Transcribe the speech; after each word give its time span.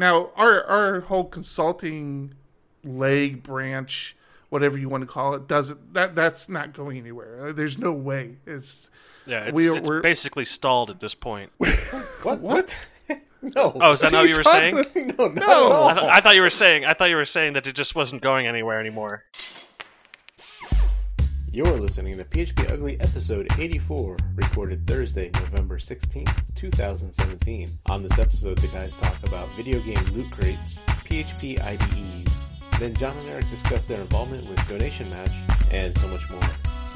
now 0.00 0.30
our 0.34 0.64
our 0.64 1.00
whole 1.02 1.24
consulting 1.24 2.34
leg 2.82 3.42
branch, 3.44 4.16
whatever 4.48 4.76
you 4.76 4.88
want 4.88 5.02
to 5.02 5.06
call 5.06 5.34
it, 5.34 5.46
doesn't 5.46 5.94
that 5.94 6.16
that's 6.16 6.48
not 6.48 6.72
going 6.72 6.98
anywhere. 6.98 7.52
There's 7.52 7.78
no 7.78 7.92
way. 7.92 8.36
It's 8.46 8.90
Yeah, 9.26 9.44
it's, 9.44 9.52
We 9.54 9.70
it's 9.70 9.88
we're- 9.88 10.02
basically 10.02 10.44
stalled 10.46 10.90
at 10.90 10.98
this 10.98 11.14
point. 11.14 11.52
What? 12.22 12.40
what? 12.40 12.86
No. 13.42 13.72
Oh, 13.74 13.92
is 13.92 14.00
that 14.00 14.12
not 14.12 14.24
what 14.24 14.28
you 14.28 14.36
were 14.36 14.44
saying? 14.44 14.74
no, 15.18 15.28
No. 15.28 15.86
I, 15.88 15.94
th- 15.94 16.06
I 16.12 16.20
thought 16.20 16.34
you 16.34 16.42
were 16.42 16.50
saying. 16.50 16.84
I 16.84 16.92
thought 16.92 17.08
you 17.08 17.16
were 17.16 17.24
saying 17.24 17.54
that 17.54 17.66
it 17.66 17.72
just 17.74 17.94
wasn't 17.94 18.20
going 18.20 18.46
anywhere 18.46 18.78
anymore. 18.78 19.24
You're 21.52 21.66
listening 21.80 22.16
to 22.16 22.22
PHP 22.22 22.72
Ugly 22.72 23.00
episode 23.00 23.48
84, 23.58 24.16
recorded 24.36 24.86
Thursday, 24.86 25.32
November 25.34 25.78
16th, 25.78 26.54
2017. 26.54 27.66
On 27.86 28.04
this 28.04 28.20
episode, 28.20 28.58
the 28.58 28.68
guys 28.68 28.94
talk 28.94 29.20
about 29.24 29.50
video 29.54 29.80
game 29.80 29.98
loot 30.12 30.30
crates, 30.30 30.78
PHP 30.86 31.60
IDEs. 31.60 32.32
Then 32.78 32.94
John 32.94 33.16
and 33.16 33.28
Eric 33.30 33.50
discuss 33.50 33.86
their 33.86 34.00
involvement 34.00 34.48
with 34.48 34.68
Donation 34.68 35.10
Match, 35.10 35.32
and 35.72 35.98
so 35.98 36.06
much 36.06 36.30
more. 36.30 36.40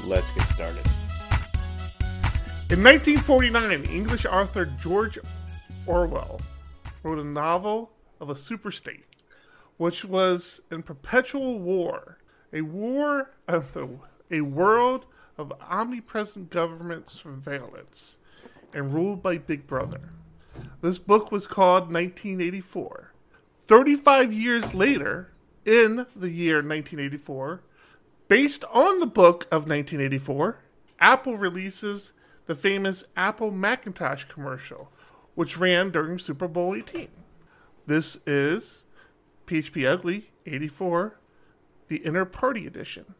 Let's 0.05 0.31
get 0.31 0.43
started. 0.43 0.87
In 2.69 2.81
1949, 2.81 3.83
English 3.83 4.25
author 4.25 4.67
George 4.79 5.19
Orwell 5.85 6.39
wrote 7.03 7.19
a 7.19 7.25
novel 7.25 7.91
of 8.21 8.29
a 8.29 8.35
superstate, 8.35 9.03
which 9.75 10.05
was 10.05 10.61
in 10.71 10.81
perpetual 10.81 11.59
war, 11.59 12.19
a 12.53 12.61
war 12.61 13.31
of 13.49 13.73
the 13.73 13.89
a 14.31 14.41
world 14.41 15.05
of 15.37 15.53
omnipresent 15.61 16.49
government 16.49 17.09
surveillance 17.09 18.17
and 18.73 18.93
ruled 18.93 19.21
by 19.21 19.37
Big 19.37 19.67
Brother. 19.67 20.09
This 20.81 20.99
book 20.99 21.31
was 21.31 21.47
called 21.47 21.91
1984. 21.91 23.11
35 23.61 24.31
years 24.31 24.73
later, 24.73 25.31
in 25.65 26.05
the 26.15 26.29
year 26.29 26.57
1984, 26.57 27.61
based 28.27 28.63
on 28.65 28.99
the 28.99 29.07
book 29.07 29.45
of 29.45 29.67
1984, 29.67 30.59
Apple 30.99 31.37
releases 31.37 32.13
the 32.45 32.55
famous 32.55 33.03
Apple 33.17 33.51
Macintosh 33.51 34.25
commercial, 34.25 34.91
which 35.33 35.57
ran 35.57 35.91
during 35.91 36.19
Super 36.19 36.47
Bowl 36.47 36.75
18. 36.75 37.07
This 37.87 38.19
is 38.25 38.85
PHP 39.47 39.85
Ugly 39.85 40.29
84, 40.45 41.19
the 41.87 41.97
Inner 41.97 42.25
Party 42.25 42.67
Edition. 42.67 43.15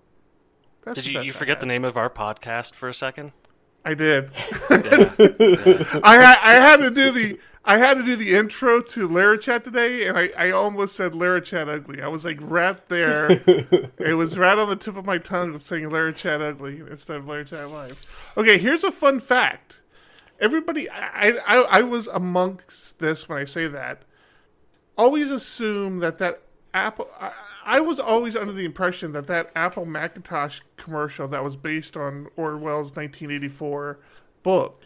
That's 0.86 1.02
Did 1.02 1.08
you, 1.08 1.22
you 1.22 1.34
forget 1.34 1.60
the 1.60 1.66
name 1.66 1.84
of 1.84 1.98
our 1.98 2.10
podcast 2.10 2.76
for 2.76 2.88
a 2.88 2.94
second? 2.94 3.32
I 3.84 3.94
did. 3.94 4.32
Yeah. 4.70 6.00
I 6.04 6.16
had, 6.16 6.38
I 6.42 6.54
had 6.54 6.78
to 6.78 6.90
do 6.90 7.12
the 7.12 7.40
I 7.68 7.78
had 7.78 7.96
to 7.96 8.04
do 8.04 8.16
the 8.16 8.36
intro 8.36 8.80
to 8.80 9.08
Larachat 9.08 9.64
today, 9.64 10.06
and 10.06 10.18
I, 10.18 10.30
I 10.38 10.52
almost 10.52 10.96
said 10.96 11.14
Larachat 11.14 11.68
ugly. 11.68 12.02
I 12.02 12.08
was 12.08 12.24
like 12.24 12.38
right 12.42 12.78
there. 12.90 13.32
it 13.98 14.16
was 14.16 14.38
right 14.38 14.58
on 14.58 14.70
the 14.70 14.76
tip 14.76 14.96
of 14.96 15.06
my 15.06 15.18
tongue 15.18 15.56
of 15.56 15.64
saying 15.64 15.90
Larachat 15.90 16.42
ugly 16.42 16.80
instead 16.80 17.18
of 17.18 17.26
Larachat 17.26 17.72
live. 17.72 18.00
Okay, 18.38 18.60
here's 18.60 18.84
a 18.84 18.92
fun 18.92 19.20
fact. 19.20 19.80
Everybody, 20.40 20.90
I, 20.90 21.30
I 21.46 21.56
I 21.56 21.82
was 21.82 22.08
amongst 22.08 23.00
this 23.00 23.28
when 23.28 23.40
I 23.40 23.46
say 23.46 23.68
that. 23.68 24.04
Always 24.98 25.32
assume 25.32 26.00
that 26.00 26.20
that 26.20 26.42
Apple. 26.74 27.10
I, 27.66 27.80
was 27.80 28.00
always 28.00 28.36
under 28.36 28.54
the 28.54 28.66
impression 28.66 29.12
that 29.14 29.28
that 29.28 29.52
Apple 29.56 29.86
Macintosh 29.86 30.62
commercial 30.78 31.28
that 31.28 31.44
was 31.44 31.56
based 31.56 31.98
on 31.98 32.28
Orwell's 32.36 32.96
1984 32.96 34.00
book 34.44 34.84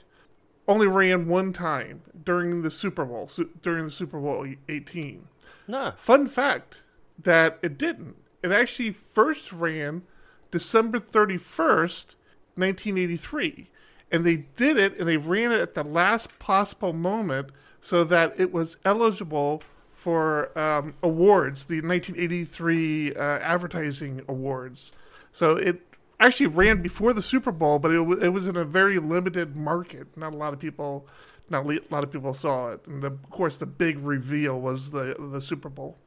only 0.67 0.87
ran 0.87 1.27
one 1.27 1.51
time 1.51 2.01
during 2.23 2.61
the 2.61 2.71
Super 2.71 3.03
Bowl, 3.03 3.27
su- 3.27 3.49
during 3.61 3.85
the 3.85 3.91
Super 3.91 4.19
Bowl 4.19 4.47
18. 4.69 5.27
no. 5.67 5.93
Fun 5.97 6.27
fact 6.27 6.83
that 7.21 7.59
it 7.61 7.77
didn't. 7.77 8.15
It 8.41 8.51
actually 8.51 8.91
first 8.91 9.51
ran 9.51 10.03
December 10.51 10.99
31st, 10.99 12.15
1983. 12.55 13.69
And 14.11 14.25
they 14.25 14.37
did 14.55 14.77
it 14.77 14.97
and 14.97 15.07
they 15.07 15.17
ran 15.17 15.51
it 15.51 15.59
at 15.59 15.75
the 15.75 15.83
last 15.83 16.39
possible 16.39 16.93
moment 16.93 17.49
so 17.81 18.03
that 18.03 18.33
it 18.39 18.51
was 18.51 18.77
eligible 18.85 19.61
for 19.99 20.57
um, 20.57 20.93
awards, 21.03 21.65
the 21.65 21.81
1983 21.81 23.15
uh, 23.15 23.19
advertising 23.19 24.21
awards. 24.29 24.93
So 25.33 25.57
it 25.57 25.81
actually 26.21 26.47
ran 26.47 26.81
before 26.81 27.11
the 27.13 27.21
Super 27.21 27.51
Bowl, 27.51 27.79
but 27.79 27.91
it, 27.91 27.97
w- 27.97 28.19
it 28.21 28.29
was 28.29 28.47
in 28.47 28.55
a 28.55 28.63
very 28.63 28.97
limited 28.97 29.55
market. 29.57 30.07
Not 30.15 30.33
a 30.33 30.37
lot 30.37 30.53
of 30.53 30.59
people, 30.59 31.05
not 31.49 31.65
le- 31.65 31.75
a 31.75 31.91
lot 31.91 32.03
of 32.05 32.11
people 32.11 32.33
saw 32.33 32.71
it. 32.71 32.81
And 32.87 33.01
the, 33.03 33.07
of 33.07 33.29
course, 33.29 33.57
the 33.57 33.65
big 33.65 33.99
reveal 33.99 34.59
was 34.59 34.91
the 34.91 35.15
the 35.19 35.41
Super 35.41 35.69
Bowl. 35.69 35.97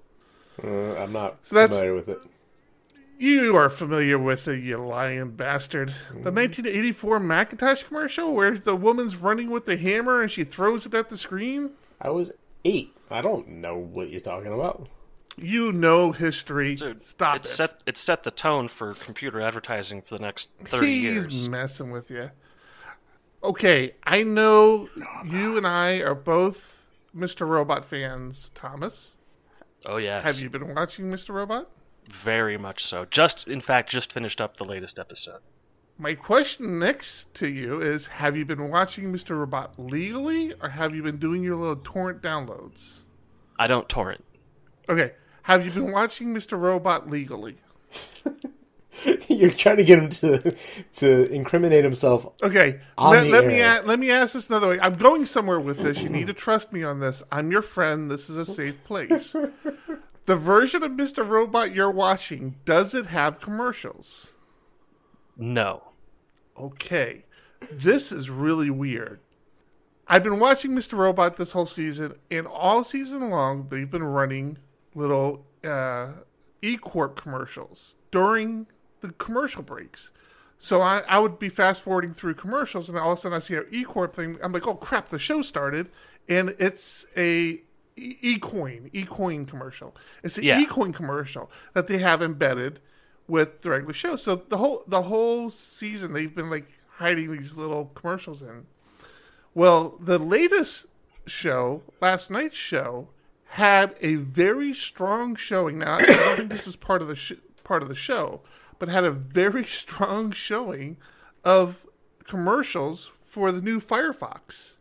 Uh, 0.62 0.94
I'm 0.96 1.12
not 1.12 1.36
So 1.42 1.54
that's- 1.56 1.78
familiar 1.78 1.94
with 1.94 2.08
it. 2.08 2.18
You 3.18 3.54
are 3.56 3.68
familiar 3.68 4.18
with 4.18 4.48
it, 4.48 4.64
you 4.64 4.78
lying 4.78 5.30
bastard. 5.32 5.90
The 6.10 6.32
1984 6.32 7.20
Macintosh 7.20 7.84
commercial 7.84 8.34
where 8.34 8.58
the 8.58 8.74
woman's 8.74 9.14
running 9.14 9.48
with 9.50 9.64
the 9.64 9.76
hammer 9.76 10.22
and 10.22 10.28
she 10.30 10.42
throws 10.42 10.86
it 10.86 10.94
at 10.94 11.08
the 11.08 11.16
screen. 11.16 11.70
I 12.00 12.10
was 12.10 12.32
eight. 12.64 12.94
I 13.10 13.20
don't 13.22 13.48
know 13.48 13.76
what 13.78 14.10
you're 14.10 14.20
talking 14.20 14.52
about. 14.52 14.88
You 15.36 15.72
know 15.72 16.12
history. 16.12 16.74
Dude, 16.74 17.02
Stop 17.04 17.36
it 17.36 17.44
it. 17.44 17.48
set 17.48 17.82
it 17.86 17.96
set 17.96 18.22
the 18.22 18.30
tone 18.30 18.68
for 18.68 18.94
computer 18.94 19.40
advertising 19.40 20.02
for 20.02 20.16
the 20.18 20.22
next 20.22 20.50
thirty 20.64 20.94
He's 20.94 21.02
years. 21.02 21.24
He's 21.26 21.48
messing 21.48 21.90
with 21.90 22.10
you. 22.10 22.30
Okay, 23.42 23.94
I 24.04 24.22
know 24.22 24.88
you 25.24 25.56
and 25.56 25.66
I 25.66 25.96
are 25.96 26.14
both 26.14 26.84
Mr. 27.16 27.46
Robot 27.46 27.84
fans, 27.84 28.50
Thomas. 28.54 29.16
Oh 29.84 29.96
yes, 29.96 30.22
Have 30.24 30.38
you 30.38 30.48
been 30.48 30.74
watching 30.74 31.10
Mr. 31.10 31.30
Robot? 31.30 31.68
very 32.10 32.58
much 32.58 32.84
so. 32.84 33.04
Just 33.06 33.48
in 33.48 33.60
fact, 33.60 33.90
just 33.90 34.12
finished 34.12 34.40
up 34.40 34.56
the 34.56 34.64
latest 34.64 34.98
episode. 34.98 35.40
My 35.98 36.14
question 36.14 36.78
next 36.78 37.32
to 37.34 37.48
you 37.48 37.80
is 37.80 38.06
Have 38.08 38.36
you 38.36 38.44
been 38.44 38.70
watching 38.70 39.12
Mr. 39.12 39.38
Robot 39.38 39.78
legally 39.78 40.54
or 40.60 40.70
have 40.70 40.94
you 40.94 41.02
been 41.02 41.18
doing 41.18 41.42
your 41.42 41.56
little 41.56 41.76
torrent 41.76 42.22
downloads? 42.22 43.02
I 43.58 43.66
don't 43.66 43.88
torrent. 43.88 44.24
Okay, 44.88 45.12
have 45.42 45.64
you 45.64 45.70
been 45.70 45.92
watching 45.92 46.34
Mr. 46.34 46.58
Robot 46.58 47.08
legally? 47.08 47.58
you're 49.28 49.50
trying 49.50 49.76
to 49.76 49.84
get 49.84 49.98
him 49.98 50.08
to 50.08 50.56
to 50.96 51.32
incriminate 51.32 51.84
himself. 51.84 52.26
Okay, 52.42 52.80
On 52.98 53.12
let, 53.12 53.24
the 53.24 53.30
let 53.30 53.46
me 53.46 53.60
a- 53.60 53.82
let 53.84 53.98
me 53.98 54.10
ask 54.10 54.34
this 54.34 54.48
another 54.48 54.68
way. 54.68 54.80
I'm 54.80 54.96
going 54.96 55.26
somewhere 55.26 55.60
with 55.60 55.80
this. 55.80 56.00
You 56.00 56.08
need 56.08 56.26
to 56.26 56.34
trust 56.34 56.72
me 56.72 56.82
on 56.82 57.00
this. 57.00 57.22
I'm 57.30 57.50
your 57.50 57.62
friend. 57.62 58.10
This 58.10 58.28
is 58.28 58.36
a 58.36 58.44
safe 58.44 58.82
place. 58.84 59.34
the 60.26 60.36
version 60.36 60.82
of 60.82 60.92
Mr. 60.92 61.26
Robot 61.26 61.74
you're 61.74 61.90
watching 61.90 62.56
does 62.64 62.94
it 62.94 63.06
have 63.06 63.40
commercials? 63.40 64.31
No. 65.36 65.82
Okay, 66.58 67.24
this 67.70 68.12
is 68.12 68.28
really 68.28 68.70
weird. 68.70 69.20
I've 70.06 70.22
been 70.22 70.38
watching 70.38 70.72
Mr. 70.72 70.98
Robot 70.98 71.36
this 71.36 71.52
whole 71.52 71.66
season, 71.66 72.14
and 72.30 72.46
all 72.46 72.84
season 72.84 73.30
long 73.30 73.68
they've 73.70 73.90
been 73.90 74.02
running 74.02 74.58
little 74.94 75.46
uh, 75.64 76.12
E 76.60 76.76
Corp 76.76 77.16
commercials 77.16 77.96
during 78.10 78.66
the 79.00 79.10
commercial 79.12 79.62
breaks. 79.62 80.10
So 80.58 80.80
I, 80.82 80.98
I 81.08 81.18
would 81.18 81.38
be 81.38 81.48
fast 81.48 81.80
forwarding 81.82 82.12
through 82.12 82.34
commercials, 82.34 82.88
and 82.88 82.98
all 82.98 83.12
of 83.12 83.18
a 83.18 83.20
sudden 83.22 83.36
I 83.36 83.38
see 83.38 83.54
an 83.56 83.66
E 83.70 83.84
Corp 83.84 84.14
thing. 84.14 84.38
I'm 84.42 84.52
like, 84.52 84.66
oh 84.66 84.74
crap, 84.74 85.08
the 85.08 85.18
show 85.18 85.40
started, 85.40 85.88
and 86.28 86.54
it's 86.58 87.06
a 87.16 87.62
E 87.96 88.38
Coin 88.38 88.90
E 88.92 89.04
Coin 89.04 89.46
commercial. 89.46 89.96
It's 90.22 90.36
an 90.36 90.44
Yeah. 90.44 90.60
E 90.60 90.66
Coin 90.66 90.92
commercial 90.92 91.50
that 91.72 91.86
they 91.86 91.98
have 91.98 92.20
embedded 92.22 92.80
with 93.28 93.62
the 93.62 93.70
regular 93.70 93.94
show. 93.94 94.16
So 94.16 94.36
the 94.36 94.58
whole 94.58 94.84
the 94.86 95.02
whole 95.02 95.50
season 95.50 96.12
they've 96.12 96.34
been 96.34 96.50
like 96.50 96.68
hiding 96.96 97.32
these 97.32 97.56
little 97.56 97.86
commercials 97.94 98.42
in. 98.42 98.66
Well, 99.54 99.96
the 100.00 100.18
latest 100.18 100.86
show, 101.26 101.82
last 102.00 102.30
night's 102.30 102.56
show, 102.56 103.08
had 103.52 103.94
a 104.00 104.14
very 104.14 104.72
strong 104.72 105.36
showing. 105.36 105.78
Now, 105.78 105.96
I 105.96 106.06
don't 106.06 106.36
think 106.36 106.50
this 106.50 106.66
was 106.66 106.76
part 106.76 107.02
of 107.02 107.08
the 107.08 107.16
sh- 107.16 107.32
part 107.64 107.82
of 107.82 107.88
the 107.88 107.94
show, 107.94 108.40
but 108.78 108.88
had 108.88 109.04
a 109.04 109.10
very 109.10 109.64
strong 109.80 110.30
showing 110.30 110.96
of 111.44 111.86
commercials 112.24 113.10
for 113.24 113.52
the 113.52 113.60
new 113.60 113.80
Firefox, 113.80 114.76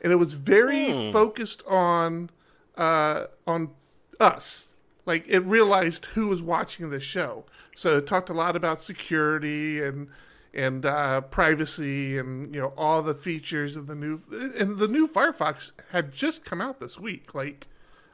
and 0.00 0.12
it 0.12 0.16
was 0.16 0.34
very 0.34 1.12
focused 1.12 1.62
on 1.66 2.30
uh, 2.76 3.26
on 3.46 3.70
us. 4.18 4.68
Like 5.04 5.24
it 5.28 5.40
realized 5.40 6.06
who 6.06 6.28
was 6.28 6.42
watching 6.42 6.90
the 6.90 7.00
show, 7.00 7.44
so 7.76 7.98
it 7.98 8.06
talked 8.06 8.30
a 8.30 8.34
lot 8.34 8.56
about 8.56 8.80
security 8.80 9.82
and 9.82 10.08
and 10.54 10.86
uh, 10.86 11.20
privacy 11.20 12.16
and 12.18 12.54
you 12.54 12.60
know 12.60 12.72
all 12.76 13.02
the 13.02 13.14
features 13.14 13.76
of 13.76 13.86
the 13.86 13.94
new 13.94 14.20
and 14.58 14.78
the 14.78 14.88
new 14.88 15.06
Firefox 15.06 15.72
had 15.92 16.12
just 16.12 16.44
come 16.44 16.60
out 16.60 16.80
this 16.80 16.98
week. 16.98 17.34
Like 17.34 17.66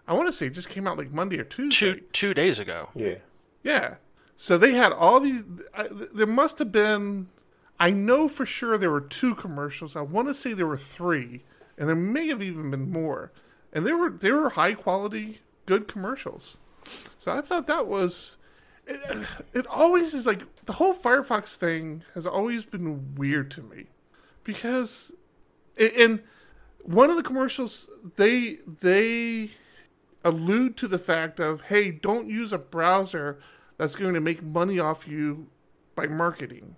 I 0.08 0.14
want 0.14 0.26
to 0.26 0.32
say 0.32 0.46
it 0.48 0.50
just 0.50 0.68
came 0.68 0.86
out 0.88 0.98
like 0.98 1.12
Monday 1.12 1.38
or 1.38 1.44
Tuesday. 1.44 1.94
Two 1.94 2.00
two 2.12 2.34
days 2.34 2.58
ago. 2.58 2.88
Yeah. 2.94 3.18
Yeah. 3.62 3.94
So 4.36 4.58
they 4.58 4.72
had 4.72 4.92
all 4.92 5.20
these. 5.20 5.44
I, 5.72 5.86
there 6.12 6.26
must 6.26 6.58
have 6.58 6.72
been. 6.72 7.28
I 7.78 7.90
know 7.90 8.26
for 8.28 8.44
sure 8.44 8.76
there 8.76 8.90
were 8.90 9.00
two 9.00 9.34
commercials. 9.36 9.94
I 9.94 10.00
want 10.00 10.26
to 10.28 10.34
say 10.34 10.52
there 10.52 10.66
were 10.66 10.76
three, 10.76 11.44
and 11.78 11.88
there 11.88 11.96
may 11.96 12.26
have 12.28 12.42
even 12.42 12.70
been 12.72 12.90
more. 12.90 13.30
and 13.72 13.86
they 13.86 13.92
were 13.92 14.10
they 14.10 14.32
were 14.32 14.50
high 14.50 14.74
quality, 14.74 15.40
good 15.66 15.86
commercials. 15.86 16.58
So 17.18 17.30
I 17.32 17.40
thought 17.40 17.68
that 17.68 17.86
was. 17.86 18.36
It, 18.86 19.26
it 19.54 19.66
always 19.66 20.12
is 20.12 20.26
like 20.26 20.42
the 20.64 20.72
whole 20.72 20.94
Firefox 20.94 21.54
thing 21.54 22.02
has 22.14 22.26
always 22.26 22.64
been 22.64 23.14
weird 23.14 23.50
to 23.52 23.62
me, 23.62 23.86
because, 24.42 25.12
and 25.78 26.20
one 26.82 27.10
of 27.10 27.16
the 27.16 27.22
commercials 27.22 27.86
they 28.16 28.58
they 28.80 29.50
allude 30.24 30.76
to 30.76 30.88
the 30.88 30.98
fact 30.98 31.40
of 31.40 31.62
hey 31.62 31.90
don't 31.90 32.28
use 32.28 32.52
a 32.52 32.58
browser 32.58 33.38
that's 33.76 33.96
going 33.96 34.14
to 34.14 34.20
make 34.20 34.42
money 34.42 34.78
off 34.78 35.06
you 35.06 35.46
by 35.94 36.06
marketing. 36.06 36.76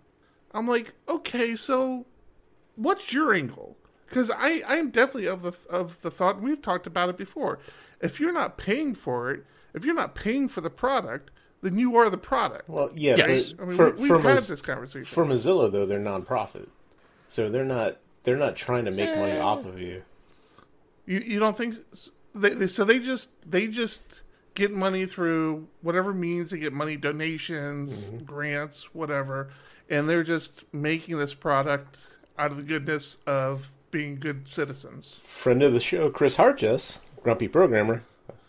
I'm 0.53 0.69
like 0.69 0.93
okay 1.09 1.57
so 1.57 2.07
what's 2.77 3.13
your 3.13 3.33
angle? 3.33 3.77
Because 4.09 4.31
i 4.31 4.63
i'm 4.67 4.91
definitely 4.91 5.27
of 5.27 5.43
the 5.43 5.57
of 5.69 6.01
the 6.03 6.11
thought 6.11 6.41
we've 6.41 6.63
talked 6.63 6.87
about 6.87 7.09
it 7.09 7.17
before 7.17 7.59
if 8.01 8.21
you're 8.21 8.33
not 8.33 8.59
paying 8.59 8.95
for 8.95 9.31
it 9.31 9.45
if 9.73 9.85
you're 9.85 9.95
not 9.95 10.15
paying 10.15 10.47
for 10.49 10.61
the 10.61 10.71
product 10.71 11.31
then 11.65 11.79
you 11.79 11.97
are 11.97 12.09
the 12.11 12.19
product 12.19 12.69
Well, 12.69 12.91
yeah, 12.95 13.17
Yes. 13.17 13.53
but 13.53 13.63
i 13.63 13.67
mean 13.67 13.77
for, 13.77 13.91
we, 13.93 14.03
we've 14.11 14.23
had 14.23 14.37
Moz- 14.39 14.49
this 14.49 14.61
conversation 14.63 15.05
for 15.07 15.25
Mozilla 15.25 15.71
though, 15.73 15.87
they're 15.87 15.99
nonprofit, 15.99 16.69
so 17.29 17.49
they're 17.51 17.65
not 17.65 17.97
they're 18.23 18.37
not 18.37 18.55
trying 18.57 18.85
to 18.87 18.91
make 18.91 19.11
money 19.17 19.33
Eh. 19.33 19.41
off 19.41 19.67
of 19.67 19.79
you. 19.81 20.03
You 21.07 21.19
you 21.21 21.39
don't 21.39 21.57
think 21.57 21.77
they, 22.35 22.51
they 22.51 22.67
so 22.67 22.85
they 22.85 22.99
just 22.99 23.31
they 23.49 23.67
just 23.67 24.23
get 24.55 24.73
money 24.73 25.05
through 25.05 25.67
whatever 25.83 26.13
means 26.15 26.51
they 26.53 26.59
get 26.59 26.73
money 26.73 26.97
donations 26.97 28.11
grants 28.25 28.95
whatever 28.95 29.51
and 29.91 30.09
they're 30.09 30.23
just 30.23 30.63
making 30.73 31.19
this 31.19 31.35
product 31.35 32.07
out 32.39 32.51
of 32.53 32.57
the 32.57 32.63
goodness 32.63 33.19
of 33.27 33.71
being 33.91 34.17
good 34.19 34.47
citizens 34.49 35.21
Friend 35.25 35.63
of 35.63 35.73
the 35.73 35.81
show, 35.81 36.09
Chris 36.11 36.37
Hartjes, 36.37 36.99
grumpy 37.23 37.49
programmer. 37.49 38.03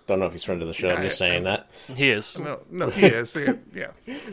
Don't 0.08 0.20
know 0.20 0.26
if 0.28 0.34
he's 0.34 0.44
friend 0.44 0.62
of 0.62 0.68
the 0.68 0.74
show. 0.74 0.90
I'm 0.92 1.02
just 1.04 1.22
I- 1.22 1.28
saying 1.28 1.44
that. 1.46 1.70
He 1.96 2.10
is. 2.10 2.38
no 2.40 2.60
no 2.70 2.90
he 2.90 3.06
is 3.08 3.36
yeah 3.74 3.88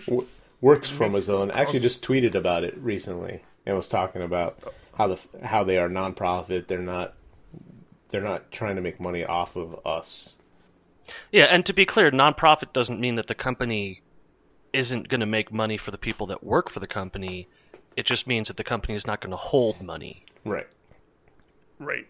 W- 0.06 0.26
works 0.60 0.90
for 0.90 1.08
Mozilla 1.08 1.42
and 1.42 1.52
actually 1.52 1.80
just 1.80 2.04
tweeted 2.04 2.34
about 2.34 2.64
it 2.64 2.76
recently 2.78 3.42
and 3.66 3.76
was 3.76 3.88
talking 3.88 4.22
about 4.22 4.58
how 4.96 5.08
the 5.08 5.18
how 5.44 5.64
they 5.64 5.78
are 5.78 5.88
nonprofit. 5.88 6.66
They're 6.66 6.78
not 6.78 7.14
they're 8.10 8.20
not 8.20 8.50
trying 8.50 8.76
to 8.76 8.82
make 8.82 9.00
money 9.00 9.24
off 9.24 9.56
of 9.56 9.84
us. 9.86 10.36
Yeah, 11.32 11.44
and 11.44 11.64
to 11.66 11.72
be 11.72 11.84
clear, 11.86 12.10
nonprofit 12.10 12.72
doesn't 12.72 13.00
mean 13.00 13.14
that 13.16 13.26
the 13.26 13.34
company 13.34 14.02
isn't 14.72 15.08
going 15.08 15.20
to 15.20 15.26
make 15.26 15.52
money 15.52 15.76
for 15.76 15.90
the 15.90 15.98
people 15.98 16.26
that 16.28 16.44
work 16.44 16.70
for 16.70 16.80
the 16.80 16.86
company. 16.86 17.48
It 17.96 18.06
just 18.06 18.26
means 18.26 18.48
that 18.48 18.56
the 18.56 18.64
company 18.64 18.94
is 18.94 19.06
not 19.06 19.20
going 19.20 19.32
to 19.32 19.36
hold 19.36 19.82
money. 19.82 20.24
Right. 20.44 20.66
right 21.78 22.06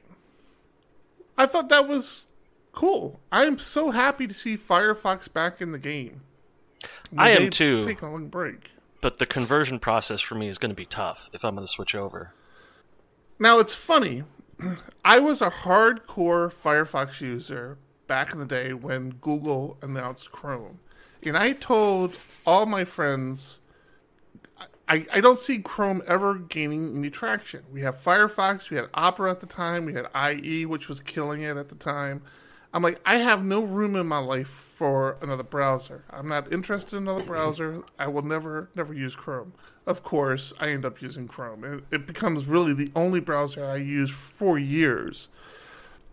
i 1.36 1.46
thought 1.46 1.68
that 1.70 1.86
was 1.88 2.26
cool 2.72 3.20
i'm 3.30 3.58
so 3.58 3.90
happy 3.90 4.26
to 4.26 4.34
see 4.34 4.56
firefox 4.56 5.32
back 5.32 5.60
in 5.60 5.72
the 5.72 5.78
game 5.78 6.22
I 7.16 7.30
am 7.30 7.50
too. 7.50 7.84
take 7.84 8.02
a 8.02 8.06
long 8.06 8.28
break 8.28 8.70
But 9.00 9.18
the 9.18 9.26
conversion 9.26 9.78
process 9.78 10.20
for 10.20 10.34
me 10.34 10.48
is 10.48 10.58
going 10.58 10.70
to 10.70 10.76
be 10.76 10.86
tough 10.86 11.28
if 11.32 11.44
I'm 11.44 11.54
going 11.54 11.66
to 11.66 11.72
switch 11.72 11.94
over. 11.94 12.32
Now 13.38 13.58
it's 13.58 13.74
funny. 13.74 14.24
I 15.04 15.18
was 15.18 15.42
a 15.42 15.50
hardcore 15.50 16.52
Firefox 16.52 17.20
user 17.20 17.78
back 18.06 18.32
in 18.32 18.38
the 18.38 18.46
day 18.46 18.72
when 18.72 19.10
Google 19.20 19.76
announced 19.82 20.30
Chrome. 20.30 20.80
And 21.24 21.36
I 21.36 21.52
told 21.52 22.18
all 22.46 22.66
my 22.66 22.84
friends 22.84 23.60
I, 24.88 25.06
I 25.12 25.20
don't 25.20 25.38
see 25.38 25.58
Chrome 25.58 26.02
ever 26.06 26.34
gaining 26.34 26.96
any 26.96 27.08
traction. 27.08 27.62
We 27.72 27.82
have 27.82 28.02
Firefox, 28.02 28.68
we 28.68 28.76
had 28.76 28.88
Opera 28.94 29.30
at 29.30 29.40
the 29.40 29.46
time, 29.46 29.86
we 29.86 29.94
had 29.94 30.06
IE, 30.14 30.66
which 30.66 30.88
was 30.88 31.00
killing 31.00 31.42
it 31.42 31.56
at 31.56 31.68
the 31.68 31.76
time. 31.76 32.22
I'm 32.74 32.82
like, 32.82 33.00
I 33.04 33.18
have 33.18 33.44
no 33.44 33.60
room 33.60 33.96
in 33.96 34.06
my 34.06 34.18
life 34.18 34.48
for 34.48 35.18
another 35.20 35.42
browser. 35.42 36.04
I'm 36.10 36.28
not 36.28 36.52
interested 36.52 36.96
in 36.96 37.02
another 37.02 37.24
browser. 37.24 37.82
I 37.98 38.06
will 38.08 38.22
never, 38.22 38.70
never 38.74 38.94
use 38.94 39.14
Chrome. 39.14 39.52
Of 39.86 40.02
course, 40.02 40.54
I 40.58 40.70
end 40.70 40.86
up 40.86 41.02
using 41.02 41.28
Chrome. 41.28 41.64
It, 41.64 41.84
it 41.90 42.06
becomes 42.06 42.46
really 42.46 42.72
the 42.72 42.90
only 42.96 43.20
browser 43.20 43.64
I 43.64 43.76
use 43.76 44.10
for 44.10 44.58
years. 44.58 45.28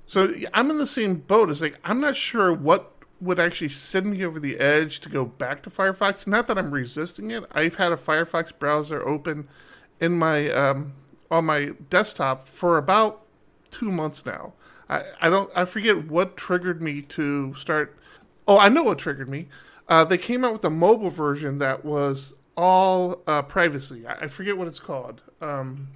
So 0.06 0.33
I'm 0.53 0.69
in 0.69 0.79
the 0.79 0.85
same 0.85 1.15
boat. 1.15 1.50
It's 1.50 1.61
like 1.61 1.77
I'm 1.83 2.01
not 2.01 2.15
sure 2.15 2.51
what 2.51 2.91
would 3.21 3.39
actually 3.39 3.69
send 3.69 4.07
me 4.07 4.25
over 4.25 4.39
the 4.39 4.57
edge 4.57 5.00
to 5.01 5.09
go 5.09 5.23
back 5.23 5.62
to 5.63 5.69
Firefox. 5.69 6.25
Not 6.25 6.47
that 6.47 6.57
I'm 6.57 6.71
resisting 6.71 7.31
it. 7.31 7.44
I've 7.51 7.75
had 7.75 7.91
a 7.91 7.97
Firefox 7.97 8.51
browser 8.57 9.07
open 9.07 9.47
in 10.00 10.17
my 10.17 10.50
um, 10.51 10.94
on 11.29 11.45
my 11.45 11.73
desktop 11.89 12.47
for 12.47 12.77
about 12.77 13.21
two 13.71 13.91
months 13.91 14.25
now. 14.25 14.53
I, 14.89 15.03
I 15.21 15.30
don't 15.30 15.50
I 15.56 15.65
forget 15.65 16.07
what 16.07 16.38
triggered 16.38 16.81
me 16.81 17.01
to 17.03 17.53
start. 17.56 17.97
Oh, 18.47 18.57
I 18.57 18.69
know 18.69 18.83
what 18.83 18.97
triggered 18.97 19.30
me. 19.30 19.47
Uh, 19.88 20.03
they 20.03 20.18
came 20.18 20.44
out 20.44 20.53
with 20.53 20.65
a 20.65 20.69
mobile 20.69 21.09
version 21.09 21.59
that 21.59 21.83
was 21.86 22.33
all 22.56 23.21
uh, 23.27 23.41
privacy. 23.41 24.06
I, 24.06 24.13
I 24.13 24.27
forget 24.27 24.57
what 24.57 24.68
it's 24.68 24.80
called. 24.80 25.21
Um, 25.41 25.89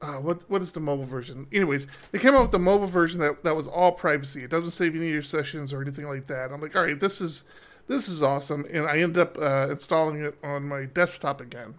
uh, 0.00 0.14
what 0.14 0.48
what 0.50 0.62
is 0.62 0.72
the 0.72 0.80
mobile 0.80 1.06
version? 1.06 1.46
Anyways, 1.52 1.86
they 2.10 2.18
came 2.18 2.34
out 2.34 2.42
with 2.42 2.50
the 2.50 2.58
mobile 2.58 2.86
version 2.86 3.20
that, 3.20 3.44
that 3.44 3.54
was 3.54 3.66
all 3.66 3.92
privacy. 3.92 4.42
It 4.42 4.50
doesn't 4.50 4.72
save 4.72 4.94
any 4.96 5.06
of 5.06 5.12
your 5.12 5.22
sessions 5.22 5.72
or 5.72 5.80
anything 5.80 6.08
like 6.08 6.26
that. 6.26 6.52
I'm 6.52 6.60
like, 6.60 6.74
all 6.74 6.82
right, 6.82 6.98
this 6.98 7.20
is 7.20 7.44
this 7.86 8.08
is 8.08 8.22
awesome, 8.22 8.66
and 8.70 8.86
I 8.86 8.98
ended 8.98 9.18
up 9.18 9.38
uh, 9.38 9.68
installing 9.70 10.22
it 10.22 10.36
on 10.42 10.64
my 10.64 10.84
desktop 10.84 11.40
again. 11.40 11.74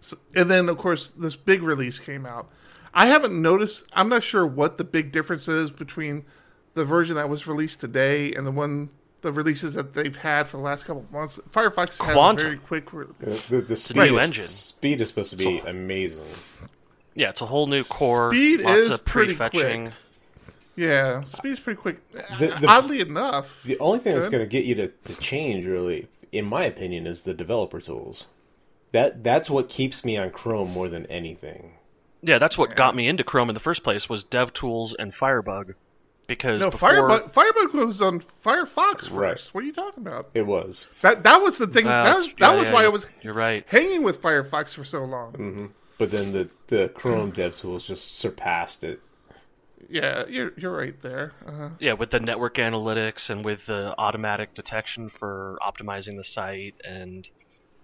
So, 0.00 0.18
and 0.34 0.50
then, 0.50 0.68
of 0.68 0.78
course, 0.78 1.10
this 1.10 1.36
big 1.36 1.62
release 1.62 1.98
came 1.98 2.26
out. 2.26 2.50
I 2.96 3.06
haven't 3.06 3.40
noticed. 3.40 3.84
I'm 3.92 4.08
not 4.08 4.22
sure 4.22 4.46
what 4.46 4.78
the 4.78 4.84
big 4.84 5.12
difference 5.12 5.48
is 5.48 5.70
between 5.70 6.24
the 6.74 6.84
version 6.84 7.14
that 7.16 7.28
was 7.28 7.46
released 7.46 7.80
today 7.80 8.32
and 8.32 8.46
the 8.46 8.50
one 8.50 8.90
the 9.22 9.32
releases 9.32 9.74
that 9.74 9.92
they've 9.94 10.16
had 10.16 10.46
for 10.48 10.56
the 10.56 10.62
last 10.62 10.84
couple 10.84 11.02
of 11.02 11.12
months. 11.12 11.38
Firefox 11.50 11.98
has 12.02 12.14
Quantum. 12.14 12.46
a 12.46 12.50
very 12.50 12.58
quick. 12.58 12.92
Re- 12.92 13.06
The, 13.20 13.42
the, 13.50 13.60
the 13.62 13.76
speed 13.76 13.96
new 14.10 14.16
is, 14.16 14.22
engine. 14.22 14.48
Speed 14.48 15.00
is 15.00 15.08
supposed 15.08 15.30
to 15.30 15.36
be 15.36 15.58
amazing. 15.58 16.24
Yeah, 17.14 17.30
it's 17.30 17.40
a 17.40 17.46
whole 17.46 17.66
new 17.66 17.84
core. 17.84 18.30
Speed 18.30 18.60
lots 18.62 18.78
is 18.78 18.90
of 18.92 19.04
pretty 19.04 19.34
prefetching. 19.34 19.84
quick. 19.84 20.54
yeah, 20.76 21.22
speed's 21.24 21.58
pretty 21.60 21.80
quick. 21.80 22.08
The- 22.12 22.22
the- 22.60 22.68
uh, 22.68 22.78
Oddly 22.78 23.00
enough, 23.00 23.62
The 23.64 23.78
only 23.78 23.98
thing 23.98 24.14
that's 24.14 24.28
going 24.28 24.42
to 24.44 24.48
get 24.48 24.64
you 24.64 24.74
to, 24.76 24.88
to 24.88 25.14
change, 25.16 25.66
really, 25.66 26.08
in 26.32 26.44
my 26.44 26.64
opinion, 26.64 27.06
is 27.06 27.22
the 27.24 27.34
developer 27.34 27.80
tools. 27.80 28.26
That 28.92 29.24
that's 29.24 29.50
what 29.50 29.68
keeps 29.68 30.04
me 30.04 30.16
on 30.16 30.30
Chrome 30.30 30.70
more 30.70 30.88
than 30.88 31.04
anything. 31.06 31.72
Yeah, 32.26 32.38
that's 32.38 32.58
what 32.58 32.74
got 32.76 32.96
me 32.96 33.08
into 33.08 33.22
Chrome 33.24 33.48
in 33.50 33.54
the 33.54 33.60
first 33.60 33.82
place 33.84 34.08
was 34.08 34.24
DevTools 34.24 34.94
and 34.98 35.14
Firebug. 35.14 35.74
Because 36.26 36.60
no, 36.60 36.70
before, 36.70 36.88
Firebug, 36.90 37.30
Firebug 37.30 37.72
was 37.74 38.02
on 38.02 38.18
Firefox 38.20 39.02
first. 39.02 39.10
Right. 39.12 39.40
What 39.52 39.62
are 39.62 39.66
you 39.66 39.72
talking 39.72 40.04
about? 40.04 40.28
It 40.34 40.44
was. 40.44 40.88
That 41.02 41.22
that 41.22 41.40
was 41.40 41.58
the 41.58 41.68
thing. 41.68 41.86
Well, 41.86 42.04
that 42.04 42.14
was, 42.16 42.24
it's- 42.24 42.40
that 42.40 42.52
yeah, 42.52 42.58
was 42.58 42.68
yeah, 42.68 42.74
why 42.74 42.84
I 42.84 42.88
was 42.88 43.06
You're 43.22 43.32
right. 43.34 43.64
hanging 43.68 44.02
with 44.02 44.20
Firefox 44.20 44.74
for 44.74 44.84
so 44.84 45.04
long. 45.04 45.32
Mm. 45.34 45.70
But 45.98 46.10
then 46.10 46.32
the, 46.32 46.50
the 46.66 46.88
Chrome 46.88 47.30
DevTools 47.32 47.86
just 47.86 48.18
surpassed 48.18 48.82
it. 48.82 49.00
Yeah, 49.88 50.24
you're 50.28 50.52
you're 50.56 50.76
right 50.76 51.00
there. 51.00 51.32
Uh, 51.46 51.70
Yeah, 51.78 51.92
with 51.92 52.10
the 52.10 52.18
network 52.18 52.56
analytics 52.56 53.30
and 53.30 53.44
with 53.44 53.66
the 53.66 53.94
automatic 53.96 54.52
detection 54.54 55.08
for 55.08 55.58
optimizing 55.62 56.16
the 56.16 56.24
site 56.24 56.74
and 56.84 57.28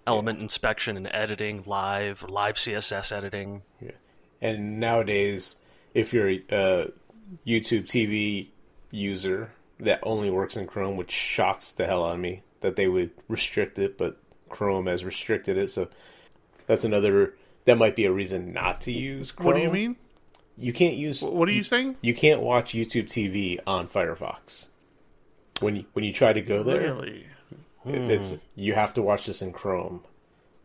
element 0.05 0.40
inspection 0.40 0.97
and 0.97 1.09
editing 1.12 1.62
live, 1.64 2.25
live 2.28 2.57
CSS 2.57 3.12
editing. 3.17 3.62
And 4.43 4.79
nowadays, 4.81 5.57
if 5.95 6.13
you're 6.13 6.29
a 6.29 6.37
uh, 6.51 6.87
YouTube 7.47 7.85
TV 7.85 8.49
user 8.91 9.53
that 9.81 10.01
only 10.03 10.31
works 10.31 10.57
in 10.57 10.67
Chrome, 10.67 10.97
which 10.97 11.11
shocks 11.13 11.71
the 11.71 11.87
hell 11.87 12.05
out 12.05 12.15
of 12.17 12.21
me 12.21 12.43
that 12.61 12.77
they 12.77 12.89
would 12.89 13.11
restrict 13.29 13.79
it, 13.79 13.97
but 13.97 14.19
Chrome 14.49 14.87
has 14.87 15.05
restricted 15.05 15.57
it. 15.57 15.71
So 15.71 15.89
that's 16.67 16.85
another. 16.85 17.35
That 17.65 17.79
might 17.79 17.95
be 17.97 18.05
a 18.05 18.13
reason 18.13 18.53
not 18.53 18.81
to 18.83 18.93
use 18.93 19.31
Chrome. 19.31 19.47
what 19.47 19.57
do 19.57 19.63
you 19.63 19.71
mean? 19.71 19.97
You 20.59 20.73
can't 20.73 20.97
use. 20.97 21.23
What 21.23 21.49
are 21.49 21.53
you 21.53 21.65
saying? 21.65 21.97
You 22.03 22.13
can't 22.15 22.43
watch 22.43 22.73
YouTube 22.75 23.05
TV 23.07 23.59
on 23.67 23.87
Firefox. 23.89 24.67
When 25.61 25.77
you, 25.77 25.85
when 25.93 26.05
you 26.05 26.13
try 26.13 26.33
to 26.33 26.41
go 26.43 26.63
there, 26.65 26.81
Really? 26.95 27.27
it- 27.87 28.11
it's 28.11 28.33
you 28.57 28.75
have 28.75 28.93
to 28.95 29.03
watch 29.03 29.27
this 29.27 29.41
in 29.43 29.53
Chrome. 29.53 30.03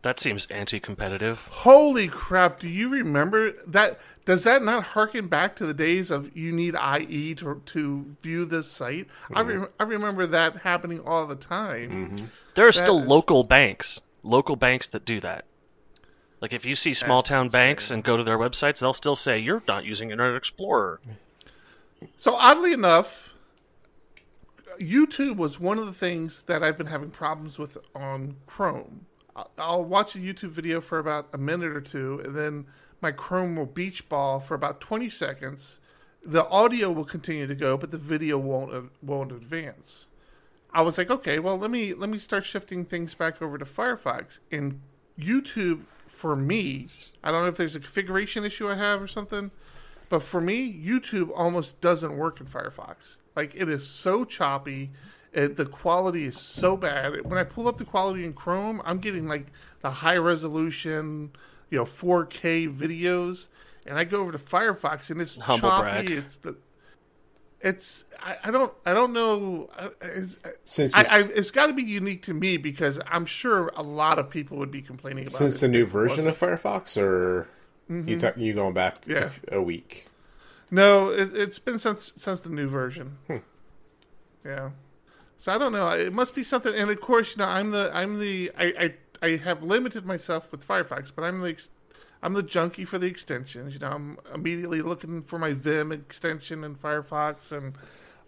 That 0.08 0.18
seems 0.18 0.46
anti-competitive. 0.46 1.38
Holy 1.50 2.08
crap! 2.08 2.60
Do 2.60 2.66
you 2.66 2.88
remember 2.88 3.52
that? 3.66 4.00
Does 4.24 4.42
that 4.44 4.62
not 4.62 4.82
harken 4.82 5.28
back 5.28 5.54
to 5.56 5.66
the 5.66 5.74
days 5.74 6.10
of 6.10 6.34
you 6.34 6.50
need 6.50 6.74
IE 6.74 7.34
to 7.34 7.60
to 7.66 8.16
view 8.22 8.46
this 8.46 8.66
site? 8.72 9.06
I 9.34 9.42
Mm-hmm. 9.42 9.60
rem- 9.60 9.68
I 9.78 9.82
remember 9.82 10.26
that 10.28 10.56
happening 10.62 11.00
all 11.00 11.26
the 11.26 11.36
time. 11.36 12.30
There 12.54 12.66
are 12.66 12.72
still 12.72 13.00
is- 13.00 13.06
local 13.06 13.44
banks, 13.44 14.00
local 14.22 14.56
banks 14.56 14.86
that 14.88 15.04
do 15.04 15.20
that. 15.20 15.44
Like 16.40 16.54
if 16.54 16.64
you 16.64 16.74
see 16.74 16.94
small 16.94 17.22
town 17.22 17.48
That's 17.48 17.52
banks 17.52 17.84
insane. 17.84 17.94
and 17.96 18.04
go 18.04 18.16
to 18.16 18.24
their 18.24 18.38
websites, 18.38 18.78
they'll 18.78 18.94
still 18.94 19.14
say 19.16 19.38
you're 19.38 19.62
not 19.68 19.84
using 19.84 20.10
Internet 20.10 20.36
Explorer. 20.36 21.00
So 22.16 22.34
oddly 22.34 22.72
enough, 22.72 23.28
YouTube 24.80 25.36
was 25.36 25.60
one 25.60 25.76
of 25.78 25.84
the 25.84 25.92
things 25.92 26.44
that 26.44 26.62
I've 26.62 26.78
been 26.78 26.86
having 26.86 27.10
problems 27.10 27.58
with 27.58 27.76
on 27.94 28.36
Chrome. 28.46 29.04
I'll 29.56 29.84
watch 29.84 30.14
a 30.14 30.18
YouTube 30.18 30.50
video 30.50 30.80
for 30.80 30.98
about 30.98 31.28
a 31.32 31.38
minute 31.38 31.76
or 31.76 31.80
two, 31.80 32.20
and 32.24 32.34
then 32.34 32.66
my 33.00 33.12
Chrome 33.12 33.56
will 33.56 33.66
beach 33.66 34.08
ball 34.08 34.40
for 34.40 34.54
about 34.54 34.80
20 34.80 35.08
seconds, 35.10 35.80
the 36.24 36.46
audio 36.48 36.90
will 36.90 37.04
continue 37.04 37.46
to 37.46 37.54
go, 37.54 37.76
but 37.76 37.90
the 37.90 37.98
video 37.98 38.38
won't 38.38 38.74
uh, 38.74 38.82
won't 39.02 39.32
advance. 39.32 40.08
I 40.72 40.82
was 40.82 40.98
like, 40.98 41.10
okay, 41.10 41.38
well 41.38 41.58
let 41.58 41.70
me 41.70 41.94
let 41.94 42.10
me 42.10 42.18
start 42.18 42.44
shifting 42.44 42.84
things 42.84 43.14
back 43.14 43.40
over 43.40 43.58
to 43.58 43.64
Firefox 43.64 44.40
and 44.50 44.80
YouTube. 45.18 45.82
For 46.08 46.34
me, 46.34 46.88
I 47.22 47.30
don't 47.30 47.42
know 47.42 47.48
if 47.48 47.56
there's 47.56 47.76
a 47.76 47.80
configuration 47.80 48.44
issue 48.44 48.68
I 48.68 48.74
have 48.74 49.00
or 49.00 49.06
something, 49.06 49.52
but 50.08 50.24
for 50.24 50.40
me, 50.40 50.72
YouTube 50.84 51.30
almost 51.32 51.80
doesn't 51.80 52.16
work 52.16 52.40
in 52.40 52.46
Firefox. 52.46 53.18
Like 53.36 53.54
it 53.54 53.68
is 53.68 53.86
so 53.86 54.24
choppy. 54.24 54.90
It, 55.32 55.56
the 55.56 55.66
quality 55.66 56.24
is 56.24 56.38
so 56.38 56.76
bad. 56.76 57.24
When 57.26 57.38
I 57.38 57.44
pull 57.44 57.68
up 57.68 57.76
the 57.76 57.84
quality 57.84 58.24
in 58.24 58.32
Chrome, 58.32 58.80
I'm 58.84 58.98
getting 58.98 59.28
like 59.28 59.46
the 59.82 59.90
high 59.90 60.16
resolution, 60.16 61.30
you 61.70 61.78
know, 61.78 61.84
4K 61.84 62.74
videos, 62.74 63.48
and 63.86 63.98
I 63.98 64.04
go 64.04 64.20
over 64.20 64.32
to 64.32 64.38
Firefox 64.38 65.10
and 65.10 65.20
it's 65.20 65.36
Humble 65.36 65.68
choppy. 65.68 65.82
brag. 65.82 66.10
It's 66.10 66.36
the, 66.36 66.56
it's 67.60 68.04
I, 68.22 68.36
I 68.44 68.50
don't 68.52 68.72
I 68.86 68.94
don't 68.94 69.12
know. 69.12 69.68
It's, 70.00 70.38
Since 70.64 70.96
I, 70.96 71.02
I, 71.02 71.18
it's 71.34 71.50
got 71.50 71.66
to 71.66 71.72
be 71.72 71.82
unique 71.82 72.22
to 72.24 72.34
me 72.34 72.56
because 72.56 73.00
I'm 73.06 73.26
sure 73.26 73.72
a 73.76 73.82
lot 73.82 74.18
of 74.18 74.30
people 74.30 74.58
would 74.58 74.70
be 74.70 74.80
complaining 74.80 75.24
about 75.24 75.32
Since 75.32 75.56
it 75.58 75.60
the 75.66 75.68
new 75.68 75.82
it 75.82 75.88
version 75.88 76.24
wasn't. 76.26 76.28
of 76.52 76.62
Firefox, 76.62 77.00
or 77.00 77.48
you 77.90 78.18
ta- 78.18 78.32
you 78.36 78.54
going 78.54 78.74
back 78.74 79.06
a 79.08 79.10
Yeah. 79.10 79.18
f- 79.24 79.40
a, 79.50 79.60
week? 79.60 80.06
No, 80.70 81.08
it, 81.10 81.34
it's 81.34 81.58
been 81.58 81.78
since 81.78 82.12
since 82.16 82.40
the 82.40 82.50
new 82.50 82.68
version. 82.68 83.18
Hmm. 83.26 83.36
Yeah, 84.44 84.70
so 85.38 85.54
I 85.54 85.58
don't 85.58 85.72
know. 85.72 85.88
It 85.90 86.12
must 86.12 86.34
be 86.34 86.42
something. 86.42 86.74
And 86.74 86.90
of 86.90 87.00
course, 87.00 87.36
you 87.36 87.42
know, 87.42 87.48
I'm 87.48 87.70
the 87.70 87.90
I'm 87.94 88.18
the 88.18 88.50
I 88.58 88.94
I, 89.22 89.26
I 89.26 89.36
have 89.36 89.62
limited 89.62 90.04
myself 90.04 90.50
with 90.50 90.66
Firefox, 90.66 91.12
but 91.14 91.22
I'm 91.22 91.40
the 91.40 91.56
I'm 92.22 92.34
the 92.34 92.42
junkie 92.42 92.84
for 92.84 92.98
the 92.98 93.06
extensions. 93.06 93.74
You 93.74 93.80
know, 93.80 93.90
I'm 93.90 94.18
immediately 94.34 94.82
looking 94.82 95.22
for 95.22 95.38
my 95.38 95.52
Vim 95.52 95.92
extension 95.92 96.64
in 96.64 96.74
Firefox 96.74 97.52
and 97.52 97.74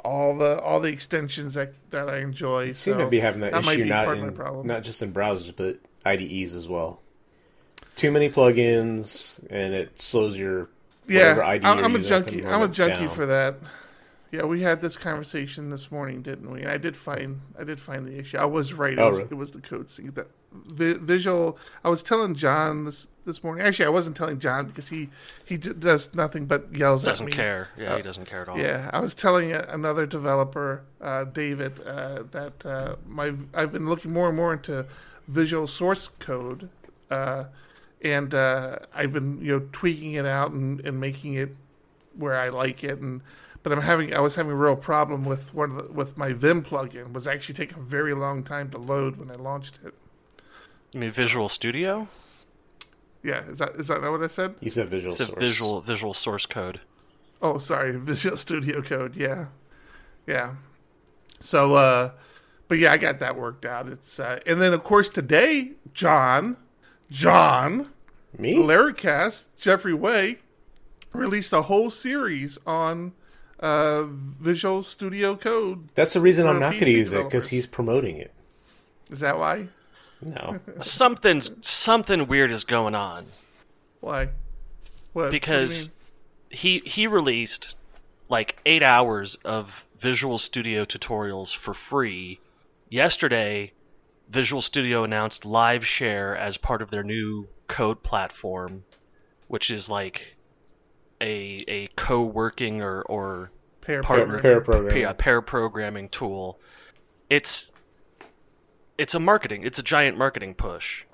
all 0.05 0.37
the 0.39 0.61
all 0.61 0.81
the 0.81 0.89
extensions 0.89 1.55
that 1.55 1.75
that 1.91 2.09
I 2.09 2.19
enjoy. 2.19 2.67
You 2.67 2.75
seem 2.75 2.95
so 2.95 3.01
to 3.01 3.07
be 3.09 3.21
having 3.21 3.41
that, 3.41 3.53
might 3.53 3.81
issue 3.81 3.85
not 3.85 4.07
part 4.07 4.19
of 4.19 4.37
my 4.37 4.61
in 4.61 4.67
not 4.67 4.85
just 4.85 5.03
in 5.03 5.13
browsers 5.13 5.55
but 5.55 5.79
IDEs 6.07 6.55
as 6.55 6.69
well. 6.69 7.01
Too 7.97 8.13
many 8.13 8.31
plugins, 8.31 9.45
and 9.51 9.75
it 9.75 10.01
slows 10.01 10.39
your 10.39 10.69
yeah, 11.09 11.39
I'm, 11.41 11.85
I'm 11.85 11.97
a 11.97 11.99
junkie. 11.99 12.47
I'm 12.47 12.63
a 12.63 12.69
junkie 12.69 13.07
down. 13.07 13.15
for 13.15 13.27
that. 13.27 13.57
Yeah, 14.33 14.45
we 14.45 14.63
had 14.63 14.81
this 14.81 14.97
conversation 14.97 15.71
this 15.71 15.91
morning, 15.91 16.23
didn't 16.23 16.51
we? 16.53 16.61
And 16.63 16.71
I 16.71 16.77
did 16.77 16.97
find 16.97 17.41
I 17.59 17.65
did 17.65 17.81
find 17.81 18.07
the 18.07 18.17
issue. 18.17 18.39
I 18.39 18.45
was 18.45 18.73
right. 18.73 18.93
It, 18.93 18.99
Oh, 19.01 19.07
was, 19.09 19.17
really? 19.17 19.29
it 19.31 19.35
was 19.35 19.51
the 19.51 19.61
code 19.61 19.91
sync. 19.91 20.15
That 20.15 20.29
vi- 20.53 20.99
visual. 20.99 21.59
I 21.85 21.89
was 21.89 22.03
telling 22.05 22.37
John 22.37 22.85
this 22.85 23.09
this 23.27 23.43
morning. 23.43 23.67
Actually, 23.67 23.87
I 23.87 23.91
wasn't 23.91 24.17
telling 24.17 24.39
John 24.39 24.67
because 24.67 24.89
he 24.89 25.09
he 25.45 25.57
d- 25.57 25.73
does 25.77 26.15
nothing 26.15 26.47
but 26.47 26.73
yells 26.73 27.05
at 27.05 27.09
He 27.09 27.11
Doesn't 27.11 27.27
at 27.27 27.31
me. 27.31 27.37
care. 27.37 27.69
Yeah, 27.77 27.93
Uh, 27.93 27.97
he 27.97 28.03
doesn't 28.03 28.27
care 28.27 28.43
at 28.43 28.49
all. 28.49 28.57
Yeah, 28.59 28.89
I 28.93 29.01
was 29.01 29.17
telling 29.17 29.51
another 29.53 30.07
developer, 30.07 30.83
uh, 31.01 31.25
David, 31.25 31.81
uh, 31.85 32.23
that 32.31 32.65
uh, 32.65 32.97
my 33.09 33.33
I've 33.53 33.73
been 33.73 33.89
looking 33.89 34.13
more 34.13 34.29
and 34.29 34.37
more 34.37 34.53
into 34.53 34.87
Visual 35.27 35.67
Source 35.67 36.09
Code, 36.21 36.69
uh, 37.11 37.45
and 38.01 38.33
uh, 38.33 38.77
I've 38.95 39.13
been 39.13 39.41
you 39.41 39.59
know 39.59 39.69
tweaking 39.73 40.13
it 40.15 40.25
out 40.27 40.53
and, 40.53 40.79
and 40.87 41.01
making 41.01 41.35
it 41.35 41.57
where 42.15 42.37
I 42.39 42.49
like 42.51 42.85
it, 42.85 43.01
and 43.01 43.23
but 43.63 43.73
I'm 43.73 43.81
having 43.83 44.15
I 44.15 44.21
was 44.21 44.35
having 44.37 44.53
a 44.53 44.57
real 44.57 44.77
problem 44.77 45.25
with 45.25 45.53
one 45.55 45.71
of 45.71 45.77
the, 45.77 45.93
with 45.93 46.17
my 46.17 46.33
Vim 46.33 46.63
plugin 46.65 47.07
It 47.07 47.13
was 47.13 47.27
actually 47.27 47.55
taking 47.55 47.79
a 47.79 47.83
very 47.83 48.15
long 48.15 48.43
time 48.43 48.71
to 48.71 48.79
load 48.79 49.17
when 49.17 49.31
I 49.31 49.35
launched 49.35 49.81
it. 49.85 49.95
You 50.93 51.01
mean 51.01 51.11
Visual 51.11 51.49
Studio? 51.49 52.09
Yeah, 53.23 53.45
is 53.49 53.59
that 53.59 53.77
is 53.77 53.89
that 53.89 54.01
not 54.03 54.11
what 54.13 54.23
I 54.23 54.29
said? 54.29 54.55
You 54.61 54.71
said 54.71 54.89
Visual 54.89 55.13
It's 55.13 55.21
a 55.21 55.27
Source. 55.27 55.39
visual 55.39 55.81
visual 55.81 56.15
source 56.15 56.47
code. 56.47 56.81
Oh, 57.43 57.59
sorry, 57.59 57.93
Visual 57.99 58.37
Studio 58.37 58.83
Code. 58.83 59.17
Yeah, 59.17 59.47
yeah. 60.27 60.55
So, 61.39 61.75
uh, 61.75 62.11
but 62.69 62.79
yeah, 62.79 62.93
I 62.93 62.99
got 62.99 63.19
that 63.21 63.37
worked 63.37 63.65
out. 63.65 63.89
It's 63.89 64.19
uh, 64.21 64.41
and 64.47 64.61
then 64.61 64.73
of 64.73 64.83
course 64.83 65.09
today, 65.09 65.73
John, 65.95 66.57
John, 67.11 67.91
Me? 68.39 68.57
Laracast, 68.57 69.47
Jeffrey 69.59 69.95
Way, 69.95 70.39
released 71.13 71.53
a 71.53 71.63
whole 71.63 71.91
series 71.91 72.59
on 72.67 73.13
uh, 73.61 74.05
Visual 74.05 74.83
Studio 74.83 75.37
Code. 75.37 75.89
That's 75.95 76.15
the 76.15 76.21
reason 76.21 76.47
I'm 76.47 76.59
not 76.59 76.73
going 76.73 76.85
to 76.87 76.91
use 76.91 77.13
it 77.13 77.25
because 77.25 77.49
he's 77.49 77.67
promoting 77.67 78.17
it. 78.17 78.33
Is 79.11 79.21
that 79.21 79.39
why? 79.39 79.69
No, 80.23 80.59
Something's 80.81 81.51
something 81.67 82.27
weird 82.27 82.51
is 82.51 82.65
going 82.65 82.95
on 82.95 83.27
Why? 84.01 84.25
What? 84.25 84.31
what 85.13 85.23
do 85.23 85.27
you 85.29 85.31
because 85.41 85.89
mean? 85.89 85.95
he 86.51 86.83
he 86.85 87.07
released 87.07 87.75
like 88.29 88.61
eight 88.67 88.83
hours 88.83 89.37
of 89.45 89.87
Visual 89.99 90.37
Studio 90.39 90.85
tutorials 90.85 91.55
for 91.57 91.73
free. 91.75 92.39
Yesterday, 92.91 93.73
Visual 94.29 94.63
Studio 94.63 95.05
announced 95.05 95.45
Live 95.45 95.87
Share 95.87 96.37
as 96.37 96.57
part 96.59 96.83
of 96.83 96.91
their 96.91 97.03
new 97.03 97.49
code 97.67 98.03
platform, 98.03 98.85
which 99.49 99.71
is 99.71 99.89
like 99.89 100.37
a 101.21 101.59
a 101.69 101.87
co-working 101.97 102.83
or 102.83 103.03
or 103.03 103.51
pair 103.81 104.03
partner 104.03 104.39
pair 104.39 104.61
programming. 104.61 105.03
yeah, 105.03 105.13
pair 105.13 105.41
programming 105.43 106.09
tool. 106.09 106.59
It's 107.29 107.73
it's 108.99 109.15
a 109.15 109.21
marketing. 109.21 109.63
It's 109.65 109.79
a 109.79 109.83
giant 109.83 110.19
marketing 110.19 110.55
push. 110.55 111.05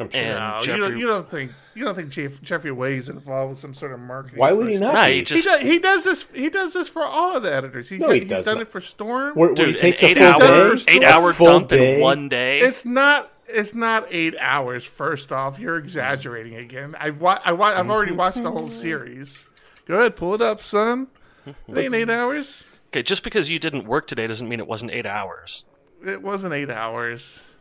I'm 0.00 0.08
sure. 0.10 0.20
And- 0.20 0.66
No, 0.66 0.74
you 0.74 0.80
don't. 0.80 0.98
You 0.98 1.06
don't 1.06 1.28
think 1.28 1.52
you 1.74 1.84
don't 1.84 1.94
think 1.96 2.10
Jeff, 2.10 2.40
Jeffrey 2.40 2.70
Way 2.70 2.96
is 2.96 3.08
involved 3.08 3.50
with 3.50 3.58
some 3.58 3.74
sort 3.74 3.92
of 3.92 3.98
marketing? 4.00 4.38
Why 4.38 4.52
would 4.52 4.68
he 4.68 4.76
not 4.76 4.94
Nah, 4.94 5.06
be? 5.06 5.12
he 5.12 5.18
He 5.18 5.24
just 5.24 5.44
does, 5.44 5.60
he 5.60 5.78
does 5.80 6.04
this. 6.04 6.26
He 6.34 6.48
does 6.50 6.72
this 6.72 6.88
for 6.88 7.04
all 7.04 7.36
of 7.36 7.42
the 7.42 7.52
editors. 7.52 7.88
He's, 7.88 7.98
No, 8.00 8.10
he 8.10 8.20
he's 8.20 8.28
does 8.28 8.44
done 8.44 8.56
not. 8.56 8.62
it 8.62 8.68
for 8.68 8.80
Storm. 8.80 9.34
where, 9.34 9.48
where 9.48 9.54
dude, 9.54 9.74
he 9.74 9.92
takes 9.92 10.02
an 10.02 10.08
a 10.08 10.10
eight 10.10 10.16
full 10.16 10.42
hour 10.42 10.74
day, 10.76 10.82
eight 10.88 11.02
a 11.02 11.08
hour 11.08 11.32
dump 11.32 11.68
day. 11.68 11.94
in 11.96 12.00
one 12.00 12.28
day. 12.28 12.58
It's 12.60 12.84
not. 12.84 13.32
It's 13.48 13.74
not 13.74 14.06
eight 14.10 14.34
hours. 14.38 14.84
First 14.84 15.32
off, 15.32 15.58
you're 15.58 15.78
exaggerating 15.78 16.56
again. 16.56 16.94
I've 16.98 17.20
wa- 17.20 17.40
I 17.44 17.52
wa- 17.52 17.68
I've 17.74 17.90
already 17.90 18.12
watched 18.12 18.42
the 18.42 18.50
whole 18.50 18.68
series. 18.70 19.48
Go 19.86 19.98
ahead, 19.98 20.16
pull 20.16 20.34
it 20.34 20.42
up, 20.42 20.60
son. 20.60 21.08
It 21.46 21.78
ain't 21.78 21.94
eight 21.94 22.10
hours. 22.10 22.66
okay, 22.88 23.02
just 23.02 23.22
because 23.24 23.48
you 23.48 23.58
didn't 23.58 23.86
work 23.86 24.06
today 24.06 24.26
doesn't 24.26 24.48
mean 24.48 24.60
it 24.60 24.66
wasn't 24.66 24.90
eight 24.90 25.06
hours. 25.06 25.64
It 26.06 26.20
wasn't 26.22 26.52
eight 26.54 26.68
hours. 26.70 27.54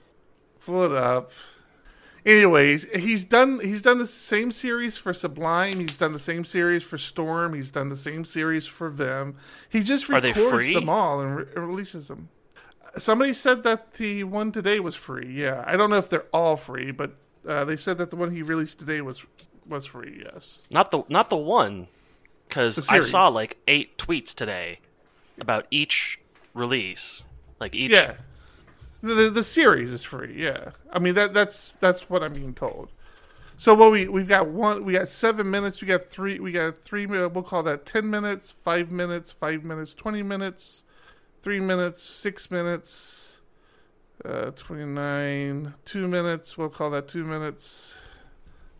Pull 0.65 0.83
it 0.83 0.91
up. 0.91 1.31
Anyways, 2.25 2.83
he's 2.93 3.23
done. 3.23 3.61
He's 3.61 3.81
done 3.81 3.99
the 3.99 4.05
same 4.07 4.51
series 4.51 4.97
for 4.97 5.13
Sublime. 5.13 5.79
He's 5.79 5.95
done 5.95 6.11
the 6.11 6.19
same 6.19 6.43
series 6.43 6.83
for 6.83 6.97
Storm. 6.97 7.53
He's 7.53 7.71
done 7.71 7.87
the 7.87 7.95
same 7.95 8.25
series 8.25 8.65
for 8.65 8.89
Vim. 8.89 9.37
He 9.69 9.81
just 9.81 10.09
Are 10.09 10.19
they 10.19 10.33
records 10.33 10.65
free? 10.67 10.73
them 10.73 10.89
all 10.89 11.21
and, 11.21 11.37
re- 11.37 11.45
and 11.55 11.65
releases 11.69 12.09
them. 12.09 12.27
Somebody 12.97 13.33
said 13.33 13.63
that 13.63 13.93
the 13.93 14.23
one 14.23 14.51
today 14.51 14.79
was 14.79 14.95
free. 14.95 15.31
Yeah, 15.31 15.63
I 15.65 15.77
don't 15.77 15.89
know 15.89 15.97
if 15.97 16.09
they're 16.09 16.25
all 16.33 16.57
free, 16.57 16.91
but 16.91 17.11
uh, 17.47 17.65
they 17.65 17.77
said 17.77 17.97
that 17.99 18.09
the 18.09 18.15
one 18.15 18.31
he 18.31 18.41
released 18.41 18.79
today 18.79 19.01
was 19.01 19.25
was 19.67 19.85
free. 19.85 20.23
Yes. 20.25 20.63
Not 20.69 20.91
the 20.91 21.03
not 21.09 21.29
the 21.29 21.37
one, 21.37 21.87
because 22.47 22.87
I 22.89 22.99
saw 22.99 23.27
like 23.27 23.57
eight 23.67 23.97
tweets 23.97 24.33
today 24.33 24.79
about 25.39 25.67
each 25.71 26.19
release. 26.53 27.23
Like 27.59 27.75
each. 27.75 27.91
Yeah. 27.91 28.15
The, 29.01 29.13
the 29.13 29.29
the 29.29 29.43
series 29.43 29.91
is 29.91 30.03
free. 30.03 30.33
Yeah, 30.35 30.71
I 30.91 30.99
mean 30.99 31.13
that 31.15 31.33
that's 31.33 31.73
that's 31.79 32.09
what 32.09 32.23
I'm 32.23 32.33
being 32.33 32.55
told. 32.55 32.89
So 33.55 33.73
what 33.75 33.91
we 33.91 34.07
we've 34.07 34.27
got 34.27 34.47
one 34.47 34.83
we 34.85 34.93
got 34.93 35.07
seven 35.07 35.51
minutes. 35.51 35.81
We 35.81 35.87
got 35.87 36.07
three. 36.07 36.39
We 36.39 36.51
got 36.51 36.79
three. 36.79 37.05
We'll 37.05 37.29
call 37.43 37.61
that 37.63 37.85
ten 37.85 38.09
minutes, 38.09 38.51
five 38.63 38.91
minutes, 38.91 39.31
five 39.31 39.63
minutes, 39.63 39.93
twenty 39.93 40.23
minutes, 40.23 40.83
three 41.47 41.61
minutes, 41.61 42.03
six 42.03 42.51
minutes, 42.51 43.39
uh, 44.25 44.51
twenty 44.57 44.83
nine, 44.83 45.73
two 45.85 46.05
minutes. 46.05 46.57
We'll 46.57 46.67
call 46.67 46.89
that 46.89 47.07
two 47.07 47.23
minutes. 47.23 47.95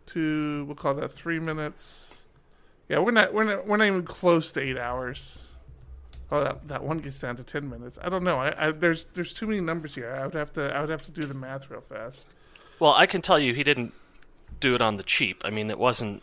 Two. 0.04 0.66
We'll 0.66 0.76
call 0.76 0.92
that 0.92 1.10
three 1.10 1.38
minutes. 1.38 2.24
Yeah, 2.90 2.98
we're 2.98 3.12
not 3.12 3.32
we're 3.32 3.44
not 3.44 3.66
we're 3.66 3.78
not 3.78 3.86
even 3.86 4.02
close 4.02 4.52
to 4.52 4.60
eight 4.60 4.76
hours. 4.76 5.46
Oh, 6.30 6.44
that, 6.44 6.68
that 6.68 6.84
one 6.84 6.98
gets 6.98 7.18
down 7.18 7.36
to 7.36 7.42
ten 7.42 7.70
minutes. 7.70 7.98
I 8.02 8.10
don't 8.10 8.22
know. 8.22 8.36
I, 8.36 8.66
I 8.66 8.70
there's 8.72 9.06
there's 9.14 9.32
too 9.32 9.46
many 9.46 9.62
numbers 9.62 9.94
here. 9.94 10.14
I 10.14 10.26
would 10.26 10.34
have 10.34 10.52
to 10.52 10.70
I 10.70 10.82
would 10.82 10.90
have 10.90 11.00
to 11.04 11.10
do 11.10 11.22
the 11.22 11.32
math 11.32 11.70
real 11.70 11.80
fast. 11.80 12.26
Well, 12.80 12.92
I 12.92 13.06
can 13.06 13.22
tell 13.22 13.38
you 13.38 13.54
he 13.54 13.64
didn't 13.64 13.94
do 14.60 14.74
it 14.74 14.82
on 14.82 14.98
the 14.98 15.04
cheap. 15.04 15.40
I 15.42 15.48
mean, 15.48 15.70
it 15.70 15.78
wasn't. 15.78 16.22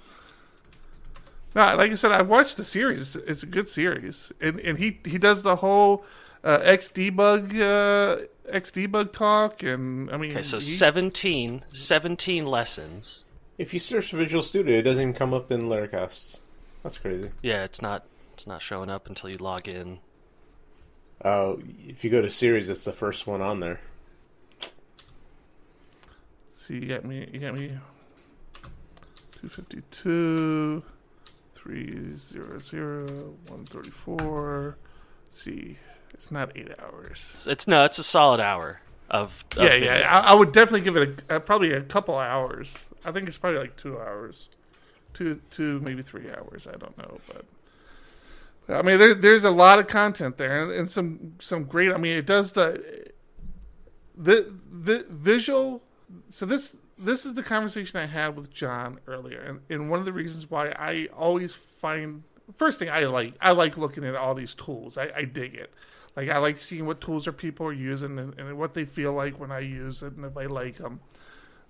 No, 1.55 1.75
like 1.75 1.91
I 1.91 1.95
said, 1.95 2.11
I've 2.11 2.29
watched 2.29 2.57
the 2.57 2.63
series. 2.63 3.01
It's, 3.01 3.15
it's 3.15 3.41
a 3.41 3.47
good 3.47 3.67
series, 3.67 4.31
and 4.39 4.59
and 4.59 4.77
he 4.77 4.99
he 5.05 5.17
does 5.17 5.41
the 5.41 5.55
whole 5.55 6.05
uh, 6.45 6.59
X 6.63 6.89
debug 6.89 7.59
uh, 7.59 8.25
Xdebug 8.49 9.11
talk, 9.11 9.63
and 9.63 10.09
I 10.11 10.17
mean, 10.17 10.31
Okay, 10.31 10.43
so 10.43 10.59
he- 10.59 10.63
17, 10.65 11.65
17 11.73 12.45
lessons. 12.45 13.23
If 13.57 13.73
you 13.73 13.79
search 13.79 14.11
for 14.11 14.17
Visual 14.17 14.43
Studio, 14.43 14.77
it 14.77 14.83
doesn't 14.83 15.01
even 15.01 15.13
come 15.13 15.33
up 15.33 15.51
in 15.51 15.61
Laracasts. 15.63 16.39
That's 16.83 16.97
crazy. 16.97 17.29
Yeah, 17.41 17.63
it's 17.63 17.81
not 17.81 18.05
it's 18.33 18.45
not 18.45 18.61
showing 18.61 18.89
up 18.89 19.07
until 19.07 19.29
you 19.29 19.37
log 19.37 19.67
in. 19.67 19.99
Uh, 21.23 21.55
if 21.87 22.03
you 22.03 22.09
go 22.11 22.21
to 22.21 22.29
series, 22.29 22.69
it's 22.69 22.85
the 22.85 22.91
first 22.93 23.25
one 23.25 23.41
on 23.41 23.61
there. 23.61 23.79
See, 26.53 26.75
you 26.75 26.87
got 26.87 27.05
me. 27.05 27.27
You 27.31 27.39
got 27.39 27.55
me. 27.55 27.77
Two 29.39 29.49
fifty 29.49 29.81
two, 29.91 30.83
three 31.53 32.15
zero 32.17 32.59
zero 32.59 33.35
one 33.47 33.65
thirty 33.65 33.91
four. 33.91 34.77
See, 35.29 35.77
it's 36.15 36.31
not 36.31 36.55
eight 36.55 36.71
hours. 36.79 37.45
It's 37.49 37.67
no, 37.67 37.83
it's 37.83 37.99
a 37.99 38.03
solid 38.03 38.39
hour 38.39 38.79
of. 39.09 39.27
of 39.57 39.63
yeah, 39.63 39.69
video. 39.69 39.97
yeah. 39.99 40.19
I, 40.19 40.31
I 40.31 40.33
would 40.33 40.53
definitely 40.53 40.81
give 40.81 40.95
it 40.95 41.21
a, 41.29 41.35
uh, 41.35 41.39
probably 41.39 41.73
a 41.73 41.81
couple 41.81 42.17
hours. 42.17 42.89
I 43.03 43.11
think 43.11 43.27
it's 43.27 43.37
probably 43.37 43.59
like 43.59 43.75
two 43.75 43.99
hours, 43.99 44.49
two, 45.13 45.41
two 45.51 45.79
maybe 45.81 46.01
three 46.01 46.29
hours. 46.29 46.67
I 46.67 46.77
don't 46.77 46.97
know, 46.97 47.19
but 47.27 47.45
I 48.69 48.81
mean, 48.81 48.97
there, 48.97 49.13
there's 49.13 49.43
a 49.43 49.51
lot 49.51 49.77
of 49.77 49.87
content 49.87 50.37
there, 50.37 50.63
and, 50.63 50.71
and 50.71 50.89
some 50.89 51.35
some 51.39 51.65
great. 51.65 51.91
I 51.91 51.97
mean, 51.97 52.17
it 52.17 52.25
does 52.25 52.53
the 52.53 53.11
the 54.17 54.53
the 54.71 55.05
visual. 55.09 55.83
So 56.29 56.45
this 56.45 56.75
this 56.97 57.25
is 57.25 57.33
the 57.33 57.43
conversation 57.43 57.99
I 57.99 58.05
had 58.05 58.37
with 58.37 58.51
John 58.51 58.99
earlier, 59.05 59.41
and, 59.41 59.59
and 59.69 59.89
one 59.89 59.99
of 59.99 60.05
the 60.05 60.13
reasons 60.13 60.49
why 60.49 60.69
I 60.69 61.09
always 61.15 61.55
find 61.55 62.23
first 62.57 62.79
thing 62.79 62.89
I 62.89 63.05
like 63.05 63.33
I 63.41 63.51
like 63.51 63.77
looking 63.77 64.05
at 64.05 64.15
all 64.15 64.33
these 64.33 64.53
tools. 64.53 64.97
I, 64.97 65.11
I 65.15 65.23
dig 65.25 65.55
it. 65.55 65.73
Like 66.15 66.29
I 66.29 66.37
like 66.37 66.57
seeing 66.57 66.85
what 66.85 67.01
tools 67.01 67.27
are 67.27 67.33
people 67.33 67.65
are 67.67 67.73
using 67.73 68.17
and, 68.17 68.37
and 68.39 68.57
what 68.57 68.73
they 68.73 68.85
feel 68.85 69.13
like 69.13 69.39
when 69.39 69.51
I 69.51 69.59
use 69.59 70.01
it 70.01 70.13
and 70.13 70.25
if 70.25 70.37
I 70.37 70.45
like 70.45 70.77
them. 70.77 71.01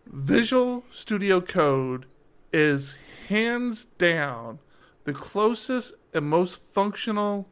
Visual 0.06 0.84
Studio 0.92 1.42
Code 1.42 2.06
is 2.54 2.96
hands 3.28 3.86
down 3.98 4.60
the 5.04 5.14
closest 5.14 5.94
and 6.14 6.30
most 6.30 6.62
functional 6.74 7.48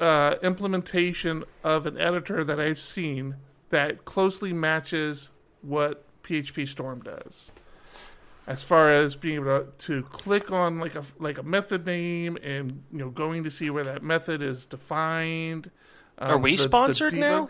uh, 0.00 0.36
implementation 0.42 1.44
of 1.62 1.86
an 1.86 1.98
editor 1.98 2.44
that 2.44 2.58
I've 2.58 2.80
seen 2.80 3.36
that 3.70 4.04
closely 4.04 4.52
matches 4.52 5.30
what 5.62 6.04
PHP 6.22 6.68
Storm 6.68 7.00
does. 7.00 7.52
As 8.46 8.62
far 8.62 8.92
as 8.92 9.14
being 9.14 9.36
able 9.36 9.64
to, 9.64 9.72
to 9.86 10.02
click 10.02 10.50
on 10.50 10.80
like 10.80 10.96
a 10.96 11.04
like 11.20 11.38
a 11.38 11.44
method 11.44 11.86
name 11.86 12.36
and 12.42 12.82
you 12.90 12.98
know 12.98 13.10
going 13.10 13.44
to 13.44 13.50
see 13.50 13.70
where 13.70 13.84
that 13.84 14.02
method 14.02 14.42
is 14.42 14.66
defined. 14.66 15.70
Um, 16.18 16.30
Are 16.30 16.38
we 16.38 16.56
sponsored 16.56 17.14
now? 17.14 17.48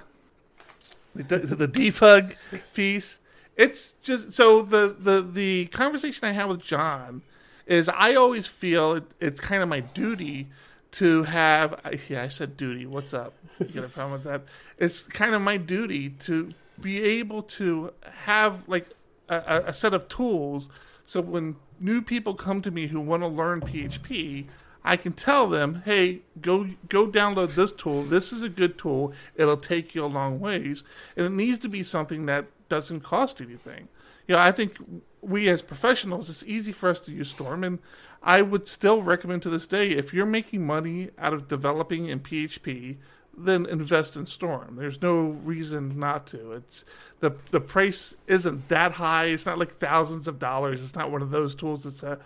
The, 1.15 1.39
the 1.39 1.69
debug 1.69 2.37
piece. 2.73 3.19
It's 3.57 3.93
just 4.03 4.33
so 4.33 4.63
the 4.63 4.97
the 4.99 5.21
the 5.21 5.67
conversation 5.67 6.27
I 6.27 6.33
had 6.33 6.47
with 6.47 6.63
John 6.63 7.23
is 7.67 7.89
I 7.91 8.15
always 8.15 8.47
feel 8.47 8.95
it, 8.95 9.05
it's 9.21 9.41
kind 9.41 9.63
of 9.63 9.69
my 9.69 9.81
duty 9.81 10.49
to 10.93 11.25
have. 11.25 11.79
Yeah, 12.09 12.23
I 12.23 12.29
said 12.29 12.57
duty. 12.57 12.87
What's 12.87 13.13
up? 13.13 13.35
You 13.59 13.67
got 13.67 13.85
a 13.85 13.89
problem 13.89 14.13
with 14.13 14.25
that? 14.25 14.45
It's 14.79 15.03
kind 15.03 15.35
of 15.35 15.43
my 15.43 15.59
duty 15.59 16.11
to 16.11 16.55
be 16.81 17.03
able 17.03 17.43
to 17.43 17.93
have 18.25 18.67
like 18.67 18.89
a, 19.29 19.65
a 19.67 19.73
set 19.73 19.93
of 19.93 20.09
tools 20.09 20.71
so 21.07 21.21
when 21.21 21.57
new 21.81 22.01
people 22.01 22.35
come 22.35 22.63
to 22.63 22.71
me 22.71 22.87
who 22.87 23.01
want 23.01 23.23
to 23.23 23.27
learn 23.27 23.61
PHP, 23.61 24.47
I 24.85 24.97
can 24.97 25.13
tell 25.13 25.49
them, 25.49 25.83
"Hey, 25.85 26.23
go 26.41 26.69
go 26.89 27.07
download 27.07 27.55
this 27.55 27.73
tool. 27.73 28.03
This 28.03 28.33
is 28.33 28.43
a 28.43 28.49
good 28.49 28.79
tool. 28.79 29.13
It'll 29.37 29.57
take 29.57 29.95
you 29.95 30.05
a 30.05 30.07
long 30.07 30.41
ways, 30.41 30.85
and 31.17 31.27
it 31.27 31.33
needs 31.33 31.59
to 31.59 31.69
be 31.69 31.83
something 31.83 32.27
that 32.27 32.47
doesn't 32.69 33.01
cost 33.01 33.41
anything." 33.41 33.89
You 34.27 34.37
know, 34.37 34.41
I 34.41 34.53
think 34.53 34.77
we 35.21 35.49
as 35.49 35.63
professionals, 35.63 36.29
it's 36.29 36.45
easy 36.45 36.73
for 36.73 36.89
us 36.89 37.01
to 37.01 37.13
use 37.13 37.31
Storm, 37.31 37.65
and 37.65 37.79
I 38.23 38.43
would 38.43 38.67
still 38.67 39.03
recommend 39.03 39.43
to 39.43 39.51
this 39.51 39.67
day 39.67 39.91
if 39.91 40.13
you're 40.13 40.27
making 40.27 40.67
money 40.67 41.11
out 41.19 41.33
of 41.33 41.49
developing 41.49 42.07
in 42.07 42.21
PHP, 42.21 42.99
then 43.37 43.67
invest 43.67 44.17
in 44.17 44.27
Storm. 44.27 44.77
There's 44.77 45.01
no 45.01 45.21
reason 45.21 45.99
not 45.99 46.27
to. 46.29 46.53
It's 46.53 46.85
the 47.21 47.33
the 47.51 47.61
price 47.61 48.17
isn't 48.27 48.69
that 48.69 48.93
high. 48.93 49.27
It's 49.27 49.47
not 49.47 49.59
like 49.59 49.79
thousands 49.79 50.29
of 50.29 50.39
dollars. 50.39 50.83
It's 50.83 50.95
not 50.95 51.11
one 51.11 51.23
of 51.23 51.31
those 51.31 51.55
tools. 51.55 51.87
It's 51.87 52.03
a 52.03 52.19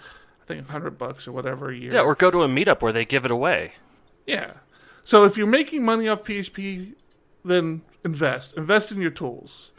I 0.46 0.54
think 0.54 0.68
hundred 0.68 0.96
bucks 0.96 1.26
or 1.26 1.32
whatever 1.32 1.70
a 1.70 1.76
year. 1.76 1.90
Yeah, 1.92 2.00
or 2.00 2.14
go 2.14 2.30
to 2.30 2.42
a 2.42 2.48
meetup 2.48 2.80
where 2.80 2.92
they 2.92 3.04
give 3.04 3.24
it 3.24 3.30
away. 3.30 3.72
Yeah. 4.26 4.52
So 5.02 5.24
if 5.24 5.36
you're 5.36 5.46
making 5.46 5.84
money 5.84 6.08
off 6.08 6.22
PHP, 6.22 6.94
then 7.44 7.82
invest. 8.04 8.56
Invest 8.56 8.92
in 8.92 9.00
your 9.00 9.10
tools. 9.10 9.72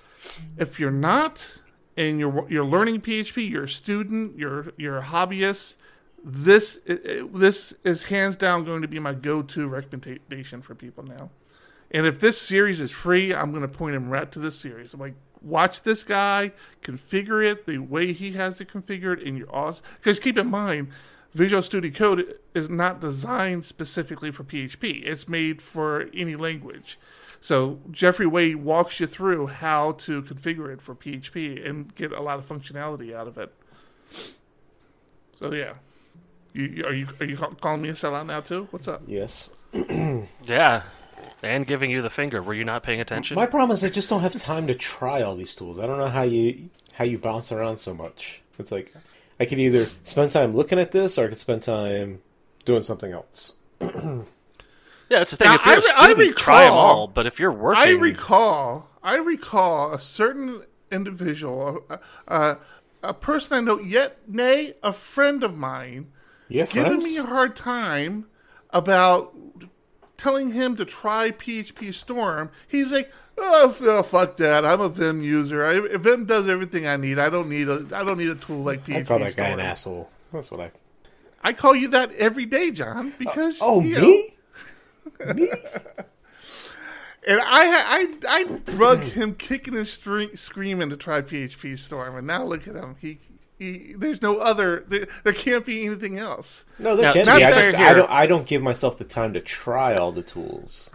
If 0.57 0.79
you're 0.79 0.91
not, 0.91 1.61
and 1.95 2.19
you're 2.19 2.49
you're 2.49 2.65
learning 2.65 3.01
PHP, 3.01 3.49
you're 3.49 3.63
a 3.63 3.69
student, 3.69 4.37
you're 4.37 4.73
you're 4.77 4.97
a 4.97 5.03
hobbyist. 5.03 5.77
This 6.23 6.79
this 6.85 7.73
is 7.83 8.03
hands 8.03 8.35
down 8.35 8.65
going 8.65 8.81
to 8.81 8.87
be 8.87 8.99
my 8.99 9.13
go-to 9.13 9.67
recommendation 9.67 10.61
for 10.61 10.75
people 10.75 11.03
now. 11.03 11.29
And 11.91 12.05
if 12.05 12.19
this 12.19 12.39
series 12.39 12.81
is 12.81 12.91
free, 12.91 13.33
I'm 13.33 13.51
going 13.51 13.61
to 13.61 13.67
point 13.67 13.93
them 13.93 14.09
right 14.09 14.29
to 14.33 14.39
this 14.39 14.59
series. 14.59 14.93
I'm 14.93 14.99
like, 14.99 15.15
watch 15.47 15.83
this 15.83 16.03
guy, 16.03 16.51
configure 16.83 17.43
it 17.43 17.65
the 17.65 17.79
way 17.79 18.13
he 18.13 18.31
has 18.33 18.59
it 18.61 18.69
configured, 18.69 19.25
and 19.25 19.37
you're 19.37 19.53
awesome. 19.53 19.85
Because 19.95 20.19
keep 20.19 20.37
in 20.37 20.49
mind, 20.49 20.89
Visual 21.33 21.61
Studio 21.61 21.91
Code 21.91 22.39
is 22.53 22.69
not 22.69 22.99
designed 22.99 23.65
specifically 23.65 24.31
for 24.31 24.43
PHP. 24.43 25.05
It's 25.05 25.27
made 25.27 25.61
for 25.61 26.07
any 26.13 26.35
language. 26.35 26.99
So 27.39 27.79
Jeffrey 27.91 28.25
Way 28.25 28.55
walks 28.55 28.99
you 28.99 29.07
through 29.07 29.47
how 29.47 29.93
to 29.93 30.23
configure 30.23 30.73
it 30.73 30.81
for 30.81 30.95
PHP 30.95 31.67
and 31.67 31.93
get 31.95 32.11
a 32.11 32.21
lot 32.21 32.39
of 32.39 32.47
functionality 32.47 33.13
out 33.13 33.27
of 33.27 33.37
it. 33.37 33.53
So 35.39 35.53
yeah, 35.53 35.73
you, 36.53 36.83
are 36.85 36.93
you 36.93 37.07
are 37.19 37.25
you 37.25 37.37
calling 37.37 37.81
me 37.81 37.89
a 37.89 37.93
sellout 37.93 38.25
now 38.25 38.41
too? 38.41 38.67
What's 38.71 38.87
up? 38.87 39.03
Yes. 39.05 39.61
yeah, 39.73 40.81
and 41.43 41.65
giving 41.67 41.91
you 41.91 42.01
the 42.01 42.09
finger. 42.09 42.41
Were 42.41 42.53
you 42.53 42.65
not 42.65 42.83
paying 42.83 43.01
attention? 43.01 43.35
My 43.35 43.45
problem 43.45 43.71
is 43.71 43.83
I 43.83 43.89
just 43.89 44.09
don't 44.09 44.21
have 44.21 44.35
time 44.35 44.67
to 44.67 44.75
try 44.75 45.21
all 45.21 45.35
these 45.35 45.55
tools. 45.55 45.79
I 45.79 45.85
don't 45.85 45.97
know 45.97 46.09
how 46.09 46.23
you 46.23 46.69
how 46.93 47.05
you 47.05 47.17
bounce 47.17 47.51
around 47.51 47.77
so 47.77 47.93
much. 47.93 48.41
It's 48.59 48.71
like 48.71 48.93
I 49.39 49.45
could 49.45 49.59
either 49.59 49.87
spend 50.03 50.31
time 50.31 50.55
looking 50.55 50.79
at 50.79 50.91
this 50.91 51.17
or 51.17 51.25
I 51.25 51.27
could 51.29 51.37
spend 51.37 51.61
time 51.61 52.21
doing 52.65 52.81
something 52.81 53.11
else. 53.11 53.55
Yeah, 55.09 55.21
it's 55.21 55.31
the 55.31 55.37
thing. 55.37 55.47
Now, 55.47 55.55
if 55.55 55.65
you're 55.65 55.75
I, 55.75 55.77
a 55.77 55.81
student, 55.81 56.17
recall, 56.17 56.33
try 56.43 56.63
them 56.65 56.73
all. 56.73 57.07
But 57.07 57.27
if 57.27 57.39
you're 57.39 57.51
working, 57.51 57.81
I 57.81 57.89
recall, 57.91 58.89
I 59.01 59.15
recall 59.15 59.93
a 59.93 59.99
certain 59.99 60.63
individual, 60.91 61.85
uh, 61.89 61.97
uh, 62.27 62.55
a 63.03 63.13
person 63.13 63.57
I 63.57 63.61
know, 63.61 63.79
yet 63.79 64.17
nay, 64.27 64.75
a 64.83 64.91
friend 64.91 65.43
of 65.43 65.55
mine, 65.55 66.11
giving 66.49 66.97
me 66.97 67.17
a 67.17 67.23
hard 67.23 67.55
time 67.55 68.27
about 68.71 69.33
telling 70.17 70.51
him 70.51 70.75
to 70.75 70.85
try 70.85 71.31
PHP 71.31 71.93
Storm. 71.93 72.49
He's 72.67 72.91
like, 72.91 73.11
oh, 73.37 73.77
oh 73.81 74.03
fuck 74.03 74.37
that! 74.37 74.65
I'm 74.65 74.81
a 74.81 74.89
Vim 74.89 75.23
user. 75.23 75.65
I, 75.65 75.97
Vim 75.97 76.25
does 76.25 76.47
everything 76.47 76.87
I 76.87 76.97
need. 76.97 77.19
I 77.19 77.29
don't 77.29 77.49
need 77.49 77.69
a, 77.69 77.85
I 77.93 78.03
don't 78.03 78.17
need 78.17 78.29
a 78.29 78.35
tool 78.35 78.63
like 78.63 78.85
PHP. 78.85 78.95
I 78.97 79.03
call 79.03 79.19
that 79.19 79.33
Storm. 79.33 79.47
guy 79.47 79.53
an 79.53 79.59
asshole. 79.59 80.09
That's 80.33 80.51
what 80.51 80.59
I. 80.59 80.71
I 81.43 81.53
call 81.53 81.75
you 81.75 81.87
that 81.89 82.13
every 82.15 82.45
day, 82.45 82.71
John, 82.71 83.13
because 83.17 83.61
uh, 83.61 83.65
oh 83.65 83.81
me. 83.81 83.91
Know, 83.91 85.33
Me? 85.33 85.49
And 87.27 87.41
I, 87.41 87.43
I, 87.99 88.13
I 88.29 88.43
drug 88.71 89.03
him 89.03 89.35
kicking 89.35 89.75
and 89.75 89.85
screaming 89.85 90.89
to 90.89 90.95
try 90.95 91.21
PHP 91.21 91.77
Storm, 91.77 92.15
and 92.15 92.25
now 92.25 92.45
look 92.45 92.69
at 92.69 92.75
him. 92.75 92.95
He 93.01 93.19
there's 93.59 94.21
no 94.21 94.37
other. 94.37 94.83
There, 94.87 95.07
there 95.23 95.33
can't 95.33 95.65
be 95.65 95.85
anything 95.85 96.17
else. 96.17 96.65
No, 96.77 96.95
there 96.95 97.11
can't 97.11 97.25
be. 97.25 97.43
I, 97.43 97.51
just, 97.51 97.77
I 97.77 97.93
don't. 97.93 98.09
I 98.09 98.27
don't 98.27 98.45
give 98.45 98.61
myself 98.61 98.97
the 98.97 99.05
time 99.05 99.33
to 99.33 99.41
try 99.41 99.95
all 99.95 100.11
the 100.11 100.21
tools. 100.21 100.91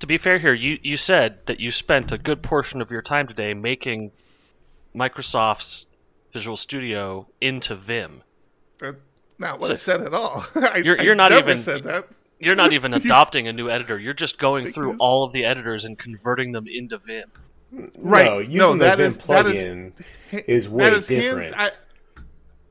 To 0.00 0.06
be 0.06 0.16
fair 0.16 0.38
here, 0.38 0.54
you 0.54 0.78
you 0.82 0.96
said 0.96 1.46
that 1.46 1.60
you 1.60 1.70
spent 1.70 2.10
a 2.10 2.18
good 2.18 2.42
portion 2.42 2.80
of 2.80 2.90
your 2.90 3.02
time 3.02 3.26
today 3.26 3.52
making 3.52 4.12
Microsoft's 4.94 5.86
Visual 6.32 6.56
Studio 6.56 7.26
into 7.40 7.74
Vim. 7.74 8.22
That's 8.78 8.96
not 9.38 9.60
what 9.60 9.68
so 9.68 9.72
I 9.74 9.76
said 9.76 10.02
at 10.02 10.14
all. 10.14 10.46
I, 10.54 10.78
you're, 10.78 11.00
you're 11.02 11.14
not 11.14 11.32
even 11.32 11.58
said 11.58 11.82
that. 11.84 12.08
You're 12.38 12.56
not 12.56 12.72
even 12.72 12.94
adopting 12.94 13.46
a 13.46 13.52
new 13.52 13.68
editor. 13.68 13.98
You're 13.98 14.14
just 14.14 14.38
going 14.38 14.72
through 14.72 14.96
all 14.98 15.24
of 15.24 15.32
the 15.32 15.44
editors 15.44 15.84
and 15.84 15.98
converting 15.98 16.52
them 16.52 16.66
into 16.66 16.96
Vim. 16.96 17.30
Right. 17.98 18.24
No, 18.24 18.38
using 18.38 18.58
no, 18.58 18.76
the 18.76 18.96
Vim 18.96 19.00
is, 19.00 19.18
plugin 19.18 19.92
is, 20.32 20.40
is 20.46 20.68
way 20.68 20.90
is 20.92 21.06
different. 21.06 21.54
Hands, 21.54 21.72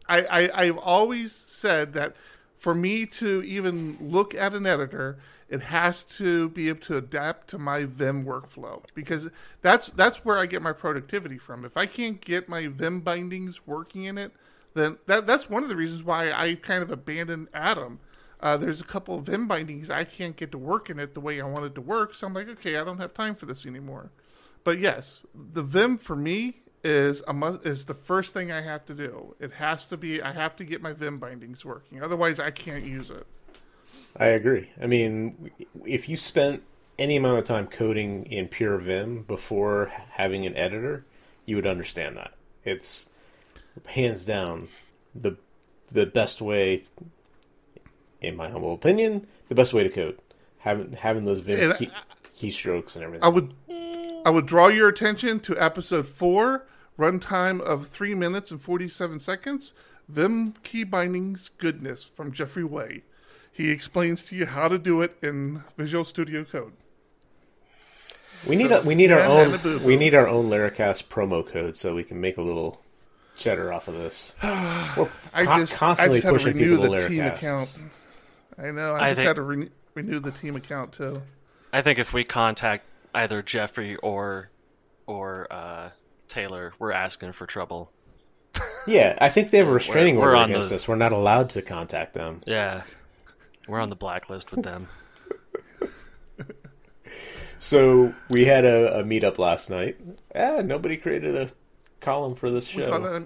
I, 0.10 0.22
I, 0.24 0.62
I've 0.64 0.78
always 0.78 1.32
said 1.32 1.94
that 1.94 2.16
for 2.58 2.76
me 2.76 3.06
to 3.06 3.42
even 3.44 3.98
look 4.02 4.36
at 4.36 4.54
an 4.54 4.66
editor, 4.66 5.18
it 5.48 5.62
has 5.62 6.04
to 6.04 6.50
be 6.50 6.68
able 6.68 6.82
to 6.82 6.98
adapt 6.98 7.50
to 7.52 7.58
my 7.58 7.86
Vim 7.86 8.26
workflow 8.26 8.84
because 8.94 9.30
that's 9.62 9.88
that's 9.90 10.26
where 10.26 10.38
I 10.38 10.46
get 10.46 10.62
my 10.62 10.74
productivity 10.74 11.38
from. 11.38 11.64
If 11.64 11.78
I 11.78 11.86
can't 11.86 12.20
get 12.22 12.50
my 12.50 12.68
Vim 12.68 13.00
bindings 13.00 13.66
working 13.66 14.04
in 14.04 14.18
it, 14.18 14.34
then 14.74 14.98
that 15.08 15.26
that's 15.26 15.50
one 15.50 15.64
of 15.64 15.70
the 15.70 15.76
reasons 15.76 16.04
why 16.04 16.32
I 16.32 16.56
kind 16.56 16.84
of 16.84 16.92
abandoned 16.92 17.48
Atom 17.54 18.00
uh, 18.42 18.56
there's 18.58 18.80
a 18.80 18.86
couple 18.86 19.18
of 19.18 19.26
Vim 19.26 19.48
bindings 19.48 19.90
I 19.90 20.06
can't 20.06 20.36
get 20.36 20.52
to 20.52 20.58
work 20.58 20.90
in 20.90 21.00
it 21.00 21.14
the 21.14 21.20
way 21.20 21.42
I 21.42 21.46
want 21.46 21.66
it 21.66 21.76
to 21.76 21.82
work. 21.82 22.14
So 22.14 22.28
I'm 22.28 22.34
like, 22.34 22.48
okay, 22.48 22.78
I 22.78 22.84
don't 22.84 23.00
have 23.00 23.14
time 23.14 23.36
for 23.36 23.46
this 23.46 23.66
anymore. 23.66 24.12
But 24.64 24.80
yes, 24.80 25.22
the 25.36 25.64
Vim 25.64 25.98
for 25.98 26.16
me 26.16 26.62
is 26.84 27.22
a 27.28 27.34
must, 27.34 27.66
is 27.66 27.86
the 27.86 27.94
first 27.94 28.34
thing 28.34 28.52
I 28.52 28.62
have 28.62 28.86
to 28.86 28.94
do. 28.94 29.36
It 29.40 29.54
has 29.54 29.86
to 29.88 29.98
be. 29.98 30.22
I 30.22 30.32
have 30.32 30.56
to 30.58 30.64
get 30.64 30.82
my 30.82 30.94
Vim 30.94 31.18
bindings 31.18 31.66
working. 31.66 32.02
Otherwise, 32.02 32.40
I 32.40 32.52
can't 32.52 32.86
use 32.86 33.10
it. 33.10 33.26
I 34.18 34.28
agree. 34.28 34.72
I 34.82 34.88
mean, 34.88 35.52
if 35.86 36.10
you 36.10 36.18
spent 36.18 36.64
any 36.98 37.16
amount 37.16 37.40
of 37.40 37.46
time 37.46 37.68
coding 37.68 38.26
in 38.26 38.48
pure 38.48 38.78
Vim 38.78 39.24
before 39.24 39.92
having 40.12 40.46
an 40.46 40.56
editor, 40.56 41.06
you 41.46 41.56
would 41.56 41.68
understand 41.68 42.18
that. 42.18 42.34
It's 42.64 43.08
hands 43.86 44.26
down 44.26 44.68
the 45.16 45.38
the 45.92 46.06
best 46.06 46.42
way 46.42 46.84
in 48.22 48.36
my 48.36 48.50
humble 48.50 48.74
opinion, 48.74 49.28
the 49.48 49.56
best 49.56 49.74
way 49.74 49.84
to 49.84 49.90
code. 49.90 50.20
Having 50.60 50.94
having 50.94 51.26
those 51.26 51.40
Vim 51.40 51.74
key, 51.78 51.90
keystrokes 52.36 52.96
and 52.96 53.04
everything. 53.04 53.24
I 53.24 53.30
would 53.30 53.54
I 54.26 54.30
would 54.30 54.46
draw 54.46 54.68
your 54.68 54.90
attention 54.90 55.40
to 55.42 55.58
episode 55.62 56.08
four, 56.08 56.66
runtime 57.00 57.62
of 57.62 57.88
three 57.88 58.14
minutes 58.14 58.52
and 58.52 58.62
forty 58.62 58.90
seven 58.90 59.20
seconds. 59.20 59.74
Vim 60.08 60.54
key 60.64 60.84
bindings 60.84 61.50
goodness 61.58 62.04
from 62.04 62.32
Jeffrey 62.32 62.64
Way. 62.64 63.04
He 63.52 63.70
explains 63.72 64.24
to 64.26 64.36
you 64.36 64.46
how 64.46 64.68
to 64.68 64.78
do 64.78 65.02
it 65.02 65.18
in 65.22 65.64
Visual 65.78 66.04
Studio 66.04 66.44
Code. 66.44 66.74
we 68.48 68.56
need 68.56 68.72
a, 68.72 68.82
we 68.82 68.96
need 68.96 69.12
our 69.12 69.20
own 69.22 69.46
and 69.48 69.56
a 69.56 69.58
boo-boo. 69.58 69.86
we 69.86 69.96
need 69.98 70.16
our 70.16 70.28
own 70.28 70.50
Laracast 70.50 71.08
promo 71.10 71.46
code 71.46 71.76
so 71.76 71.94
we 71.96 72.04
can 72.04 72.20
make 72.22 72.38
a 72.38 72.42
little 72.42 72.82
cheddar 73.38 73.72
off 73.74 73.88
of 73.88 73.96
this. 73.96 74.36
We're 74.44 75.10
I 75.34 75.46
con- 75.46 75.60
just 75.60 75.76
constantly 75.76 76.18
I 76.20 76.22
just 76.22 76.24
had 76.26 76.30
to 76.32 76.34
pushing 76.38 76.54
renew 76.58 76.78
people 76.78 76.92
the 76.92 77.00
to 77.00 77.08
team 77.10 77.24
account. 77.26 77.80
I 78.58 78.72
know. 78.72 78.94
I, 78.94 78.98
I 79.06 79.08
just 79.10 79.16
think- 79.18 79.28
had 79.28 79.36
to 79.38 79.42
re- 79.44 79.70
renew 79.94 80.20
the 80.20 80.32
team 80.32 80.56
account 80.56 80.94
too. 80.94 81.22
I 81.72 81.82
think 81.82 82.00
if 82.00 82.14
we 82.14 82.24
contact 82.24 82.86
either 83.14 83.42
Jeffrey 83.42 83.96
or 83.98 84.50
or 85.06 85.48
uh, 85.52 85.90
Taylor, 86.30 86.74
we're 86.80 86.92
asking 86.94 87.34
for 87.34 87.46
trouble. 87.46 87.92
Yeah, 88.88 89.18
I 89.20 89.30
think 89.30 89.52
they 89.52 89.58
have 89.60 89.68
a 89.68 89.72
restraining 89.72 90.16
we're 90.16 90.28
order 90.30 90.36
on 90.38 90.50
against 90.50 90.70
the- 90.70 90.76
us. 90.76 90.88
We're 90.88 90.96
not 90.96 91.12
allowed 91.12 91.50
to 91.52 91.62
contact 91.62 92.14
them. 92.14 92.42
Yeah, 92.46 92.84
we're 93.68 93.80
on 93.80 93.90
the 93.90 93.96
blacklist 93.96 94.52
with 94.52 94.64
them. 94.64 94.88
So 97.62 98.14
we 98.30 98.46
had 98.46 98.64
a, 98.64 99.00
a 99.00 99.04
meetup 99.04 99.38
last 99.38 99.70
night. 99.70 99.98
Ah, 100.34 100.62
nobody 100.62 100.96
created 100.96 101.36
a 101.36 101.50
column 102.00 102.36
for 102.36 102.50
this 102.50 102.74
We 102.74 102.84
show. 102.84 102.90
call 102.92 103.02
that 103.02 103.12
a, 103.14 103.26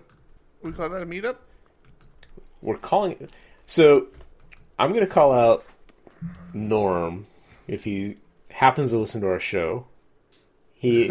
we 0.63 0.71
call 0.71 0.89
that 0.89 1.03
a 1.03 1.05
meetup. 1.05 1.35
We're 2.61 2.77
calling. 2.77 3.29
So 3.67 4.07
I'm 4.79 4.89
going 4.91 5.05
to 5.05 5.09
call 5.11 5.33
out 5.33 5.63
Norm 6.51 7.27
if 7.67 7.83
he 7.83 8.15
happens 8.49 8.89
to 8.89 8.97
listen 8.97 9.21
to 9.21 9.27
our 9.27 9.39
show. 9.39 9.85
He 10.83 11.09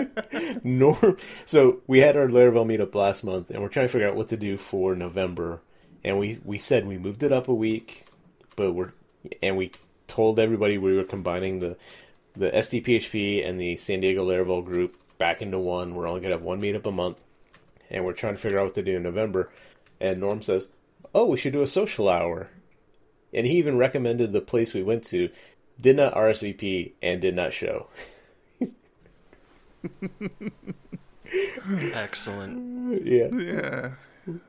Norm. 0.64 1.18
So 1.44 1.82
we 1.86 1.98
had 1.98 2.16
our 2.16 2.28
Laravel 2.28 2.64
meetup 2.64 2.94
last 2.94 3.22
month, 3.22 3.50
and 3.50 3.60
we're 3.60 3.68
trying 3.68 3.86
to 3.86 3.92
figure 3.92 4.08
out 4.08 4.16
what 4.16 4.30
to 4.30 4.38
do 4.38 4.56
for 4.56 4.96
November. 4.96 5.60
And 6.02 6.18
we 6.18 6.40
we 6.42 6.56
said 6.56 6.86
we 6.86 6.96
moved 6.96 7.22
it 7.22 7.30
up 7.30 7.46
a 7.46 7.54
week, 7.54 8.06
but 8.56 8.72
we're 8.72 8.94
and 9.42 9.58
we 9.58 9.72
told 10.06 10.38
everybody 10.38 10.78
we 10.78 10.96
were 10.96 11.04
combining 11.04 11.58
the 11.58 11.76
the 12.34 12.50
SDPHP 12.52 13.46
and 13.46 13.60
the 13.60 13.76
San 13.76 14.00
Diego 14.00 14.24
Laravel 14.24 14.64
group 14.64 14.96
back 15.18 15.42
into 15.42 15.58
one. 15.58 15.94
We're 15.94 16.08
only 16.08 16.22
gonna 16.22 16.34
have 16.34 16.42
one 16.42 16.62
meetup 16.62 16.86
a 16.86 16.90
month, 16.90 17.18
and 17.90 18.06
we're 18.06 18.14
trying 18.14 18.34
to 18.36 18.40
figure 18.40 18.60
out 18.60 18.64
what 18.64 18.74
to 18.76 18.82
do 18.82 18.96
in 18.96 19.02
November. 19.02 19.50
And 20.00 20.20
Norm 20.20 20.40
says, 20.40 20.68
"Oh, 21.14 21.26
we 21.26 21.36
should 21.36 21.52
do 21.52 21.60
a 21.60 21.66
social 21.66 22.08
hour," 22.08 22.48
and 23.34 23.46
he 23.46 23.58
even 23.58 23.76
recommended 23.76 24.32
the 24.32 24.40
place 24.40 24.72
we 24.72 24.82
went 24.82 25.04
to. 25.08 25.28
Did 25.78 25.96
not 25.96 26.14
RSVP 26.14 26.92
and 27.02 27.20
did 27.20 27.36
not 27.36 27.52
show. 27.52 27.88
Excellent. 31.94 33.06
yeah. 33.06 33.28
Yeah. 33.28 33.90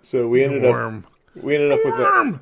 So 0.01 0.27
we 0.27 0.43
ended 0.43 0.65
up 0.65 1.03
we 1.35 1.55
ended 1.55 1.71
up 1.71 1.79
with 1.83 1.95
a, 1.95 2.03
Worm. 2.03 2.39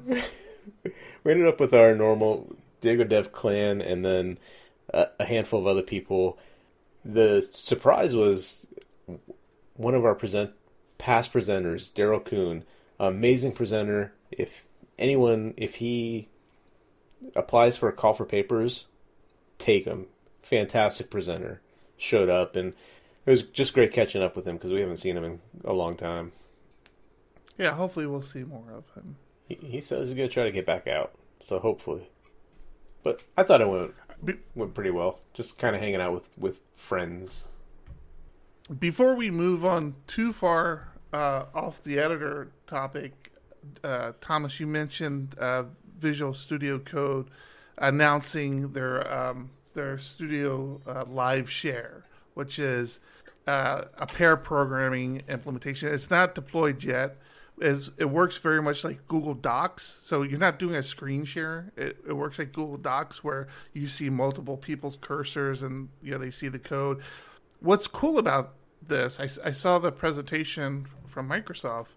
we 1.24 1.32
ended 1.32 1.48
up 1.48 1.60
with 1.60 1.74
our 1.74 1.96
normal 1.96 2.56
Diego 2.82 3.04
Dev 3.04 3.32
clan 3.32 3.82
and 3.82 4.04
then 4.04 4.38
a, 4.94 5.08
a 5.20 5.26
handful 5.26 5.60
of 5.60 5.68
other 5.68 5.82
people. 5.82 6.38
The 7.06 7.48
surprise 7.52 8.16
was 8.16 8.68
one 9.76 9.96
of 9.96 10.06
our 10.06 10.16
present 10.16 10.52
past 10.98 11.34
presenters, 11.34 11.92
Daryl 11.92 12.24
Kuhn, 12.24 12.64
amazing 13.00 13.54
presenter. 13.54 14.14
If 14.30 14.66
anyone, 15.00 15.54
if 15.58 15.76
he 15.76 16.28
applies 17.36 17.78
for 17.78 17.90
a 17.90 17.94
call 17.94 18.14
for 18.14 18.26
papers, 18.26 18.86
take 19.58 19.86
him. 19.86 20.08
Fantastic 20.44 21.10
presenter. 21.10 21.62
Showed 22.02 22.30
up 22.30 22.56
and 22.56 22.74
it 23.26 23.30
was 23.30 23.44
just 23.44 23.74
great 23.74 23.94
catching 23.94 24.24
up 24.24 24.36
with 24.36 24.48
him 24.48 24.56
because 24.56 24.72
we 24.72 24.80
haven't 24.80 24.98
seen 24.98 25.16
him 25.16 25.24
in 25.24 25.40
a 25.64 25.74
long 25.74 25.96
time. 25.96 26.32
Yeah. 27.58 27.76
Hopefully, 27.76 28.08
we'll 28.08 28.24
see 28.24 28.44
more 28.44 28.72
of 28.72 28.90
him. 28.96 29.18
He, 29.48 29.56
he 29.62 29.82
says 29.82 30.10
he's 30.10 30.18
gonna 30.18 30.28
try 30.28 30.46
to 30.46 30.52
get 30.52 30.66
back 30.66 30.88
out, 30.88 31.14
so 31.40 31.60
hopefully. 31.60 32.10
But 33.04 33.22
I 33.38 33.44
thought 33.44 33.62
it 33.62 33.68
went 33.68 33.94
went 34.56 34.74
pretty 34.74 34.90
well. 34.90 35.20
Just 35.34 35.58
kind 35.58 35.76
of 35.76 35.82
hanging 35.82 36.02
out 36.02 36.14
with 36.14 36.30
with 36.38 36.62
friends. 36.76 37.50
Before 38.80 39.16
we 39.16 39.30
move 39.30 39.66
on 39.66 39.96
too 40.08 40.34
far 40.34 40.94
uh, 41.14 41.46
off 41.54 41.84
the 41.84 42.00
editor 42.00 42.52
topic, 42.68 43.32
uh, 43.84 44.14
Thomas, 44.22 44.60
you 44.60 44.68
mentioned 44.68 45.38
uh, 45.38 45.66
Visual 46.00 46.34
Studio 46.34 46.80
Code 46.80 47.30
announcing 47.78 48.74
their 48.74 49.12
um, 49.14 49.50
their 49.74 49.98
Studio 49.98 50.82
uh, 50.88 51.06
Live 51.08 51.50
Share, 51.50 52.06
which 52.34 52.60
is 52.60 53.00
uh, 53.48 53.84
a 53.98 54.06
pair 54.06 54.38
programming 54.38 55.24
implementation. 55.28 55.94
It's 55.94 56.10
not 56.10 56.36
deployed 56.36 56.84
yet. 56.84 57.18
It 57.60 58.10
works 58.10 58.38
very 58.38 58.62
much 58.62 58.84
like 58.84 59.08
Google 59.08 59.36
Docs. 59.36 60.00
So 60.04 60.24
you're 60.24 60.40
not 60.40 60.58
doing 60.58 60.76
a 60.76 60.84
screen 60.84 61.26
share. 61.26 61.72
It, 61.78 61.98
it 62.08 62.14
works 62.14 62.40
like 62.40 62.54
Google 62.54 62.78
Docs 62.78 63.24
where 63.24 63.50
you 63.74 63.88
see 63.88 64.10
multiple 64.10 64.58
people's 64.58 64.98
cursors 64.98 65.62
and 65.62 65.90
you 66.02 66.12
know 66.12 66.18
they 66.18 66.32
see 66.32 66.48
the 66.48 66.58
code. 66.58 67.02
What's 67.60 67.86
cool 67.86 68.18
about 68.18 68.54
this, 68.88 69.20
I, 69.20 69.26
I 69.48 69.52
saw 69.52 69.78
the 69.78 69.92
presentation 69.92 70.88
from 71.06 71.30
Microsoft, 71.30 71.90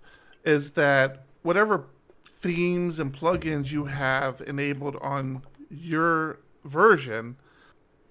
is 0.45 0.73
that 0.73 1.25
whatever 1.43 1.87
themes 2.31 2.99
and 2.99 3.11
plugins 3.11 3.73
you 3.73 3.87
have 3.87 4.43
enabled 4.47 4.97
on 5.01 5.43
your 5.71 6.41
version 6.65 7.37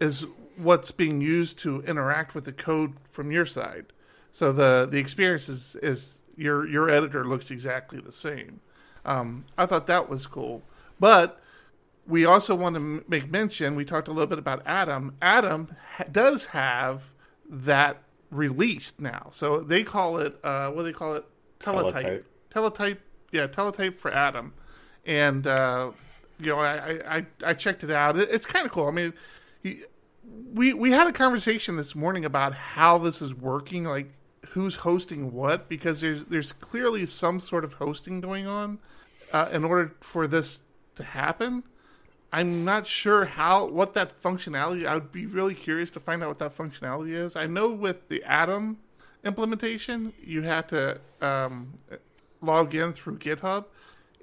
is 0.03 0.25
what's 0.57 0.91
being 0.91 1.21
used 1.21 1.57
to 1.59 1.81
interact 1.83 2.35
with 2.35 2.45
the 2.45 2.51
code 2.51 2.93
from 3.09 3.31
your 3.31 3.45
side. 3.45 3.85
So 4.31 4.51
the 4.51 4.87
the 4.89 4.99
experience 4.99 5.47
is, 5.47 5.75
is 5.81 6.21
your 6.35 6.67
your 6.67 6.89
editor 6.89 7.23
looks 7.25 7.51
exactly 7.51 7.99
the 8.01 8.11
same. 8.11 8.59
Um, 9.05 9.45
I 9.57 9.65
thought 9.65 9.87
that 9.87 10.09
was 10.09 10.27
cool, 10.27 10.61
but 10.99 11.39
we 12.05 12.25
also 12.25 12.53
want 12.53 12.75
to 12.75 12.81
m- 12.81 13.05
make 13.07 13.29
mention. 13.31 13.75
We 13.75 13.85
talked 13.85 14.07
a 14.07 14.11
little 14.11 14.27
bit 14.27 14.39
about 14.39 14.61
Atom. 14.65 15.15
Atom 15.21 15.75
ha- 15.95 16.05
does 16.11 16.45
have 16.45 17.03
that 17.49 18.01
released 18.29 18.99
now, 18.99 19.29
so 19.31 19.61
they 19.61 19.83
call 19.83 20.17
it 20.17 20.37
uh, 20.43 20.69
what 20.71 20.81
do 20.81 20.83
they 20.83 20.93
call 20.93 21.13
it? 21.15 21.25
Teletype. 21.59 21.93
Teletype. 21.93 22.23
Teletype. 22.49 22.97
Yeah, 23.31 23.47
teletype 23.47 23.99
for 23.99 24.11
Atom, 24.11 24.53
and 25.05 25.47
uh, 25.47 25.91
you 26.39 26.47
know 26.47 26.59
I, 26.59 27.17
I 27.17 27.25
I 27.45 27.53
checked 27.53 27.83
it 27.83 27.91
out. 27.91 28.17
It, 28.17 28.29
it's 28.31 28.45
kind 28.45 28.65
of 28.65 28.71
cool. 28.71 28.87
I 28.87 28.91
mean, 28.91 29.13
you, 29.63 29.85
we 30.53 30.73
we 30.73 30.91
had 30.91 31.07
a 31.07 31.12
conversation 31.12 31.75
this 31.75 31.95
morning 31.95 32.25
about 32.25 32.53
how 32.53 32.97
this 32.97 33.21
is 33.21 33.33
working, 33.33 33.83
like 33.83 34.12
who's 34.49 34.75
hosting 34.77 35.33
what, 35.33 35.67
because 35.67 36.01
there's 36.01 36.25
there's 36.25 36.51
clearly 36.51 37.05
some 37.05 37.39
sort 37.39 37.63
of 37.63 37.73
hosting 37.73 38.21
going 38.21 38.47
on 38.47 38.79
uh, 39.31 39.49
in 39.51 39.63
order 39.63 39.95
for 39.99 40.27
this 40.27 40.62
to 40.95 41.03
happen. 41.03 41.63
I'm 42.31 42.65
not 42.65 42.88
sure 42.88 43.25
how 43.25 43.65
what 43.67 43.93
that 43.93 44.21
functionality. 44.21 44.86
I 44.86 44.95
would 44.95 45.12
be 45.12 45.25
really 45.25 45.55
curious 45.55 45.91
to 45.91 45.99
find 45.99 46.23
out 46.23 46.29
what 46.29 46.39
that 46.39 46.57
functionality 46.57 47.13
is. 47.13 47.36
I 47.36 47.45
know 47.47 47.69
with 47.69 48.07
the 48.09 48.23
Atom 48.23 48.77
implementation, 49.23 50.13
you 50.23 50.41
have 50.43 50.67
to 50.67 50.99
um, 51.21 51.73
log 52.41 52.75
in 52.75 52.93
through 52.93 53.19
GitHub, 53.19 53.65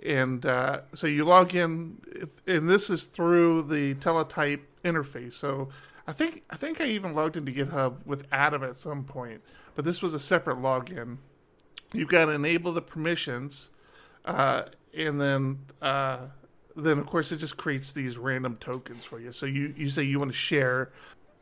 and 0.05 0.45
uh, 0.45 0.81
so 0.95 1.07
you 1.07 1.25
log 1.25 1.55
in, 1.55 1.99
and 2.47 2.69
this 2.69 2.91
is 2.91 3.05
through 3.05 3.63
the 3.63 3.95
Teletype 3.95 4.61
interface. 4.85 5.35
So 5.35 5.69
I 6.11 6.13
think 6.13 6.43
I 6.51 6.57
think 6.57 6.81
I 6.81 6.87
even 6.87 7.15
logged 7.15 7.37
into 7.37 7.53
GitHub 7.53 8.05
with 8.05 8.27
Atom 8.33 8.65
at 8.65 8.75
some 8.75 9.05
point, 9.05 9.43
but 9.77 9.85
this 9.85 10.03
was 10.03 10.13
a 10.13 10.19
separate 10.19 10.59
login. 10.59 11.19
You've 11.93 12.09
got 12.09 12.25
to 12.25 12.33
enable 12.33 12.73
the 12.73 12.83
permissions, 12.83 13.71
uh, 14.25 14.63
and 14.93 15.21
then 15.21 15.61
uh, 15.81 16.19
then 16.75 16.99
of 16.99 17.07
course 17.07 17.31
it 17.31 17.37
just 17.37 17.57
creates 17.57 17.93
these 17.93 18.19
random 18.19 18.57
tokens 18.61 19.05
for 19.05 19.21
you. 19.21 19.31
So 19.31 19.47
you 19.47 19.73
you 19.77 19.89
say 19.89 20.03
you 20.03 20.19
want 20.19 20.33
to 20.33 20.37
share 20.37 20.91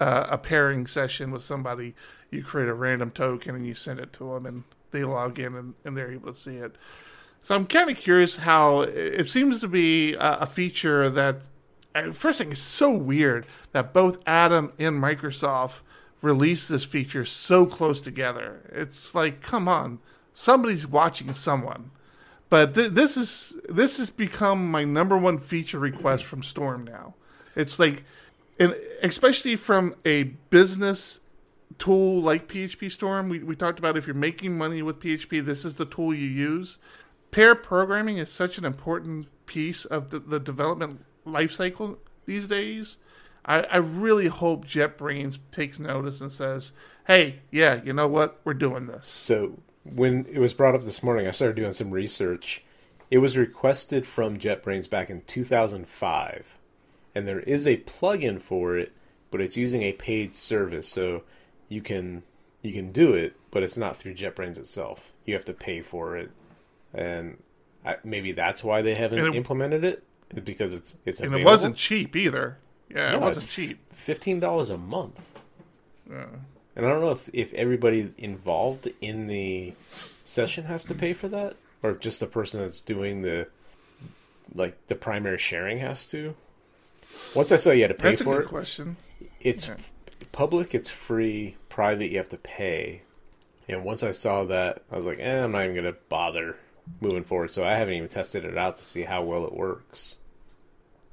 uh, 0.01 0.27
a 0.29 0.37
pairing 0.37 0.87
session 0.87 1.31
with 1.31 1.43
somebody, 1.43 1.95
you 2.31 2.45
create 2.45 2.69
a 2.69 2.75
random 2.75 3.11
token 3.11 3.55
and 3.55 3.67
you 3.67 3.75
send 3.75 3.99
it 4.01 4.13
to 4.15 4.35
them, 4.35 4.45
and 4.45 4.65
they 4.91 5.03
log 5.03 5.39
in 5.39 5.55
and, 5.55 5.73
and 5.87 5.97
they're 5.97 6.13
able 6.13 6.31
to 6.31 6.39
see 6.39 6.57
it. 6.57 6.77
So 7.41 7.55
I'm 7.55 7.65
kind 7.65 7.89
of 7.89 7.97
curious 7.97 8.37
how 8.37 8.83
it 8.83 9.29
seems 9.29 9.61
to 9.61 9.69
be 9.69 10.13
a, 10.13 10.41
a 10.41 10.47
feature 10.47 11.09
that. 11.09 11.49
Uh, 11.95 12.13
First 12.13 12.39
thing 12.39 12.53
is 12.53 12.59
so 12.59 12.91
weird 12.93 13.47
that 13.73 13.93
both 13.93 14.19
Atom 14.27 14.73
and 14.79 15.03
Microsoft 15.03 15.81
released 16.23 16.69
this 16.69 16.85
feature 16.85 17.25
so 17.25 17.67
close 17.67 18.01
together. 18.01 18.61
It's 18.73 19.15
like, 19.15 19.41
come 19.41 19.69
on, 19.69 20.01
somebody's 20.35 20.87
watching 20.87 21.35
someone. 21.35 21.91
But 22.51 22.75
th- 22.75 22.93
this 22.93 23.17
is 23.17 23.57
this 23.69 23.99
has 23.99 24.11
become 24.11 24.71
my 24.71 24.85
number 24.85 25.17
one 25.17 25.39
feature 25.39 25.79
request 25.79 26.25
from 26.25 26.43
Storm 26.43 26.85
now. 26.85 27.15
It's 27.55 27.79
like, 27.79 28.05
and 28.59 28.75
especially 29.03 29.57
from 29.57 29.95
a 30.05 30.25
business 30.51 31.21
tool 31.79 32.23
like 32.23 32.49
PHP 32.49 32.91
Storm, 32.91 33.29
we, 33.29 33.41
we 33.41 33.55
talked 33.55 33.79
about 33.79 33.97
if 33.97 34.07
you're 34.07 34.15
making 34.15 34.57
money 34.57 34.83
with 34.83 35.01
PHP, 35.01 35.45
this 35.45 35.65
is 35.65 35.75
the 35.75 35.85
tool 35.85 36.15
you 36.15 36.27
use. 36.27 36.79
Pair 37.31 37.55
programming 37.55 38.17
is 38.17 38.31
such 38.31 38.57
an 38.57 38.65
important 38.65 39.27
piece 39.47 39.85
of 39.85 40.11
the, 40.11 40.19
the 40.19 40.41
development 40.41 41.05
life 41.29 41.53
cycle 41.53 41.99
these 42.27 42.47
days. 42.47 42.99
I, 43.45 43.61
I 43.63 43.77
really 43.79 44.27
hope 44.27 44.67
JetBrains 44.67 45.39
takes 45.51 45.79
notice 45.79 46.21
and 46.21 46.31
says, 46.31 46.73
"Hey, 47.07 47.41
yeah, 47.51 47.81
you 47.83 47.93
know 47.93 48.07
what? 48.09 48.41
We're 48.45 48.55
doing 48.55 48.87
this." 48.87 49.07
So 49.07 49.59
when 49.85 50.27
it 50.31 50.39
was 50.39 50.53
brought 50.55 50.75
up 50.75 50.85
this 50.85 51.03
morning, 51.03 51.27
I 51.27 51.31
started 51.31 51.57
doing 51.57 51.73
some 51.73 51.91
research. 51.91 52.63
It 53.11 53.19
was 53.19 53.39
requested 53.39 54.07
from 54.07 54.37
JetBrains 54.37 54.91
back 54.91 55.09
in 55.09 55.23
2005, 55.23 56.59
and 57.15 57.27
there 57.27 57.41
is 57.41 57.67
a 57.67 57.79
plugin 57.79 58.41
for 58.41 58.77
it, 58.77 58.93
but 59.31 59.41
it's 59.41 59.57
using 59.57 59.83
a 59.83 59.93
paid 59.95 60.37
service, 60.37 60.89
so 60.89 61.23
you 61.69 61.81
can 61.81 62.23
you 62.61 62.73
can 62.73 62.93
do 62.93 63.15
it, 63.15 63.35
but 63.51 63.63
it's 63.63 63.79
not 63.79 63.97
through 63.97 64.15
JetBrains 64.15 64.59
itself. 64.59 65.15
You 65.25 65.35
have 65.35 65.47
to 65.47 65.55
pay 65.55 65.81
for 65.81 66.19
it, 66.19 66.31
and 66.93 67.39
I, 67.85 67.97
maybe 68.05 68.33
that's 68.33 68.63
why 68.63 68.83
they 68.83 68.95
haven't 68.95 69.21
it- 69.25 69.35
implemented 69.35 69.85
it 69.85 70.05
because 70.45 70.75
it's 70.75 70.97
it's 71.05 71.21
And 71.21 71.35
it 71.35 71.45
wasn't 71.45 71.77
cheap 71.77 72.15
either. 72.17 72.59
Yeah, 72.91 73.15
it 73.15 73.21
wasn't 73.21 73.51
cheap. 73.51 73.79
Fifteen 73.93 74.41
dollars 74.41 74.71
a 74.71 74.77
month. 74.77 75.21
Yeah. 76.11 76.27
And 76.77 76.87
I 76.87 76.91
don't 76.91 77.01
know 77.01 77.11
if, 77.11 77.29
if 77.33 77.53
everybody 77.55 78.13
involved 78.19 78.89
in 79.01 79.27
the 79.27 79.73
session 80.25 80.65
has 80.65 80.85
to 80.85 80.95
pay 80.95 81.13
for 81.13 81.29
that, 81.29 81.57
or 81.83 81.91
if 81.91 82.01
just 82.01 82.21
the 82.21 82.27
person 82.27 82.61
that's 82.61 82.81
doing 82.81 83.23
the 83.23 83.49
like 84.55 84.87
the 84.87 84.95
primary 84.95 85.39
sharing 85.39 85.79
has 85.79 86.07
to. 86.09 86.35
Once 87.35 87.53
I 87.53 87.57
saw 87.57 87.71
you 87.71 87.83
had 87.83 87.89
to 87.89 87.95
pay 87.95 88.11
That's 88.11 88.21
a 88.21 88.25
for 88.25 88.37
good 88.37 88.45
it, 88.45 88.49
question. 88.49 88.97
it's 89.41 89.67
Yeah. 89.69 89.77
public, 90.33 90.75
it's 90.75 90.91
free. 90.91 91.57
Private, 91.69 92.11
you 92.11 92.19
have 92.19 92.29
to 92.31 92.37
pay. 92.39 93.03
And 93.69 93.85
once 93.85 94.03
I 94.03 94.13
saw 94.13 94.45
that, 94.45 94.83
I 94.91 94.97
was 94.97 95.05
like, 95.05 95.19
eh, 95.21 95.43
I'm 95.43 95.53
not 95.53 95.65
even 95.65 95.77
gonna 95.77 95.95
bother 96.09 96.57
moving 97.01 97.25
forward. 97.25 97.51
So 97.51 97.65
I 97.65 97.75
haven't 97.75 97.95
even 97.95 98.09
tested 98.09 98.45
it 98.45 98.59
out 98.59 98.77
to 98.79 98.85
see 98.85 99.03
how 99.03 99.23
well 99.23 99.45
it 99.45 99.53
works. 99.53 100.17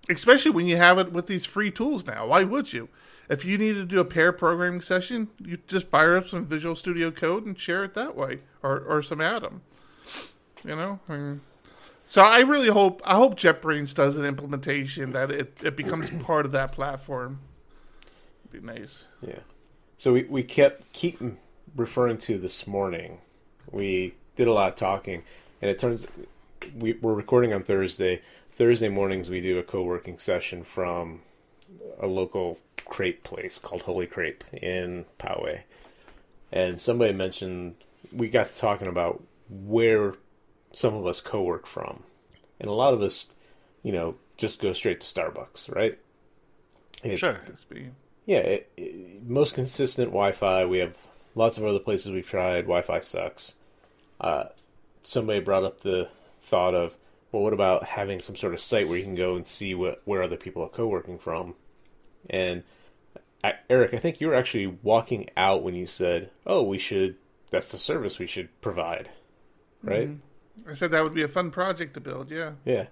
Especially 0.10 0.52
when 0.52 0.68
you 0.68 0.78
have 0.78 1.00
it 1.00 1.12
with 1.12 1.28
these 1.28 1.46
free 1.46 1.72
tools 1.72 2.06
now. 2.06 2.28
Why 2.28 2.44
would 2.44 2.74
you? 2.74 2.90
If 3.28 3.44
you 3.44 3.58
need 3.58 3.74
to 3.74 3.86
do 3.86 4.00
a 4.00 4.06
pair 4.06 4.32
programming 4.32 4.82
session, 4.82 5.30
you 5.44 5.58
just 5.68 5.90
fire 5.90 6.16
up 6.16 6.30
some 6.30 6.46
Visual 6.46 6.76
Studio 6.76 7.10
Code 7.10 7.46
and 7.46 7.60
share 7.60 7.84
it 7.84 7.96
that 7.96 8.16
way, 8.16 8.42
or 8.62 8.80
or 8.80 9.02
some 9.02 9.20
Atom. 9.20 9.62
You 10.64 10.76
know. 10.76 11.00
I 11.10 11.18
mean, 11.18 11.42
so 12.06 12.22
I 12.22 12.42
really 12.42 12.70
hope 12.70 13.02
I 13.04 13.16
hope 13.16 13.36
JetBrains 13.36 13.94
does 13.94 14.18
an 14.18 14.26
implementation 14.26 15.12
that 15.12 15.32
it, 15.32 15.58
it 15.64 15.76
becomes 15.76 16.10
part 16.24 16.46
of 16.46 16.52
that 16.52 16.72
platform. 16.72 17.40
It'd 18.50 18.64
be 18.64 18.74
nice. 18.74 19.06
Yeah. 19.22 19.40
So 19.98 20.14
we, 20.14 20.24
we 20.24 20.44
kept 20.44 20.92
keep 20.94 21.20
referring 21.76 22.18
to 22.20 22.38
this 22.38 22.68
morning. 22.68 23.20
We 23.72 24.14
did 24.36 24.48
a 24.48 24.54
lot 24.54 24.70
of 24.70 24.76
talking, 24.76 25.24
and 25.66 25.72
it 25.72 25.80
turns 25.80 26.06
we, 26.78 26.94
we're 26.94 27.16
recording 27.16 27.52
on 27.52 27.64
Thursday. 27.64 28.22
Thursday 28.52 28.88
mornings 28.88 29.32
we 29.32 29.42
do 29.42 29.58
a 29.58 29.64
co-working 29.64 30.20
session 30.20 30.64
from 30.64 31.22
a 32.00 32.06
local 32.06 32.60
crepe 32.86 33.24
place 33.24 33.58
called 33.58 33.82
Holy 33.82 34.06
Crepe 34.06 34.44
in 34.54 35.06
Poway. 35.18 35.62
And 36.52 36.80
somebody 36.80 37.14
mentioned 37.14 37.78
we 38.14 38.30
got 38.30 38.48
to 38.50 38.58
talking 38.60 38.88
about 38.88 39.24
where 39.50 40.14
some 40.72 40.94
of 40.94 41.08
us 41.08 41.20
co-work 41.20 41.66
from. 41.66 42.04
And 42.60 42.70
a 42.70 42.74
lot 42.74 42.94
of 42.94 43.02
us, 43.02 43.26
you 43.82 43.92
know, 43.92 44.14
just 44.38 44.62
go 44.62 44.72
straight 44.72 45.02
to 45.02 45.08
Starbucks, 45.08 45.76
right? 45.76 45.98
It- 47.04 47.18
Sure. 47.18 47.40
Yeah, 48.28 48.38
it, 48.38 48.72
it, 48.78 49.24
most 49.28 49.56
consistent 49.56 50.10
Wi-Fi. 50.10 50.66
We 50.66 50.78
have 50.78 51.02
lots 51.34 51.58
of 51.58 51.66
other 51.66 51.80
places 51.80 52.12
we've 52.12 52.28
tried. 52.28 52.62
Wi-Fi 52.62 53.00
sucks. 53.00 53.56
Uh, 54.22 54.46
somebody 55.06 55.40
brought 55.40 55.64
up 55.64 55.82
the 55.82 56.10
thought 56.44 56.76
of, 56.76 56.96
well, 57.32 57.44
what 57.44 57.54
about 57.54 57.84
having 57.84 58.20
some 58.20 58.36
sort 58.36 58.54
of 58.54 58.62
site 58.62 58.88
where 58.88 58.98
you 58.98 59.04
can 59.04 59.16
go 59.16 59.36
and 59.36 59.48
see 59.48 59.76
what 59.76 60.02
where 60.06 60.24
other 60.24 60.38
people 60.38 60.64
are 60.64 60.70
co-working 60.70 61.18
from? 61.18 61.56
And 62.30 62.64
I, 63.44 63.56
Eric, 63.70 63.94
I 63.94 63.98
think 63.98 64.22
you 64.22 64.28
were 64.28 64.36
actually 64.36 64.68
walking 64.68 65.30
out 65.38 65.64
when 65.64 65.76
you 65.76 65.86
said, 65.86 66.32
"Oh, 66.46 66.64
we 66.64 66.78
should. 66.78 67.18
That's 67.50 67.72
the 67.72 67.78
service 67.78 68.20
we 68.20 68.28
should 68.28 68.50
provide." 68.62 69.10
Right? 69.84 70.10
Mm-hmm. 70.10 70.70
I 70.70 70.74
said 70.74 70.92
that 70.92 71.04
would 71.04 71.14
be 71.14 71.24
a 71.24 71.28
fun 71.28 71.52
project 71.52 71.94
to 71.96 72.00
build. 72.00 72.32
Yeah. 72.32 72.54
Yeah. 72.64 72.88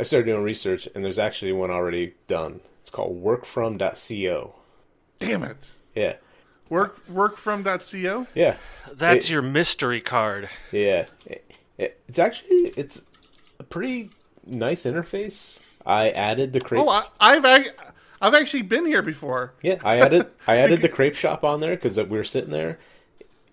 I 0.00 0.04
started 0.04 0.26
doing 0.26 0.42
research, 0.42 0.88
and 0.94 1.04
there's 1.04 1.18
actually 1.18 1.52
one 1.52 1.70
already 1.70 2.14
done. 2.26 2.60
It's 2.80 2.90
called 2.90 3.22
workfrom.co. 3.22 4.54
Damn 5.18 5.42
it. 5.42 5.56
Yeah. 5.94 6.14
Work 6.68 7.06
workfrom.co. 7.08 8.26
Yeah. 8.34 8.56
That's 8.92 9.26
It- 9.26 9.30
your 9.30 9.42
mystery 9.42 10.00
card. 10.00 10.48
Yeah, 10.72 11.06
it, 11.26 11.44
it, 11.78 12.00
it's 12.08 12.18
actually 12.18 12.72
it's 12.76 13.02
a 13.58 13.64
pretty 13.64 14.10
nice 14.46 14.84
interface. 14.84 15.60
I 15.86 16.10
added 16.10 16.52
the 16.52 16.60
crepe. 16.60 16.82
Oh, 16.82 16.88
I, 16.88 17.04
I've 17.20 17.44
ac- 17.44 17.70
I've 18.20 18.34
actually 18.34 18.62
been 18.62 18.84
here 18.84 19.02
before. 19.02 19.54
yeah, 19.62 19.76
I 19.84 20.00
added 20.00 20.26
I 20.46 20.56
added 20.58 20.82
the 20.82 20.88
crepe 20.88 21.14
shop 21.14 21.44
on 21.44 21.60
there 21.60 21.74
because 21.74 21.98
uh, 21.98 22.04
we 22.04 22.18
were 22.18 22.24
sitting 22.24 22.50
there. 22.50 22.78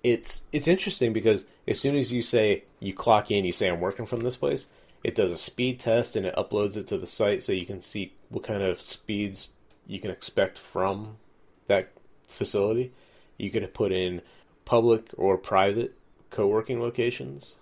It's 0.04 0.41
it's 0.51 0.67
interesting 0.67 1.13
because 1.13 1.45
as 1.67 1.80
soon 1.80 1.95
as 1.95 2.12
you 2.12 2.21
say 2.21 2.63
you 2.80 2.93
clock 2.93 3.32
in, 3.32 3.45
you 3.45 3.51
say 3.51 3.69
I'm 3.69 3.80
working 3.80 4.06
from 4.06 4.21
this 4.21 4.36
place. 4.38 4.67
It 5.04 5.15
does 5.15 5.32
a 5.32 5.38
speed 5.38 5.80
test 5.80 6.15
and 6.15 6.25
it 6.25 6.36
uploads 6.36 6.78
it 6.78 6.88
to 6.88 6.97
the 6.97 7.08
site 7.08 7.43
so 7.43 7.51
you 7.51 7.65
can 7.65 7.80
see 7.80 8.13
what 8.30 8.43
kind 8.43 8.63
of 8.63 8.82
speeds 8.82 9.54
you 9.88 9.99
can 9.99 10.10
expect 10.12 10.58
from 10.58 11.17
that 11.67 11.89
facility. 12.28 12.91
You 13.37 13.49
could 13.49 13.73
put 13.73 13.91
in 13.91 14.21
public 14.65 15.09
or 15.17 15.37
private 15.37 15.95
co-working 16.29 16.79
locations. 16.79 17.55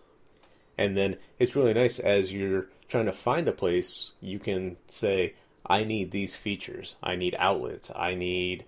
And 0.77 0.97
then 0.97 1.17
it's 1.39 1.55
really 1.55 1.73
nice 1.73 1.99
as 1.99 2.33
you're 2.33 2.67
trying 2.87 3.05
to 3.05 3.11
find 3.11 3.47
a 3.47 3.51
place, 3.51 4.13
you 4.21 4.39
can 4.39 4.77
say, 4.87 5.33
I 5.65 5.83
need 5.83 6.11
these 6.11 6.35
features. 6.35 6.95
I 7.01 7.15
need 7.15 7.35
outlets. 7.37 7.91
I 7.95 8.15
need 8.15 8.65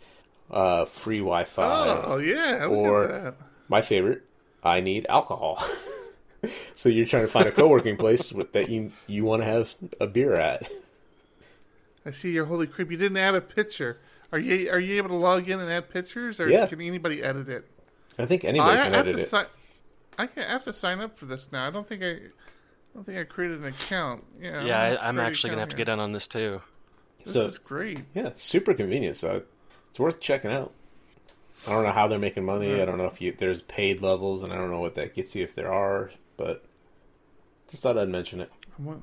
uh, 0.52 0.86
free 0.86 1.20
Wi 1.20 1.44
Fi. 1.44 2.04
Oh 2.06 2.18
yeah, 2.18 2.66
look 2.66 2.72
or- 2.72 3.04
at 3.04 3.24
that. 3.24 3.36
My 3.68 3.82
favorite, 3.82 4.22
I 4.64 4.80
need 4.82 5.08
alcohol. 5.10 5.64
so 6.76 6.88
you're 6.88 7.08
trying 7.08 7.24
to 7.24 7.28
find 7.28 7.48
a 7.48 7.52
co 7.52 7.68
working 7.68 7.98
place 7.98 8.32
with, 8.32 8.52
that 8.52 8.70
you, 8.70 8.92
you 9.08 9.26
want 9.26 9.42
to 9.42 9.48
have 9.48 9.74
a 10.00 10.06
beer 10.06 10.36
at. 10.36 10.70
I 12.06 12.12
see 12.12 12.32
your 12.32 12.46
Holy 12.46 12.68
Crepe. 12.68 12.92
You 12.92 12.98
didn't 12.98 13.18
add 13.18 13.34
a 13.34 13.42
picture. 13.42 13.98
Are 14.32 14.40
you 14.40 14.70
are 14.72 14.80
you 14.80 14.98
able 14.98 15.10
to 15.10 15.16
log 15.16 15.48
in 15.50 15.60
and 15.60 15.72
add 15.72 15.90
pictures, 15.90 16.40
or 16.40 16.50
Yeah. 16.50 16.66
can 16.68 16.82
anybody 16.82 17.24
edit 17.24 17.48
it? 17.50 17.68
I 18.18 18.26
think 18.26 18.44
anybody 18.44 18.80
I 18.80 18.84
can 18.84 18.94
have 18.94 19.08
edit 19.08 19.18
to 19.18 19.24
it. 19.24 19.28
sign. 19.28 19.46
I 20.18 20.28
can 20.28 20.44
I 20.44 20.52
have 20.52 20.64
to 20.66 20.74
sign 20.74 21.00
up 21.02 21.18
for 21.18 21.26
this 21.26 21.52
now. 21.52 21.68
I 21.68 21.72
don't 21.72 21.88
think 21.88 22.02
I, 22.04 22.12
I 22.12 22.20
don't 22.94 23.06
think 23.06 23.18
I 23.20 23.24
created 23.24 23.60
an 23.60 23.66
account. 23.68 24.24
Yeah, 24.42 24.64
Yeah, 24.64 24.82
I'm 24.82 24.98
I, 24.98 25.08
I'm 25.08 25.20
actually 25.20 25.52
gonna 25.52 25.62
have 25.62 25.70
to 25.70 25.76
get 25.76 25.90
in 25.90 26.00
on 26.00 26.12
this 26.12 26.28
too. 26.28 26.62
This 27.24 27.34
So- 27.34 27.46
is 27.46 27.58
great. 27.58 28.00
Yeah, 28.14 28.32
super 28.36 28.74
convenient. 28.74 29.18
So 29.18 29.44
it's 29.90 30.00
worth 30.00 30.20
checking 30.22 30.52
out. 30.52 30.74
I 31.68 31.72
don't 31.72 31.84
know 31.84 31.92
how 31.92 32.08
they're 32.08 32.20
making 32.20 32.46
money. 32.46 32.80
I 32.80 32.86
don't 32.86 32.98
know 33.00 33.06
if 33.08 33.20
you, 33.22 33.32
there's 33.36 33.64
paid 33.64 34.00
levels, 34.02 34.44
and 34.44 34.54
I 34.54 34.56
don't 34.58 34.70
know 34.70 34.82
what 34.82 34.94
that 34.96 35.16
gets 35.16 35.36
you 35.36 35.44
if 35.44 35.56
there 35.56 35.72
are. 35.74 36.12
But 36.38 36.64
just 37.70 37.82
thought 37.82 37.98
I'd 37.98 38.08
mention 38.10 38.40
it. 38.42 38.52
I 38.78 38.84
want, 38.84 39.02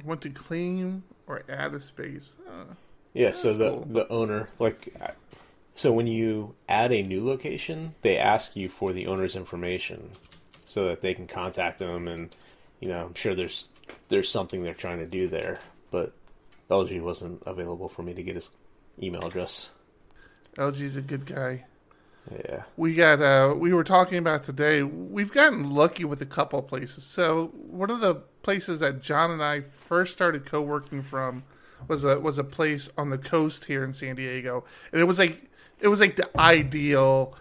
I 0.00 0.06
want 0.06 0.20
to 0.22 0.30
claim 0.30 1.02
or 1.26 1.42
add 1.48 1.74
a 1.74 1.80
space. 1.80 2.34
Uh, 2.48 2.72
Yeah. 3.14 3.32
so 3.32 3.54
the 3.54 3.70
cool. 3.70 3.86
the 3.90 4.08
owner, 4.08 4.50
like, 4.58 4.94
so 5.74 5.92
when 5.92 6.06
you 6.06 6.54
add 6.68 6.92
a 6.92 7.02
new 7.02 7.24
location, 7.24 7.94
they 8.02 8.18
ask 8.18 8.54
you 8.56 8.68
for 8.68 8.92
the 8.92 9.06
owner's 9.06 9.36
information 9.36 10.10
so 10.66 10.88
that 10.88 11.00
they 11.00 11.14
can 11.14 11.26
contact 11.26 11.78
them, 11.78 12.08
and 12.08 12.34
you 12.80 12.88
know, 12.88 13.06
I'm 13.06 13.14
sure 13.14 13.34
there's 13.34 13.68
there's 14.08 14.28
something 14.28 14.62
they're 14.62 14.74
trying 14.74 14.98
to 14.98 15.06
do 15.06 15.28
there, 15.28 15.60
but 15.90 16.12
LG 16.70 17.00
wasn't 17.02 17.42
available 17.46 17.88
for 17.88 18.02
me 18.02 18.14
to 18.14 18.22
get 18.22 18.34
his 18.34 18.50
email 19.02 19.26
address. 19.26 19.72
LG's 20.56 20.96
a 20.96 21.02
good 21.02 21.26
guy. 21.26 21.64
Yeah. 22.30 22.62
We 22.76 22.94
got. 22.94 23.20
Uh, 23.20 23.54
we 23.56 23.72
were 23.72 23.84
talking 23.84 24.18
about 24.18 24.44
today. 24.44 24.82
We've 24.82 25.32
gotten 25.32 25.70
lucky 25.70 26.04
with 26.04 26.22
a 26.22 26.26
couple 26.26 26.58
of 26.58 26.66
places. 26.66 27.04
So 27.04 27.48
one 27.54 27.90
of 27.90 28.00
the 28.00 28.16
places 28.42 28.80
that 28.80 29.02
John 29.02 29.30
and 29.30 29.42
I 29.42 29.60
first 29.60 30.12
started 30.14 30.46
co-working 30.46 31.02
from 31.02 31.44
was 31.88 32.04
a 32.04 32.18
was 32.20 32.38
a 32.38 32.44
place 32.44 32.90
on 32.96 33.10
the 33.10 33.18
coast 33.18 33.64
here 33.66 33.84
in 33.84 33.92
San 33.92 34.16
Diego, 34.16 34.64
and 34.92 35.00
it 35.00 35.04
was 35.04 35.18
like 35.18 35.50
it 35.80 35.88
was 35.88 36.00
like 36.00 36.16
the 36.16 36.28
ideal 36.38 37.36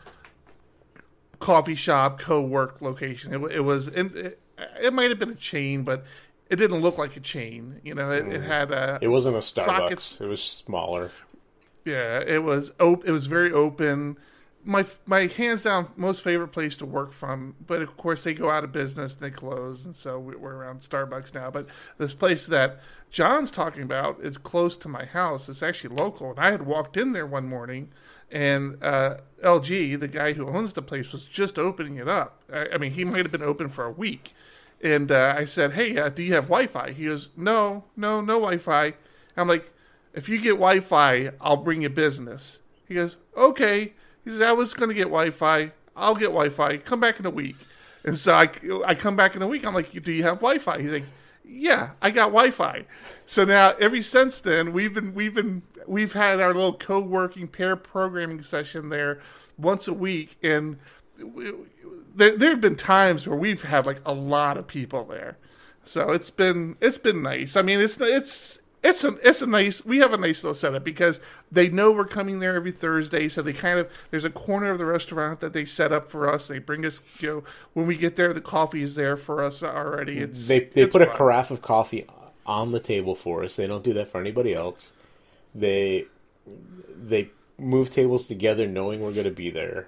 coffee 1.39 1.75
shop 1.75 2.19
co-work 2.19 2.81
location. 2.81 3.33
It, 3.33 3.51
it 3.51 3.61
was. 3.61 3.87
and 3.87 4.15
It, 4.15 4.39
it 4.81 4.93
might 4.93 5.09
have 5.09 5.19
been 5.19 5.31
a 5.31 5.35
chain, 5.35 5.83
but 5.83 6.05
it 6.49 6.55
didn't 6.55 6.81
look 6.81 6.97
like 6.97 7.17
a 7.17 7.19
chain. 7.19 7.81
You 7.83 7.95
know, 7.95 8.11
it, 8.11 8.27
it 8.27 8.41
mm. 8.41 8.47
had 8.47 8.71
a. 8.71 8.99
It 9.01 9.09
wasn't 9.09 9.35
a 9.35 9.39
Starbucks. 9.39 9.65
sockets. 9.65 10.21
It 10.21 10.27
was 10.27 10.41
smaller. 10.41 11.11
Yeah, 11.85 12.19
it 12.25 12.43
was 12.43 12.71
op- 12.79 13.05
It 13.05 13.11
was 13.11 13.27
very 13.27 13.51
open. 13.51 14.17
My 14.65 14.85
my 15.05 15.27
hands 15.27 15.61
down 15.63 15.91
most 15.97 16.21
favorite 16.21 16.49
place 16.49 16.77
to 16.77 16.85
work 16.85 17.11
from, 17.11 17.55
but 17.67 17.81
of 17.81 17.97
course 17.97 18.23
they 18.23 18.33
go 18.33 18.49
out 18.49 18.63
of 18.63 18.71
business 18.71 19.13
they 19.13 19.29
close, 19.29 19.85
and 19.85 19.93
so 19.95 20.17
we- 20.19 20.35
we're 20.37 20.55
around 20.55 20.81
Starbucks 20.81 21.33
now. 21.33 21.51
But 21.51 21.67
this 21.97 22.13
place 22.13 22.45
that 22.45 22.79
John's 23.11 23.51
talking 23.51 23.83
about 23.83 24.21
is 24.21 24.37
close 24.37 24.77
to 24.77 24.87
my 24.87 25.03
house. 25.03 25.49
It's 25.49 25.61
actually 25.61 25.95
local, 25.97 26.29
and 26.31 26.39
I 26.39 26.51
had 26.51 26.65
walked 26.65 26.95
in 26.95 27.11
there 27.11 27.25
one 27.25 27.45
morning, 27.45 27.91
and 28.31 28.81
uh, 28.81 29.17
LG, 29.43 29.95
the 29.97 30.07
guy 30.07 30.31
who 30.33 30.47
owns 30.47 30.71
the 30.73 30.81
place, 30.81 31.11
was 31.11 31.25
just 31.25 31.59
opening 31.59 31.97
it 31.97 32.07
up. 32.07 32.41
I, 32.51 32.69
I 32.73 32.77
mean, 32.77 32.93
he 32.93 33.03
might 33.11 33.25
have 33.25 33.31
been 33.33 33.43
open 33.43 33.67
for 33.67 33.83
a 33.83 33.91
week, 33.91 34.33
and 34.81 35.11
uh, 35.11 35.35
I 35.37 35.43
said, 35.43 35.73
"Hey, 35.73 35.97
uh, 35.97 36.07
do 36.07 36.23
you 36.23 36.33
have 36.35 36.45
Wi-Fi?" 36.45 36.91
He 36.93 37.05
goes, 37.05 37.31
"No, 37.35 37.83
no, 37.97 38.21
no 38.21 38.35
Wi-Fi." 38.39 38.93
I'm 39.35 39.47
like, 39.49 39.71
"If 40.13 40.29
you 40.29 40.37
get 40.39 40.51
Wi-Fi, 40.51 41.31
I'll 41.41 41.57
bring 41.57 41.81
you 41.81 41.89
business." 41.89 42.61
He 42.87 42.93
goes, 42.95 43.17
"Okay." 43.35 43.93
He 44.23 44.31
says, 44.31 44.41
"I 44.41 44.51
was 44.51 44.73
going 44.73 44.89
to 44.89 44.95
get 44.95 45.05
Wi-Fi. 45.05 45.71
I'll 45.95 46.15
get 46.15 46.27
Wi-Fi. 46.27 46.77
Come 46.77 46.99
back 46.99 47.19
in 47.19 47.25
a 47.25 47.29
week." 47.29 47.57
And 48.03 48.17
so 48.17 48.33
I, 48.33 48.49
I 48.85 48.95
come 48.95 49.15
back 49.15 49.35
in 49.35 49.41
a 49.41 49.47
week. 49.47 49.65
I'm 49.65 49.73
like, 49.73 49.91
"Do 50.03 50.11
you 50.11 50.23
have 50.23 50.35
Wi-Fi?" 50.35 50.81
He's 50.81 50.91
like, 50.91 51.05
"Yeah, 51.45 51.91
I 52.01 52.11
got 52.11 52.27
Wi-Fi." 52.27 52.85
So 53.25 53.45
now, 53.45 53.71
ever 53.79 54.01
since 54.01 54.41
then, 54.41 54.73
we've 54.73 54.93
been 54.93 55.13
we've 55.13 55.33
been 55.33 55.61
we've 55.87 56.13
had 56.13 56.39
our 56.39 56.53
little 56.53 56.73
co-working 56.73 57.47
pair 57.47 57.75
programming 57.75 58.41
session 58.41 58.89
there 58.89 59.21
once 59.57 59.87
a 59.87 59.93
week, 59.93 60.37
and 60.43 60.77
we, 61.17 61.51
there, 62.15 62.37
there 62.37 62.49
have 62.51 62.61
been 62.61 62.75
times 62.75 63.27
where 63.27 63.37
we've 63.37 63.63
had 63.63 63.85
like 63.85 64.01
a 64.05 64.13
lot 64.13 64.57
of 64.57 64.67
people 64.67 65.05
there, 65.05 65.37
so 65.83 66.11
it's 66.11 66.29
been 66.29 66.75
it's 66.81 66.97
been 66.97 67.21
nice. 67.21 67.55
I 67.55 67.61
mean, 67.61 67.79
it's 67.79 67.99
it's 67.99 68.59
it's 68.83 69.03
a 69.03 69.15
it's 69.27 69.41
a 69.41 69.47
nice 69.47 69.85
we 69.85 69.99
have 69.99 70.13
a 70.13 70.17
nice 70.17 70.43
little 70.43 70.53
setup 70.53 70.83
because 70.83 71.19
they 71.51 71.69
know 71.69 71.91
we're 71.91 72.05
coming 72.05 72.39
there 72.39 72.55
every 72.55 72.71
Thursday, 72.71 73.29
so 73.29 73.41
they 73.41 73.53
kind 73.53 73.79
of 73.79 73.89
there's 74.11 74.25
a 74.25 74.29
corner 74.29 74.71
of 74.71 74.77
the 74.77 74.85
restaurant 74.85 75.39
that 75.39 75.53
they 75.53 75.65
set 75.65 75.91
up 75.91 76.11
for 76.11 76.29
us. 76.29 76.47
They 76.47 76.59
bring 76.59 76.85
us, 76.85 77.01
you 77.19 77.27
know, 77.29 77.43
when 77.73 77.87
we 77.87 77.95
get 77.95 78.15
there, 78.15 78.33
the 78.33 78.41
coffee 78.41 78.81
is 78.81 78.95
there 78.95 79.15
for 79.15 79.41
us 79.41 79.63
already. 79.63 80.19
It's 80.19 80.47
They 80.47 80.59
they 80.59 80.83
it's 80.83 80.91
put 80.91 81.01
a 81.01 81.07
carafe 81.07 81.49
of 81.51 81.61
coffee 81.61 82.05
on 82.45 82.71
the 82.71 82.79
table 82.79 83.15
for 83.15 83.43
us. 83.43 83.55
They 83.55 83.67
don't 83.67 83.83
do 83.83 83.93
that 83.93 84.11
for 84.11 84.19
anybody 84.19 84.53
else. 84.53 84.93
They 85.55 86.05
they 86.95 87.29
move 87.57 87.89
tables 87.89 88.27
together 88.27 88.67
knowing 88.67 88.99
we're 89.01 89.13
going 89.13 89.23
to 89.25 89.31
be 89.31 89.49
there. 89.49 89.87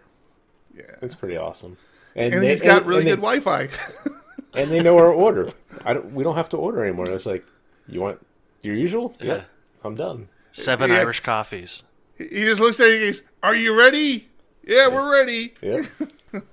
Yeah. 0.76 0.84
It's 1.02 1.16
pretty 1.16 1.38
awesome. 1.38 1.78
And, 2.16 2.34
and 2.34 2.44
they, 2.44 2.50
he's 2.50 2.62
got 2.62 2.80
and- 2.80 2.86
really 2.86 3.02
and 3.02 3.22
good 3.22 3.22
Wi-Fi. 3.22 3.70
and 4.54 4.72
they 4.72 4.82
know 4.82 4.98
our 4.98 5.12
order. 5.12 5.52
I 5.84 5.94
don't, 5.94 6.14
we 6.14 6.24
don't 6.24 6.36
have 6.36 6.50
to 6.50 6.58
order 6.58 6.84
anymore. 6.86 7.10
It's 7.10 7.26
like, 7.26 7.46
you 7.88 8.02
want 8.02 8.26
your 8.66 8.76
usual? 8.76 9.16
Yeah. 9.20 9.26
Yep, 9.34 9.50
I'm 9.84 9.96
done. 9.96 10.28
Seven 10.52 10.90
Yeah. 10.90 10.98
Irish 10.98 11.20
coffees. 11.22 11.84
he 12.18 12.44
just 12.44 12.60
looks 12.60 12.80
at 12.80 12.88
you. 12.88 12.94
and 12.94 13.02
goes, 13.14 13.22
"Are 13.44 13.56
you 13.56 13.78
ready? 13.78 14.28
Yeah, 14.66 14.88
we're 14.88 15.12
ready." 15.12 15.54
Yep. 15.62 15.86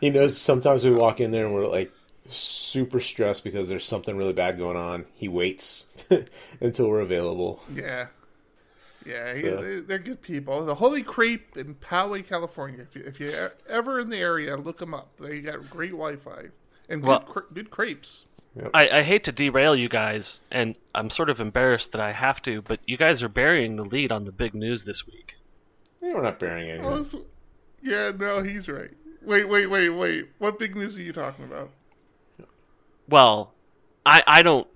he 0.00 0.10
knows 0.10 0.36
sometimes 0.36 0.84
we 0.84 0.90
walk 0.90 1.20
in 1.20 1.30
there 1.30 1.46
and 1.46 1.54
we're 1.54 1.66
like 1.68 1.92
super 2.28 3.00
stressed 3.00 3.44
because 3.44 3.68
there's 3.68 3.84
something 3.84 4.16
really 4.16 4.32
bad 4.32 4.58
going 4.58 4.76
on. 4.76 5.04
He 5.14 5.28
waits 5.28 5.86
until 6.60 6.88
we're 6.88 7.00
available. 7.00 7.62
Yeah. 7.72 8.06
Yeah, 9.06 9.34
So- 9.34 9.62
they- 9.62 9.80
they're 9.80 9.98
good 10.00 10.20
people. 10.20 10.64
The 10.66 10.74
Holy 10.74 11.02
Crepe 11.02 11.56
in 11.56 11.76
Poway, 11.76 12.26
California. 12.26 12.82
If 12.82 12.96
you 12.96 13.04
if 13.06 13.20
you're 13.20 13.52
ever 13.68 14.00
in 14.00 14.10
the 14.10 14.16
area, 14.18 14.56
look 14.56 14.78
them 14.78 14.92
up. 14.94 15.16
They 15.18 15.40
got 15.40 15.70
great 15.70 15.92
Wi-Fi 15.92 16.46
and 16.88 17.02
Well- 17.02 17.20
good, 17.20 17.28
cre- 17.28 17.54
good 17.54 17.70
crepes. 17.70 18.25
I, 18.72 18.88
I 18.98 19.02
hate 19.02 19.24
to 19.24 19.32
derail 19.32 19.76
you 19.76 19.88
guys, 19.88 20.40
and 20.50 20.74
I'm 20.94 21.10
sort 21.10 21.28
of 21.30 21.40
embarrassed 21.40 21.92
that 21.92 22.00
I 22.00 22.12
have 22.12 22.40
to, 22.42 22.62
but 22.62 22.80
you 22.86 22.96
guys 22.96 23.22
are 23.22 23.28
burying 23.28 23.76
the 23.76 23.84
lead 23.84 24.12
on 24.12 24.24
the 24.24 24.32
big 24.32 24.54
news 24.54 24.84
this 24.84 25.06
week. 25.06 25.36
Yeah, 26.02 26.14
we're 26.14 26.22
not 26.22 26.38
burying 26.38 26.70
anything. 26.70 26.86
Oh, 26.92 27.02
that's- 27.02 27.22
yeah, 27.82 28.12
no, 28.18 28.42
he's 28.42 28.66
right. 28.68 28.90
Wait, 29.22 29.48
wait, 29.48 29.66
wait, 29.66 29.90
wait. 29.90 30.28
What 30.38 30.58
big 30.58 30.74
news 30.76 30.96
are 30.96 31.02
you 31.02 31.12
talking 31.12 31.44
about? 31.44 31.70
Well, 33.08 33.52
I 34.04 34.22
I 34.26 34.42
don't 34.42 34.66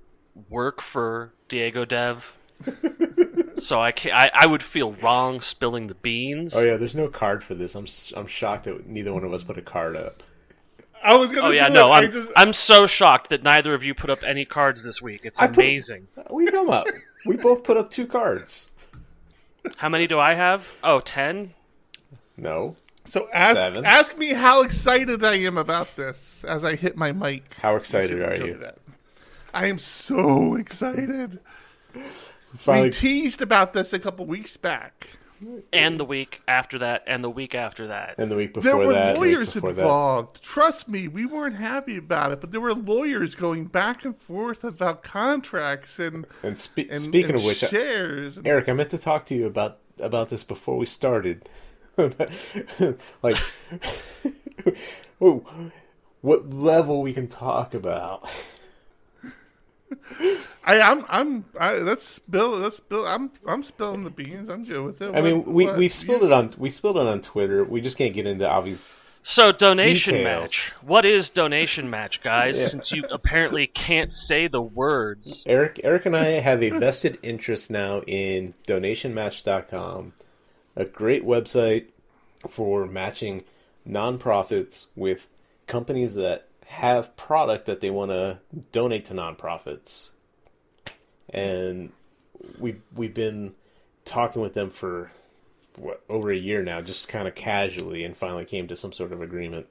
work 0.48 0.80
for 0.80 1.32
Diego 1.48 1.84
Dev, 1.84 2.32
so 3.56 3.80
I 3.80 3.92
can 3.92 4.12
I, 4.12 4.30
I 4.32 4.46
would 4.46 4.62
feel 4.62 4.92
wrong 4.92 5.40
spilling 5.40 5.86
the 5.88 5.94
beans. 5.94 6.54
Oh 6.54 6.60
yeah, 6.62 6.76
there's 6.76 6.94
no 6.94 7.08
card 7.08 7.42
for 7.42 7.54
this. 7.54 7.74
I'm 7.74 7.84
s- 7.84 8.12
I'm 8.16 8.26
shocked 8.26 8.64
that 8.64 8.86
neither 8.86 9.12
one 9.12 9.24
of 9.24 9.32
us 9.32 9.42
put 9.42 9.58
a 9.58 9.62
card 9.62 9.96
up. 9.96 10.22
I 11.02 11.14
was 11.16 11.30
gonna. 11.32 11.48
Oh 11.48 11.50
yeah, 11.50 11.68
no, 11.68 11.88
it. 11.88 11.96
I 11.96 11.98
I'm 12.04 12.12
just, 12.12 12.30
I'm 12.36 12.52
so 12.52 12.86
shocked 12.86 13.30
that 13.30 13.42
neither 13.42 13.74
of 13.74 13.82
you 13.84 13.94
put 13.94 14.10
up 14.10 14.22
any 14.22 14.44
cards 14.44 14.82
this 14.82 15.00
week. 15.00 15.22
It's 15.24 15.40
I 15.40 15.46
put- 15.46 15.58
amazing. 15.58 16.08
We 16.30 16.50
come 16.50 16.70
up. 16.70 16.86
We 17.26 17.36
both 17.36 17.64
put 17.64 17.76
up 17.76 17.90
two 17.90 18.06
cards. 18.06 18.70
How 19.76 19.88
many 19.88 20.06
do 20.06 20.18
I 20.18 20.34
have? 20.34 20.66
Oh, 20.82 21.00
ten. 21.00 21.52
No. 22.36 22.76
so 23.04 23.28
ask 23.32 23.56
Seven. 23.56 23.84
ask 23.84 24.16
me 24.16 24.28
how 24.32 24.62
excited 24.62 25.22
I 25.22 25.34
am 25.36 25.58
about 25.58 25.94
this 25.96 26.44
as 26.44 26.64
I 26.64 26.76
hit 26.76 26.96
my 26.96 27.12
mic. 27.12 27.56
How 27.60 27.76
excited 27.76 28.20
are 28.20 28.36
Go 28.38 28.46
to 28.46 28.46
you? 28.46 28.54
that. 28.58 28.78
I 29.52 29.66
am 29.66 29.78
so 29.78 30.54
excited. 30.54 31.38
We 32.66 32.90
teased 32.90 33.42
about 33.42 33.72
this 33.74 33.92
a 33.92 33.98
couple 33.98 34.24
weeks 34.26 34.56
back. 34.56 35.08
And 35.72 35.98
the 35.98 36.04
week 36.04 36.42
after 36.46 36.78
that, 36.80 37.02
and 37.06 37.24
the 37.24 37.30
week 37.30 37.54
after 37.54 37.86
that. 37.88 38.16
and 38.18 38.30
the 38.30 38.36
week 38.36 38.54
There 38.54 38.62
before 38.62 38.86
were 38.86 38.92
that, 38.92 39.06
and 39.08 39.16
the 39.16 39.20
week 39.20 39.34
lawyers 39.36 39.54
before 39.54 39.72
that. 39.72 39.80
involved. 39.82 40.42
Trust 40.42 40.88
me, 40.88 41.08
we 41.08 41.24
weren't 41.26 41.56
happy 41.56 41.96
about 41.96 42.32
it, 42.32 42.40
but 42.40 42.50
there 42.50 42.60
were 42.60 42.74
lawyers 42.74 43.34
going 43.34 43.64
back 43.66 44.04
and 44.04 44.16
forth 44.16 44.64
about 44.64 45.02
contracts 45.02 45.98
and 45.98 46.26
And, 46.42 46.58
spe- 46.58 46.88
and 46.90 47.00
speaking 47.00 47.30
and 47.30 47.38
of 47.38 47.44
which, 47.44 47.58
shares. 47.58 48.36
and- 48.36 48.46
Eric, 48.46 48.68
I 48.68 48.72
meant 48.74 48.90
to 48.90 48.98
talk 48.98 49.26
to 49.26 49.34
you 49.34 49.46
about 49.46 49.78
about 49.98 50.28
this 50.30 50.42
before 50.44 50.76
we 50.78 50.86
started. 50.86 51.48
like, 53.22 53.36
oh, 55.20 55.44
what 56.20 56.50
level 56.50 57.02
we 57.02 57.12
can 57.12 57.26
talk 57.28 57.74
about? 57.74 58.28
I, 60.64 60.80
I'm, 60.80 61.04
I'm, 61.08 61.44
I, 61.58 61.74
let's 61.78 62.06
spill, 62.06 62.50
let's 62.50 62.76
spill. 62.76 63.06
I'm, 63.06 63.30
I'm 63.46 63.62
spilling 63.62 64.04
the 64.04 64.10
beans. 64.10 64.48
I'm 64.48 64.62
good 64.62 64.84
with 64.84 65.02
it. 65.02 65.14
I 65.14 65.20
mean, 65.20 65.44
we 65.44 65.66
what- 65.66 65.76
we've 65.78 65.94
spilled 65.94 66.22
you- 66.22 66.28
it 66.28 66.32
on 66.32 66.52
we 66.58 66.70
spilled 66.70 66.96
it 66.96 67.06
on 67.06 67.20
Twitter. 67.20 67.64
We 67.64 67.80
just 67.80 67.96
can't 67.98 68.14
get 68.14 68.26
into 68.26 68.48
obvious. 68.48 68.96
So 69.22 69.52
donation 69.52 70.14
Details. 70.14 70.42
match. 70.42 70.72
What 70.80 71.04
is 71.04 71.28
donation 71.28 71.90
match, 71.90 72.22
guys? 72.22 72.70
Since 72.70 72.90
you 72.90 73.04
apparently 73.10 73.66
can't 73.66 74.10
say 74.12 74.48
the 74.48 74.62
words. 74.62 75.44
Eric 75.46 75.80
Eric 75.84 76.06
and 76.06 76.16
I 76.16 76.24
have 76.40 76.62
a 76.62 76.70
vested 76.70 77.18
interest 77.22 77.70
now 77.70 78.00
in 78.06 78.54
donationmatch.com, 78.66 80.14
a 80.76 80.84
great 80.86 81.24
website 81.26 81.88
for 82.48 82.86
matching 82.86 83.44
nonprofits 83.86 84.86
with 84.96 85.28
companies 85.66 86.14
that 86.14 86.46
have 86.70 87.16
product 87.16 87.66
that 87.66 87.80
they 87.80 87.90
want 87.90 88.12
to 88.12 88.38
donate 88.70 89.06
to 89.06 89.12
nonprofits. 89.12 90.10
And 91.28 91.90
we 92.60 92.76
we've 92.94 93.12
been 93.12 93.54
talking 94.04 94.40
with 94.40 94.54
them 94.54 94.70
for 94.70 95.10
what 95.76 96.00
over 96.08 96.30
a 96.30 96.36
year 96.36 96.62
now, 96.62 96.80
just 96.80 97.08
kind 97.08 97.26
of 97.26 97.34
casually, 97.34 98.04
and 98.04 98.16
finally 98.16 98.44
came 98.44 98.68
to 98.68 98.76
some 98.76 98.92
sort 98.92 99.12
of 99.12 99.20
agreement. 99.20 99.66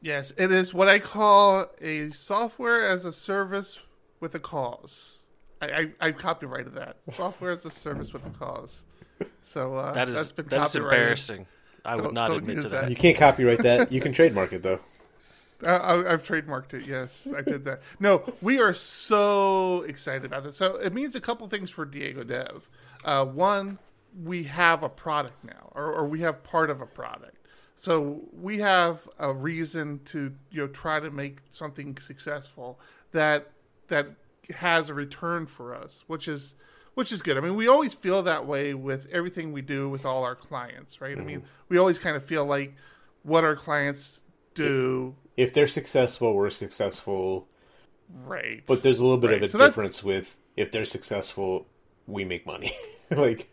Yes, 0.00 0.32
it 0.36 0.52
is 0.52 0.72
what 0.72 0.88
I 0.88 1.00
call 1.00 1.66
a 1.80 2.10
software 2.10 2.86
as 2.86 3.04
a 3.04 3.12
service 3.12 3.80
with 4.20 4.36
a 4.36 4.40
cause. 4.40 5.18
I, 5.60 5.66
I, 6.00 6.06
I 6.08 6.12
copyrighted 6.12 6.74
that. 6.74 6.96
Software 7.12 7.52
as 7.52 7.64
a 7.66 7.70
service 7.70 8.12
with 8.12 8.26
a 8.26 8.30
cause. 8.30 8.84
So 9.42 9.76
uh, 9.76 9.92
That 9.92 10.08
is 10.08 10.16
that's 10.16 10.32
been 10.32 10.46
that 10.48 10.66
is 10.66 10.74
embarrassing. 10.76 11.46
I 11.84 11.94
would 11.96 12.02
Don't- 12.02 12.14
not 12.14 12.28
don't 12.28 12.38
admit 12.38 12.56
to 12.62 12.62
that. 12.62 12.70
that. 12.82 12.90
You 12.90 12.96
can't 12.96 13.16
copyright 13.16 13.60
that. 13.60 13.92
You 13.92 14.00
can 14.00 14.12
trademark 14.12 14.52
it 14.52 14.62
though. 14.64 14.80
Uh, 15.62 15.68
I, 15.68 16.12
I've 16.12 16.26
trademarked 16.26 16.74
it. 16.74 16.86
Yes, 16.86 17.28
I 17.34 17.40
did 17.42 17.64
that. 17.64 17.82
No, 18.00 18.24
we 18.40 18.60
are 18.60 18.74
so 18.74 19.82
excited 19.82 20.24
about 20.24 20.44
this. 20.44 20.56
So 20.56 20.76
it 20.76 20.92
means 20.92 21.14
a 21.14 21.20
couple 21.20 21.48
things 21.48 21.70
for 21.70 21.84
Diego 21.84 22.22
Dev. 22.22 22.68
Uh, 23.04 23.24
one, 23.24 23.78
we 24.24 24.44
have 24.44 24.82
a 24.82 24.88
product 24.88 25.44
now, 25.44 25.70
or, 25.72 25.92
or 25.92 26.06
we 26.06 26.20
have 26.20 26.42
part 26.42 26.70
of 26.70 26.80
a 26.80 26.86
product. 26.86 27.36
So 27.78 28.20
we 28.32 28.58
have 28.58 29.08
a 29.18 29.32
reason 29.32 30.00
to 30.06 30.32
you 30.50 30.60
know 30.60 30.68
try 30.68 31.00
to 31.00 31.10
make 31.10 31.38
something 31.50 31.98
successful 31.98 32.78
that 33.10 33.50
that 33.88 34.08
has 34.54 34.88
a 34.88 34.94
return 34.94 35.46
for 35.46 35.74
us, 35.74 36.04
which 36.06 36.28
is 36.28 36.54
which 36.94 37.10
is 37.10 37.22
good. 37.22 37.36
I 37.36 37.40
mean, 37.40 37.56
we 37.56 37.68
always 37.68 37.94
feel 37.94 38.22
that 38.22 38.46
way 38.46 38.74
with 38.74 39.08
everything 39.10 39.52
we 39.52 39.62
do 39.62 39.88
with 39.88 40.04
all 40.04 40.24
our 40.24 40.36
clients, 40.36 41.00
right? 41.00 41.18
I 41.18 41.22
mean, 41.22 41.42
we 41.68 41.78
always 41.78 41.98
kind 41.98 42.16
of 42.16 42.24
feel 42.24 42.44
like 42.44 42.74
what 43.22 43.44
our 43.44 43.56
clients 43.56 44.20
do 44.54 45.14
If 45.36 45.52
they're 45.54 45.66
successful, 45.66 46.34
we're 46.34 46.50
successful. 46.50 47.48
Right. 48.24 48.62
But 48.66 48.82
there's 48.82 48.98
a 49.00 49.02
little 49.04 49.18
bit 49.18 49.28
Right, 49.28 49.36
of 49.38 49.42
a 49.44 49.48
so 49.48 49.58
that's- 49.58 49.70
difference 49.74 50.02
with 50.04 50.36
if 50.56 50.70
they're 50.70 50.84
successful, 50.84 51.66
we 52.06 52.24
make 52.24 52.44
money. 52.46 52.72
like 53.10 53.48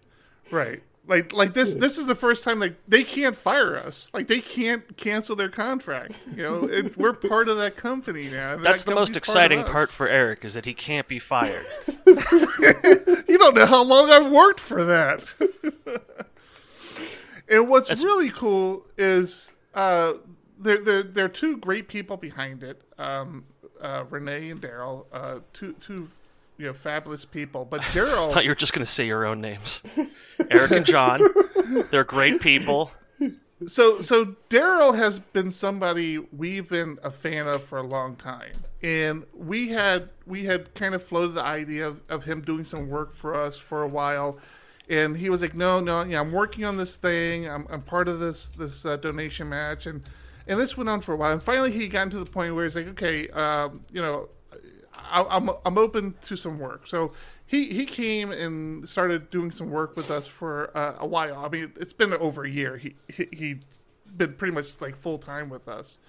right. 0.52 0.82
Like 1.08 1.34
like 1.34 1.54
this 1.54 1.74
this 1.74 1.98
is 1.98 2.06
the 2.06 2.14
first 2.14 2.44
time 2.44 2.60
like 2.60 2.76
they 2.88 3.04
can't 3.04 3.36
fire 3.36 3.78
us. 3.78 4.12
Like 4.14 4.28
they 4.28 4.42
can't 4.42 4.96
cancel 4.98 5.36
their 5.36 5.50
contract. 5.50 6.14
You 6.36 6.44
know, 6.44 6.64
it, 6.66 6.96
we're 6.98 7.14
part 7.14 7.48
of 7.48 7.58
that 7.58 7.78
company 7.78 8.30
now. 8.30 8.54
and 8.54 8.64
That's 8.64 8.84
the 8.84 8.94
most 8.94 9.16
exciting 9.16 9.62
of 9.62 9.68
part 9.68 9.90
for 9.90 10.08
Eric 10.08 10.46
is 10.46 10.54
that 10.54 10.66
he 10.66 10.74
can't 10.76 11.08
be 11.08 11.18
fired. 11.20 11.64
You 13.30 13.38
don't 13.38 13.56
know 13.56 13.66
how 13.68 13.84
long 13.84 14.10
I've 14.10 14.32
worked 14.32 14.60
for 14.60 14.84
that. 14.86 15.34
and 17.48 17.70
what's 17.70 17.88
That's- 17.88 18.04
really 18.04 18.30
cool 18.30 18.86
is 18.98 19.52
uh, 19.74 20.14
there, 20.60 20.84
there, 20.84 21.04
there 21.04 21.26
are 21.26 21.30
two 21.30 21.58
great 21.58 21.88
people 21.88 22.18
behind 22.18 22.64
it 22.64 22.82
um, 22.98 23.46
uh, 23.82 24.04
Renee 24.10 24.50
and 24.52 24.62
Daryl, 24.62 25.06
uh, 25.14 25.40
two, 25.54 25.74
two 25.82 26.10
you 26.58 26.68
know, 26.68 26.74
fabulous 26.74 27.26
people. 27.26 27.66
But 27.66 27.80
I 27.82 27.86
Daryl. 27.86 28.32
thought 28.34 28.44
you 28.44 28.52
were 28.52 28.56
just 28.56 28.74
going 28.74 28.86
to 28.86 28.92
say 28.92 29.08
your 29.08 29.26
own 29.26 29.42
names. 29.42 29.82
Eric 30.52 30.72
and 30.72 30.86
John, 30.86 31.22
they're 31.90 32.04
great 32.04 32.42
people. 32.42 32.92
so 33.68 34.02
so 34.02 34.36
Daryl 34.50 34.96
has 34.96 35.20
been 35.20 35.52
somebody 35.52 36.18
we've 36.18 36.70
been 36.70 37.00
a 37.04 37.12
fan 37.12 37.48
of 37.48 37.64
for 37.64 37.78
a 37.78 37.84
long 37.84 38.16
time, 38.16 38.54
and 38.84 39.26
we 39.34 39.70
had 39.70 40.10
we 40.26 40.46
had 40.46 40.74
kind 40.76 40.94
of 40.96 41.04
floated 41.04 41.34
the 41.34 41.44
idea 41.44 41.88
of, 41.88 42.02
of 42.10 42.24
him 42.26 42.42
doing 42.42 42.64
some 42.64 42.90
work 42.90 43.16
for 43.16 43.36
us 43.36 43.58
for 43.58 43.84
a 43.84 43.88
while, 43.88 44.38
and 44.90 45.18
he 45.18 45.30
was 45.30 45.42
like, 45.42 45.56
no, 45.56 45.80
no, 45.80 46.04
yeah, 46.04 46.20
I'm 46.20 46.32
working 46.32 46.64
on 46.66 46.78
this 46.78 46.96
thing. 46.98 47.50
I'm, 47.50 47.68
I'm 47.70 47.82
part 47.82 48.08
of 48.08 48.20
this 48.20 48.50
this 48.50 48.86
uh, 48.86 48.96
donation 48.98 49.50
match, 49.50 49.88
and 49.88 50.02
and 50.50 50.60
this 50.60 50.76
went 50.76 50.90
on 50.90 51.00
for 51.00 51.14
a 51.14 51.16
while, 51.16 51.32
and 51.32 51.42
finally 51.42 51.72
he 51.72 51.88
got 51.88 52.12
to 52.12 52.20
the 52.20 52.30
point 52.30 52.56
where 52.56 52.66
he's 52.66 52.76
like, 52.76 52.88
okay, 52.90 53.30
um, 53.30 53.82
you 53.94 54.02
know, 54.02 54.28
I, 54.94 55.24
I'm 55.30 55.50
I'm 55.66 55.78
open 55.78 56.16
to 56.24 56.36
some 56.36 56.60
work, 56.60 56.88
so 56.88 57.14
he 57.46 57.68
he 57.72 57.86
came 57.86 58.32
and 58.32 58.90
started 58.90 59.30
doing 59.30 59.52
some 59.52 59.70
work 59.70 59.96
with 59.96 60.12
us 60.12 60.28
for 60.28 60.76
uh, 60.76 60.96
a 61.00 61.08
while. 61.08 61.46
I 61.46 61.50
mean, 61.50 61.72
it's 61.80 61.94
been 61.94 62.14
over 62.14 62.44
a 62.44 62.50
year. 62.50 62.78
He 62.78 62.96
he 63.08 63.28
he's 63.32 63.58
been 64.18 64.34
pretty 64.34 64.54
much 64.54 64.82
like 64.82 64.98
full 64.98 65.20
time 65.20 65.50
with 65.50 65.68
us. 65.68 66.00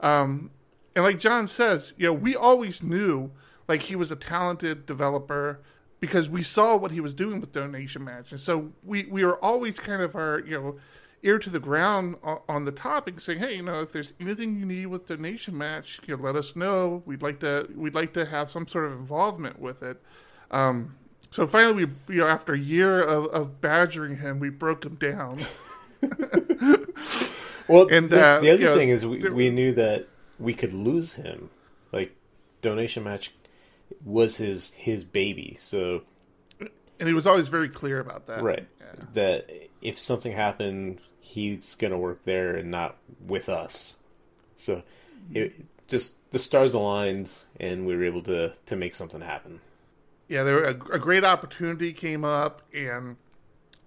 Um, 0.00 0.50
and 0.94 1.04
like 1.04 1.18
John 1.18 1.48
says, 1.48 1.94
you 1.96 2.06
know, 2.06 2.12
we 2.12 2.36
always 2.36 2.82
knew 2.82 3.30
like 3.68 3.82
he 3.82 3.96
was 3.96 4.12
a 4.12 4.16
talented 4.16 4.86
developer 4.86 5.60
because 6.02 6.28
we 6.28 6.42
saw 6.42 6.76
what 6.76 6.90
he 6.90 7.00
was 7.00 7.14
doing 7.14 7.40
with 7.40 7.52
Donation 7.52 8.02
Match, 8.04 8.32
and 8.32 8.40
so 8.40 8.72
we 8.84 9.04
we 9.04 9.24
were 9.24 9.36
always 9.42 9.78
kind 9.78 10.02
of 10.02 10.14
our 10.16 10.40
you 10.40 10.60
know 10.60 10.76
ear 11.22 11.38
to 11.38 11.48
the 11.48 11.60
ground 11.60 12.16
on, 12.48 12.64
the 12.64 12.72
topic, 12.72 13.20
saying, 13.20 13.38
hey, 13.38 13.54
you 13.54 13.62
know, 13.62 13.78
if 13.80 13.92
there's 13.92 14.12
anything 14.18 14.58
you 14.58 14.66
need 14.66 14.86
with 14.86 15.06
Donation 15.06 15.56
Match, 15.56 16.00
you 16.04 16.16
know, 16.16 16.20
let 16.20 16.34
us 16.34 16.56
know. 16.56 17.00
We'd 17.06 17.22
like 17.22 17.38
to 17.40 17.68
we'd 17.76 17.94
like 17.94 18.12
to 18.14 18.26
have 18.26 18.50
some 18.50 18.66
sort 18.66 18.86
of 18.86 18.92
involvement 18.92 19.60
with 19.60 19.84
it. 19.84 20.02
Um, 20.50 20.96
so 21.30 21.46
finally, 21.46 21.84
we 21.84 22.16
you 22.16 22.20
know 22.22 22.26
after 22.26 22.54
a 22.54 22.58
year 22.58 23.00
of, 23.00 23.26
of 23.26 23.60
badgering 23.60 24.16
him, 24.18 24.40
we 24.40 24.50
broke 24.50 24.84
him 24.84 24.96
down. 24.96 25.38
Well, 27.68 27.86
And, 27.90 28.10
the, 28.10 28.20
uh, 28.20 28.40
the 28.40 28.50
other 28.50 28.60
you 28.60 28.66
know, 28.66 28.74
thing 28.74 28.88
is 28.88 29.06
we, 29.06 29.22
there- 29.22 29.32
we 29.32 29.48
knew 29.48 29.72
that 29.74 30.08
we 30.38 30.52
could 30.52 30.74
lose 30.74 31.14
him. 31.14 31.48
Like 31.92 32.14
donation 32.60 33.04
match 33.04 33.32
was 34.04 34.36
his 34.36 34.70
his 34.72 35.04
baby, 35.04 35.56
so 35.60 36.02
and 36.60 37.08
he 37.08 37.14
was 37.14 37.26
always 37.26 37.48
very 37.48 37.68
clear 37.68 38.00
about 38.00 38.26
that. 38.26 38.42
right 38.42 38.66
Yeah. 38.80 39.04
that 39.14 39.50
if 39.80 39.98
something 39.98 40.32
happened, 40.32 41.00
he's 41.20 41.74
gonna 41.74 41.98
work 41.98 42.24
there 42.24 42.56
and 42.56 42.70
not 42.70 42.96
with 43.26 43.48
us. 43.48 43.96
So 44.56 44.76
mm-hmm. 44.76 45.36
it 45.36 45.88
just 45.88 46.14
the 46.30 46.38
stars 46.38 46.74
aligned, 46.74 47.30
and 47.60 47.86
we 47.86 47.96
were 47.96 48.04
able 48.04 48.22
to 48.22 48.52
to 48.66 48.76
make 48.76 48.94
something 48.94 49.20
happen. 49.20 49.60
yeah, 50.28 50.42
there 50.42 50.64
a, 50.64 50.70
a 50.70 50.98
great 50.98 51.24
opportunity 51.24 51.92
came 51.92 52.24
up, 52.24 52.62
and 52.74 53.16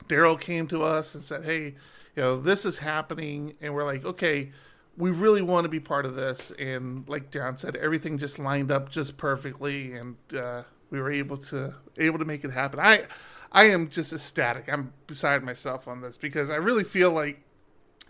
Daryl 0.07 0.39
came 0.39 0.67
to 0.67 0.83
us 0.83 1.15
and 1.15 1.23
said, 1.23 1.45
"Hey, 1.45 1.75
you 2.15 2.21
know, 2.23 2.39
this 2.39 2.65
is 2.65 2.77
happening," 2.77 3.55
and 3.61 3.73
we're 3.73 3.85
like, 3.85 4.05
"Okay, 4.05 4.51
we 4.97 5.11
really 5.11 5.41
want 5.41 5.65
to 5.65 5.69
be 5.69 5.79
part 5.79 6.05
of 6.05 6.15
this." 6.15 6.51
And 6.57 7.07
like 7.07 7.31
John 7.31 7.57
said, 7.57 7.75
everything 7.75 8.17
just 8.17 8.39
lined 8.39 8.71
up 8.71 8.89
just 8.89 9.17
perfectly, 9.17 9.93
and 9.93 10.15
uh, 10.35 10.63
we 10.89 10.99
were 11.01 11.11
able 11.11 11.37
to 11.37 11.73
able 11.97 12.19
to 12.19 12.25
make 12.25 12.43
it 12.43 12.51
happen. 12.51 12.79
I 12.79 13.05
I 13.51 13.65
am 13.69 13.89
just 13.89 14.11
ecstatic. 14.13 14.65
I'm 14.71 14.93
beside 15.07 15.43
myself 15.43 15.87
on 15.87 16.01
this 16.01 16.17
because 16.17 16.49
I 16.49 16.55
really 16.55 16.83
feel 16.83 17.11
like 17.11 17.41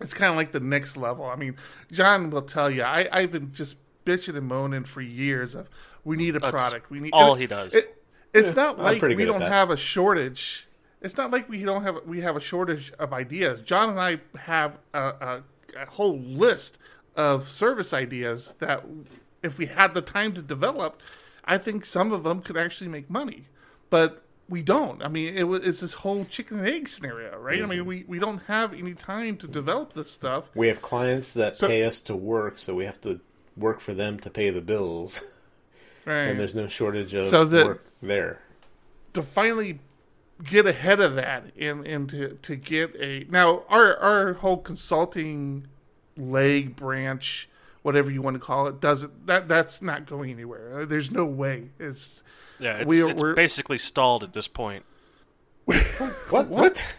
it's 0.02 0.14
kind 0.14 0.30
of 0.30 0.36
like 0.36 0.52
the 0.52 0.60
next 0.60 0.98
level. 0.98 1.26
I 1.26 1.36
mean, 1.36 1.56
John 1.92 2.30
will 2.30 2.42
tell 2.42 2.70
you, 2.70 2.84
I, 2.84 3.08
I've 3.12 3.32
been 3.32 3.54
just 3.54 3.78
bitching 4.06 4.36
and 4.38 4.48
moaning 4.48 4.84
for 4.84 5.02
years 5.02 5.56
of 5.56 5.70
we 6.04 6.18
need 6.18 6.36
a 6.36 6.40
That's 6.40 6.52
product. 6.52 6.90
We 6.90 7.00
need 7.00 7.12
all 7.14 7.36
it- 7.36 7.40
he 7.42 7.48
does. 7.48 7.74
It, 7.74 7.92
it's 8.34 8.50
Yeah, 8.50 8.56
not 8.56 8.80
like 8.80 9.02
we 9.02 9.24
don't 9.24 9.42
have 9.42 9.70
a 9.70 9.78
shortage. 9.78 10.68
It's 11.02 11.16
not 11.16 11.32
like 11.32 11.48
we 11.48 11.64
don't 11.64 11.84
have 11.84 12.00
we 12.06 12.22
have 12.22 12.36
a 12.36 12.42
shortage 12.42 12.92
of 13.00 13.14
ideas. 13.14 13.62
John 13.62 13.90
and 13.92 14.00
I 14.00 14.20
have 14.38 14.78
a, 14.94 15.00
a, 15.00 15.44
a 15.76 15.86
whole 15.86 16.18
list 16.20 16.78
of 17.16 17.48
service 17.48 17.94
ideas 17.94 18.56
that, 18.60 18.84
if 19.44 19.58
we 19.58 19.68
had 19.68 19.94
the 19.94 20.02
time 20.02 20.34
to 20.34 20.42
develop, 20.42 21.02
I 21.46 21.58
think 21.58 21.86
some 21.86 22.12
of 22.12 22.24
them 22.24 22.42
could 22.42 22.58
actually 22.58 22.90
make 22.90 23.10
money. 23.10 23.48
But 23.90 24.24
we 24.50 24.62
don't. 24.62 25.02
I 25.04 25.08
mean, 25.08 25.36
it 25.36 25.44
was 25.44 25.66
it's 25.66 25.80
this 25.82 25.94
whole 25.94 26.26
chicken 26.26 26.60
and 26.60 26.68
egg 26.68 26.88
scenario, 26.88 27.38
right? 27.38 27.62
I 27.62 27.66
mean, 27.66 27.80
mm-hmm. 27.80 27.88
we, 27.88 28.06
we 28.08 28.20
don't 28.20 28.40
have 28.48 28.74
any 28.74 28.94
time 28.94 29.38
to 29.38 29.48
develop 29.48 29.94
this 29.94 30.12
stuff. 30.12 30.50
We 30.56 30.68
have 30.68 30.82
clients 30.82 31.34
that 31.36 31.58
So- 31.58 31.68
pay 31.68 31.84
us 31.84 32.02
to 32.02 32.16
work, 32.16 32.60
so 32.60 32.76
we 32.76 32.86
have 32.86 33.00
to 33.02 33.20
work 33.58 33.80
for 33.80 33.94
them 33.94 34.20
to 34.20 34.30
pay 34.30 34.50
the 34.50 34.62
bills, 34.62 35.22
Right? 36.06 36.26
and 36.26 36.40
there's 36.40 36.54
no 36.56 36.68
shortage 36.68 37.14
of 37.14 37.28
So 37.28 37.46
the- 37.46 37.66
work 37.66 37.86
there. 38.02 38.40
to 39.14 39.24
finally 39.24 39.80
get 40.44 40.66
ahead 40.66 41.00
of 41.00 41.16
that 41.16 41.46
and, 41.60 41.86
and 41.88 42.10
to, 42.10 42.30
to 42.42 42.56
get 42.56 42.94
a 43.00 43.26
now 43.30 43.64
our 43.70 43.96
our 43.98 44.34
whole 44.34 44.58
consulting 44.58 45.66
leg 46.18 46.76
branch 46.76 47.48
whatever 47.84 48.12
you 48.12 48.22
want 48.22 48.34
to 48.36 48.40
call 48.40 48.68
it 48.68 48.82
doesn't 48.82 49.28
that 49.28 49.48
that's 49.48 49.82
not 49.82 50.06
going 50.06 50.30
anywhere 50.32 50.82
uh, 50.82 50.86
there's 50.86 51.10
no 51.12 51.24
way 51.26 51.70
it's 51.80 52.22
yeah, 52.60 52.78
it's, 52.78 52.86
we 52.88 53.02
are- 53.04 53.10
it's 53.10 53.22
we're- 53.22 53.36
basically 53.36 53.78
stalled 53.78 54.24
at 54.24 54.32
this 54.34 54.48
point. 54.48 54.86
What? 55.66 56.48
What? 56.48 56.96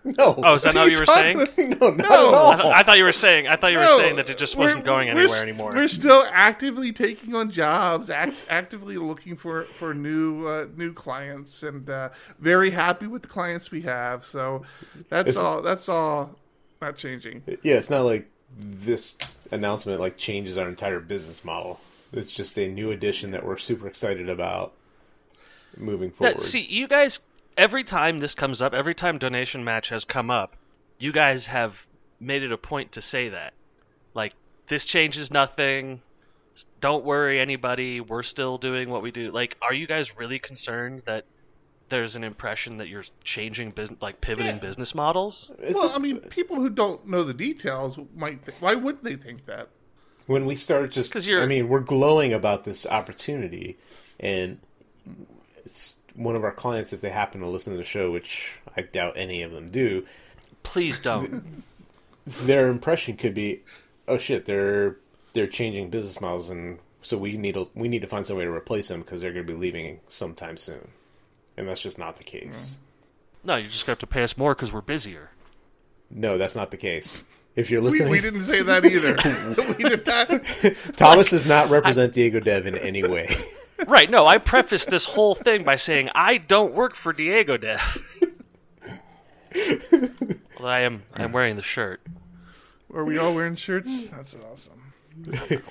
no. 0.04 0.34
Oh, 0.42 0.54
is 0.54 0.62
that 0.62 0.74
not 0.74 0.84
what 0.86 0.92
you 0.92 0.98
were 0.98 1.06
saying? 1.06 1.38
no, 1.80 1.90
not 1.90 1.96
No. 1.98 2.04
at 2.28 2.34
all. 2.34 2.50
I, 2.52 2.56
th- 2.62 2.74
I 2.76 2.82
thought 2.82 2.98
you 2.98 3.04
were 3.04 3.12
saying. 3.12 3.48
I 3.48 3.56
thought 3.56 3.72
you 3.72 3.78
were 3.78 3.84
No, 3.84 3.98
saying 3.98 4.16
that 4.16 4.30
it 4.30 4.38
just 4.38 4.56
we're- 4.56 4.66
wasn't 4.66 4.84
going 4.84 5.08
we're 5.14 5.20
anywhere 5.22 5.42
anymore. 5.42 5.72
We're 5.74 5.88
still 5.88 6.24
actively 6.30 6.92
taking 6.92 7.34
on 7.34 7.50
jobs, 7.50 8.08
act, 8.10 8.34
actively 8.48 8.96
looking 8.96 9.36
for 9.36 9.64
for 9.64 9.92
new 9.94 10.46
uh, 10.46 10.66
new 10.76 10.92
clients, 10.94 11.62
and 11.62 11.88
uh, 11.90 12.08
very 12.38 12.70
happy 12.70 13.06
with 13.06 13.22
the 13.22 13.28
clients 13.28 13.70
we 13.70 13.82
have. 13.82 14.24
So 14.24 14.62
that's 15.08 15.30
It's- 15.30 15.36
all. 15.44 15.60
That's 15.62 15.88
all. 15.88 16.36
Not 16.80 16.96
changing. 16.96 17.42
Yeah, 17.62 17.74
it's 17.76 17.90
not 17.90 18.06
like 18.06 18.26
this 18.58 19.16
announcement 19.52 20.00
like 20.00 20.16
changes 20.16 20.56
our 20.56 20.68
entire 20.68 20.98
business 20.98 21.44
model. 21.44 21.78
It's 22.12 22.30
just 22.30 22.58
a 22.58 22.66
new 22.66 22.90
addition 22.90 23.32
that 23.32 23.44
we're 23.44 23.58
super 23.58 23.86
excited 23.86 24.28
about 24.30 24.72
moving 25.76 26.08
Yeah, 26.18 26.30
forward. 26.30 26.40
see, 26.40 26.60
you 26.62 26.88
guys, 26.88 27.20
every 27.60 27.84
time 27.84 28.18
this 28.18 28.34
comes 28.34 28.62
up, 28.62 28.72
every 28.72 28.94
time 28.94 29.18
donation 29.18 29.62
match 29.64 29.90
has 29.90 30.04
come 30.04 30.30
up, 30.30 30.56
you 30.98 31.12
guys 31.12 31.44
have 31.46 31.86
made 32.18 32.42
it 32.42 32.52
a 32.52 32.56
point 32.56 32.92
to 32.92 33.02
say 33.02 33.28
that. 33.28 33.52
Like, 34.14 34.32
this 34.66 34.84
changes 34.86 35.30
nothing. 35.30 36.00
Don't 36.80 37.04
worry, 37.04 37.38
anybody. 37.38 38.00
We're 38.00 38.22
still 38.22 38.56
doing 38.58 38.88
what 38.88 39.02
we 39.02 39.10
do. 39.10 39.30
Like, 39.30 39.56
are 39.60 39.74
you 39.74 39.86
guys 39.86 40.16
really 40.16 40.38
concerned 40.38 41.02
that 41.04 41.26
there's 41.90 42.16
an 42.16 42.24
impression 42.24 42.78
that 42.78 42.88
you're 42.88 43.04
changing 43.24 43.72
business, 43.72 44.00
like 44.00 44.20
pivoting 44.20 44.54
Yeah. 44.56 44.60
business 44.60 44.94
models? 44.94 45.50
It's 45.58 45.74
well, 45.74 45.90
a- 45.90 45.94
I 45.94 45.98
mean, 45.98 46.20
people 46.20 46.56
who 46.56 46.70
don't 46.70 47.06
know 47.06 47.22
the 47.22 47.34
details 47.34 47.98
might. 48.16 48.42
Think, 48.42 48.62
why 48.62 48.74
wouldn't 48.74 49.04
they 49.04 49.16
think 49.16 49.44
that? 49.46 49.68
when 50.26 50.46
we 50.46 50.54
start 50.54 50.92
just 50.92 51.12
'Cause 51.12 51.26
you're- 51.26 51.42
I 51.42 51.46
mean, 51.46 51.68
we're 51.68 51.80
glowing 51.80 52.32
about 52.32 52.62
this 52.62 52.86
opportunity 52.86 53.76
and 54.20 54.60
it's 55.56 55.99
one 56.14 56.36
of 56.36 56.44
our 56.44 56.52
clients 56.52 56.92
if 56.92 57.00
they 57.00 57.10
happen 57.10 57.40
to 57.40 57.48
listen 57.48 57.72
to 57.72 57.76
the 57.76 57.84
show, 57.84 58.10
which 58.10 58.52
I 58.76 58.82
doubt 58.82 59.14
any 59.16 59.42
of 59.42 59.52
them 59.52 59.70
do, 59.70 60.04
Please 60.62 61.00
don't. 61.00 61.64
their 62.26 62.68
impression 62.68 63.16
could 63.16 63.34
be, 63.34 63.60
"Oh 64.08 64.18
shit, 64.18 64.44
they're 64.44 64.96
they're 65.32 65.46
changing 65.46 65.90
business 65.90 66.20
models, 66.20 66.50
and 66.50 66.78
so 67.02 67.16
we 67.16 67.36
need 67.36 67.54
to 67.54 67.68
we 67.74 67.88
need 67.88 68.02
to 68.02 68.06
find 68.08 68.26
some 68.26 68.36
way 68.36 68.44
to 68.44 68.50
replace 68.52 68.88
them 68.88 69.00
because 69.00 69.20
they're 69.20 69.32
going 69.32 69.46
to 69.46 69.52
be 69.52 69.58
leaving 69.58 70.00
sometime 70.08 70.56
soon." 70.56 70.88
And 71.56 71.68
that's 71.68 71.80
just 71.80 71.98
not 71.98 72.16
the 72.16 72.24
case. 72.24 72.76
Mm. 73.42 73.46
no, 73.46 73.56
you 73.56 73.68
just 73.68 73.86
have 73.86 73.98
to 73.98 74.06
pay 74.06 74.22
us 74.22 74.36
more 74.36 74.54
because 74.54 74.72
we're 74.72 74.80
busier. 74.80 75.30
No, 76.10 76.38
that's 76.38 76.56
not 76.56 76.70
the 76.70 76.76
case. 76.76 77.22
If 77.56 77.70
you're 77.70 77.80
We, 77.82 77.90
listening, 77.90 78.10
we 78.10 78.20
didn't 78.20 78.44
say 78.44 78.62
that 78.62 78.84
either. 78.84 79.16
we 79.78 79.84
did 79.84 80.06
not. 80.06 80.30
Thomas 80.96 81.30
does 81.30 81.44
not 81.46 81.68
represent 81.70 82.12
Diego 82.12 82.40
Dev 82.40 82.66
in 82.66 82.76
any 82.78 83.02
way. 83.02 83.34
Right, 83.86 84.10
no, 84.10 84.26
I 84.26 84.38
prefaced 84.38 84.90
this 84.90 85.04
whole 85.04 85.34
thing 85.34 85.64
by 85.64 85.76
saying 85.76 86.10
I 86.14 86.38
don't 86.38 86.74
work 86.74 86.94
for 86.94 87.12
Diego 87.12 87.56
Dev. 87.56 88.06
well, 90.58 90.68
I 90.68 90.80
am 90.80 91.02
I'm 91.14 91.32
wearing 91.32 91.56
the 91.56 91.62
shirt. 91.62 92.00
Are 92.94 93.04
we 93.04 93.18
all 93.18 93.34
wearing 93.34 93.56
shirts? 93.56 94.08
That's 94.08 94.36
awesome. 94.50 94.92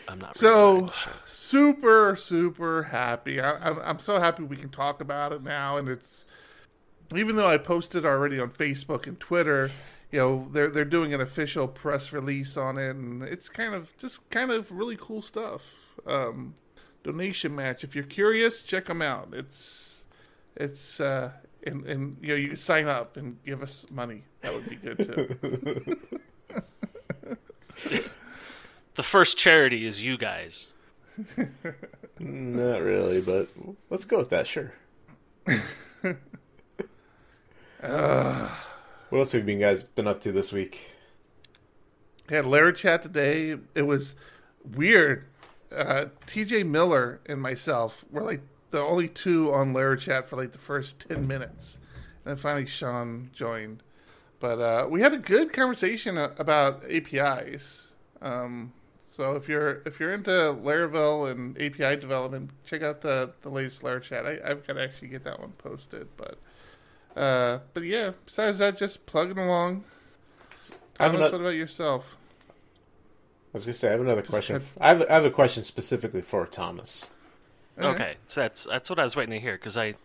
I'm 0.08 0.20
not 0.20 0.40
really 0.42 0.90
So 0.90 0.92
super, 1.26 2.16
super 2.16 2.84
happy. 2.84 3.40
I, 3.40 3.54
I'm, 3.54 3.80
I'm 3.80 4.00
so 4.00 4.20
happy 4.20 4.44
we 4.44 4.58
can 4.58 4.70
talk 4.70 5.02
about 5.02 5.34
it 5.34 5.44
now, 5.44 5.78
and 5.78 5.88
it's 5.90 6.26
even 7.16 7.36
though 7.36 7.48
I 7.50 7.58
posted 7.58 8.06
already 8.06 8.40
on 8.40 8.52
Facebook 8.52 9.08
and 9.08 9.20
Twitter. 9.20 9.72
You 10.12 10.20
know, 10.20 10.48
they're 10.52 10.70
they're 10.72 10.86
doing 10.86 11.14
an 11.14 11.22
official 11.22 11.68
press 11.68 12.12
release 12.12 12.58
on 12.58 12.78
it, 12.80 12.96
and 12.96 13.22
it's 13.22 13.48
kind 13.48 13.76
of 13.76 13.96
just 13.98 14.28
kind 14.32 14.50
of 14.50 14.72
really 14.72 14.98
cool 15.00 15.22
stuff. 15.22 15.90
Um, 16.08 16.56
donation 17.04 17.56
match. 17.56 17.84
If 17.84 17.96
you're 17.96 18.04
curious, 18.04 18.62
check 18.62 18.86
them 18.88 19.02
out. 19.02 19.30
It's 19.34 20.06
it's 20.56 21.00
uh, 21.00 21.32
and 21.64 21.86
and 21.86 22.18
you 22.22 22.30
know 22.30 22.36
you 22.36 22.48
can 22.50 22.56
sign 22.58 22.88
up 22.88 23.18
and 23.18 23.38
give 23.46 23.62
us 23.62 23.86
money. 23.92 24.24
That 24.42 24.54
would 24.54 24.70
be 24.70 24.76
good 24.76 24.98
too. 24.98 26.00
the 28.96 29.04
first 29.04 29.38
charity 29.38 29.86
is 29.86 30.04
you 30.04 30.18
guys. 30.18 30.68
not 32.20 32.82
really, 32.82 33.22
but 33.22 33.50
let's 33.90 34.06
go 34.06 34.18
with 34.18 34.30
that. 34.30 34.48
Sure. 34.48 34.74
what 35.48 36.18
else 39.12 39.32
have 39.32 39.42
you 39.42 39.46
been 39.46 39.60
guys 39.60 39.84
been 39.84 40.08
up 40.08 40.22
to 40.22 40.32
this 40.32 40.52
week? 40.52 40.92
had 42.30 42.46
Larachat 42.46 43.02
today. 43.02 43.58
It 43.74 43.82
was 43.84 44.16
weird. 44.64 45.26
Uh, 45.76 46.06
TJ 46.28 46.66
Miller 46.66 47.20
and 47.26 47.42
myself 47.42 48.04
were 48.12 48.24
like 48.24 48.42
the 48.72 48.82
only 48.82 49.08
two 49.08 49.54
on 49.54 49.74
Larachat 49.74 50.26
for 50.26 50.36
like 50.36 50.52
the 50.52 50.58
first 50.58 51.00
10 51.08 51.28
minutes. 51.28 51.80
And 52.24 52.32
then 52.32 52.38
finally 52.38 52.66
Sean 52.66 53.30
joined. 53.34 53.84
But 54.40 54.60
uh, 54.60 54.88
we 54.90 55.02
had 55.02 55.14
a 55.14 55.18
good 55.18 55.52
conversation 55.52 56.18
about 56.18 56.84
APIs. 56.90 57.94
Um, 58.22 58.74
so 59.00 59.36
if 59.36 59.50
you're 59.50 59.82
if 59.86 60.00
you're 60.00 60.14
into 60.14 60.32
Laravel 60.32 61.30
and 61.30 61.58
API 61.58 62.00
development, 62.00 62.52
check 62.66 62.82
out 62.82 63.02
the 63.02 63.34
the 63.42 63.50
latest 63.50 63.82
Larachat. 63.82 64.26
I, 64.26 64.50
I've 64.50 64.66
got 64.66 64.74
to 64.74 64.82
actually 64.82 65.10
get 65.10 65.26
that 65.26 65.42
one 65.42 65.52
posted, 65.58 66.08
but 66.16 66.38
uh, 67.20 67.60
but 67.74 67.84
yeah. 67.84 68.12
Besides 68.26 68.60
that, 68.60 68.78
just 68.78 69.06
plugging 69.06 69.38
along. 69.38 69.84
I 71.00 71.04
have 71.04 71.14
Thomas, 71.14 71.32
what 71.32 71.42
about 71.42 71.50
yourself? 71.50 72.16
I 73.54 73.58
was 73.58 73.66
gonna 73.66 73.74
say 73.74 73.88
I 73.90 73.92
have 73.92 74.02
another 74.02 74.22
question. 74.22 74.56
had- 74.60 74.64
I 74.80 74.88
have 74.90 75.02
I 75.10 75.14
have 75.14 75.26
a 75.26 75.32
question 75.32 75.64
specifically 75.64 76.22
for 76.22 76.46
Thomas. 76.46 77.10
Okay, 77.80 78.16
so 78.28 78.42
that's 78.42 78.66
that's 78.66 78.90
what 78.90 79.00
I 79.00 79.04
was 79.04 79.16
waiting 79.16 79.32
to 79.34 79.40
hear 79.40 79.54
because 79.56 79.78
I, 79.78 79.96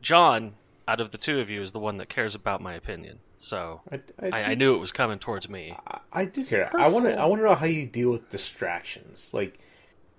John, 0.00 0.54
out 0.86 1.00
of 1.00 1.10
the 1.10 1.18
two 1.18 1.40
of 1.40 1.50
you, 1.50 1.60
is 1.60 1.72
the 1.72 1.80
one 1.80 1.96
that 1.98 2.08
cares 2.08 2.34
about 2.36 2.60
my 2.60 2.74
opinion. 2.74 3.18
So 3.38 3.80
I, 3.92 3.96
I, 4.20 4.30
do, 4.30 4.36
I 4.36 4.54
knew 4.54 4.74
it 4.74 4.78
was 4.78 4.92
coming 4.92 5.18
towards 5.18 5.48
me. 5.48 5.76
I, 5.86 5.98
I 6.12 6.24
do 6.24 6.44
care. 6.44 6.70
I 6.78 6.88
want 6.88 7.04
to 7.06 7.18
I 7.18 7.26
want 7.26 7.40
to 7.42 7.48
know 7.48 7.54
how 7.54 7.66
you 7.66 7.84
deal 7.86 8.10
with 8.10 8.30
distractions. 8.30 9.34
Like 9.34 9.58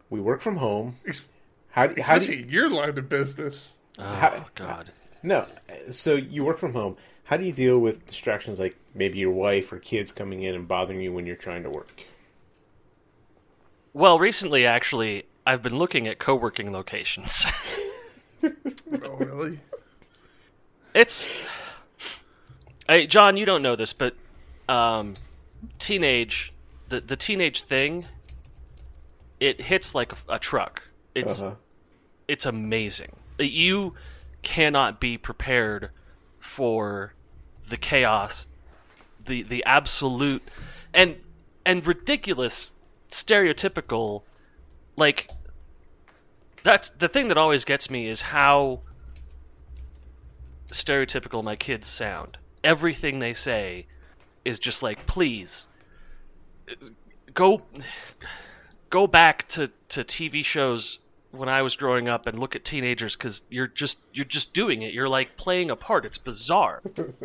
we 0.10 0.20
work 0.20 0.42
from 0.42 0.58
home. 0.58 0.98
How 1.72 1.88
do 1.88 2.02
how 2.02 2.16
do 2.20 2.24
Especially 2.24 2.44
you, 2.44 2.50
your 2.50 2.70
line 2.70 2.98
of 2.98 3.10
business. 3.10 3.74
Oh 3.98 4.04
How- 4.04 4.46
God. 4.56 4.92
no? 5.24 5.48
So 5.90 6.16
you 6.16 6.44
work 6.44 6.58
from 6.60 6.74
home. 6.74 6.98
How 7.24 7.38
do 7.38 7.46
you 7.46 7.54
deal 7.54 7.80
with 7.80 8.06
distractions 8.06 8.60
like 8.60 8.76
maybe 8.94 9.18
your 9.18 9.32
wife 9.32 9.72
or 9.74 9.80
kids 9.80 10.12
coming 10.12 10.44
in 10.44 10.56
and 10.56 10.68
bothering 10.68 11.02
you 11.02 11.12
when 11.12 11.26
you're 11.26 11.36
trying 11.36 11.64
to 11.64 11.70
work? 11.70 12.04
Well, 13.98 14.20
recently, 14.20 14.68
actually, 14.68 15.26
I've 15.44 15.64
been 15.64 15.76
looking 15.76 16.08
at 16.08 16.20
co-working 16.20 16.72
locations. 16.72 17.46
Oh, 18.44 19.16
really? 19.16 19.60
it's, 20.94 21.48
hey, 22.88 23.08
John, 23.08 23.36
you 23.36 23.46
don't 23.48 23.64
know 23.64 23.76
this, 23.76 23.94
but 23.94 24.14
um, 24.70 25.16
teenage, 25.80 26.54
the 26.90 27.02
the 27.02 27.16
teenage 27.16 27.64
thing, 27.64 28.06
it 29.40 29.60
hits 29.60 29.96
like 29.96 30.14
a, 30.14 30.36
a 30.36 30.40
truck. 30.40 30.84
It's 31.16 31.42
Uh-huh. 31.42 31.56
it's 32.28 32.46
amazing. 32.46 33.16
You 33.40 33.96
cannot 34.44 35.00
be 35.00 35.18
prepared 35.18 35.90
for 36.40 37.16
the 37.70 37.78
chaos, 37.78 38.48
the 39.26 39.42
the 39.42 39.64
absolute 39.66 40.44
and 40.94 41.16
and 41.66 41.86
ridiculous 41.88 42.72
stereotypical 43.10 44.24
like 44.96 45.30
that's 46.64 46.90
the 46.90 47.08
thing 47.08 47.30
that 47.30 47.38
always 47.38 47.64
gets 47.64 47.90
me 47.90 48.10
is 48.10 48.20
how 48.20 48.82
stereotypical 50.72 51.44
my 51.44 51.56
kids 51.56 51.88
sound. 51.88 52.38
Everything 52.64 53.20
they 53.20 53.34
say 53.34 53.86
is 54.44 54.60
just 54.60 54.84
like, 54.84 55.06
please 55.06 55.68
go 57.34 57.62
go 58.90 59.08
back 59.08 59.48
to, 59.50 59.70
to 59.90 60.04
TV 60.04 60.44
shows 60.44 61.00
when 61.32 61.50
I 61.50 61.62
was 61.62 61.76
growing 61.76 62.08
up 62.08 62.26
and 62.26 62.40
look 62.40 62.56
at 62.56 62.66
teenagers 62.66 63.16
because 63.16 63.42
you're 63.50 63.68
just 63.68 63.98
you're 64.14 64.26
just 64.26 64.54
doing 64.54 64.82
it. 64.82 64.94
You're 64.94 65.10
like 65.10 65.38
playing 65.38 65.70
a 65.70 65.76
part. 65.76 66.06
It's 66.06 66.18
bizarre. 66.18 66.82
but 66.96 67.20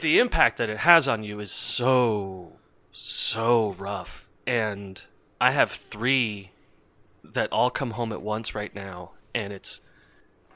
the 0.00 0.18
impact 0.18 0.58
that 0.58 0.68
it 0.68 0.78
has 0.78 1.08
on 1.08 1.22
you 1.22 1.40
is 1.40 1.52
so 1.52 2.52
so 2.98 3.76
rough. 3.78 4.26
And 4.46 5.00
I 5.40 5.52
have 5.52 5.70
three 5.70 6.50
that 7.22 7.52
all 7.52 7.70
come 7.70 7.92
home 7.92 8.12
at 8.12 8.22
once 8.22 8.54
right 8.54 8.74
now, 8.74 9.12
and 9.34 9.52
it's 9.52 9.80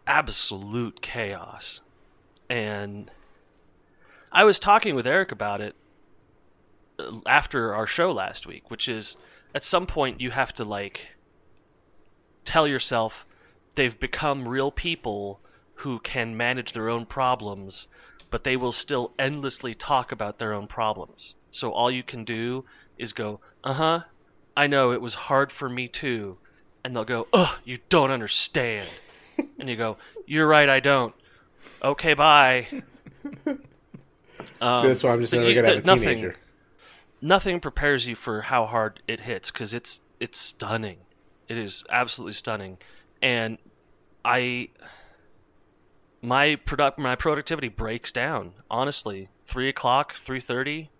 absolute 0.06 1.00
chaos. 1.00 1.80
And 2.50 3.10
I 4.32 4.44
was 4.44 4.58
talking 4.58 4.96
with 4.96 5.06
Eric 5.06 5.30
about 5.30 5.60
it 5.60 5.76
uh, 6.98 7.20
after 7.26 7.74
our 7.74 7.86
show 7.86 8.10
last 8.12 8.46
week, 8.46 8.70
which 8.70 8.88
is 8.88 9.16
at 9.54 9.62
some 9.62 9.86
point 9.86 10.20
you 10.20 10.30
have 10.30 10.52
to 10.54 10.64
like 10.64 11.00
tell 12.44 12.66
yourself 12.66 13.24
they've 13.76 14.00
become 14.00 14.48
real 14.48 14.72
people 14.72 15.40
who 15.74 16.00
can 16.00 16.36
manage 16.36 16.72
their 16.72 16.88
own 16.88 17.06
problems, 17.06 17.86
but 18.30 18.42
they 18.42 18.56
will 18.56 18.72
still 18.72 19.12
endlessly 19.18 19.74
talk 19.74 20.10
about 20.10 20.38
their 20.38 20.52
own 20.54 20.66
problems. 20.66 21.36
So 21.52 21.70
all 21.70 21.90
you 21.90 22.02
can 22.02 22.24
do 22.24 22.64
is 22.98 23.12
go, 23.12 23.38
"Uh 23.62 23.72
huh, 23.74 24.00
I 24.56 24.66
know 24.66 24.90
it 24.92 25.00
was 25.00 25.14
hard 25.14 25.52
for 25.52 25.68
me 25.68 25.86
too," 25.86 26.36
and 26.82 26.96
they'll 26.96 27.04
go, 27.04 27.28
"Ugh, 27.32 27.58
you 27.64 27.78
don't 27.88 28.10
understand," 28.10 28.88
and 29.60 29.68
you 29.68 29.76
go, 29.76 29.96
"You're 30.26 30.48
right, 30.48 30.68
I 30.68 30.80
don't." 30.80 31.14
Okay, 31.82 32.14
bye. 32.14 32.66
Um, 34.60 34.82
So 34.82 34.88
that's 34.88 35.02
why 35.02 35.12
I'm 35.12 35.20
just 35.20 35.32
never 35.32 35.48
you- 35.48 35.54
gonna 35.54 35.68
have 35.74 35.84
a 35.84 35.86
nothing- 35.86 36.02
teenager. 36.08 36.36
nothing 37.20 37.60
prepares 37.60 38.06
you 38.06 38.14
for 38.16 38.40
how 38.40 38.66
hard 38.66 39.00
it 39.06 39.20
hits 39.20 39.50
because 39.50 39.74
it's 39.74 40.00
it's 40.20 40.38
stunning. 40.38 40.98
It 41.48 41.58
is 41.58 41.84
absolutely 41.90 42.32
stunning, 42.34 42.78
and 43.20 43.58
I 44.24 44.70
my 46.22 46.56
product 46.56 46.98
my 46.98 47.14
productivity 47.16 47.68
breaks 47.68 48.12
down. 48.12 48.52
Honestly, 48.70 49.28
three 49.44 49.68
o'clock, 49.68 50.14
three 50.16 50.40
thirty, 50.40 50.90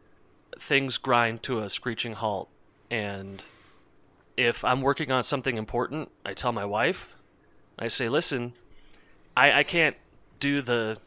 things 0.59 0.99
grind 0.99 1.43
to 1.45 1.61
a 1.61 1.71
screeching 1.71 2.13
halt, 2.13 2.49
and 2.91 3.43
if 4.37 4.65
I'm 4.65 4.81
working 4.81 5.11
on 5.11 5.25
something 5.25 5.57
important, 5.57 6.11
I 6.25 6.35
tell 6.35 6.53
my 6.53 6.65
wife. 6.65 7.13
I 7.79 7.89
say, 7.89 8.09
listen, 8.09 8.53
I, 9.37 9.53
I 9.53 9.63
can't 9.63 9.97
do 10.41 10.63
the 10.63 10.99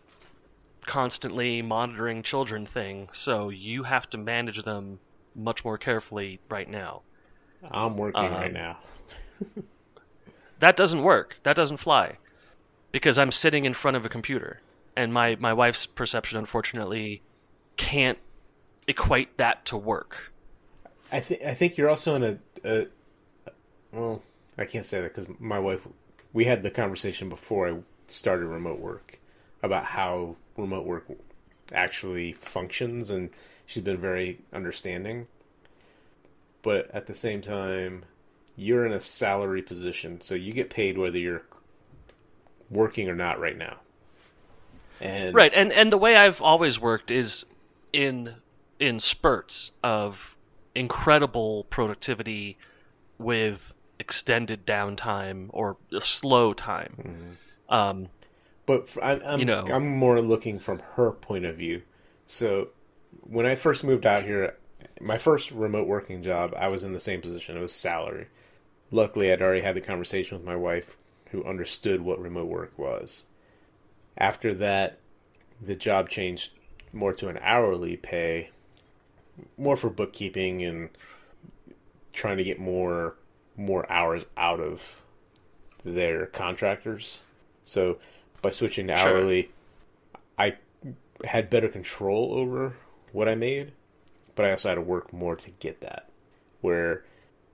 constantly 0.85 1.61
monitoring 1.61 2.23
children 2.23 2.65
thing, 2.65 3.09
so 3.11 3.49
you 3.49 3.83
have 3.83 4.09
to 4.11 4.17
manage 4.17 4.63
them 4.63 4.99
much 5.35 5.65
more 5.65 5.77
carefully 5.77 6.39
right 6.49 6.69
now. 6.69 7.01
I'm 7.71 7.97
working 7.97 8.25
Um, 8.25 8.31
right 8.31 8.53
now. 8.53 8.77
That 10.59 10.77
doesn't 10.77 11.03
work. 11.03 11.35
That 11.43 11.55
doesn't 11.57 11.77
fly. 11.77 12.17
Because 12.93 13.19
I'm 13.19 13.31
sitting 13.33 13.65
in 13.65 13.73
front 13.73 13.97
of 13.97 14.05
a 14.05 14.09
computer. 14.09 14.61
And 14.95 15.13
my, 15.13 15.35
my 15.35 15.51
wife's 15.53 15.85
perception, 15.85 16.39
unfortunately, 16.39 17.21
can't 17.75 18.17
equate 18.87 19.37
that 19.37 19.65
to 19.65 19.77
work. 19.77 20.31
I 21.11 21.19
think 21.19 21.43
I 21.45 21.53
think 21.53 21.77
you're 21.77 21.89
also 21.89 22.15
in 22.15 22.23
a, 22.23 22.37
a 22.63 22.87
well, 23.91 24.23
I 24.57 24.65
can't 24.65 24.85
say 24.85 25.01
that 25.01 25.13
because 25.13 25.27
my 25.39 25.59
wife. 25.59 25.87
We 26.33 26.43
had 26.43 26.63
the 26.63 26.71
conversation 26.71 27.29
before 27.29 27.69
I 27.69 27.77
started 28.07 28.47
remote 28.47 28.79
work 28.79 29.19
about 29.63 29.85
how 29.85 30.35
remote 30.57 30.85
work 30.85 31.05
actually 31.71 32.33
functions, 32.33 33.09
and 33.09 33.29
she's 33.65 33.83
been 33.83 33.97
very 33.97 34.39
understanding. 34.51 35.27
But 36.61 36.91
at 36.91 37.07
the 37.07 37.15
same 37.15 37.41
time, 37.41 38.03
you're 38.57 38.85
in 38.85 38.91
a 38.91 39.01
salary 39.01 39.61
position, 39.61 40.21
so 40.21 40.35
you 40.35 40.51
get 40.51 40.69
paid 40.69 40.97
whether 40.97 41.17
you're 41.17 41.43
working 42.69 43.09
or 43.09 43.15
not 43.15 43.39
right 43.39 43.57
now. 43.57 43.77
And 44.99 45.35
Right, 45.35 45.53
and, 45.53 45.71
and 45.71 45.91
the 45.91 45.97
way 45.97 46.15
I've 46.15 46.41
always 46.41 46.79
worked 46.79 47.11
is 47.11 47.45
in 47.93 48.33
in 48.79 48.99
spurts 48.99 49.71
of 49.83 50.35
incredible 50.73 51.65
productivity 51.69 52.57
with 53.17 53.73
extended 53.99 54.65
downtime 54.65 55.47
or 55.51 55.77
slow 55.99 56.53
time. 56.53 57.37
Um, 57.69 58.09
But 58.65 58.89
I'm, 59.01 59.21
I'm, 59.25 59.39
You 59.39 59.45
know. 59.45 59.65
I'm 59.69 59.87
more 59.87 60.21
looking 60.21 60.59
from 60.59 60.79
her 60.95 61.11
point 61.11 61.45
of 61.45 61.55
view. 61.55 61.83
So 62.27 62.69
when 63.21 63.45
I 63.45 63.55
first 63.55 63.83
moved 63.83 64.05
out 64.05 64.23
here, 64.23 64.57
my 64.99 65.17
first 65.17 65.51
remote 65.51 65.87
working 65.87 66.23
job, 66.23 66.53
I 66.57 66.67
was 66.67 66.83
in 66.83 66.93
the 66.93 66.99
same 66.99 67.21
position. 67.21 67.57
It 67.57 67.61
was 67.61 67.73
salary. 67.73 68.27
Luckily, 68.91 69.31
I'd 69.31 69.41
already 69.41 69.61
had 69.61 69.75
the 69.75 69.81
conversation 69.81 70.37
with 70.37 70.45
my 70.45 70.55
wife, 70.55 70.97
who 71.31 71.43
understood 71.43 72.01
what 72.01 72.19
remote 72.19 72.47
work 72.47 72.77
was. 72.77 73.25
After 74.17 74.53
that, 74.55 74.99
the 75.61 75.75
job 75.75 76.09
changed 76.09 76.51
more 76.93 77.13
to 77.13 77.27
an 77.27 77.39
hourly 77.41 77.97
pay, 77.97 78.49
more 79.57 79.75
for 79.77 79.89
bookkeeping 79.89 80.63
and 80.63 80.89
trying 82.13 82.37
to 82.37 82.43
get 82.43 82.59
more 82.59 83.15
more 83.57 83.89
hours 83.91 84.25
out 84.35 84.59
of 84.59 85.01
their 85.85 86.25
contractors. 86.27 87.19
So 87.63 87.97
by 88.41 88.49
switching 88.49 88.87
to 88.87 88.95
Sure. 88.97 89.17
hourly, 89.17 89.51
I 90.37 90.55
had 91.23 91.49
better 91.49 91.69
control 91.69 92.33
over 92.33 92.73
what 93.13 93.29
I 93.29 93.35
made, 93.35 93.71
but 94.35 94.45
I 94.45 94.51
also 94.51 94.69
had 94.69 94.75
to 94.75 94.81
work 94.81 95.13
more 95.13 95.35
to 95.37 95.51
get 95.51 95.79
that. 95.81 96.09
Where 96.61 97.05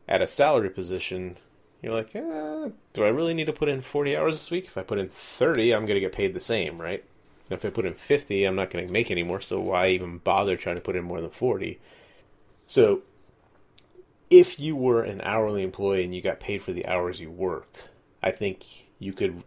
at 0.07 0.21
a 0.23 0.27
salary 0.27 0.69
position, 0.71 1.37
you're 1.83 1.93
like, 1.93 2.15
eh, 2.15 2.69
do 2.93 3.03
I 3.03 3.09
really 3.09 3.33
need 3.35 3.45
to 3.45 3.53
put 3.53 3.69
in 3.69 3.81
40 3.81 4.17
hours 4.17 4.39
this 4.39 4.49
week? 4.51 4.65
If 4.65 4.77
I 4.77 4.83
put 4.83 4.97
in 4.97 5.09
30, 5.09 5.71
I'm 5.73 5.85
going 5.85 5.95
to 5.95 6.01
get 6.01 6.11
paid 6.13 6.33
the 6.33 6.39
same, 6.39 6.77
right? 6.77 7.03
And 7.51 7.57
if 7.59 7.65
I 7.65 7.69
put 7.69 7.85
in 7.85 7.95
50, 7.95 8.45
I'm 8.45 8.55
not 8.55 8.69
going 8.69 8.87
to 8.87 8.93
make 8.93 9.11
any 9.11 9.23
more, 9.23 9.41
so 9.41 9.59
why 9.59 9.89
even 9.89 10.19
bother 10.19 10.55
trying 10.55 10.77
to 10.77 10.81
put 10.81 10.95
in 10.95 11.03
more 11.03 11.19
than 11.19 11.31
40? 11.31 11.81
So, 12.65 13.01
if 14.29 14.57
you 14.57 14.73
were 14.73 15.03
an 15.03 15.19
hourly 15.19 15.61
employee 15.61 16.05
and 16.05 16.15
you 16.15 16.21
got 16.21 16.39
paid 16.39 16.63
for 16.63 16.71
the 16.71 16.87
hours 16.87 17.19
you 17.19 17.29
worked, 17.29 17.89
I 18.23 18.31
think 18.31 18.87
you 18.99 19.11
could 19.11 19.43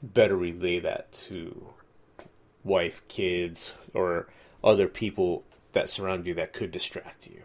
better 0.00 0.36
relay 0.36 0.78
that 0.78 1.10
to 1.10 1.74
wife, 2.62 3.02
kids, 3.08 3.74
or 3.92 4.28
other 4.62 4.86
people 4.86 5.42
that 5.72 5.90
surround 5.90 6.28
you 6.28 6.34
that 6.34 6.52
could 6.52 6.70
distract 6.70 7.26
you. 7.26 7.42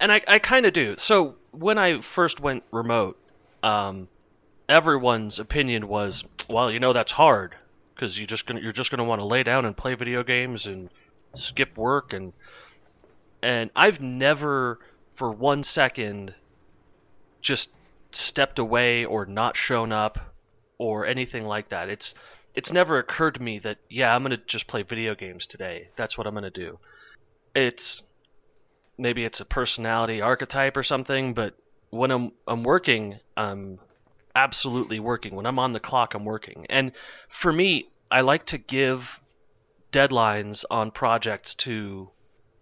And 0.00 0.10
I, 0.10 0.22
I 0.26 0.38
kind 0.38 0.64
of 0.64 0.72
do. 0.72 0.94
So 0.96 1.34
when 1.50 1.76
I 1.76 2.00
first 2.00 2.40
went 2.40 2.64
remote, 2.70 3.18
um, 3.62 4.08
everyone's 4.66 5.38
opinion 5.38 5.88
was, 5.88 6.24
well, 6.48 6.70
you 6.70 6.80
know, 6.80 6.94
that's 6.94 7.12
hard 7.12 7.54
because 7.96 8.18
you 8.18 8.26
just 8.26 8.46
gonna 8.46 8.60
you're 8.60 8.72
just 8.72 8.90
gonna 8.90 9.04
want 9.04 9.20
to 9.20 9.24
lay 9.24 9.42
down 9.42 9.64
and 9.64 9.76
play 9.76 9.94
video 9.94 10.22
games 10.22 10.66
and 10.66 10.90
skip 11.34 11.76
work 11.76 12.12
and 12.12 12.32
and 13.42 13.70
I've 13.74 14.00
never 14.00 14.78
for 15.14 15.30
one 15.30 15.62
second 15.62 16.34
just 17.40 17.70
stepped 18.12 18.58
away 18.58 19.04
or 19.04 19.24
not 19.26 19.56
shown 19.56 19.92
up 19.92 20.18
or 20.78 21.06
anything 21.06 21.44
like 21.44 21.70
that. 21.70 21.88
It's 21.88 22.14
it's 22.54 22.72
never 22.72 22.98
occurred 22.98 23.34
to 23.34 23.42
me 23.42 23.58
that 23.60 23.78
yeah, 23.88 24.14
I'm 24.14 24.22
gonna 24.22 24.36
just 24.36 24.66
play 24.66 24.82
video 24.82 25.14
games 25.14 25.46
today. 25.46 25.88
That's 25.96 26.18
what 26.18 26.26
I'm 26.26 26.34
gonna 26.34 26.50
do. 26.50 26.78
It's 27.54 28.02
maybe 28.98 29.24
it's 29.24 29.40
a 29.40 29.44
personality 29.44 30.20
archetype 30.20 30.76
or 30.76 30.82
something, 30.82 31.34
but 31.34 31.54
when 31.90 32.10
I'm 32.10 32.32
I'm 32.46 32.62
working, 32.62 33.18
I'm 33.36 33.78
absolutely 34.36 35.00
working. 35.00 35.34
When 35.34 35.46
I'm 35.46 35.58
on 35.58 35.72
the 35.72 35.80
clock, 35.80 36.14
I'm 36.14 36.24
working. 36.24 36.66
And 36.68 36.92
for 37.28 37.52
me, 37.52 37.88
I 38.10 38.20
like 38.20 38.46
to 38.46 38.58
give 38.58 39.20
deadlines 39.90 40.64
on 40.70 40.90
projects 40.90 41.54
to 41.54 42.10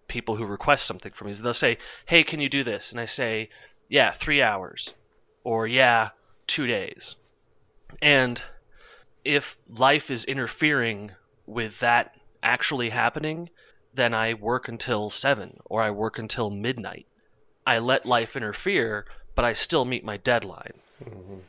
people 0.07 0.35
who 0.37 0.45
request 0.45 0.85
something 0.85 1.11
from 1.11 1.27
me. 1.27 1.33
They'll 1.33 1.53
say, 1.53 1.77
"Hey, 2.05 2.23
can 2.23 2.39
you 2.39 2.49
do 2.49 2.63
this?" 2.63 2.91
And 2.91 2.99
I 2.99 3.05
say, 3.05 3.49
"Yeah, 3.89 4.11
3 4.11 4.41
hours." 4.41 4.93
Or, 5.43 5.67
"Yeah, 5.67 6.09
2 6.47 6.65
days." 6.65 7.15
And 8.01 8.41
if 9.23 9.57
life 9.67 10.09
is 10.09 10.23
interfering 10.23 11.11
with 11.45 11.79
that 11.81 12.15
actually 12.41 12.89
happening, 12.89 13.49
then 13.93 14.13
I 14.13 14.33
work 14.33 14.67
until 14.67 15.09
7 15.09 15.59
or 15.65 15.81
I 15.81 15.91
work 15.91 16.19
until 16.19 16.49
midnight. 16.49 17.07
I 17.67 17.79
let 17.79 18.05
life 18.05 18.35
interfere, 18.35 19.05
but 19.35 19.45
I 19.45 19.53
still 19.53 19.85
meet 19.85 20.03
my 20.03 20.17
deadline. 20.17 20.79
Mm-hmm. 21.03 21.39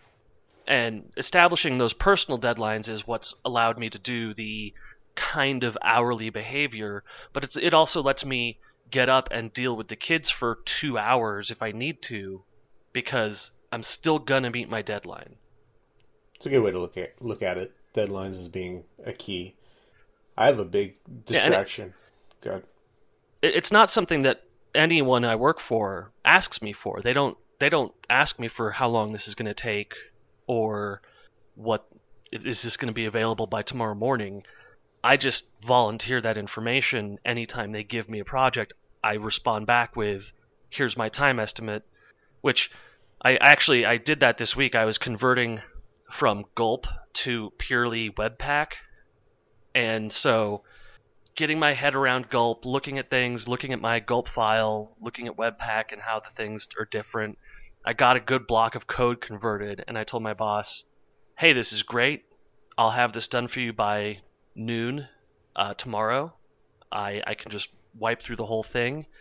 And 0.67 1.12
establishing 1.17 1.79
those 1.79 1.93
personal 1.93 2.39
deadlines 2.39 2.89
is 2.89 3.07
what's 3.07 3.35
allowed 3.45 3.79
me 3.79 3.91
to 3.91 3.99
do 3.99 4.35
the 4.35 4.75
kind 5.14 5.64
of 5.64 5.79
hourly 5.83 6.31
behavior, 6.31 7.05
but 7.33 7.57
it 7.57 7.73
also 7.73 8.03
lets 8.03 8.25
me 8.25 8.59
get 8.91 9.09
up 9.09 9.29
and 9.31 9.53
deal 9.53 9.77
with 9.77 9.89
the 9.89 9.97
kids 9.97 10.29
for 10.29 10.59
two 10.64 10.99
hours 10.99 11.51
if 11.51 11.62
I 11.62 11.73
need 11.73 12.03
to, 12.03 12.43
because 12.93 13.51
I'm 13.73 13.83
still 13.83 14.19
gonna 14.19 14.51
meet 14.51 14.69
my 14.69 14.83
deadline. 14.83 15.37
It's 16.35 16.47
a 16.47 16.51
good 16.51 16.61
way 16.61 16.71
to 16.71 16.79
look 16.79 16.97
at 16.97 17.21
look 17.21 17.43
at 17.43 17.59
it. 17.59 17.73
Deadlines 17.95 18.39
as 18.39 18.49
being 18.49 18.85
a 19.05 19.12
key. 19.12 19.55
I 20.37 20.47
have 20.47 20.59
a 20.59 20.64
big 20.64 20.97
distraction. 21.25 21.95
Yeah, 22.45 22.51
Good. 22.53 22.64
It's 23.43 23.73
not 23.73 23.89
something 23.91 24.23
that 24.23 24.43
anyone 24.75 25.25
I 25.25 25.37
work 25.37 25.61
for 25.61 26.12
asks 26.25 26.61
me 26.61 26.73
for. 26.73 27.01
They 27.01 27.12
don't 27.12 27.39
they 27.59 27.69
don't 27.69 27.95
ask 28.11 28.39
me 28.39 28.49
for 28.49 28.71
how 28.71 28.89
long 28.89 29.12
this 29.12 29.29
is 29.29 29.35
going 29.35 29.47
to 29.47 29.55
take 29.55 29.95
or 30.47 31.03
what 31.55 31.86
is 32.32 32.62
this 32.62 32.76
going 32.76 32.88
to 32.88 32.92
be 32.92 33.07
available 33.07 33.47
by 33.47 33.62
tomorrow 33.62 33.94
morning. 33.94 34.44
I 35.03 35.16
just 35.16 35.47
volunteer 35.62 36.20
that 36.20 36.38
information 36.38 37.18
anytime 37.24 37.72
they 37.72 37.84
give 37.84 38.09
me 38.09 38.20
a 38.20 38.24
project. 38.24 38.72
I 39.03 39.14
respond 39.14 39.66
back 39.66 39.97
with 39.97 40.32
here's 40.70 40.97
my 40.97 41.09
time 41.09 41.38
estimate, 41.38 41.84
which 42.40 42.70
I 43.22 43.36
actually 43.36 43.86
I 43.86 43.99
did 43.99 44.20
that 44.20 44.38
this 44.38 44.57
week. 44.57 44.74
I 44.74 44.84
was 44.84 44.99
converting 44.99 45.61
from 46.11 46.44
Gulp 46.55 46.86
to 47.14 47.53
purely 47.59 48.11
Webpack. 48.11 48.72
And 49.74 50.12
so 50.12 50.62
getting 51.34 51.59
my 51.59 51.72
head 51.72 51.94
around 51.94 52.30
Gulp, 52.30 52.64
looking 52.64 52.99
at 52.99 53.11
things, 53.11 53.47
looking 53.47 53.72
at 53.72 53.80
my 53.80 54.01
Gulp 54.01 54.28
file, 54.28 54.97
looking 55.01 55.28
at 55.28 55.36
Webpack 55.36 55.92
and 55.92 56.03
how 56.03 56.20
the 56.20 56.30
things 56.30 56.68
are 56.78 56.84
different. 56.84 57.38
I 57.87 57.93
got 57.93 58.16
a 58.16 58.20
good 58.20 58.49
block 58.49 58.74
of 58.74 58.89
code 58.89 59.20
converted 59.20 59.84
and 59.87 59.97
I 59.97 60.03
told 60.03 60.24
my 60.24 60.34
boss, 60.34 60.84
"Hey, 61.39 61.53
this 61.53 61.72
is 61.72 61.84
great. 61.84 62.24
I'll 62.76 62.91
have 62.91 63.12
this 63.12 63.28
done 63.28 63.47
for 63.47 63.61
you 63.61 63.72
by 63.72 64.22
noon 64.57 65.07
uh, 65.55 65.74
tomorrow. 65.74 66.34
I 66.91 67.22
I 67.24 67.34
can 67.34 67.53
just 67.53 67.70
wipe 67.95 68.22
through 68.22 68.37
the 68.37 68.47
whole 68.47 68.64
thing." 68.64 69.07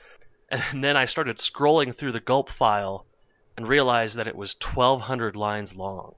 And 0.48 0.84
then 0.84 0.96
I 0.96 1.06
started 1.06 1.38
scrolling 1.38 1.94
through 1.96 2.12
the 2.12 2.20
Gulp 2.20 2.52
file 2.52 3.08
and 3.58 3.68
realized 3.68 4.18
that 4.18 4.28
it 4.28 4.36
was 4.36 4.56
1200 4.62 5.36
lines 5.36 5.76
long. 5.76 6.14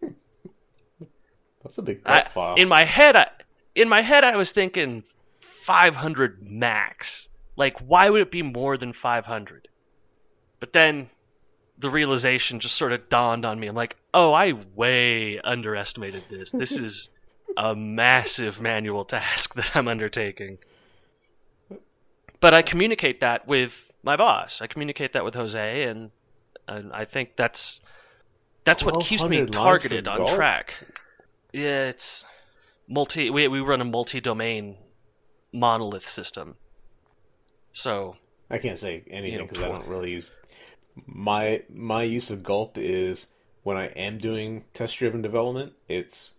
That's 1.62 1.76
a 1.76 1.82
big 1.82 2.00
I, 2.06 2.22
file. 2.22 2.54
In 2.54 2.68
my 2.68 2.84
head, 2.84 3.16
I, 3.16 3.28
in 3.74 3.90
my 3.90 4.00
head, 4.00 4.24
I 4.24 4.36
was 4.36 4.52
thinking 4.52 5.04
500 5.40 6.42
max. 6.42 7.28
Like, 7.54 7.78
why 7.80 8.08
would 8.08 8.22
it 8.22 8.30
be 8.30 8.42
more 8.42 8.78
than 8.78 8.94
500? 8.94 9.68
But 10.58 10.72
then 10.72 11.10
the 11.78 11.90
realization 11.90 12.60
just 12.60 12.76
sort 12.76 12.92
of 12.92 13.08
dawned 13.08 13.44
on 13.44 13.58
me. 13.58 13.66
I'm 13.66 13.74
like, 13.74 13.96
oh, 14.14 14.32
I 14.32 14.52
way 14.74 15.40
underestimated 15.40 16.24
this. 16.28 16.50
This 16.50 16.72
is 16.78 17.10
a 17.56 17.74
massive 17.74 18.60
manual 18.60 19.04
task 19.04 19.54
that 19.54 19.76
I'm 19.76 19.88
undertaking. 19.88 20.58
But 22.40 22.54
I 22.54 22.62
communicate 22.62 23.20
that 23.20 23.46
with 23.46 23.90
my 24.02 24.16
boss. 24.16 24.60
I 24.60 24.66
communicate 24.66 25.14
that 25.14 25.24
with 25.24 25.34
Jose, 25.34 25.82
and, 25.84 26.10
and 26.68 26.92
I 26.92 27.04
think 27.04 27.36
that's 27.36 27.80
that's 28.64 28.84
what 28.84 29.04
keeps 29.04 29.22
me 29.24 29.46
targeted 29.46 30.06
on 30.08 30.26
track. 30.26 30.74
Yeah, 31.52 31.88
it's 31.88 32.24
multi. 32.88 33.30
We 33.30 33.48
we 33.48 33.60
run 33.60 33.80
a 33.80 33.84
multi-domain 33.84 34.76
monolith 35.52 36.06
system. 36.06 36.56
So 37.72 38.16
I 38.50 38.58
can't 38.58 38.78
say 38.78 39.02
anything 39.08 39.38
because 39.38 39.58
you 39.58 39.64
know, 39.64 39.70
I 39.70 39.78
don't 39.78 39.88
really 39.88 40.10
use 40.10 40.34
my 41.04 41.62
my 41.72 42.02
use 42.02 42.30
of 42.30 42.42
Gulp 42.42 42.78
is 42.78 43.28
when 43.62 43.76
I 43.76 43.86
am 43.88 44.18
doing 44.18 44.64
test-driven 44.72 45.22
development. 45.22 45.72
It's 45.88 46.34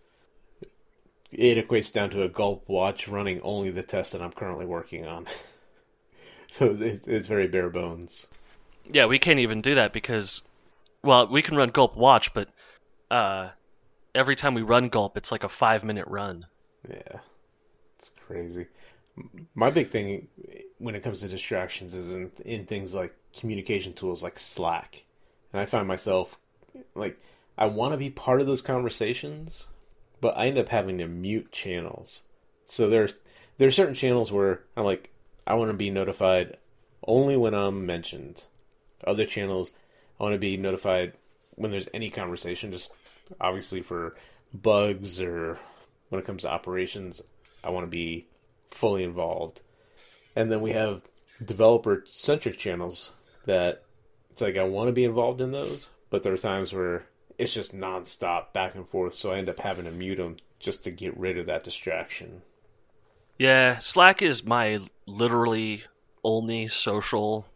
it 1.31 1.67
equates 1.67 1.91
down 1.91 2.09
to 2.11 2.23
a 2.23 2.29
Gulp 2.29 2.67
watch 2.67 3.07
running 3.07 3.41
only 3.41 3.69
the 3.69 3.83
test 3.83 4.13
that 4.13 4.21
I'm 4.21 4.31
currently 4.31 4.65
working 4.65 5.05
on. 5.05 5.27
so 6.51 6.71
it, 6.71 7.07
it's 7.07 7.27
very 7.27 7.47
bare 7.47 7.69
bones. 7.69 8.27
Yeah, 8.89 9.05
we 9.05 9.19
can't 9.19 9.39
even 9.39 9.59
do 9.59 9.75
that 9.75 9.91
because, 9.91 10.41
well, 11.03 11.27
we 11.27 11.41
can 11.41 11.57
run 11.57 11.69
Gulp 11.69 11.97
watch, 11.97 12.33
but 12.33 12.47
uh, 13.11 13.49
every 14.17 14.35
time 14.35 14.53
we 14.53 14.61
run 14.61 14.89
gulp, 14.89 15.15
it's 15.17 15.31
like 15.31 15.43
a 15.43 15.49
five 15.49 15.83
minute 15.83 16.07
run. 16.07 16.45
Yeah, 16.89 17.19
it's 17.97 18.11
crazy. 18.25 18.67
My 19.55 19.69
big 19.69 19.89
thing 19.89 20.27
when 20.79 20.95
it 20.95 21.03
comes 21.03 21.21
to 21.21 21.27
distractions 21.27 21.93
is 21.93 22.11
in, 22.11 22.31
in 22.45 22.65
things 22.65 22.93
like 22.93 23.15
communication 23.37 23.93
tools 23.93 24.23
like 24.23 24.37
Slack, 24.37 25.05
and 25.51 25.61
I 25.61 25.65
find 25.65 25.87
myself 25.87 26.39
like 26.95 27.19
I 27.57 27.65
want 27.65 27.93
to 27.93 27.97
be 27.97 28.09
part 28.09 28.41
of 28.41 28.47
those 28.47 28.61
conversations, 28.61 29.67
but 30.21 30.37
I 30.37 30.47
end 30.47 30.57
up 30.57 30.69
having 30.69 30.97
to 30.99 31.07
mute 31.07 31.51
channels. 31.51 32.21
So 32.65 32.89
there's 32.89 33.15
there 33.57 33.67
are 33.67 33.71
certain 33.71 33.95
channels 33.95 34.31
where 34.31 34.63
I'm 34.75 34.85
like 34.85 35.11
I 35.45 35.55
want 35.55 35.71
to 35.71 35.77
be 35.77 35.89
notified 35.89 36.57
only 37.07 37.37
when 37.37 37.53
I'm 37.53 37.85
mentioned. 37.85 38.43
Other 39.05 39.25
channels 39.25 39.73
I 40.19 40.23
want 40.23 40.33
to 40.33 40.39
be 40.39 40.57
notified 40.57 41.13
when 41.55 41.71
there's 41.71 41.89
any 41.93 42.09
conversation, 42.09 42.71
just 42.71 42.91
obviously 43.41 43.81
for 43.81 44.15
bugs 44.53 45.19
or 45.19 45.57
when 46.09 46.19
it 46.19 46.25
comes 46.25 46.43
to 46.43 46.51
operations, 46.51 47.21
I 47.63 47.69
want 47.69 47.85
to 47.85 47.89
be 47.89 48.27
fully 48.71 49.03
involved. 49.03 49.61
And 50.37 50.51
then 50.51 50.61
we 50.61 50.71
have 50.73 51.01
developer 51.43 52.03
centric 52.05 52.59
channels 52.59 53.11
that 53.45 53.83
it's 54.29 54.41
like 54.43 54.55
I 54.59 54.65
want 54.65 54.87
to 54.87 54.93
be 54.93 55.03
involved 55.03 55.41
in 55.41 55.51
those, 55.51 55.89
but 56.11 56.21
there 56.21 56.31
are 56.31 56.37
times 56.37 56.71
where 56.71 57.07
it's 57.39 57.51
just 57.51 57.75
nonstop 57.75 58.53
back 58.53 58.75
and 58.75 58.87
forth, 58.87 59.15
so 59.15 59.31
I 59.31 59.39
end 59.39 59.49
up 59.49 59.59
having 59.59 59.85
to 59.85 59.91
mute 59.91 60.17
them 60.17 60.37
just 60.59 60.83
to 60.83 60.91
get 60.91 61.17
rid 61.17 61.39
of 61.39 61.47
that 61.47 61.63
distraction. 61.63 62.43
Yeah, 63.39 63.79
Slack 63.79 64.21
is 64.21 64.43
my 64.43 64.79
literally 65.07 65.83
only 66.23 66.67
social 66.67 67.47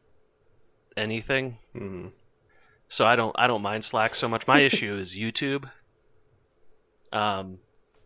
anything. 0.98 1.60
Mm-hmm. 1.76 2.08
So 2.88 3.06
I 3.06 3.16
don't 3.16 3.36
I 3.38 3.46
don't 3.46 3.62
mind 3.62 3.86
Slack 3.86 4.16
so 4.16 4.28
much. 4.28 4.48
My 4.48 4.60
issue 4.70 4.98
is 4.98 5.16
YouTube. 5.16 5.70
Um, 7.14 7.60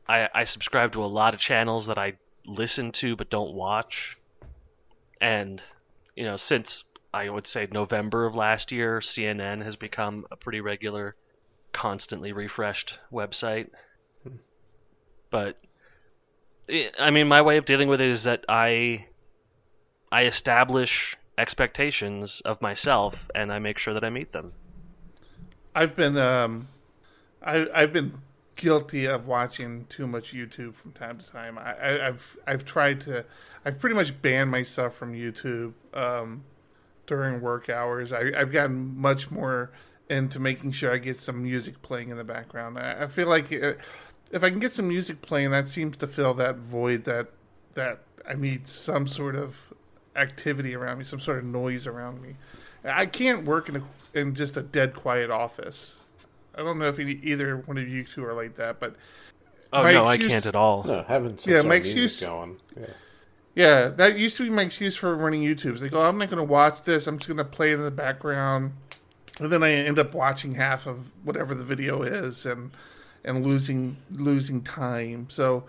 I 0.06 0.28
I 0.34 0.44
subscribe 0.44 0.92
to 0.94 1.04
a 1.06 1.08
lot 1.08 1.34
of 1.34 1.40
channels 1.40 1.88
that 1.88 1.98
I 1.98 2.16
listen 2.46 2.92
to 2.92 3.16
but 3.16 3.30
don't 3.30 3.54
watch, 3.54 4.18
and 5.22 5.61
you 6.16 6.24
know 6.24 6.38
since 6.38 6.84
I 7.13 7.30
would 7.30 7.47
say 7.47 7.68
November 7.72 8.26
of 8.26 8.36
last 8.36 8.74
year, 8.74 8.99
CNN 8.99 9.63
has 9.63 9.78
become 9.78 10.26
a 10.32 10.36
pretty 10.36 10.59
regular, 10.59 11.16
constantly 11.72 12.34
refreshed 12.34 12.99
website. 13.11 13.70
Hmm. 14.24 14.36
But 15.30 15.57
I 16.99 17.11
mean, 17.11 17.30
my 17.30 17.41
way 17.41 17.55
of 17.57 17.63
dealing 17.63 17.88
with 17.88 18.01
it 18.01 18.09
is 18.09 18.24
that 18.26 18.45
I 18.49 19.05
I 20.11 20.26
establish 20.26 21.18
expectations 21.38 22.41
of 22.41 22.61
myself 22.61 23.30
and 23.34 23.51
I 23.51 23.59
make 23.59 23.78
sure 23.78 23.93
that 23.93 24.03
I 24.03 24.09
meet 24.09 24.32
them. 24.32 24.51
I've 25.74 25.95
been 25.95 26.18
um, 26.18 26.68
I, 27.41 27.68
I've 27.74 27.93
been 27.93 28.13
guilty 28.55 29.05
of 29.05 29.28
watching 29.28 29.86
too 29.88 30.07
much 30.07 30.34
YouTube 30.34 30.76
from 30.76 30.93
time 30.93 31.20
to 31.20 31.26
time. 31.26 31.57
I, 31.57 31.76
I, 31.78 31.91
have 32.05 32.38
I've 32.47 32.66
tried 32.66 33.01
to 33.01 33.26
I've 33.66 33.80
pretty 33.80 33.95
much 33.95 34.22
banned 34.22 34.51
myself 34.51 34.95
from 34.95 35.13
YouTube 35.13 35.74
um, 35.93 36.43
during 37.07 37.41
work 37.41 37.70
hours. 37.70 38.13
I, 38.13 38.32
I've 38.38 38.51
gotten 38.51 38.99
much 38.99 39.32
more 39.32 39.72
into 40.09 40.39
making 40.39 40.72
sure 40.72 40.93
I 40.93 40.97
get 40.97 41.20
some 41.20 41.41
music 41.41 41.82
playing 41.82 42.09
in 42.09 42.18
the 42.18 42.24
background. 42.24 42.78
I, 42.78 43.03
I 43.03 43.07
feel 43.07 43.28
like 43.28 43.51
it, 43.51 43.80
if 44.32 44.43
I 44.43 44.49
can 44.49 44.59
get 44.59 44.72
some 44.72 44.88
music 44.88 45.22
playing, 45.22 45.49
that 45.51 45.68
seems 45.68 45.97
to 45.97 46.07
fill 46.07 46.36
that 46.36 46.57
void 46.57 47.05
that 47.05 47.28
that 47.74 48.01
I 48.28 48.36
need 48.36 48.68
some 48.68 49.07
sort 49.07 49.36
of 49.36 49.57
activity 50.16 50.76
around 50.76 50.99
me, 50.99 51.03
some 51.03 51.20
sort 51.20 51.39
of 51.39 51.45
noise 51.45 51.88
around 51.88 52.22
me. 52.22 52.36
I 52.84 53.05
can't 53.07 53.45
work 53.45 53.68
in 53.68 53.78
a, 53.78 53.82
in 54.13 54.36
just 54.36 54.57
a 54.57 54.61
dead 54.61 54.93
quiet 54.93 55.30
office. 55.32 55.99
I 56.53 56.59
don't 56.61 56.80
know 56.80 56.88
if 56.88 56.99
any, 56.99 57.20
either 57.24 57.57
one 57.57 57.78
of 57.78 57.89
you 57.89 58.03
two 58.05 58.24
are 58.24 58.34
like 58.34 58.55
that, 58.55 58.80
but 58.80 58.95
oh 59.74 59.82
no, 59.84 60.07
excuse- 60.09 60.30
I 60.30 60.34
can't 60.34 60.45
at 60.45 60.55
all. 60.55 60.84
No, 60.84 61.03
having 61.07 61.36
such 61.38 61.51
Yeah, 61.51 61.57
yeah, 61.57 61.61
my 61.63 61.80
music 61.80 62.03
excuse- 62.03 62.20
going. 62.22 62.57
Yeah. 62.80 62.86
Yeah, 63.56 63.88
that 63.88 64.18
used 64.18 64.38
to 64.38 64.43
be 64.43 64.49
my 64.49 64.64
excuse 64.64 64.95
for 64.95 65.16
running 65.16 65.41
YouTube. 65.41 65.74
It's 65.74 65.82
like, 65.82 65.93
oh, 65.93 66.01
I'm 66.01 66.18
not 66.18 66.30
going 66.30 66.45
to 66.45 66.51
watch 66.51 66.84
this. 66.84 67.08
I'm 67.08 67.18
just 67.18 67.28
going 67.28 67.38
to 67.38 67.45
play 67.45 67.72
it 67.72 67.76
in 67.76 67.84
the 67.84 67.91
background, 67.91 68.74
and 69.39 69.51
then 69.51 69.64
I 69.64 69.72
end 69.72 69.97
up 69.97 70.14
watching 70.14 70.56
half 70.56 70.86
of 70.86 71.10
whatever 71.24 71.56
the 71.56 71.64
video 71.64 72.03
is, 72.03 72.45
and 72.45 72.72
and 73.24 73.45
losing 73.45 73.97
losing 74.12 74.62
time. 74.62 75.28
So 75.30 75.64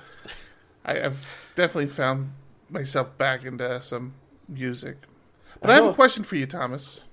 I, 0.85 1.01
I've 1.03 1.53
definitely 1.55 1.89
found 1.91 2.33
myself 2.71 3.17
back 3.19 3.45
into 3.45 3.81
some 3.81 4.15
music. 4.49 4.97
But 5.61 5.71
I, 5.71 5.77
have 5.77 5.87
a 5.87 5.95
question 5.95 6.23
for 6.23 6.37
you, 6.37 6.47
Thomas. 6.47 7.05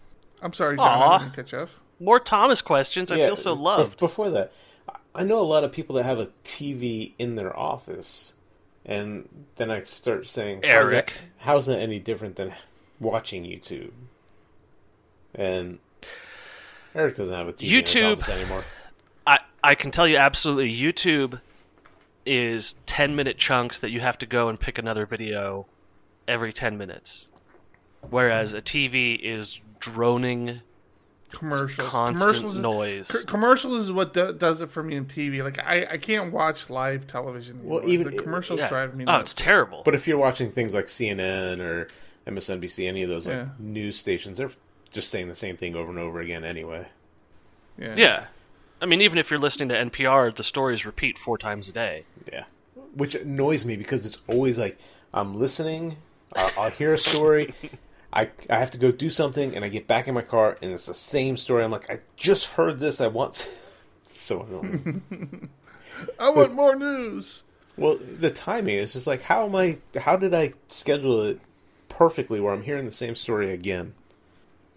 I'm 0.41 0.53
sorry, 0.53 0.75
John. 0.75 0.87
Aw. 0.87 1.15
I 1.15 1.19
didn't 1.19 1.35
catch 1.35 1.53
you. 1.53 1.65
More 1.99 2.19
Thomas 2.19 2.61
questions. 2.61 3.11
I 3.11 3.15
Yeah, 3.15 3.27
feel 3.27 3.35
so 3.35 3.53
loved. 3.53 3.99
Before 3.99 4.29
that, 4.31 4.51
I 5.15 5.23
know 5.23 5.39
a 5.39 5.41
lot 5.45 5.63
of 5.63 5.71
people 5.71 5.95
that 5.95 6.03
have 6.03 6.19
a 6.19 6.27
TV 6.43 7.13
in 7.17 7.35
their 7.35 7.57
office, 7.57 8.33
and 8.85 9.27
then 9.55 9.71
I 9.71 9.83
start 9.83 10.27
saying, 10.27 10.61
how's 10.63 10.89
that- 10.89 10.95
Eric. 10.95 11.13
how's 11.37 11.65
that 11.67 11.79
any 11.79 11.99
different 11.99 12.35
than 12.35 12.53
watching 12.99 13.43
YouTube? 13.43 13.91
And 15.35 15.79
Eric 16.95 17.15
doesn't 17.15 17.33
have 17.33 17.47
a 17.47 17.53
TV 17.53 17.69
in 17.79 17.83
YouTube- 17.83 18.29
anymore. 18.29 18.63
I 19.25 19.39
I 19.63 19.75
can 19.75 19.91
tell 19.91 20.07
you 20.07 20.17
absolutely 20.17 20.75
YouTube 20.75 21.39
is 22.25 22.75
10 22.85 23.15
minute 23.15 23.37
chunks 23.37 23.79
that 23.81 23.89
you 23.89 23.99
have 23.99 24.17
to 24.19 24.25
go 24.25 24.49
and 24.49 24.59
pick 24.59 24.77
another 24.77 25.05
video 25.05 25.65
every 26.27 26.53
10 26.53 26.77
minutes. 26.77 27.27
Whereas 28.09 28.53
a 28.53 28.61
TV 28.61 29.15
is 29.21 29.59
droning 29.79 30.61
Commercials. 31.33 31.89
constant 31.89 32.35
commercials. 32.35 32.59
noise. 32.59 33.07
c- 33.07 33.25
commercials 33.25 33.83
is 33.85 33.91
what 33.91 34.13
do, 34.13 34.31
does 34.33 34.61
it 34.61 34.69
for 34.71 34.81
me 34.83 34.95
in 34.95 35.05
TV. 35.05 35.43
Like 35.43 35.59
I, 35.59 35.85
I 35.91 35.97
can't 35.97 36.31
watch 36.31 36.69
live 36.69 37.07
television. 37.07 37.57
Anymore. 37.59 37.79
Well, 37.81 37.89
even- 37.89 38.09
the 38.15 38.21
commercials 38.21 38.59
Yeah. 38.59 38.69
drive 38.69 38.95
me 38.95 39.03
Oh, 39.03 39.11
nuts. 39.13 39.33
it's 39.33 39.41
terrible. 39.41 39.81
But 39.83 39.95
if 39.95 40.07
you're 40.07 40.17
watching 40.17 40.51
things 40.51 40.73
like 40.73 40.85
CNN 40.85 41.59
or 41.59 41.89
MSNBC, 42.27 42.87
any 42.87 43.03
of 43.03 43.09
those 43.09 43.27
like 43.27 43.35
Yeah. 43.35 43.47
news 43.59 43.97
stations, 43.97 44.37
they're 44.37 44.51
just 44.91 45.09
saying 45.09 45.27
the 45.27 45.35
same 45.35 45.57
thing 45.57 45.75
over 45.75 45.89
and 45.89 45.99
over 45.99 46.19
again 46.19 46.43
anyway. 46.43 46.87
yeah. 47.77 47.93
yeah. 47.97 48.25
I 48.81 48.85
mean, 48.85 49.01
even 49.01 49.17
if 49.17 49.31
you're 49.31 49.39
listening 49.39 49.69
to 49.69 49.75
NPR, 49.75 50.35
the 50.35 50.43
stories 50.43 50.85
repeat 50.85 51.17
four 51.17 51.37
times 51.37 51.69
a 51.69 51.71
day. 51.71 52.03
Yeah, 52.31 52.43
which 52.95 53.15
annoys 53.15 53.63
me 53.65 53.75
because 53.77 54.05
it's 54.05 54.21
always 54.27 54.59
like 54.59 54.77
I'm 55.13 55.39
listening, 55.39 55.95
I'll, 56.35 56.51
I'll 56.57 56.69
hear 56.69 56.93
a 56.93 56.97
story, 56.97 57.53
I 58.13 58.29
I 58.49 58.59
have 58.59 58.71
to 58.71 58.77
go 58.77 58.91
do 58.91 59.09
something, 59.09 59.55
and 59.55 59.65
I 59.65 59.69
get 59.69 59.87
back 59.87 60.07
in 60.07 60.13
my 60.13 60.21
car, 60.21 60.57
and 60.61 60.71
it's 60.71 60.85
the 60.85 60.93
same 60.93 61.35
story. 61.35 61.63
I'm 61.63 61.71
like, 61.71 61.89
I 61.89 61.99
just 62.15 62.47
heard 62.51 62.79
this. 62.79 63.01
I 63.01 63.07
want. 63.07 63.49
So 64.05 64.43
annoying. 64.43 65.49
I 66.19 66.29
want 66.29 66.53
more 66.53 66.75
news. 66.75 67.43
well, 67.77 67.97
the 67.97 68.29
timing 68.29 68.75
is 68.75 68.93
just 68.93 69.07
like, 69.07 69.23
how 69.23 69.47
am 69.47 69.55
I? 69.55 69.79
How 69.97 70.17
did 70.17 70.35
I 70.35 70.53
schedule 70.67 71.23
it 71.23 71.39
perfectly 71.89 72.39
where 72.39 72.53
I'm 72.53 72.61
hearing 72.61 72.85
the 72.85 72.91
same 72.91 73.15
story 73.15 73.51
again? 73.51 73.95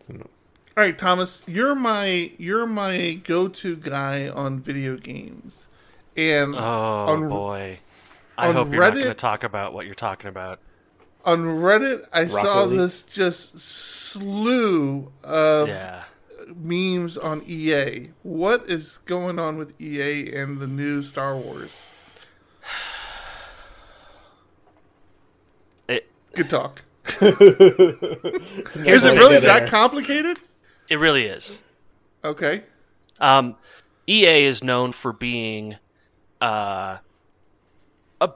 So. 0.06 0.14
All 0.14 0.84
right, 0.84 0.96
Thomas, 0.96 1.42
you're 1.46 1.74
my 1.74 2.32
you're 2.38 2.64
my 2.64 3.14
go-to 3.24 3.76
guy 3.76 4.28
on 4.28 4.60
video 4.60 4.96
games, 4.96 5.68
and 6.16 6.54
Oh 6.54 6.58
on, 6.58 7.28
boy. 7.28 7.80
I 8.38 8.48
on 8.48 8.54
hope 8.54 8.72
you're 8.72 8.80
not 8.80 8.94
going 8.94 9.04
to 9.04 9.14
talk 9.14 9.44
about 9.44 9.74
what 9.74 9.84
you're 9.84 9.94
talking 9.94 10.28
about. 10.28 10.60
On 11.26 11.44
Reddit 11.44 12.06
I 12.12 12.26
saw 12.26 12.62
League? 12.62 12.78
this 12.78 13.02
just 13.02 13.58
slew 13.60 15.12
of 15.22 15.68
Yeah. 15.68 16.04
memes 16.54 17.18
on 17.18 17.42
EA. 17.46 18.06
What 18.22 18.68
is 18.70 18.98
going 19.04 19.38
on 19.38 19.58
with 19.58 19.78
EA 19.80 20.32
and 20.34 20.58
the 20.58 20.66
new 20.68 21.02
Star 21.02 21.36
Wars? 21.36 21.88
It 25.88 26.08
Good 26.34 26.50
talk. 26.50 26.82
Is 27.20 29.04
it 29.04 29.18
really 29.18 29.38
that 29.40 29.68
complicated? 29.68 30.38
It 30.88 30.96
really 30.96 31.24
is. 31.26 31.62
Okay. 32.24 32.62
Um, 33.20 33.56
EA 34.08 34.44
is 34.46 34.62
known 34.62 34.92
for 34.92 35.12
being 35.12 35.76
uh, 36.40 36.98
a 38.20 38.30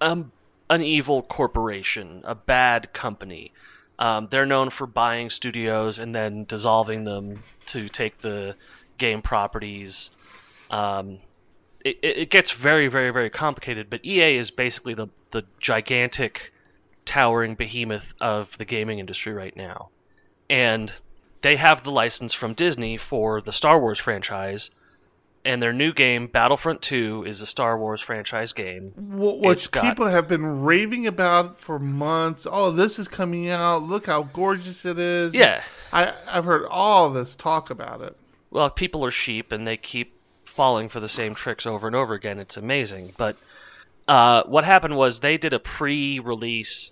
um, 0.00 0.32
an 0.68 0.82
evil 0.82 1.22
corporation, 1.22 2.22
a 2.24 2.34
bad 2.34 2.92
company. 2.92 3.52
Um, 3.98 4.28
they're 4.30 4.46
known 4.46 4.70
for 4.70 4.86
buying 4.86 5.30
studios 5.30 5.98
and 5.98 6.14
then 6.14 6.44
dissolving 6.44 7.04
them 7.04 7.42
to 7.66 7.88
take 7.88 8.18
the 8.18 8.56
game 8.98 9.22
properties. 9.22 10.10
Um, 10.70 11.18
it, 11.84 11.98
it 12.02 12.30
gets 12.30 12.50
very, 12.50 12.88
very, 12.88 13.10
very 13.10 13.30
complicated, 13.30 13.88
but 13.88 14.04
EA 14.04 14.36
is 14.36 14.50
basically 14.50 14.94
the, 14.94 15.08
the 15.30 15.44
gigantic, 15.60 16.52
towering 17.04 17.54
behemoth 17.54 18.14
of 18.20 18.56
the 18.58 18.64
gaming 18.64 18.98
industry 18.98 19.32
right 19.32 19.56
now. 19.56 19.90
And 20.50 20.92
they 21.42 21.56
have 21.56 21.84
the 21.84 21.92
license 21.92 22.34
from 22.34 22.54
Disney 22.54 22.96
for 22.96 23.40
the 23.40 23.52
Star 23.52 23.80
Wars 23.80 23.98
franchise, 23.98 24.70
and 25.46 25.62
their 25.62 25.72
new 25.72 25.92
game, 25.92 26.26
Battlefront 26.26 26.82
2, 26.82 27.24
is 27.26 27.40
a 27.40 27.46
Star 27.46 27.78
Wars 27.78 28.00
franchise 28.00 28.52
game. 28.52 28.92
Which 28.96 29.70
got- 29.70 29.84
people 29.84 30.06
have 30.06 30.28
been 30.28 30.62
raving 30.62 31.06
about 31.06 31.58
for 31.58 31.78
months. 31.78 32.46
Oh, 32.50 32.70
this 32.70 32.98
is 32.98 33.08
coming 33.08 33.48
out. 33.48 33.82
Look 33.82 34.06
how 34.06 34.24
gorgeous 34.24 34.84
it 34.84 34.98
is. 34.98 35.34
Yeah. 35.34 35.62
I, 35.92 36.12
I've 36.28 36.44
heard 36.44 36.66
all 36.68 37.10
this 37.10 37.36
talk 37.36 37.70
about 37.70 38.02
it. 38.02 38.16
Well, 38.50 38.68
people 38.70 39.04
are 39.04 39.10
sheep 39.10 39.52
and 39.52 39.66
they 39.66 39.76
keep 39.76 40.18
falling 40.44 40.88
for 40.88 41.00
the 41.00 41.08
same 41.08 41.34
tricks 41.34 41.66
over 41.66 41.86
and 41.86 41.94
over 41.94 42.14
again. 42.14 42.38
It's 42.38 42.56
amazing. 42.56 43.14
But 43.16 43.36
uh, 44.08 44.42
what 44.44 44.64
happened 44.64 44.96
was 44.96 45.20
they 45.20 45.38
did 45.38 45.52
a 45.52 45.58
pre 45.58 46.18
release 46.18 46.90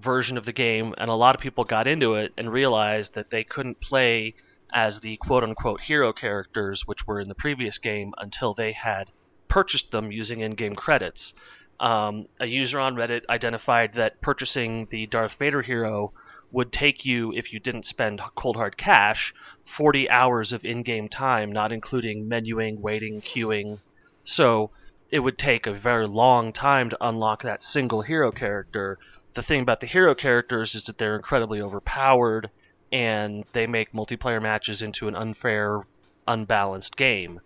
version 0.00 0.36
of 0.36 0.44
the 0.44 0.52
game, 0.52 0.94
and 0.98 1.10
a 1.10 1.14
lot 1.14 1.34
of 1.34 1.40
people 1.40 1.64
got 1.64 1.86
into 1.86 2.14
it 2.14 2.32
and 2.36 2.52
realized 2.52 3.14
that 3.14 3.30
they 3.30 3.44
couldn't 3.44 3.80
play 3.80 4.34
as 4.72 5.00
the 5.00 5.16
quote 5.16 5.42
unquote 5.42 5.80
hero 5.80 6.12
characters, 6.12 6.86
which 6.86 7.06
were 7.06 7.20
in 7.20 7.28
the 7.28 7.34
previous 7.34 7.78
game, 7.78 8.12
until 8.18 8.54
they 8.54 8.72
had 8.72 9.10
purchased 9.48 9.90
them 9.90 10.10
using 10.12 10.40
in 10.40 10.52
game 10.52 10.74
credits. 10.74 11.34
Um, 11.78 12.26
a 12.40 12.46
user 12.46 12.80
on 12.80 12.96
Reddit 12.96 13.22
identified 13.28 13.94
that 13.94 14.20
purchasing 14.20 14.86
the 14.86 15.06
Darth 15.06 15.34
Vader 15.34 15.62
hero 15.62 16.12
would 16.50 16.72
take 16.72 17.04
you, 17.04 17.32
if 17.34 17.52
you 17.52 17.60
didn't 17.60 17.84
spend 17.84 18.20
cold 18.34 18.56
hard 18.56 18.76
cash, 18.76 19.34
40 19.66 20.08
hours 20.08 20.52
of 20.52 20.64
in 20.64 20.82
game 20.82 21.08
time, 21.08 21.52
not 21.52 21.72
including 21.72 22.28
menuing, 22.28 22.78
waiting, 22.78 23.20
queuing. 23.20 23.78
So 24.24 24.70
it 25.10 25.18
would 25.18 25.38
take 25.38 25.66
a 25.66 25.74
very 25.74 26.06
long 26.06 26.52
time 26.52 26.90
to 26.90 27.06
unlock 27.06 27.42
that 27.42 27.62
single 27.62 28.02
hero 28.02 28.32
character. 28.32 28.98
The 29.34 29.42
thing 29.42 29.60
about 29.60 29.80
the 29.80 29.86
hero 29.86 30.14
characters 30.14 30.74
is 30.74 30.84
that 30.84 30.98
they're 30.98 31.16
incredibly 31.16 31.60
overpowered 31.60 32.50
and 32.92 33.44
they 33.52 33.66
make 33.66 33.92
multiplayer 33.92 34.40
matches 34.40 34.82
into 34.82 35.08
an 35.08 35.16
unfair, 35.16 35.82
unbalanced 36.26 36.96
game. 36.96 37.40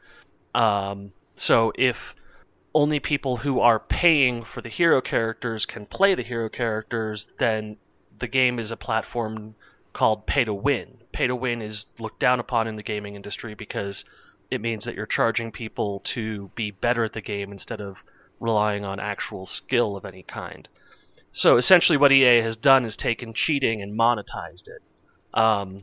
Um, 0.54 1.12
so 1.34 1.72
if 1.76 2.14
only 2.74 3.00
people 3.00 3.36
who 3.36 3.60
are 3.60 3.80
paying 3.80 4.44
for 4.44 4.60
the 4.60 4.68
hero 4.68 5.00
characters 5.00 5.66
can 5.66 5.86
play 5.86 6.14
the 6.14 6.22
hero 6.22 6.48
characters, 6.48 7.28
then 7.38 7.76
the 8.18 8.28
game 8.28 8.58
is 8.58 8.70
a 8.70 8.76
platform 8.76 9.54
called 9.92 10.26
pay 10.26 10.44
to 10.44 10.54
win. 10.54 10.98
Pay 11.12 11.26
to 11.26 11.34
win 11.34 11.62
is 11.62 11.86
looked 11.98 12.20
down 12.20 12.38
upon 12.38 12.68
in 12.68 12.76
the 12.76 12.82
gaming 12.82 13.16
industry 13.16 13.54
because 13.54 14.04
it 14.50 14.60
means 14.60 14.84
that 14.84 14.94
you're 14.94 15.06
charging 15.06 15.50
people 15.50 16.00
to 16.00 16.50
be 16.54 16.70
better 16.70 17.04
at 17.04 17.12
the 17.12 17.20
game 17.20 17.52
instead 17.52 17.80
of 17.80 18.04
relying 18.38 18.84
on 18.84 19.00
actual 19.00 19.46
skill 19.46 19.96
of 19.96 20.04
any 20.04 20.22
kind. 20.22 20.68
So 21.32 21.56
essentially, 21.56 21.96
what 21.96 22.12
EA 22.12 22.40
has 22.40 22.56
done 22.56 22.84
is 22.84 22.96
taken 22.96 23.34
cheating 23.34 23.82
and 23.82 23.98
monetized 23.98 24.68
it. 24.68 24.82
Um, 25.34 25.78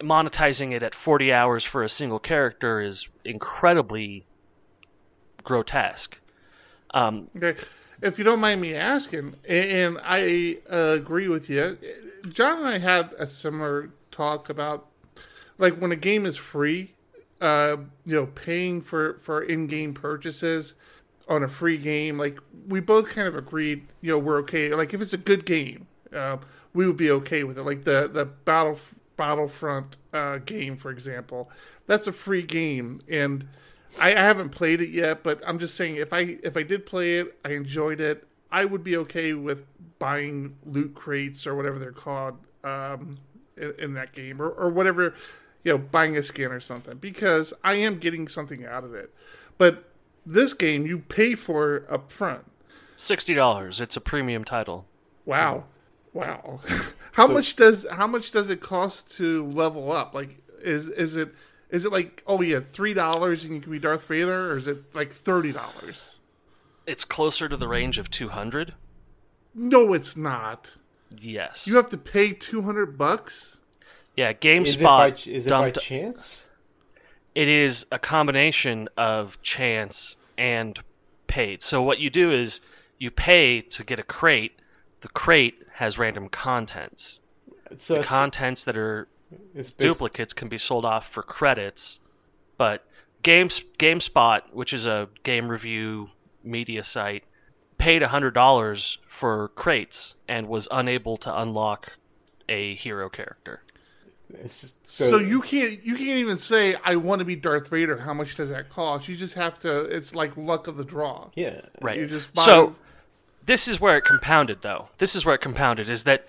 monetizing 0.00 0.72
it 0.72 0.82
at 0.82 0.94
40 0.94 1.32
hours 1.32 1.64
for 1.64 1.82
a 1.82 1.88
single 1.88 2.18
character 2.18 2.80
is 2.80 3.08
incredibly 3.24 4.24
grotesque. 5.44 6.16
Um, 6.92 7.28
if 8.02 8.18
you 8.18 8.24
don't 8.24 8.40
mind 8.40 8.60
me 8.60 8.74
asking, 8.74 9.36
and 9.48 9.98
I 10.02 10.58
uh, 10.70 10.96
agree 10.96 11.28
with 11.28 11.50
you, 11.50 11.78
John 12.28 12.58
and 12.58 12.66
I 12.66 12.78
had 12.78 13.12
a 13.18 13.26
similar 13.26 13.90
talk 14.10 14.48
about 14.48 14.86
like 15.58 15.74
when 15.74 15.92
a 15.92 15.96
game 15.96 16.26
is 16.26 16.36
free, 16.36 16.94
uh, 17.40 17.76
you 18.04 18.14
know, 18.14 18.26
paying 18.26 18.80
for 18.80 19.18
for 19.20 19.42
in-game 19.42 19.94
purchases 19.94 20.74
on 21.28 21.42
a 21.42 21.48
free 21.48 21.76
game. 21.76 22.18
Like 22.18 22.38
we 22.66 22.80
both 22.80 23.08
kind 23.08 23.28
of 23.28 23.36
agreed, 23.36 23.86
you 24.00 24.12
know, 24.12 24.18
we're 24.18 24.38
okay. 24.38 24.74
Like 24.74 24.94
if 24.94 25.00
it's 25.00 25.12
a 25.12 25.18
good 25.18 25.44
game, 25.44 25.86
uh, 26.14 26.38
we 26.72 26.86
would 26.86 26.96
be 26.96 27.10
okay 27.10 27.44
with 27.44 27.58
it. 27.58 27.62
Like 27.62 27.84
the 27.84 28.08
the 28.12 28.24
battle 28.24 28.78
Battlefront 29.16 29.98
uh, 30.14 30.38
game, 30.38 30.76
for 30.76 30.90
example, 30.90 31.50
that's 31.86 32.06
a 32.06 32.12
free 32.12 32.42
game, 32.42 33.00
and 33.08 33.46
I, 34.00 34.12
I 34.14 34.20
haven't 34.20 34.48
played 34.48 34.80
it 34.80 34.90
yet. 34.90 35.22
But 35.22 35.42
I'm 35.46 35.58
just 35.58 35.74
saying, 35.74 35.96
if 35.96 36.12
I 36.12 36.38
if 36.42 36.56
I 36.56 36.62
did 36.62 36.86
play 36.86 37.18
it, 37.18 37.38
I 37.44 37.50
enjoyed 37.50 38.00
it. 38.00 38.26
I 38.50 38.64
would 38.64 38.82
be 38.82 38.96
okay 38.96 39.32
with 39.32 39.66
buying 39.98 40.56
loot 40.64 40.94
crates 40.94 41.46
or 41.46 41.54
whatever 41.54 41.78
they're 41.78 41.92
called 41.92 42.38
um, 42.64 43.18
in, 43.56 43.74
in 43.78 43.94
that 43.94 44.12
game, 44.12 44.40
or, 44.40 44.48
or 44.48 44.70
whatever, 44.70 45.14
you 45.64 45.72
know, 45.72 45.78
buying 45.78 46.16
a 46.16 46.22
skin 46.22 46.50
or 46.50 46.60
something, 46.60 46.96
because 46.96 47.52
I 47.62 47.74
am 47.74 47.98
getting 47.98 48.26
something 48.26 48.64
out 48.64 48.84
of 48.84 48.94
it. 48.94 49.14
But 49.58 49.84
this 50.24 50.52
game, 50.52 50.86
you 50.86 50.98
pay 50.98 51.34
for 51.34 51.84
up 51.90 52.10
front. 52.10 52.44
Sixty 52.96 53.34
dollars. 53.34 53.80
It's 53.80 53.96
a 53.96 54.00
premium 54.00 54.44
title. 54.44 54.86
Wow, 55.26 55.64
wow. 56.12 56.60
how 57.12 57.26
So- 57.26 57.32
much 57.34 57.56
does 57.56 57.86
how 57.90 58.06
much 58.06 58.30
does 58.30 58.50
it 58.50 58.60
cost 58.60 59.16
to 59.16 59.46
level 59.50 59.92
up? 59.92 60.14
Like, 60.14 60.38
is 60.62 60.88
is 60.88 61.16
it 61.16 61.30
is 61.70 61.84
it 61.84 61.92
like 61.92 62.22
oh 62.26 62.40
yeah 62.42 62.60
three 62.60 62.94
dollars 62.94 63.44
and 63.44 63.54
you 63.54 63.60
can 63.60 63.72
be 63.72 63.78
Darth 63.78 64.06
Vader, 64.06 64.52
or 64.52 64.56
is 64.56 64.68
it 64.68 64.94
like 64.94 65.12
thirty 65.12 65.52
dollars? 65.52 66.18
It's 66.86 67.04
closer 67.04 67.48
to 67.48 67.56
the 67.56 67.68
range 67.68 67.98
of 67.98 68.10
two 68.10 68.28
hundred. 68.28 68.74
No, 69.54 69.92
it's 69.92 70.16
not. 70.16 70.72
Yes. 71.20 71.66
You 71.66 71.76
have 71.76 71.90
to 71.90 71.98
pay 71.98 72.32
two 72.32 72.62
hundred 72.62 72.96
bucks. 72.96 73.58
yeah, 74.16 74.30
Is 74.30 74.80
it 74.80 74.84
by 74.84 75.10
GameSpot 75.10 75.26
is 75.26 75.46
it 75.46 75.50
by 75.50 75.70
chance? 75.70 76.46
it 77.34 77.48
is 77.48 77.86
a 77.92 77.98
combination 77.98 78.88
of 78.96 79.40
chance 79.42 80.16
and 80.38 80.78
paid. 81.26 81.62
So 81.62 81.82
what 81.82 81.98
you 81.98 82.10
do 82.10 82.32
is 82.32 82.60
you 82.98 83.10
pay 83.10 83.60
to 83.60 83.84
get 83.84 83.98
a 84.00 84.02
crate. 84.02 84.52
The 85.00 85.08
crate 85.08 85.62
has 85.72 85.98
random 85.98 86.28
contents. 86.28 87.20
So 87.78 87.98
The 87.98 88.04
contents 88.06 88.64
that 88.64 88.76
are 88.76 89.08
it's 89.54 89.72
duplicates 89.72 90.32
can 90.32 90.48
be 90.48 90.58
sold 90.58 90.84
off 90.84 91.08
for 91.08 91.22
credits, 91.22 92.00
but 92.58 92.84
Games 93.22 93.62
GameSpot, 93.78 94.42
which 94.52 94.72
is 94.72 94.86
a 94.86 95.08
game 95.22 95.48
review 95.48 96.08
media 96.42 96.82
site, 96.82 97.24
paid 97.78 98.02
hundred 98.02 98.34
dollars 98.34 98.98
for 99.08 99.48
crates 99.54 100.14
and 100.28 100.48
was 100.48 100.66
unable 100.70 101.16
to 101.18 101.38
unlock 101.40 101.92
a 102.48 102.74
hero 102.74 103.08
character. 103.08 103.62
it's- 104.32 104.74
So, 104.82 105.18
you 105.18 105.40
can't 105.40 105.82
you 105.84 105.94
can't 105.96 106.18
even 106.18 106.36
say 106.36 106.76
I 106.84 106.96
want 106.96 107.20
to 107.20 107.24
be 107.24 107.36
Darth 107.36 107.68
Vader. 107.68 107.98
How 107.98 108.14
much 108.14 108.34
does 108.36 108.50
that 108.50 108.68
cost? 108.70 109.06
You 109.08 109.16
just 109.16 109.34
have 109.34 109.58
to. 109.60 109.82
It's 109.84 110.14
like 110.14 110.36
luck 110.36 110.66
of 110.66 110.76
the 110.76 110.84
draw. 110.84 111.30
yeah 111.36 111.60
Right. 111.80 111.98
You 111.98 112.06
just 112.06 112.32
buy. 112.34 112.44
So 112.44 112.74
this 113.50 113.66
is 113.66 113.80
where 113.80 113.96
it 113.96 114.04
compounded 114.04 114.62
though. 114.62 114.88
This 114.98 115.16
is 115.16 115.24
where 115.24 115.34
it 115.34 115.40
compounded 115.40 115.90
is 115.90 116.04
that 116.04 116.24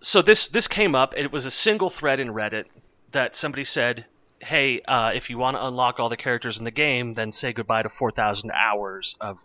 so 0.00 0.20
this 0.20 0.48
this 0.48 0.66
came 0.66 0.96
up 0.96 1.14
it 1.16 1.30
was 1.30 1.46
a 1.46 1.50
single 1.50 1.88
thread 1.88 2.18
in 2.18 2.28
Reddit 2.30 2.64
that 3.12 3.36
somebody 3.36 3.62
said, 3.62 4.04
"Hey, 4.40 4.80
uh, 4.80 5.12
if 5.14 5.30
you 5.30 5.38
want 5.38 5.54
to 5.54 5.64
unlock 5.64 6.00
all 6.00 6.08
the 6.08 6.16
characters 6.16 6.58
in 6.58 6.64
the 6.64 6.72
game, 6.72 7.14
then 7.14 7.30
say 7.30 7.52
goodbye 7.52 7.84
to 7.84 7.88
4,000 7.88 8.50
hours 8.50 9.14
of 9.20 9.38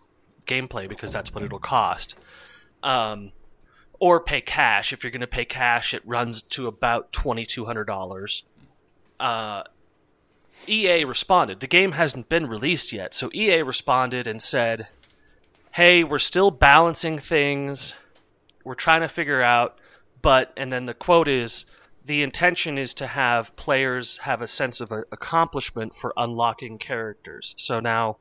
gameplay 0.47 0.89
because 0.89 1.13
that's 1.13 1.31
what 1.31 1.43
it'll 1.43 1.59
cost." 1.59 2.15
Um, 2.81 3.33
or 3.99 4.19
pay 4.19 4.41
cash. 4.41 4.91
If 4.91 5.03
you're 5.03 5.11
going 5.11 5.21
to 5.21 5.27
pay 5.27 5.45
cash, 5.45 5.93
it 5.93 6.01
runs 6.07 6.41
to 6.57 6.65
about 6.65 7.11
$2,200. 7.11 8.41
Uh, 9.19 9.63
EA 10.67 11.03
responded. 11.03 11.59
The 11.59 11.67
game 11.67 11.91
hasn't 11.91 12.29
been 12.29 12.47
released 12.47 12.93
yet, 12.93 13.13
so 13.13 13.29
EA 13.31 13.61
responded 13.61 14.25
and 14.27 14.41
said, 14.41 14.87
"Hey, 15.71 16.03
we're 16.03 16.19
still 16.19 16.51
balancing 16.51 17.19
things. 17.19 17.95
We're 18.63 18.75
trying 18.75 19.01
to 19.01 19.07
figure 19.07 19.41
out, 19.41 19.77
but 20.21 20.53
and 20.57 20.71
then 20.71 20.85
the 20.85 20.93
quote 20.93 21.27
is 21.27 21.65
the 22.05 22.23
intention 22.23 22.77
is 22.77 22.95
to 22.95 23.07
have 23.07 23.55
players 23.55 24.17
have 24.17 24.41
a 24.41 24.47
sense 24.47 24.81
of 24.81 24.91
accomplishment 24.91 25.95
for 25.95 26.13
unlocking 26.17 26.77
characters." 26.79 27.53
So 27.57 27.79
now 27.79 28.17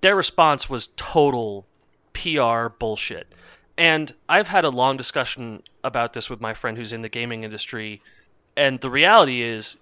their 0.00 0.16
response 0.16 0.68
was 0.68 0.88
total 0.96 1.66
PR 2.12 2.68
bullshit. 2.68 3.32
And 3.78 4.12
I've 4.28 4.48
had 4.48 4.64
a 4.64 4.70
long 4.70 4.96
discussion 4.96 5.62
about 5.84 6.12
this 6.12 6.28
with 6.28 6.40
my 6.40 6.54
friend 6.54 6.76
who's 6.76 6.92
in 6.92 7.02
the 7.02 7.08
gaming 7.08 7.44
industry, 7.44 8.02
and 8.56 8.80
the 8.80 8.90
reality 8.90 9.42
is 9.42 9.76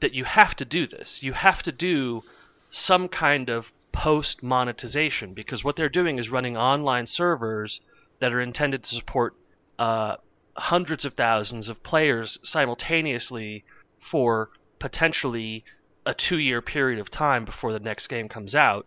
that 0.00 0.12
you 0.12 0.24
have 0.24 0.54
to 0.56 0.64
do 0.64 0.86
this. 0.86 1.22
You 1.22 1.32
have 1.32 1.62
to 1.62 1.72
do 1.72 2.22
some 2.70 3.08
kind 3.08 3.48
of 3.48 3.72
post 3.92 4.42
monetization 4.42 5.34
because 5.34 5.64
what 5.64 5.76
they're 5.76 5.88
doing 5.88 6.18
is 6.18 6.30
running 6.30 6.56
online 6.56 7.06
servers 7.06 7.80
that 8.20 8.32
are 8.32 8.40
intended 8.40 8.82
to 8.82 8.94
support 8.94 9.34
uh, 9.78 10.16
hundreds 10.56 11.04
of 11.04 11.14
thousands 11.14 11.68
of 11.68 11.82
players 11.82 12.38
simultaneously 12.42 13.64
for 14.00 14.50
potentially 14.78 15.64
a 16.06 16.14
two 16.14 16.38
year 16.38 16.62
period 16.62 16.98
of 16.98 17.10
time 17.10 17.44
before 17.44 17.72
the 17.72 17.80
next 17.80 18.08
game 18.08 18.28
comes 18.28 18.54
out. 18.54 18.86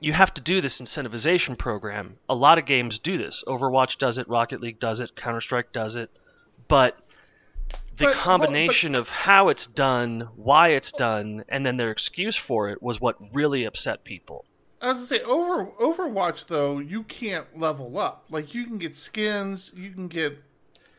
You 0.00 0.12
have 0.12 0.32
to 0.34 0.40
do 0.40 0.60
this 0.60 0.80
incentivization 0.80 1.58
program. 1.58 2.16
A 2.28 2.34
lot 2.34 2.58
of 2.58 2.64
games 2.64 2.98
do 2.98 3.18
this. 3.18 3.44
Overwatch 3.46 3.98
does 3.98 4.18
it, 4.18 4.28
Rocket 4.28 4.60
League 4.60 4.80
does 4.80 5.00
it, 5.00 5.14
Counter 5.14 5.40
Strike 5.40 5.72
does 5.72 5.96
it. 5.96 6.10
But 6.66 6.98
the 8.02 8.08
But- 8.08 8.16
combination 8.16 8.94
of 8.96 9.08
how 9.08 9.48
it's 9.48 9.66
done, 9.66 10.28
why 10.36 10.68
it's 10.70 10.92
done, 10.92 11.44
and 11.48 11.64
then 11.64 11.76
their 11.76 11.90
excuse 11.90 12.36
for 12.36 12.68
it 12.70 12.82
was 12.82 13.00
what 13.00 13.16
really 13.34 13.64
upset 13.64 14.04
people. 14.04 14.44
I 14.80 14.88
was 14.88 14.96
gonna 14.96 15.06
say 15.06 15.20
over 15.20 15.66
Overwatch 15.80 16.46
though 16.46 16.78
you 16.80 17.04
can't 17.04 17.58
level 17.58 17.98
up. 17.98 18.24
Like 18.30 18.52
you 18.54 18.64
can 18.66 18.78
get 18.78 18.96
skins, 18.96 19.70
you 19.74 19.90
can 19.92 20.08
get, 20.08 20.36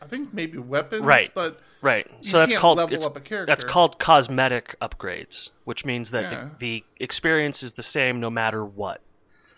I 0.01 0.05
think 0.07 0.33
maybe 0.33 0.57
weapons, 0.57 1.03
Right. 1.03 1.31
But 1.33 1.59
Right. 1.81 2.07
You 2.21 2.29
So 2.29 2.39
that's 2.39 2.53
called 2.53 2.77
level 2.77 2.95
it's, 2.95 3.05
up 3.05 3.17
a 3.17 3.19
character. 3.19 3.45
that's 3.51 3.65
called 3.65 3.99
cosmetic 3.99 4.77
upgrades, 4.81 5.49
which 5.65 5.83
means 5.83 6.11
that 6.11 6.31
Yeah. 6.31 6.49
the, 6.59 6.65
the 6.77 6.83
experience 7.03 7.61
is 7.61 7.73
the 7.73 7.83
same 7.83 8.21
no 8.21 8.29
matter 8.29 8.63
what. 8.63 9.01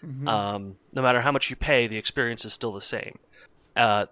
Mm-hmm. 0.03 0.27
Um, 0.27 0.75
no 0.91 1.03
matter 1.03 1.21
how 1.21 1.31
much 1.31 1.51
you 1.51 1.55
pay, 1.55 1.85
the 1.85 1.97
experience 1.97 2.43
is 2.45 2.51
still 2.53 2.73
the 2.73 2.81
same. 2.81 3.19
Uh, 3.75 4.07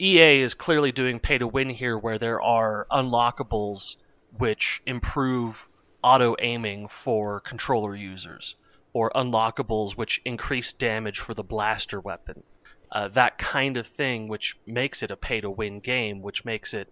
EA 0.00 0.40
is 0.42 0.54
clearly 0.54 0.92
doing 0.92 1.20
pay 1.20 1.38
to 1.38 1.46
win 1.46 1.70
here, 1.70 1.96
where 1.96 2.18
there 2.18 2.42
are 2.42 2.86
unlockables 2.90 3.96
which 4.38 4.82
improve 4.86 5.68
auto 6.02 6.34
aiming 6.40 6.88
for 6.88 7.40
controller 7.40 7.94
users, 7.94 8.56
or 8.92 9.10
unlockables 9.14 9.96
which 9.96 10.20
increase 10.24 10.72
damage 10.72 11.20
for 11.20 11.34
the 11.34 11.44
blaster 11.44 12.00
weapon. 12.00 12.42
Uh, 12.90 13.08
that 13.08 13.38
kind 13.38 13.76
of 13.76 13.86
thing, 13.86 14.28
which 14.28 14.56
makes 14.66 15.02
it 15.02 15.10
a 15.10 15.16
pay 15.16 15.40
to 15.40 15.50
win 15.50 15.80
game, 15.80 16.22
which 16.22 16.44
makes 16.44 16.74
it 16.74 16.88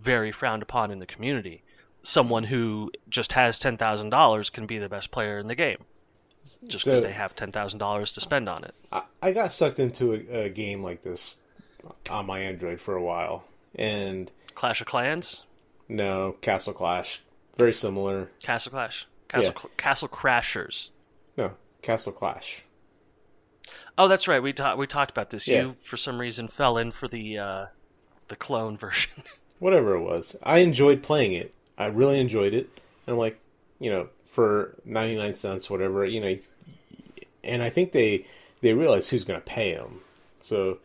very 0.00 0.32
frowned 0.32 0.62
upon 0.62 0.90
in 0.90 0.98
the 0.98 1.06
community. 1.06 1.62
Someone 2.02 2.44
who 2.44 2.90
just 3.08 3.32
has 3.32 3.58
ten 3.58 3.76
thousand 3.76 4.10
dollars 4.10 4.50
can 4.50 4.66
be 4.66 4.78
the 4.78 4.88
best 4.88 5.10
player 5.10 5.38
in 5.38 5.46
the 5.46 5.54
game, 5.54 5.78
just 6.66 6.84
because 6.84 7.00
So- 7.00 7.06
they 7.06 7.12
have 7.12 7.34
ten 7.36 7.52
thousand 7.52 7.78
dollars 7.78 8.12
to 8.12 8.20
spend 8.20 8.48
on 8.48 8.64
it. 8.64 8.74
I, 8.90 9.02
I 9.22 9.32
got 9.32 9.52
sucked 9.52 9.78
into 9.78 10.12
a, 10.14 10.44
a 10.44 10.48
game 10.48 10.82
like 10.82 11.02
this 11.02 11.36
on 12.10 12.26
my 12.26 12.40
Android 12.40 12.80
for 12.80 12.94
a 12.96 13.02
while, 13.02 13.44
and 13.74 14.30
Clash 14.54 14.80
of 14.80 14.86
Clans, 14.86 15.42
no 15.88 16.32
Castle 16.40 16.72
Clash, 16.72 17.20
very 17.56 17.72
similar. 17.72 18.30
Castle 18.42 18.70
Clash, 18.72 19.06
Castle 19.28 19.52
Yeah. 19.54 19.60
Cl- 19.60 19.70
Castle 19.76 20.08
Crashers. 20.08 20.88
No 21.36 21.52
Castle 21.82 22.12
Clash. 22.12 22.62
Oh, 23.98 24.08
that's 24.08 24.26
right. 24.28 24.42
We 24.42 24.52
talked 24.52 24.78
we 24.78 24.86
talked 24.86 25.10
about 25.10 25.30
this. 25.30 25.46
Yeah. 25.46 25.62
You 25.62 25.76
for 25.82 25.96
some 25.96 26.18
reason 26.18 26.48
fell 26.48 26.78
in 26.78 26.92
for 26.92 27.08
the 27.08 27.38
uh, 27.38 27.66
the 28.28 28.36
clone 28.36 28.76
version. 28.78 29.10
whatever 29.58 29.94
it 29.94 30.00
was. 30.02 30.36
I 30.42 30.58
enjoyed 30.58 31.02
playing 31.02 31.34
it. 31.34 31.54
I 31.78 31.86
really 31.86 32.18
enjoyed 32.20 32.54
it. 32.54 32.68
And 33.06 33.14
I'm 33.14 33.18
like, 33.18 33.38
you 33.80 33.90
know, 33.90 34.08
for 34.26 34.74
99 34.84 35.32
cents, 35.34 35.68
whatever, 35.70 36.04
you 36.04 36.20
know, 36.20 36.38
and 37.44 37.62
I 37.62 37.70
think 37.70 37.92
they 37.92 38.26
they 38.60 38.72
realize 38.74 39.08
who's 39.08 39.24
going 39.24 39.40
to 39.40 39.44
pay 39.44 39.74
them. 39.74 40.00
So 40.42 40.78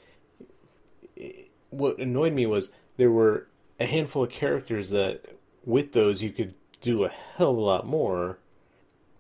what 1.70 1.98
annoyed 1.98 2.34
me 2.34 2.46
was 2.46 2.70
there 2.98 3.12
were 3.12 3.48
a 3.80 3.86
handful 3.86 4.24
of 4.24 4.30
characters 4.30 4.90
that 4.92 5.26
with 5.66 5.94
those 5.94 6.24
you 6.24 6.32
could 6.32 6.54
do 6.82 7.04
a 7.04 7.10
hell 7.10 7.52
of 7.52 7.58
a 7.58 7.62
lot 7.62 7.86
more, 7.86 8.38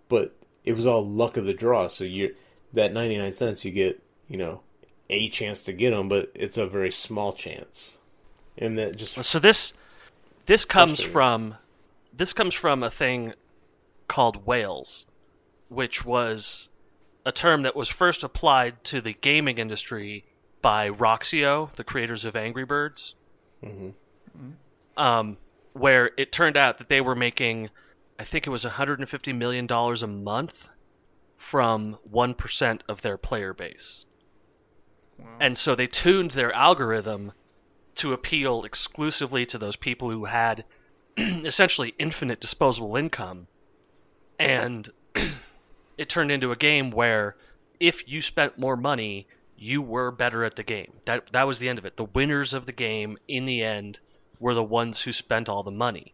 but 0.09 0.35
it 0.63 0.73
was 0.73 0.85
all 0.85 1.05
luck 1.05 1.37
of 1.37 1.45
the 1.45 1.53
draw. 1.53 1.87
So 1.87 2.03
you 2.03 2.35
that 2.73 2.93
99 2.93 3.33
cents 3.33 3.65
you 3.65 3.71
get, 3.71 4.01
you 4.27 4.37
know, 4.37 4.61
a 5.09 5.29
chance 5.29 5.63
to 5.65 5.73
get 5.73 5.91
them, 5.91 6.09
but 6.09 6.31
it's 6.35 6.57
a 6.57 6.67
very 6.67 6.91
small 6.91 7.33
chance. 7.33 7.97
And 8.57 8.77
that 8.77 8.95
just 8.97 9.23
so 9.23 9.39
this 9.39 9.73
this 10.45 10.65
comes 10.65 11.01
from 11.01 11.55
this 12.13 12.33
comes 12.33 12.53
from 12.53 12.83
a 12.83 12.89
thing 12.89 13.33
called 14.07 14.45
whales, 14.45 15.05
which 15.69 16.03
was 16.03 16.69
a 17.25 17.31
term 17.31 17.63
that 17.63 17.75
was 17.75 17.89
first 17.89 18.23
applied 18.23 18.83
to 18.85 19.01
the 19.01 19.13
gaming 19.13 19.57
industry 19.57 20.25
by 20.61 20.89
Rovio, 20.89 21.73
the 21.75 21.83
creators 21.83 22.25
of 22.25 22.35
Angry 22.35 22.65
Birds. 22.65 23.15
Um, 24.97 25.37
where 25.73 26.11
it 26.17 26.31
turned 26.31 26.57
out 26.57 26.79
that 26.79 26.89
they 26.89 27.01
were 27.01 27.15
making, 27.15 27.69
I 28.19 28.23
think 28.23 28.47
it 28.47 28.49
was 28.49 28.65
150 28.65 29.33
million 29.33 29.67
dollars 29.67 30.03
a 30.03 30.07
month 30.07 30.69
from 31.37 31.97
one 32.03 32.33
percent 32.33 32.83
of 32.87 33.01
their 33.01 33.17
player 33.17 33.53
base, 33.53 34.05
and 35.39 35.57
so 35.57 35.75
they 35.75 35.87
tuned 35.87 36.31
their 36.31 36.51
algorithm 36.51 37.31
to 37.95 38.13
appeal 38.13 38.63
exclusively 38.63 39.45
to 39.45 39.57
those 39.57 39.75
people 39.75 40.09
who 40.09 40.25
had 40.25 40.65
essentially 41.17 41.93
infinite 41.99 42.39
disposable 42.39 42.95
income, 42.95 43.47
and 44.39 44.91
it 45.97 46.09
turned 46.09 46.31
into 46.31 46.51
a 46.51 46.55
game 46.55 46.91
where 46.91 47.35
if 47.79 48.07
you 48.07 48.21
spent 48.21 48.57
more 48.57 48.75
money, 48.75 49.27
you 49.57 49.81
were 49.81 50.11
better 50.11 50.45
at 50.45 50.55
the 50.55 50.63
game. 50.63 50.93
That 51.05 51.31
that 51.33 51.47
was 51.47 51.59
the 51.59 51.69
end 51.69 51.79
of 51.79 51.85
it. 51.85 51.97
The 51.97 52.05
winners 52.05 52.53
of 52.53 52.65
the 52.65 52.71
game 52.71 53.17
in 53.27 53.45
the 53.45 53.63
end 53.63 53.99
were 54.39 54.53
the 54.53 54.63
ones 54.63 55.01
who 55.01 55.11
spent 55.11 55.49
all 55.49 55.63
the 55.63 55.71
money. 55.71 56.13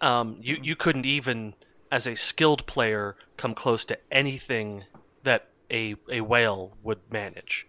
Um, 0.00 0.38
you 0.40 0.56
you 0.62 0.76
couldn't 0.76 1.06
even, 1.06 1.54
as 1.90 2.06
a 2.06 2.14
skilled 2.14 2.64
player, 2.66 3.16
come 3.36 3.54
close 3.54 3.84
to 3.86 3.98
anything 4.10 4.84
that 5.24 5.48
a 5.70 5.96
a 6.10 6.20
whale 6.20 6.76
would 6.82 7.00
manage. 7.10 7.66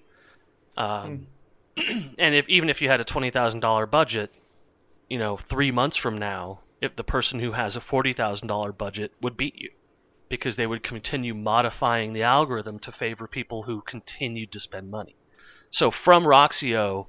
Um, 0.77 1.27
and 2.17 2.35
if 2.35 2.47
even 2.47 2.69
if 2.69 2.81
you 2.81 2.89
had 2.89 3.01
a 3.01 3.05
twenty 3.05 3.31
thousand 3.31 3.61
dollar 3.61 3.87
budget, 3.87 4.33
you 5.09 5.17
know, 5.17 5.35
three 5.37 5.71
months 5.71 5.97
from 5.97 6.19
now, 6.19 6.59
if 6.79 6.95
the 6.95 7.03
person 7.03 7.39
who 7.39 7.51
has 7.51 7.75
a 7.75 7.81
forty 7.81 8.13
thousand 8.13 8.47
dollar 8.47 8.71
budget 8.71 9.13
would 9.21 9.35
beat 9.35 9.55
you, 9.55 9.71
because 10.29 10.55
they 10.55 10.67
would 10.67 10.83
continue 10.83 11.33
modifying 11.33 12.13
the 12.13 12.23
algorithm 12.23 12.79
to 12.79 12.91
favor 12.91 13.27
people 13.27 13.63
who 13.63 13.81
continued 13.81 14.51
to 14.51 14.59
spend 14.59 14.89
money. 14.89 15.15
So 15.71 15.91
from 15.91 16.23
Rovio 16.23 17.07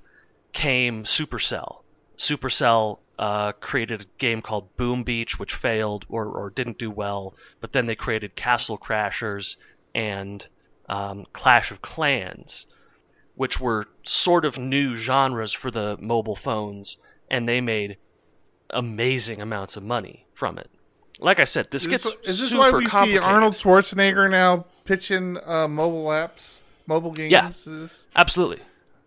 came 0.53 1.05
Supercell. 1.05 1.83
Supercell 2.17 2.99
uh, 3.19 3.53
created 3.53 4.03
a 4.03 4.19
game 4.19 4.43
called 4.43 4.77
Boom 4.77 5.05
Beach, 5.05 5.39
which 5.39 5.55
failed 5.55 6.07
or, 6.09 6.27
or 6.27 6.51
didn't 6.51 6.79
do 6.79 6.91
well, 6.91 7.35
but 7.61 7.73
then 7.73 7.87
they 7.87 7.95
created 7.95 8.35
Castle 8.35 8.79
Crashers 8.79 9.57
and 9.95 10.47
um, 10.89 11.27
Clash 11.33 11.71
of 11.71 11.83
Clans, 11.83 12.67
which 13.35 13.61
were 13.61 13.89
sort 14.03 14.45
of 14.45 14.59
new 14.59 14.97
genres 14.97 15.53
for 15.53 15.71
the 15.71 15.97
mobile 16.01 16.37
phones, 16.37 16.97
and 17.31 17.49
they 17.49 17.61
made 17.61 17.99
amazing 18.71 19.41
amounts 19.41 19.77
of 19.77 19.83
money 19.83 20.27
from 20.35 20.59
it. 20.59 20.71
Like 21.21 21.39
I 21.39 21.45
said, 21.45 21.71
this 21.71 21.83
Is 21.83 21.89
gets 21.89 22.05
this, 22.05 22.15
is 22.25 22.41
this 22.41 22.49
super 22.51 22.61
why 22.61 22.71
we 22.71 22.89
see. 22.89 23.19
Arnold 23.19 23.55
Schwarzenegger 23.55 24.31
now 24.31 24.65
pitching 24.85 25.39
uh, 25.45 25.69
mobile 25.69 26.07
apps, 26.07 26.63
mobile 26.87 27.13
games? 27.13 27.31
Yeah. 27.31 27.49
Is 27.49 28.07
Absolutely. 28.17 28.61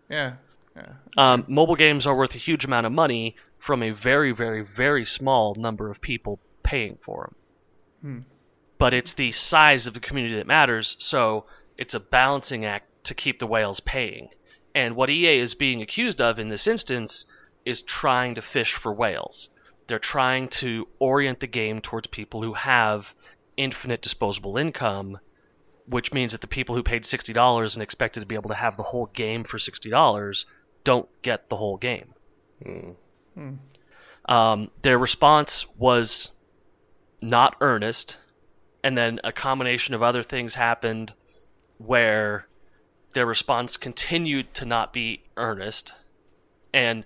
yeah, 0.08 0.34
yeah. 0.76 0.92
Um, 1.16 1.44
mobile 1.48 1.76
games 1.76 2.06
are 2.06 2.14
worth 2.14 2.34
a 2.34 2.38
huge 2.38 2.64
amount 2.64 2.86
of 2.86 2.92
money 2.92 3.36
from 3.58 3.82
a 3.82 3.90
very, 3.90 4.32
very, 4.32 4.62
very 4.62 5.04
small 5.04 5.54
number 5.54 5.90
of 5.90 6.00
people 6.00 6.38
paying 6.62 6.98
for 7.00 7.30
them. 8.02 8.24
But 8.78 8.94
it's 8.94 9.14
the 9.14 9.32
size 9.32 9.86
of 9.86 9.94
the 9.94 10.00
community 10.00 10.36
that 10.36 10.46
matters, 10.46 10.96
so 10.98 11.46
it's 11.78 11.94
a 11.94 12.00
balancing 12.00 12.64
act 12.64 12.86
to 13.04 13.14
keep 13.14 13.38
the 13.38 13.46
whales 13.46 13.80
paying. 13.80 14.28
And 14.74 14.96
what 14.96 15.10
EA 15.10 15.38
is 15.38 15.54
being 15.54 15.82
accused 15.82 16.20
of 16.20 16.38
in 16.38 16.48
this 16.48 16.66
instance 16.66 17.26
is 17.64 17.80
trying 17.80 18.34
to 18.34 18.42
fish 18.42 18.74
for 18.74 18.92
whales. 18.92 19.48
They're 19.86 19.98
trying 19.98 20.48
to 20.48 20.88
orient 20.98 21.40
the 21.40 21.46
game 21.46 21.80
towards 21.80 22.06
people 22.06 22.42
who 22.42 22.54
have 22.54 23.14
infinite 23.56 24.02
disposable 24.02 24.56
income, 24.56 25.18
which 25.86 26.12
means 26.12 26.32
that 26.32 26.40
the 26.40 26.46
people 26.46 26.74
who 26.74 26.82
paid 26.82 27.04
$60 27.04 27.74
and 27.74 27.82
expected 27.82 28.20
to 28.20 28.26
be 28.26 28.34
able 28.34 28.50
to 28.50 28.56
have 28.56 28.76
the 28.76 28.82
whole 28.82 29.06
game 29.06 29.44
for 29.44 29.58
$60 29.58 30.44
don't 30.84 31.08
get 31.22 31.48
the 31.48 31.56
whole 31.56 31.76
game. 31.76 32.14
Um, 34.26 34.70
their 34.82 34.98
response 34.98 35.66
was 35.76 36.30
not 37.20 37.56
earnest, 37.60 38.18
and 38.82 38.96
then 38.96 39.20
a 39.24 39.32
combination 39.32 39.94
of 39.94 40.02
other 40.02 40.22
things 40.22 40.54
happened 40.54 41.12
where 41.78 42.46
their 43.12 43.26
response 43.26 43.76
continued 43.76 44.52
to 44.54 44.64
not 44.64 44.92
be 44.92 45.22
earnest. 45.36 45.92
And 46.72 47.04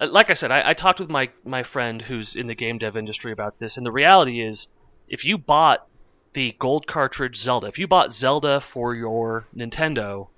Uh, 0.00 0.08
like 0.10 0.30
I 0.30 0.34
said, 0.34 0.50
I, 0.50 0.70
I 0.70 0.74
talked 0.74 1.00
with 1.00 1.10
my, 1.10 1.30
my 1.44 1.62
friend 1.62 2.00
who's 2.02 2.36
in 2.36 2.46
the 2.46 2.54
game 2.54 2.78
dev 2.78 2.96
industry 2.96 3.32
about 3.32 3.58
this, 3.58 3.76
and 3.76 3.86
the 3.86 3.92
reality 3.92 4.40
is 4.40 4.68
if 5.08 5.24
you 5.24 5.38
bought 5.38 5.86
the 6.34 6.54
gold 6.58 6.86
cartridge 6.86 7.36
Zelda, 7.36 7.66
if 7.66 7.78
you 7.78 7.86
bought 7.86 8.12
Zelda 8.12 8.60
for 8.60 8.94
your 8.94 9.46
Nintendo, 9.56 10.28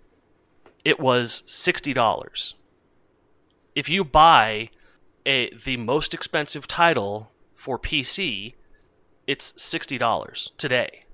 it 0.85 0.99
was 0.99 1.43
$60 1.47 2.55
if 3.75 3.89
you 3.89 4.05
buy 4.05 4.71
a 5.27 5.55
the 5.65 5.77
most 5.77 6.15
expensive 6.15 6.67
title 6.67 7.31
for 7.55 7.79
PC, 7.79 8.55
it's 9.27 9.55
sixty 9.57 9.99
dollars 9.99 10.51
today. 10.59 11.05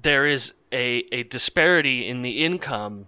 There 0.00 0.26
is 0.26 0.52
a, 0.72 1.04
a 1.12 1.22
disparity 1.24 2.08
in 2.08 2.22
the 2.22 2.44
income 2.44 3.06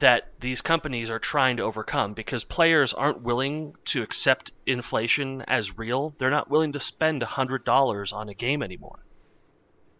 that 0.00 0.28
these 0.40 0.60
companies 0.60 1.10
are 1.10 1.18
trying 1.18 1.58
to 1.58 1.62
overcome 1.62 2.14
because 2.14 2.44
players 2.44 2.92
aren't 2.92 3.22
willing 3.22 3.74
to 3.84 4.02
accept 4.02 4.50
inflation 4.66 5.42
as 5.42 5.78
real. 5.78 6.14
They're 6.18 6.30
not 6.30 6.50
willing 6.50 6.72
to 6.72 6.80
spend 6.80 7.22
hundred 7.22 7.64
dollars 7.64 8.12
on 8.12 8.28
a 8.28 8.34
game 8.34 8.62
anymore. 8.62 8.98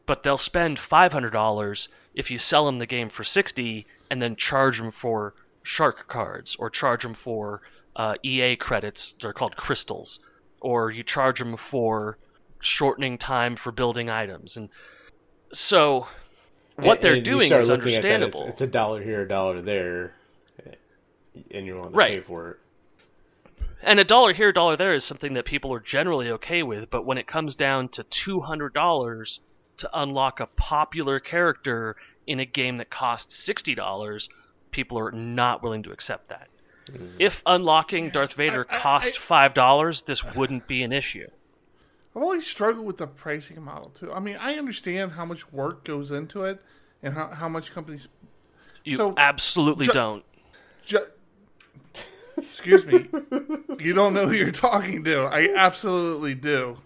But 0.07 0.23
they'll 0.23 0.37
spend 0.37 0.79
five 0.79 1.13
hundred 1.13 1.33
dollars 1.33 1.89
if 2.15 2.31
you 2.31 2.39
sell 2.39 2.67
them 2.67 2.79
the 2.79 2.87
game 2.87 3.09
for 3.09 3.25
sixty 3.25 3.87
and 4.11 4.21
then 4.21 4.37
charge 4.37 4.79
them 4.79 4.91
for 4.91 5.35
shark 5.63 6.09
cards 6.09 6.57
or 6.57 6.71
charge 6.71 7.03
them 7.03 7.15
for 7.15 7.63
uh, 7.97 8.17
EA 8.23 8.57
credits. 8.57 9.15
They're 9.21 9.33
called 9.33 9.57
crystals, 9.57 10.19
or 10.61 10.91
you 10.91 11.05
charge 11.05 11.39
them 11.39 11.57
for 11.57 12.19
shortening 12.61 13.19
time 13.19 13.57
for 13.57 13.71
building 13.73 14.11
items. 14.11 14.57
And 14.57 14.69
so, 15.53 16.09
what 16.77 16.97
And- 16.99 17.03
they're 17.03 17.12
and 17.14 17.27
you 17.27 17.33
doing 17.35 17.47
start 17.47 17.62
is 17.62 17.68
looking 17.70 17.95
at 17.95 18.03
that, 18.03 18.14
understandable. 18.14 18.41
it's, 18.49 18.53
it's 18.55 18.61
a 18.62 18.66
dollar 18.66 19.03
here, 19.03 19.22
a 19.22 19.29
dollar 19.29 19.62
there, 19.62 20.14
and 21.51 21.66
you're 21.66 21.77
willing 21.77 21.93
to 21.93 21.97
Right. 21.97 22.18
pay 22.18 22.20
for 22.20 22.51
it. 22.51 22.57
And 23.83 24.01
a 24.01 24.05
dollar 24.05 24.33
here, 24.33 24.49
a 24.49 24.53
dollar 24.55 24.77
there 24.77 24.95
is 24.95 25.05
something 25.05 25.35
that 25.35 25.45
people 25.45 25.72
are 25.75 25.81
generally 25.81 26.31
okay 26.33 26.62
with, 26.62 26.91
but 26.91 27.05
when 27.05 27.18
it 27.18 27.27
comes 27.27 27.55
down 27.55 27.89
to 27.91 28.05
$200 28.05 29.41
to 29.79 29.91
unlock 29.93 30.41
a 30.41 30.47
popular 30.47 31.20
character 31.20 31.97
in 32.27 32.41
a 32.41 32.45
game 32.47 32.79
that 32.79 32.89
costs 32.91 33.37
$60, 33.37 34.29
people 34.70 34.99
are 34.99 35.12
not 35.12 35.62
willing 35.62 35.83
to 35.83 35.93
accept 35.93 36.29
that. 36.29 36.49
Mm. 36.87 37.11
If 37.18 37.43
unlocking 37.47 38.11
Darth 38.11 38.35
Vader 38.35 38.66
I- 38.70 38.77
I- 38.77 38.81
cost 38.81 39.14
$5, 39.18 40.03
this 40.07 40.25
wouldn't 40.25 40.66
be 40.66 40.83
an 40.83 40.93
issue. 40.93 41.29
I've 42.17 42.23
always 42.23 42.47
struggled 42.47 42.87
with 42.87 42.99
the 42.99 43.07
pricing 43.07 43.61
model 43.62 43.91
too. 43.91 44.12
I 44.12 44.21
mean, 44.21 44.37
I 44.37 44.55
understand 44.55 45.12
how 45.12 45.25
much 45.25 45.53
work 45.53 45.85
goes 45.85 46.11
into 46.12 46.45
it 46.45 46.62
and 47.03 47.15
how, 47.15 47.29
how 47.29 47.49
much 47.49 47.73
companies. 47.73 48.09
You 48.85 48.97
So, 48.97 49.15
absolutely 49.17 49.87
ju- 49.87 49.93
don't. 49.93 50.25
Ju- 50.85 51.07
Excuse 52.37 52.85
me. 52.85 53.09
you 53.81 53.93
don't 53.95 54.12
know 54.12 54.27
who 54.27 54.35
you're 54.35 54.51
talking 54.51 55.05
to. 55.05 55.21
I 55.23 55.53
absolutely 55.55 56.35
do. 56.35 56.79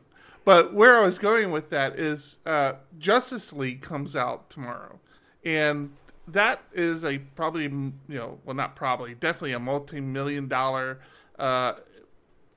But 0.45 0.72
where 0.74 0.97
I 0.99 1.03
was 1.03 1.18
going 1.18 1.51
with 1.51 1.70
that 1.70 1.99
is 1.99 2.39
uh, 2.47 2.74
Justice 2.99 3.53
League 3.53 3.81
comes 3.83 4.14
out 4.16 4.51
tomorrow, 4.51 4.99
and 5.45 5.93
that 6.26 6.62
is 6.72 7.05
a 7.05 7.18
probably 7.18 7.64
you 7.64 7.93
know 8.09 8.39
well 8.45 8.55
not 8.57 8.76
probably 8.76 9.14
definitely 9.14 9.53
a 9.53 9.59
multi-million 9.59 10.49
dollar 10.49 11.01
uh, 11.39 11.74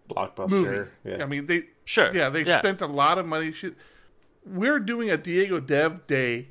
Blockbuster. 0.10 0.50
movie. 0.52 0.90
Yeah. 1.06 1.24
I 1.24 1.26
mean 1.26 1.46
they 1.48 1.64
Sure. 1.92 2.12
yeah 2.14 2.30
they 2.30 2.44
Yeah. 2.44 2.60
spent 2.60 2.82
a 2.82 2.88
lot 2.88 3.18
of 3.18 3.26
money. 3.26 3.54
We're 4.46 4.80
doing 4.80 5.10
a 5.10 5.18
Diego 5.18 5.60
Dev 5.60 6.08
Day 6.08 6.48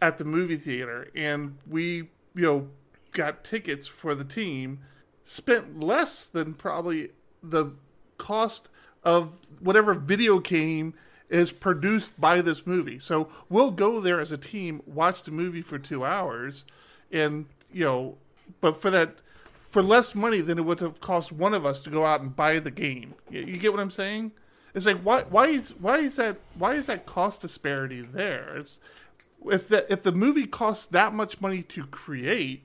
at 0.00 0.18
the 0.18 0.24
movie 0.24 0.56
theater, 0.56 1.08
and 1.14 1.56
we 1.68 2.08
you 2.34 2.42
know 2.46 2.68
got 3.12 3.44
tickets 3.44 3.86
for 3.86 4.14
the 4.14 4.24
team. 4.24 4.80
Spent 5.24 5.78
less 5.80 6.26
than 6.26 6.54
probably 6.54 7.10
the 7.42 7.72
cost 8.18 8.68
of 9.04 9.38
whatever 9.60 9.94
video 9.94 10.40
game 10.40 10.94
is 11.30 11.52
produced 11.52 12.20
by 12.20 12.42
this 12.42 12.66
movie. 12.66 12.98
So 12.98 13.28
we'll 13.48 13.70
go 13.70 14.00
there 14.00 14.20
as 14.20 14.32
a 14.32 14.36
team, 14.38 14.82
watch 14.84 15.22
the 15.22 15.30
movie 15.30 15.62
for 15.62 15.78
two 15.78 16.04
hours, 16.04 16.64
and 17.10 17.46
you 17.72 17.84
know, 17.84 18.18
but 18.60 18.82
for 18.82 18.90
that, 18.90 19.14
for 19.70 19.82
less 19.82 20.14
money 20.14 20.40
than 20.40 20.58
it 20.58 20.62
would 20.62 20.80
have 20.80 21.00
cost 21.00 21.30
one 21.32 21.54
of 21.54 21.64
us 21.64 21.80
to 21.82 21.90
go 21.90 22.04
out 22.04 22.20
and 22.20 22.34
buy 22.36 22.58
the 22.58 22.70
game. 22.70 23.14
You, 23.30 23.40
you 23.42 23.56
get 23.58 23.72
what 23.72 23.80
I'm 23.80 23.90
saying? 23.90 24.32
It's 24.74 24.86
like 24.86 25.00
why 25.00 25.22
why 25.22 25.48
is 25.48 25.74
why 25.78 25.98
is 25.98 26.16
that 26.16 26.38
why 26.54 26.74
is 26.74 26.86
that 26.86 27.04
cost 27.04 27.42
disparity 27.42 28.00
there? 28.02 28.56
It's 28.56 28.80
if 29.44 29.68
the 29.68 29.90
if 29.92 30.02
the 30.02 30.12
movie 30.12 30.46
costs 30.46 30.86
that 30.86 31.12
much 31.12 31.40
money 31.40 31.62
to 31.62 31.84
create, 31.86 32.62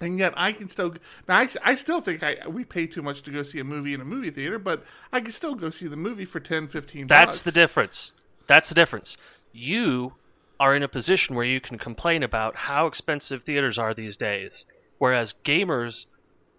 and 0.00 0.18
yet 0.18 0.34
I 0.36 0.52
can 0.52 0.68
still 0.68 0.94
now 1.26 1.38
I, 1.38 1.48
I 1.64 1.74
still 1.74 2.00
think 2.00 2.22
I 2.22 2.46
we 2.46 2.64
pay 2.64 2.86
too 2.86 3.02
much 3.02 3.22
to 3.22 3.32
go 3.32 3.42
see 3.42 3.58
a 3.58 3.64
movie 3.64 3.92
in 3.92 4.00
a 4.00 4.04
movie 4.04 4.30
theater, 4.30 4.58
but 4.58 4.84
I 5.12 5.20
can 5.20 5.32
still 5.32 5.56
go 5.56 5.70
see 5.70 5.88
the 5.88 5.96
movie 5.96 6.24
for 6.24 6.38
10 6.38 6.68
15 6.68 7.08
That's 7.08 7.26
bucks. 7.26 7.42
the 7.42 7.52
difference. 7.52 8.12
That's 8.46 8.68
the 8.68 8.74
difference. 8.76 9.16
You 9.52 10.12
are 10.60 10.76
in 10.76 10.84
a 10.84 10.88
position 10.88 11.34
where 11.34 11.44
you 11.44 11.60
can 11.60 11.76
complain 11.76 12.22
about 12.22 12.54
how 12.54 12.86
expensive 12.86 13.42
theaters 13.42 13.78
are 13.78 13.94
these 13.94 14.16
days, 14.16 14.64
whereas 14.98 15.34
gamers 15.44 16.06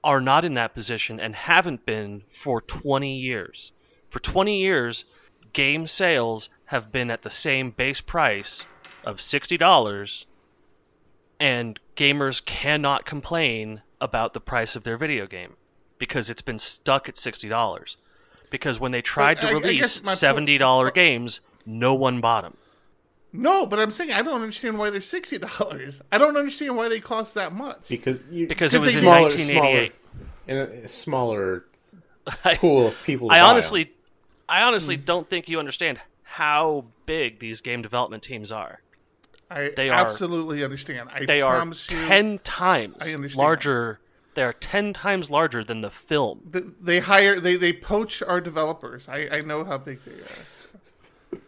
are 0.04 0.20
not 0.20 0.44
in 0.44 0.56
that 0.56 0.74
position 0.74 1.22
and 1.22 1.34
haven't 1.34 1.86
been 1.86 2.22
for 2.30 2.60
20 2.60 3.18
years. 3.18 3.72
For 4.14 4.20
20 4.20 4.60
years, 4.60 5.06
game 5.54 5.88
sales 5.88 6.52
have 6.66 6.92
been 6.92 7.10
at 7.10 7.24
the 7.24 7.32
same 7.32 7.72
base 7.72 8.00
price 8.00 8.64
of 9.04 9.18
$60 9.18 10.26
and 11.40 11.80
gamers 11.96 12.46
cannot 12.46 13.06
complain 13.06 13.82
about 14.00 14.34
the 14.34 14.40
price 14.40 14.76
of 14.76 14.84
their 14.84 14.98
video 14.98 15.26
game 15.26 15.56
because 15.98 16.30
it's 16.30 16.44
been 16.44 16.60
stuck 16.60 17.10
at 17.10 17.16
$60. 17.16 17.96
Because 18.52 18.80
when 18.80 18.92
they 18.92 19.02
tried 19.02 19.42
to 19.42 19.48
I- 19.48 19.50
I 19.50 19.54
release 19.54 19.80
guess 19.80 20.04
my 20.04 20.12
po- 20.12 20.16
70 20.16 20.92
games, 20.94 21.40
no 21.66 21.96
one 21.96 22.22
bought 22.22 22.44
them. 22.44 22.56
No, 23.32 23.66
but 23.66 23.80
I'm 23.80 23.90
saying 23.90 24.12
I 24.14 24.22
don't 24.22 24.40
understand 24.44 24.78
why 24.78 24.92
they're 24.92 25.02
sixty 25.02 25.40
dollars. 25.40 26.04
I 26.12 26.20
don't 26.20 26.38
understand 26.38 26.78
why 26.78 26.88
they 26.88 27.00
cost 27.00 27.34
that 27.34 27.52
much. 27.52 27.88
because 27.90 28.20
you, 28.30 28.46
Because 28.46 28.76
it 28.76 28.80
was 28.80 28.92
they- 28.94 29.00
in 29.00 29.04
smaller, 29.06 29.22
1988. 29.22 29.92
smaller, 30.46 30.66
in 30.70 30.82
a, 30.82 30.84
a 30.84 30.88
smaller 30.88 31.66
I- 32.46 32.58
pool 32.58 32.86
of 32.90 33.04
people. 33.04 33.30
To 33.30 33.34
I 33.34 33.40
buy 33.40 33.50
'em. 33.50 33.56
Honestly, 34.54 34.64
I 34.64 34.68
honestly 34.68 34.96
Hmm. 34.98 35.04
don't 35.06 35.30
think 35.30 35.50
you 35.50 35.60
understand 35.60 36.00
how 36.24 36.86
big 37.06 37.40
these 37.40 37.62
game 37.62 37.82
development 37.82 38.24
teams 38.24 38.52
are. 38.52 38.82
I 39.52 39.72
They 39.76 39.90
are- 39.90 40.08
absolutely 40.08 40.64
understand. 40.64 41.10
I 41.14 41.26
They 41.26 41.42
are 41.42 41.56
promise 41.56 41.90
you, 41.92 41.98
ten 42.08 42.40
times 42.40 42.96
I 43.02 43.16
larger. 43.36 44.00
They 44.36 44.42
are 44.44 44.54
ten 44.54 44.94
times 44.94 45.30
larger 45.30 45.64
than 45.64 45.82
the 45.82 45.92
film. 45.92 46.50
th- 46.52 46.66
they 46.82 47.00
hire 47.00 47.40
they 47.40 47.56
they 47.56 47.72
poach 47.74 48.24
our 48.24 48.42
developers. 48.42 49.08
I 49.08 49.28
I 49.32 49.42
know 49.42 49.64
how 49.64 49.78
big 49.78 50.00
they 50.06 50.12
are. 50.14 51.40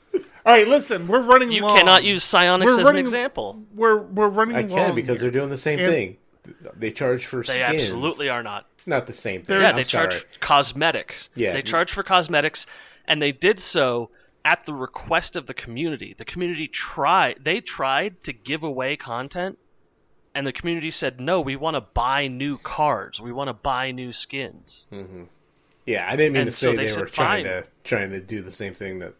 All 0.46 0.54
right, 0.54 0.68
listen, 0.68 1.08
we're 1.08 1.22
running 1.22 1.52
You 1.52 1.64
long. 1.64 1.76
cannot 1.78 2.04
use 2.04 2.24
Psyonix 2.24 2.66
We're 2.66 2.82
as 2.82 2.88
an 2.88 2.98
example. 2.98 3.64
We're 3.74 3.98
we're 3.98 4.28
running 4.28 4.56
I 4.56 4.62
long. 4.62 4.70
can 4.70 4.96
because 4.96 5.20
here. 5.20 5.32
they're 5.32 5.40
doing 5.40 5.50
the 5.50 5.58
same 5.58 5.80
And- 5.80 5.90
thing. 5.90 6.18
They 6.76 6.92
charge 6.92 7.26
for 7.26 7.42
They 7.42 7.54
skins. 7.54 7.82
absolutely 7.82 8.30
are 8.30 8.44
not. 8.44 8.68
not 8.86 9.08
the 9.08 9.14
same 9.14 9.42
thing. 9.42 9.60
Yeah, 9.60 9.70
I'm 9.70 9.76
they 9.76 9.84
charge 9.84 10.12
sorry. 10.14 10.26
cosmetics. 10.42 11.30
Yeah. 11.34 11.54
They 11.54 11.64
charge 11.64 11.92
for 11.92 12.04
cosmetics, 12.04 12.68
and 13.08 13.22
they 13.22 13.32
did 13.32 13.60
so 13.60 14.10
at 14.44 14.66
the 14.66 14.74
request 14.74 15.36
of 15.36 15.48
the 15.48 15.54
community. 15.54 16.14
The 16.18 16.26
community 16.26 16.68
tried. 16.68 17.40
They 17.44 17.62
tried 17.62 18.24
to 18.26 18.34
give 18.34 18.64
away 18.64 18.96
content, 18.96 19.58
and 20.34 20.46
the 20.46 20.52
community 20.54 20.92
said, 20.92 21.20
"No, 21.20 21.42
we 21.42 21.56
want 21.56 21.76
to 21.76 21.82
buy 21.82 22.28
new 22.28 22.58
cards. 22.58 23.20
We 23.22 23.32
want 23.32 23.48
to 23.50 23.54
buy 23.54 23.92
new 23.92 24.14
skins." 24.14 24.88
Mm-hmm. 24.92 25.24
Yeah, 25.86 26.08
I 26.08 26.16
didn't 26.16 26.34
mean 26.34 26.42
And 26.44 26.48
to 26.48 26.52
so 26.52 26.72
say 26.72 26.76
they 26.76 26.84
they, 26.84 26.88
said, 26.88 27.00
were 27.02 27.06
trying 27.08 27.46
"Fine." 27.46 27.64
to 27.64 27.70
trying 27.84 28.10
to 28.12 28.20
do 28.20 28.42
the 28.42 28.52
same 28.52 28.74
thing 28.74 29.00
that 29.00 29.14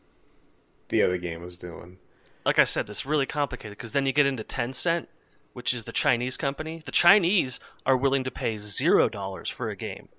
the 0.90 1.02
other 1.04 1.18
game 1.18 1.42
was 1.42 1.58
doing. 1.58 1.98
like 2.46 2.60
I 2.60 2.64
said, 2.64 2.90
it's 2.90 3.06
really 3.06 3.26
complicated 3.26 3.78
because 3.78 3.92
then 3.92 4.06
you 4.06 4.14
get 4.14 4.26
into 4.28 4.44
Tencent, 4.44 5.08
which 5.54 5.74
is 5.74 5.84
the 5.84 5.92
Chinese 5.92 6.38
company. 6.38 6.84
The 6.86 6.92
Chinese 6.92 7.60
are 7.86 7.98
willing 7.98 8.24
to 8.26 8.32
pay 8.32 8.58
zero 8.60 9.10
dollars 9.10 9.50
for 9.50 9.70
a 9.70 9.76
game. 9.76 10.10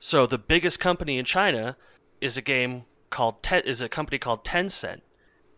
So 0.00 0.26
the 0.26 0.38
biggest 0.38 0.80
company 0.80 1.18
in 1.18 1.24
China 1.24 1.76
is 2.22 2.36
a 2.36 2.42
game 2.42 2.84
called 3.10 3.42
Te- 3.42 3.68
is 3.68 3.82
a 3.82 3.88
company 3.88 4.18
called 4.18 4.44
Tencent, 4.44 5.02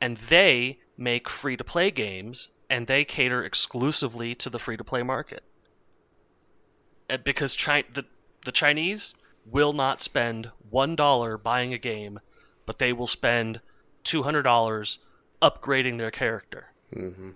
and 0.01 0.17
they 0.17 0.79
make 0.97 1.29
free 1.29 1.57
to 1.57 1.65
play 1.65 1.91
games 1.91 2.49
and 2.71 2.87
they 2.87 3.05
cater 3.05 3.45
exclusively 3.45 4.35
to 4.37 4.51
the 4.51 4.59
free 4.59 4.77
to 4.77 4.85
play 4.85 5.03
market. 5.03 5.43
And 7.09 7.23
because 7.23 7.55
Chi- 7.55 7.85
the 7.93 8.05
the 8.45 8.53
Chinese 8.53 9.15
will 9.47 9.73
not 9.73 10.03
spend 10.03 10.51
one 10.71 10.97
dollar 10.97 11.37
buying 11.37 11.75
a 11.75 11.79
game, 11.79 12.19
but 12.67 12.79
they 12.79 12.93
will 12.93 13.07
spend 13.07 13.61
two 14.03 14.23
hundred 14.23 14.43
dollars 14.43 14.99
upgrading 15.43 15.99
their 15.99 16.11
character. 16.11 16.73
Mm-hmm. 16.95 17.31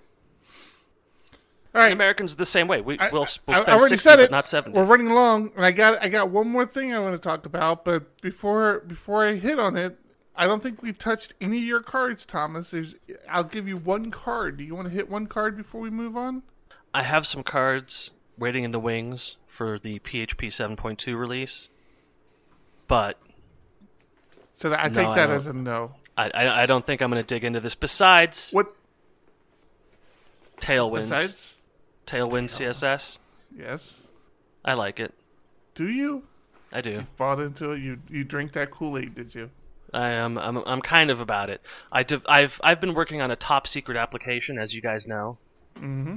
All 1.75 1.83
right, 1.83 1.93
Americans 1.93 2.33
are 2.33 2.37
the 2.37 2.47
same 2.47 2.66
way. 2.66 2.81
We 2.81 2.99
I- 2.99 3.11
will 3.11 3.11
I- 3.11 3.11
we'll 3.12 3.23
I 3.23 3.27
spend 3.27 3.69
already 3.69 3.89
sixty, 3.97 4.09
said 4.09 4.16
but 4.16 4.23
it. 4.25 4.31
not 4.31 4.49
seventy. 4.49 4.77
We're 4.77 4.85
running 4.85 5.11
long, 5.11 5.53
and 5.55 5.64
I 5.64 5.71
got 5.71 6.03
I 6.03 6.09
got 6.09 6.31
one 6.31 6.49
more 6.49 6.66
thing 6.66 6.95
I 6.95 6.99
want 6.99 7.12
to 7.12 7.19
talk 7.19 7.45
about. 7.47 7.85
But 7.85 8.21
before 8.23 8.81
before 8.81 9.27
I 9.27 9.35
hit 9.35 9.59
on 9.59 9.77
it, 9.77 9.99
I 10.35 10.47
don't 10.47 10.62
think 10.62 10.83
we've 10.83 10.97
touched 10.99 11.35
any 11.41 11.59
of 11.59 11.64
your 11.64 11.83
cards, 11.83 12.25
Thomas. 12.25 12.71
There's 12.71 12.95
I'll 13.29 13.45
give 13.45 13.69
you 13.69 13.77
one 13.77 14.11
card. 14.11 14.57
Do 14.57 14.64
you 14.64 14.75
want 14.75 14.89
to 14.89 14.93
hit 14.95 15.11
one 15.11 15.27
card 15.27 15.57
before 15.57 15.81
we 15.81 15.91
move 15.91 16.16
on? 16.16 16.43
I 16.95 17.03
have 17.03 17.27
some 17.27 17.43
cards 17.43 18.11
waiting 18.39 18.64
in 18.64 18.71
the 18.71 18.81
wings 18.81 19.37
for 19.47 19.79
the 19.79 19.99
PHP 19.99 20.49
7.2 20.49 21.19
release, 21.19 21.69
but 22.87 23.19
So 24.55 24.71
that, 24.71 24.81
I 24.85 24.89
No, 24.89 24.95
take 24.95 25.09
that 25.16 25.27
don't. 25.27 25.35
as 25.35 25.47
a 25.49 25.53
no. 25.53 25.93
I, 26.16 26.31
I, 26.31 26.62
I 26.62 26.66
don't 26.66 26.85
think 26.87 27.03
I'm 27.03 27.11
going 27.11 27.23
to 27.23 27.27
dig 27.27 27.45
into 27.45 27.61
this. 27.61 27.75
Besides 27.75 28.53
What 28.53 28.75
Tailwind, 30.61 30.95
besides? 30.95 31.57
Tailwind 32.09 32.49
CSS, 32.49 33.19
Yes. 33.57 34.03
I 34.65 34.75
like 34.75 34.99
it. 35.01 35.13
Do 35.75 35.89
you 35.89 36.23
I 36.73 36.81
do. 36.81 37.05
bought 37.17 37.39
into 37.41 37.73
it? 37.73 37.81
You 37.81 37.99
you 38.11 38.25
drink 38.25 38.53
that 38.53 38.71
Kool 38.71 38.99
Aid? 38.99 39.15
Did 39.15 39.35
you? 39.35 39.51
I 39.95 40.13
am. 40.13 40.37
I'm, 40.39 40.59
I'm 40.59 40.83
kind 40.83 41.11
of 41.11 41.21
about 41.21 41.49
it. 41.51 41.61
I 41.93 42.03
div- 42.03 42.27
I've 42.29 42.61
I've 42.65 42.81
been 42.81 42.95
working 42.95 43.21
on 43.23 43.31
a 43.31 43.37
top 43.37 43.67
secret 43.67 43.97
application, 43.97 44.59
as 44.59 44.75
you 44.75 44.83
guys 44.83 45.07
know. 45.07 45.39
Mm-hmm. 45.77 46.17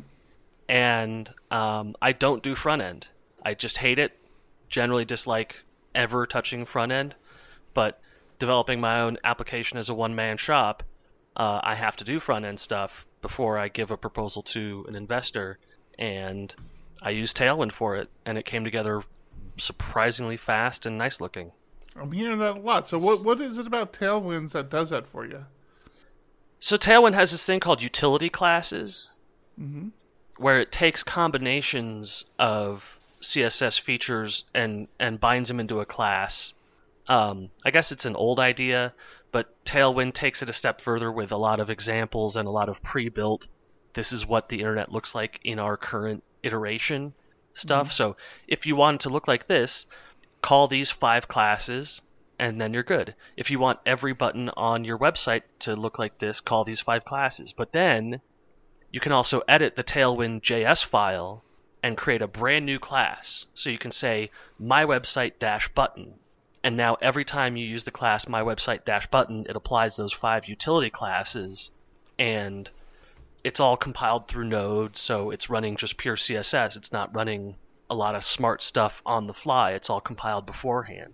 and 0.67 1.29
um, 1.51 1.95
I 2.01 2.11
don't 2.13 2.41
do 2.41 2.55
front 2.55 2.81
end. 2.81 3.07
I 3.43 3.53
just 3.53 3.77
hate 3.77 3.99
it. 3.99 4.17
Generally 4.69 5.05
dislike 5.05 5.55
ever 5.93 6.25
touching 6.25 6.65
front 6.65 6.91
end, 6.91 7.13
but 7.73 7.99
developing 8.39 8.79
my 8.79 9.01
own 9.01 9.17
application 9.23 9.77
as 9.77 9.89
a 9.89 9.93
one 9.93 10.15
man 10.15 10.37
shop, 10.37 10.83
uh, 11.35 11.59
I 11.61 11.75
have 11.75 11.97
to 11.97 12.03
do 12.05 12.19
front 12.19 12.45
end 12.45 12.59
stuff 12.59 13.05
before 13.21 13.57
I 13.57 13.67
give 13.67 13.91
a 13.91 13.97
proposal 13.97 14.41
to 14.43 14.85
an 14.87 14.95
investor, 14.95 15.59
and 15.97 16.53
I 17.01 17.11
use 17.11 17.33
Tailwind 17.33 17.73
for 17.73 17.95
it, 17.97 18.09
and 18.25 18.37
it 18.37 18.45
came 18.45 18.63
together 18.63 19.03
surprisingly 19.57 20.37
fast 20.37 20.85
and 20.85 20.97
nice 20.97 21.21
looking. 21.21 21.51
I'm 21.95 22.11
hearing 22.11 22.39
that 22.39 22.57
a 22.57 22.59
lot. 22.59 22.87
So 22.87 22.97
what 22.97 23.23
what 23.23 23.41
is 23.41 23.57
it 23.57 23.67
about 23.67 23.93
Tailwinds 23.93 24.51
that 24.53 24.69
does 24.69 24.91
that 24.91 25.07
for 25.07 25.25
you? 25.25 25.45
So 26.59 26.77
Tailwind 26.77 27.15
has 27.15 27.31
this 27.31 27.45
thing 27.45 27.59
called 27.59 27.81
utility 27.81 28.29
classes, 28.29 29.09
where 30.37 30.59
it 30.59 30.71
takes 30.71 31.03
combinations 31.03 32.23
of 32.39 32.85
CSS 33.21 33.79
features 33.79 34.43
and 34.53 34.87
and 34.99 35.19
binds 35.19 35.49
them 35.49 35.59
into 35.59 35.81
a 35.81 35.85
class. 35.85 36.53
Um, 37.07 37.49
I 37.65 37.71
guess 37.71 37.91
it's 37.91 38.05
an 38.05 38.15
old 38.15 38.39
idea, 38.39 38.93
but 39.31 39.53
Tailwind 39.65 40.13
takes 40.13 40.41
it 40.41 40.49
a 40.49 40.53
step 40.53 40.81
further 40.81 41.11
with 41.11 41.31
a 41.31 41.37
lot 41.37 41.59
of 41.59 41.69
examples 41.69 42.35
and 42.35 42.47
a 42.47 42.51
lot 42.51 42.69
of 42.69 42.81
pre-built. 42.81 43.47
This 43.93 44.11
is 44.11 44.25
what 44.25 44.49
the 44.49 44.59
internet 44.59 44.91
looks 44.91 45.13
like 45.13 45.39
in 45.43 45.59
our 45.59 45.77
current 45.77 46.23
iteration 46.43 47.13
stuff. 47.53 47.87
Mm-hmm. 47.87 47.93
So 47.93 48.17
if 48.47 48.65
you 48.65 48.75
want 48.75 48.95
it 48.95 49.01
to 49.01 49.09
look 49.09 49.27
like 49.27 49.47
this, 49.47 49.85
call 50.41 50.67
these 50.67 50.91
five 50.91 51.27
classes 51.27 52.01
and 52.39 52.59
then 52.59 52.73
you're 52.73 52.83
good. 52.83 53.13
If 53.37 53.51
you 53.51 53.59
want 53.59 53.79
every 53.85 54.13
button 54.13 54.49
on 54.49 54.83
your 54.83 54.97
website 54.97 55.43
to 55.59 55.75
look 55.75 55.99
like 55.99 56.17
this, 56.17 56.39
call 56.39 56.63
these 56.63 56.81
five 56.81 57.05
classes. 57.05 57.53
But 57.53 57.71
then 57.71 58.21
you 58.91 58.99
can 58.99 59.11
also 59.11 59.43
edit 59.47 59.75
the 59.75 59.83
Tailwind 59.83 60.41
JS 60.41 60.83
file 60.83 61.43
and 61.83 61.97
create 61.97 62.21
a 62.21 62.27
brand 62.27 62.65
new 62.65 62.79
class. 62.79 63.45
So 63.53 63.69
you 63.69 63.77
can 63.77 63.91
say 63.91 64.31
my 64.57 64.85
website 64.85 65.39
dash 65.39 65.67
button. 65.69 66.15
And 66.63 66.77
now 66.77 66.97
every 67.01 67.25
time 67.25 67.57
you 67.57 67.65
use 67.65 67.83
the 67.83 67.91
class 67.91 68.27
my 68.27 68.41
website 68.41 68.85
dash 68.85 69.07
button, 69.07 69.45
it 69.47 69.55
applies 69.55 69.95
those 69.95 70.13
five 70.13 70.45
utility 70.45 70.89
classes 70.89 71.71
and 72.17 72.69
it's 73.43 73.59
all 73.59 73.77
compiled 73.77 74.27
through 74.27 74.45
Node, 74.45 74.97
so 74.97 75.31
it's 75.31 75.49
running 75.49 75.75
just 75.75 75.97
pure 75.97 76.15
CSS. 76.15 76.77
It's 76.77 76.91
not 76.91 77.15
running 77.15 77.55
a 77.89 77.95
lot 77.95 78.15
of 78.15 78.23
smart 78.23 78.61
stuff 78.61 79.01
on 79.05 79.27
the 79.27 79.33
fly. 79.33 79.71
It's 79.71 79.89
all 79.89 80.01
compiled 80.01 80.45
beforehand. 80.45 81.13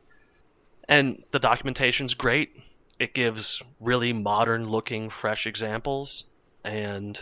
And 0.88 1.24
the 1.32 1.40
documentation's 1.40 2.14
great. 2.14 2.56
It 3.00 3.14
gives 3.14 3.62
really 3.80 4.14
modern 4.14 4.70
looking, 4.70 5.10
fresh 5.10 5.48
examples. 5.48 6.26
And 6.64 7.20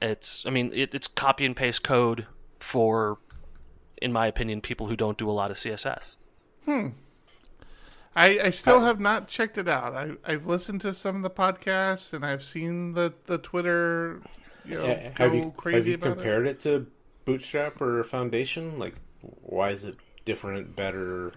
it's, 0.00 0.44
I 0.46 0.50
mean, 0.50 0.72
it, 0.74 0.94
it's 0.94 1.08
copy 1.08 1.44
and 1.44 1.56
paste 1.56 1.82
code 1.82 2.26
for, 2.60 3.18
in 4.00 4.12
my 4.12 4.26
opinion, 4.26 4.60
people 4.60 4.86
who 4.86 4.96
don't 4.96 5.18
do 5.18 5.30
a 5.30 5.32
lot 5.32 5.50
of 5.50 5.56
CSS. 5.56 6.16
I, 8.18 8.40
I 8.46 8.50
still 8.50 8.80
Uh, 8.80 8.80
have 8.80 9.00
not 9.00 9.28
checked 9.28 9.58
it 9.58 9.68
out. 9.68 9.94
I, 9.94 10.12
I've 10.24 10.46
listened 10.46 10.80
to 10.82 10.94
some 10.94 11.16
of 11.16 11.22
the 11.22 11.30
podcasts 11.30 12.12
and 12.12 12.24
I've 12.24 12.42
seen 12.42 12.92
the, 12.94 13.14
the 13.26 13.38
Twitter, 13.38 14.22
you 14.64 14.76
know, 14.76 14.84
Yeah, 14.84 15.10
go 15.14 15.24
have 15.24 15.34
you, 15.34 15.42
have 15.44 15.56
crazy 15.56 15.90
you 15.90 15.94
about 15.94 16.18
compared 16.18 16.46
it. 16.46 16.60
to 16.60 16.86
Bootstrap 17.24 17.80
or 17.80 18.02
Foundation? 18.04 18.78
Like, 18.78 18.94
why 19.20 19.70
is 19.70 19.84
it 19.84 19.96
different, 20.24 20.74
better, 20.76 21.32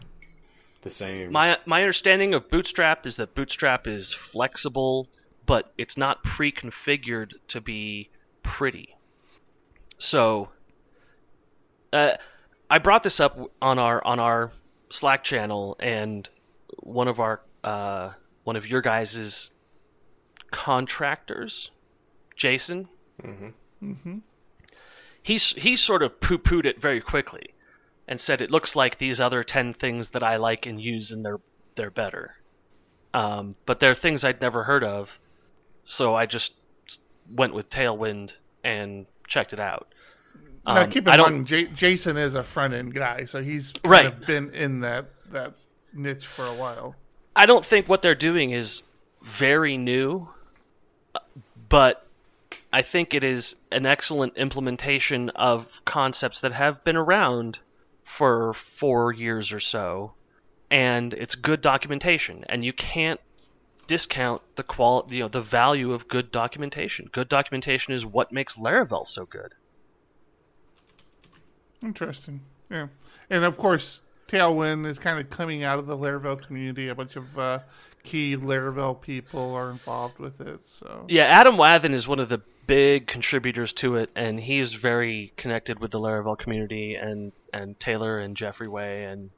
the 0.82 0.90
same? 0.90 1.32
My 1.32 1.58
my 1.66 1.82
understanding 1.82 2.36
of 2.36 2.48
Bootstrap 2.50 3.08
is 3.08 3.16
that 3.16 3.34
Bootstrap 3.34 3.88
is 3.88 4.14
flexible, 4.14 5.10
but 5.48 5.74
it's 5.78 5.98
not 5.98 6.24
pre-configured 6.24 7.34
to 7.48 7.60
be 7.62 8.12
pretty. 8.44 8.96
So, 9.98 10.52
uh, 11.94 12.16
I 12.70 12.78
brought 12.80 13.04
this 13.04 13.20
up 13.20 13.38
on 13.62 13.80
our 13.80 14.04
on 14.06 14.20
our 14.20 14.52
Slack 14.90 15.24
channel, 15.24 15.76
and 15.80 16.28
one 16.82 17.08
of 17.08 17.20
our 17.20 17.42
uh, 17.64 18.12
one 18.44 18.56
of 18.58 18.68
your 18.68 18.82
guys' 18.82 19.50
contractors 20.52 21.72
Jason. 22.36 22.88
Mm-hmm. 23.24 24.18
He's 25.24 25.50
he 25.52 25.76
sort 25.78 26.02
of 26.04 26.20
poo 26.20 26.38
pooed 26.40 26.66
it 26.66 26.82
very 26.82 27.02
quickly, 27.02 27.54
and 28.08 28.20
said 28.20 28.42
it 28.42 28.52
looks 28.52 28.76
like 28.76 28.98
these 28.98 29.22
other 29.22 29.44
ten 29.44 29.74
things 29.74 30.10
that 30.10 30.24
I 30.24 30.38
like 30.38 30.66
and 30.66 30.82
use, 30.82 31.12
and 31.12 31.24
they're 31.24 31.40
they're 31.76 31.92
better. 31.92 32.36
Um, 33.14 33.56
but 33.66 33.80
they're 33.80 33.94
things 33.96 34.24
I'd 34.24 34.42
never 34.42 34.64
heard 34.64 34.84
of, 34.84 35.20
so 35.84 36.16
I 36.16 36.26
just 36.26 36.56
went 37.30 37.54
with 37.54 37.70
Tailwind 37.70 38.32
and 38.64 39.06
checked 39.28 39.52
it 39.54 39.60
out. 39.60 39.94
now, 40.66 40.84
Um, 40.84 40.90
keep 40.90 41.08
I 41.08 41.12
in 41.12 41.18
don't- 41.18 41.34
mind, 41.34 41.48
J- 41.48 41.68
Jason 41.68 42.16
is 42.18 42.36
a 42.36 42.44
front 42.44 42.74
end 42.74 42.94
guy, 42.94 43.26
so 43.26 43.42
he's 43.44 43.72
kind 43.74 43.92
Right. 43.92 44.06
of 44.06 44.22
been 44.26 44.50
in 44.54 44.80
that 44.82 45.06
that 45.32 45.54
niche 45.94 46.28
for 46.28 46.46
a 46.46 46.54
while. 46.54 46.96
I 47.36 47.46
don't 47.46 47.66
think 47.66 47.88
what 47.88 48.02
they're 48.02 48.16
doing 48.16 48.52
is 48.52 48.82
very 49.22 49.78
new, 49.78 50.30
but 51.70 52.06
I 52.74 52.82
think 52.82 53.14
it 53.14 53.24
is 53.24 53.56
an 53.72 53.86
excellent 53.86 54.38
implementation 54.38 55.30
of 55.30 55.68
concepts 55.86 56.42
that 56.42 56.54
have 56.54 56.84
been 56.84 56.96
around 56.96 57.60
for 58.04 58.54
four 58.54 59.12
years 59.12 59.54
or 59.54 59.60
so, 59.60 60.14
and 60.70 61.14
it's 61.14 61.36
good 61.36 61.62
documentation. 61.62 62.46
And 62.50 62.64
you 62.64 62.74
can't 62.74 63.20
discount 63.88 64.42
the 64.56 64.64
qual, 64.64 65.08
you 65.10 65.20
know, 65.20 65.28
the 65.28 65.42
value 65.42 65.94
of 65.94 66.08
good 66.08 66.32
documentation. 66.32 67.10
Good 67.12 67.30
documentation 67.30 67.94
is 67.94 68.06
what 68.06 68.32
makes 68.32 68.56
Laravel 68.56 69.06
so 69.06 69.26
good. 69.26 69.54
Interesting. 71.82 72.42
Yeah. 72.70 72.88
And 73.30 73.44
of 73.44 73.58
course, 73.58 74.02
Tailwind 74.32 74.86
is 74.86 74.98
kind 74.98 75.20
of 75.20 75.30
coming 75.30 75.64
out 75.64 75.78
of 75.78 75.88
the 75.88 75.98
Laravel 75.98 76.42
community. 76.42 76.88
A 76.88 76.96
bunch 76.96 77.18
of 77.18 77.38
uh, 77.38 77.60
key 78.04 78.38
Laravel 78.38 79.00
people 79.00 79.54
are 79.54 79.70
involved 79.70 80.20
with 80.20 80.40
it. 80.40 80.62
So 80.66 81.06
Yeah, 81.10 81.24
Adam 81.24 81.58
Wathan 81.58 81.94
is 81.94 82.08
one 82.08 82.20
of 82.20 82.30
the 82.30 82.42
big 82.66 83.08
contributors 83.08 83.74
to 83.74 83.98
it, 83.98 84.10
and 84.16 84.40
he's 84.40 84.74
very 84.74 85.34
connected 85.36 85.80
with 85.80 85.92
the 85.92 86.00
Laravel 86.00 86.38
community 86.38 86.96
and 86.96 87.34
and 87.54 87.78
Taylor 87.80 88.20
and 88.20 88.38
Jeffrey 88.38 88.70
Way, 88.70 89.06
and 89.06 89.30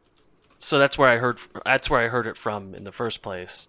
so 0.59 0.77
that's 0.77 0.97
where 0.97 1.09
I 1.09 1.17
heard 1.17 1.39
that's 1.65 1.89
where 1.89 1.99
I 1.99 2.07
heard 2.07 2.27
it 2.27 2.37
from 2.37 2.75
in 2.75 2.83
the 2.83 2.91
first 2.91 3.21
place. 3.23 3.67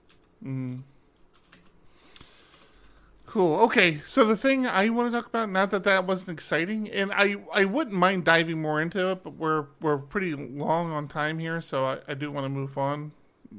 Cool. 3.34 3.56
Okay, 3.62 4.00
so 4.04 4.24
the 4.24 4.36
thing 4.36 4.64
I 4.64 4.88
want 4.90 5.10
to 5.10 5.16
talk 5.18 5.26
about, 5.26 5.50
not 5.50 5.72
that 5.72 5.82
that 5.82 6.06
wasn't 6.06 6.30
exciting, 6.30 6.88
and 6.88 7.10
I 7.12 7.34
I 7.52 7.64
wouldn't 7.64 7.96
mind 7.96 8.24
diving 8.24 8.62
more 8.62 8.80
into 8.80 9.10
it, 9.10 9.24
but 9.24 9.34
we're 9.34 9.66
we're 9.80 9.98
pretty 9.98 10.34
long 10.34 10.92
on 10.92 11.08
time 11.08 11.40
here, 11.40 11.60
so 11.60 11.84
I, 11.84 11.98
I 12.06 12.14
do 12.14 12.30
want 12.30 12.44
to 12.44 12.48
move 12.48 12.78
on. 12.78 13.10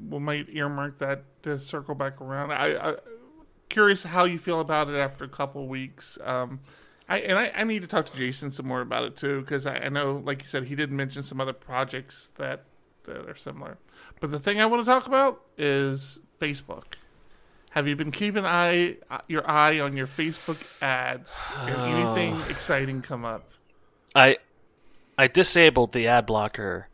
We 0.09 0.19
might 0.19 0.47
earmark 0.47 0.99
that 0.99 1.25
to 1.43 1.59
circle 1.59 1.93
back 1.93 2.21
around. 2.21 2.53
I, 2.53 2.91
I 2.91 2.95
curious 3.67 4.03
how 4.03 4.23
you 4.23 4.39
feel 4.39 4.61
about 4.61 4.87
it 4.87 4.95
after 4.95 5.25
a 5.25 5.29
couple 5.29 5.67
weeks. 5.67 6.17
Um, 6.23 6.61
I 7.09 7.17
and 7.17 7.37
I, 7.37 7.51
I 7.53 7.65
need 7.65 7.81
to 7.81 7.87
talk 7.87 8.09
to 8.09 8.15
Jason 8.15 8.51
some 8.51 8.67
more 8.67 8.79
about 8.79 9.03
it 9.03 9.17
too 9.17 9.41
because 9.41 9.67
I, 9.67 9.75
I 9.75 9.89
know, 9.89 10.21
like 10.23 10.41
you 10.41 10.47
said, 10.47 10.63
he 10.63 10.75
did 10.75 10.89
mention 10.89 11.21
some 11.21 11.41
other 11.41 11.51
projects 11.51 12.29
that 12.37 12.63
that 13.03 13.29
are 13.29 13.35
similar. 13.35 13.77
But 14.21 14.31
the 14.31 14.39
thing 14.39 14.61
I 14.61 14.67
want 14.67 14.85
to 14.85 14.89
talk 14.89 15.05
about 15.05 15.41
is 15.57 16.21
Facebook. 16.39 16.93
Have 17.75 17.89
you 17.89 17.97
been 17.97 18.11
keeping 18.11 18.45
eye 18.45 18.95
uh, 19.11 19.19
your 19.27 19.45
eye 19.49 19.81
on 19.81 19.97
your 19.97 20.07
Facebook 20.07 20.55
ads? 20.81 21.37
and 21.59 21.75
oh. 21.75 21.83
anything 21.83 22.41
exciting 22.49 23.01
come 23.01 23.25
up? 23.25 23.49
I 24.15 24.37
I 25.17 25.27
disabled 25.27 25.91
the 25.91 26.07
ad 26.07 26.25
blocker 26.25 26.87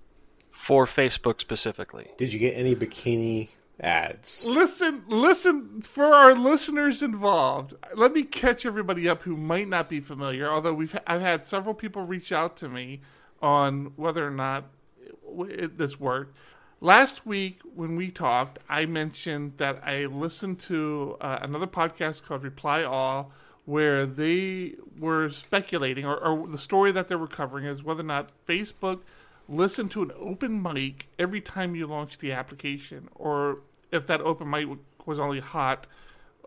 for 0.50 0.88
Facebook 0.88 1.40
specifically. 1.40 2.08
Did 2.18 2.34
you 2.34 2.40
get 2.40 2.56
any 2.58 2.76
bikini 2.76 3.50
ads? 3.80 4.44
Listen, 4.44 5.04
listen 5.08 5.84
for 5.84 6.06
our 6.06 6.34
listeners 6.34 7.04
involved. 7.04 7.76
Let 7.96 8.12
me 8.14 8.24
catch 8.24 8.66
everybody 8.66 9.08
up 9.08 9.22
who 9.22 9.38
might 9.38 9.68
not 9.68 9.88
be 9.88 10.00
familiar. 10.00 10.50
Although 10.50 10.74
we've 10.74 10.98
I've 11.06 11.22
had 11.22 11.44
several 11.44 11.76
people 11.76 12.08
reach 12.08 12.32
out 12.32 12.58
to 12.58 12.68
me 12.68 13.02
on 13.40 13.94
whether 13.98 14.26
or 14.26 14.32
not 14.32 14.72
it, 15.00 15.52
it, 15.52 15.78
this 15.78 16.00
worked. 16.00 16.36
Last 16.84 17.28
week 17.28 17.62
when 17.76 17.96
we 17.96 18.10
talked, 18.10 18.58
I 18.68 18.88
mentioned 18.88 19.54
that 19.58 19.84
I 19.86 20.08
listened 20.08 20.58
to 20.62 21.16
uh, 21.22 21.38
another 21.44 21.68
podcast 21.68 22.24
called 22.24 22.42
Reply 22.42 22.82
All, 22.82 23.32
where 23.66 24.08
they 24.08 24.78
were 24.98 25.30
speculating, 25.30 26.06
or, 26.06 26.18
or 26.18 26.48
the 26.48 26.58
story 26.58 26.92
that 26.92 27.08
they 27.08 27.14
were 27.14 27.28
covering 27.28 27.66
is 27.66 27.84
whether 27.84 28.02
or 28.02 28.06
not 28.06 28.32
Facebook 28.48 29.02
listened 29.48 29.92
to 29.92 30.02
an 30.02 30.12
open 30.18 30.60
mic 30.60 31.08
every 31.20 31.40
time 31.40 31.76
you 31.76 31.86
launch 31.86 32.18
the 32.18 32.32
application, 32.32 33.10
or 33.14 33.60
if 33.92 34.08
that 34.08 34.20
open 34.22 34.50
mic 34.50 34.68
was 35.06 35.20
only 35.20 35.40
hot 35.40 35.88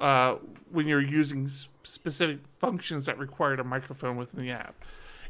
uh, 0.01 0.35
when 0.69 0.89
you're 0.89 1.01
using 1.01 1.49
specific 1.85 2.41
functions 2.59 3.07
that 3.07 3.17
required 3.21 3.61
a 3.61 3.65
microphone 3.65 4.17
within 4.17 4.41
the 4.41 4.51
app. 4.51 4.75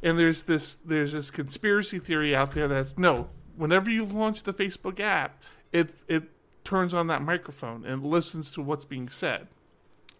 And 0.02 0.18
there's 0.18 0.44
this 0.44 0.78
there's 0.82 1.12
this 1.12 1.30
conspiracy 1.30 1.98
theory 1.98 2.34
out 2.34 2.52
there 2.52 2.68
that's 2.68 2.96
no, 2.96 3.28
whenever 3.56 3.90
you 3.90 4.04
launch 4.04 4.42
the 4.42 4.54
Facebook 4.54 5.00
app, 5.00 5.42
it 5.72 5.94
it 6.08 6.24
turns 6.64 6.94
on 6.94 7.06
that 7.08 7.22
microphone 7.22 7.84
and 7.84 8.04
listens 8.04 8.50
to 8.52 8.62
what's 8.62 8.84
being 8.84 9.08
said. 9.08 9.48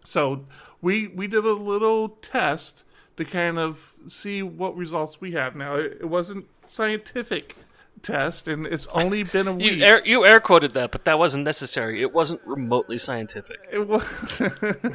So 0.03 0.45
we 0.81 1.07
we 1.07 1.27
did 1.27 1.45
a 1.45 1.53
little 1.53 2.09
test 2.09 2.83
to 3.17 3.25
kind 3.25 3.57
of 3.57 3.93
see 4.07 4.43
what 4.43 4.75
results 4.75 5.19
we 5.21 5.31
have. 5.31 5.55
Now 5.55 5.75
it, 5.75 5.97
it 6.01 6.05
wasn't 6.05 6.45
scientific 6.71 7.55
test, 8.01 8.47
and 8.47 8.67
it's 8.67 8.87
only 8.87 9.23
been 9.23 9.47
a 9.47 9.53
week. 9.53 9.73
You 9.73 9.83
air, 9.83 10.05
you 10.05 10.25
air 10.25 10.39
quoted 10.39 10.73
that, 10.75 10.91
but 10.91 11.05
that 11.05 11.17
wasn't 11.17 11.43
necessary. 11.43 12.01
It 12.01 12.13
wasn't 12.13 12.41
remotely 12.45 12.97
scientific. 12.97 13.67
It 13.71 13.87
was, 13.87 14.41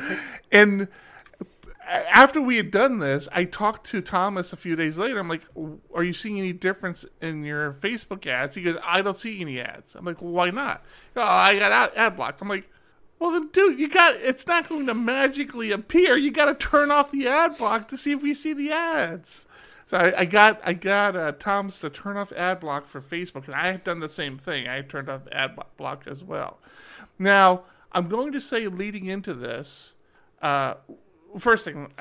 and 0.53 0.89
after 1.91 2.41
we 2.41 2.57
had 2.57 2.71
done 2.71 2.99
this, 2.99 3.29
I 3.33 3.45
talked 3.45 3.87
to 3.89 4.01
Thomas 4.01 4.53
a 4.53 4.57
few 4.57 4.77
days 4.77 4.97
later. 4.97 5.19
I'm 5.19 5.29
like, 5.29 5.43
"Are 5.95 6.05
you 6.05 6.12
seeing 6.12 6.39
any 6.39 6.53
difference 6.53 7.05
in 7.21 7.45
your 7.45 7.73
Facebook 7.73 8.27
ads?" 8.27 8.55
He 8.55 8.62
goes, 8.62 8.77
"I 8.85 9.03
don't 9.03 9.19
see 9.19 9.41
any 9.41 9.61
ads." 9.61 9.95
I'm 9.95 10.05
like, 10.05 10.23
well, 10.23 10.31
"Why 10.31 10.51
not?" 10.51 10.85
Oh, 11.17 11.23
I 11.23 11.59
got 11.59 11.73
ad, 11.73 11.93
ad 11.97 12.17
block. 12.17 12.41
I'm 12.41 12.49
like, 12.49 12.69
"Well, 13.19 13.33
then, 13.33 13.49
dude, 13.49 13.79
you 13.79 13.89
got 13.89 14.15
it's 14.17 14.47
not 14.47 14.69
going 14.69 14.87
to 14.87 14.95
magically 14.95 15.73
appear. 15.73 16.17
You 16.17 16.31
got 16.31 16.47
to 16.47 16.55
turn 16.55 16.91
off 16.91 17.11
the 17.11 17.27
ad 17.27 17.59
block 17.59 17.89
to 17.89 17.97
see 17.97 18.12
if 18.12 18.23
we 18.23 18.35
see 18.35 18.53
the 18.53 18.71
ads." 18.71 19.47
So 19.87 19.97
I, 19.97 20.21
I 20.21 20.25
got 20.25 20.61
I 20.65 20.75
got 20.75 21.17
uh, 21.17 21.33
to 21.33 21.91
turn 21.91 22.17
off 22.17 22.31
ad 22.33 22.61
block 22.61 22.87
for 22.87 23.01
Facebook, 23.01 23.47
and 23.47 23.55
I 23.57 23.73
had 23.73 23.83
done 23.83 23.99
the 23.99 24.09
same 24.09 24.39
thing. 24.39 24.69
I 24.69 24.83
turned 24.83 25.09
off 25.09 25.23
ad 25.33 25.59
block 25.77 26.07
as 26.07 26.23
well. 26.23 26.59
Now 27.19 27.65
I'm 27.93 28.09
going 28.09 28.33
to 28.33 28.41
say, 28.41 28.69
leading 28.69 29.07
into 29.07 29.35
this, 29.35 29.95
uh, 30.41 30.75
first 31.39 31.65
thing, 31.65 31.93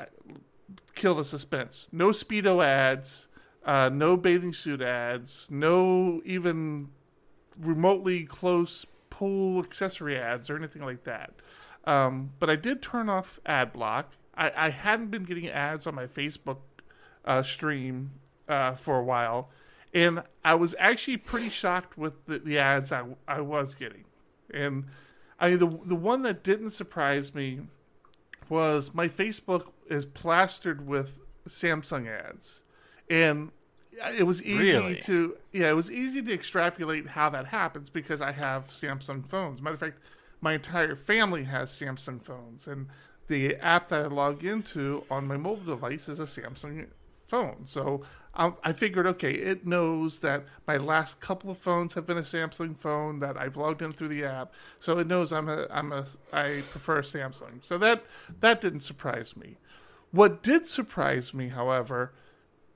kill 0.94 1.14
the 1.14 1.24
suspense. 1.24 1.88
No 1.92 2.08
speedo 2.08 2.64
ads, 2.64 3.28
uh, 3.64 3.90
no 3.92 4.16
bathing 4.16 4.52
suit 4.52 4.80
ads, 4.80 5.48
no 5.50 6.20
even 6.24 6.90
remotely 7.58 8.24
close 8.24 8.86
pool 9.08 9.62
accessory 9.62 10.16
ads 10.18 10.48
or 10.48 10.56
anything 10.56 10.82
like 10.82 11.04
that. 11.04 11.32
Um, 11.84 12.32
but 12.38 12.50
I 12.50 12.56
did 12.56 12.82
turn 12.82 13.08
off 13.08 13.40
ad 13.46 13.72
block. 13.72 14.12
I, 14.34 14.52
I 14.56 14.70
hadn't 14.70 15.10
been 15.10 15.24
getting 15.24 15.48
ads 15.48 15.86
on 15.86 15.94
my 15.94 16.06
Facebook 16.06 16.58
uh, 17.24 17.42
stream 17.42 18.12
uh, 18.48 18.74
for 18.74 18.98
a 18.98 19.04
while, 19.04 19.50
and 19.92 20.22
I 20.44 20.54
was 20.54 20.74
actually 20.78 21.16
pretty 21.18 21.48
shocked 21.48 21.98
with 21.98 22.26
the, 22.26 22.38
the 22.38 22.58
ads 22.58 22.92
I, 22.92 23.04
I 23.26 23.40
was 23.40 23.74
getting. 23.74 24.04
And 24.52 24.86
I 25.38 25.50
mean, 25.50 25.58
the 25.58 25.68
the 25.84 25.96
one 25.96 26.22
that 26.22 26.42
didn't 26.42 26.70
surprise 26.70 27.34
me 27.34 27.60
was 28.50 28.92
my 28.92 29.08
Facebook 29.08 29.68
is 29.88 30.04
plastered 30.04 30.86
with 30.86 31.20
Samsung 31.48 32.08
ads, 32.08 32.64
and 33.08 33.50
it 34.16 34.24
was 34.24 34.42
easy 34.42 34.72
Really? 34.72 34.96
to 35.02 35.36
yeah 35.52 35.68
it 35.70 35.76
was 35.76 35.90
easy 35.90 36.22
to 36.22 36.32
extrapolate 36.32 37.08
how 37.08 37.30
that 37.30 37.46
happens 37.46 37.90
because 37.90 38.20
I 38.20 38.32
have 38.32 38.68
Samsung 38.68 39.28
phones. 39.28 39.60
Matter 39.62 39.74
of 39.74 39.80
fact, 39.80 39.98
my 40.40 40.54
entire 40.54 40.96
family 40.96 41.44
has 41.44 41.70
Samsung 41.70 42.22
phones, 42.22 42.66
and 42.66 42.88
the 43.28 43.56
app 43.56 43.88
that 43.88 44.04
I 44.04 44.06
log 44.08 44.44
into 44.44 45.04
on 45.10 45.26
my 45.26 45.36
mobile 45.36 45.64
device 45.74 46.08
is 46.08 46.20
a 46.20 46.24
Samsung 46.24 46.86
phone. 47.30 47.64
So 47.66 48.02
um, 48.34 48.56
I 48.62 48.72
figured, 48.72 49.06
okay, 49.06 49.32
it 49.32 49.66
knows 49.66 50.20
that 50.20 50.44
my 50.66 50.76
last 50.76 51.20
couple 51.20 51.50
of 51.50 51.58
phones 51.58 51.94
have 51.94 52.06
been 52.06 52.18
a 52.18 52.22
Samsung 52.22 52.76
phone 52.76 53.18
that 53.20 53.36
I've 53.36 53.56
logged 53.56 53.82
in 53.82 53.92
through 53.92 54.08
the 54.08 54.24
app, 54.24 54.52
so 54.78 54.98
it 54.98 55.06
knows 55.06 55.32
I'm 55.32 55.48
a 55.48 55.66
I'm 55.70 55.92
a 55.92 56.06
I 56.32 56.62
prefer 56.70 57.02
Samsung. 57.02 57.62
So 57.62 57.78
that 57.78 58.04
that 58.40 58.60
didn't 58.60 58.80
surprise 58.80 59.36
me. 59.36 59.56
What 60.12 60.42
did 60.42 60.66
surprise 60.66 61.32
me, 61.32 61.48
however, 61.48 62.12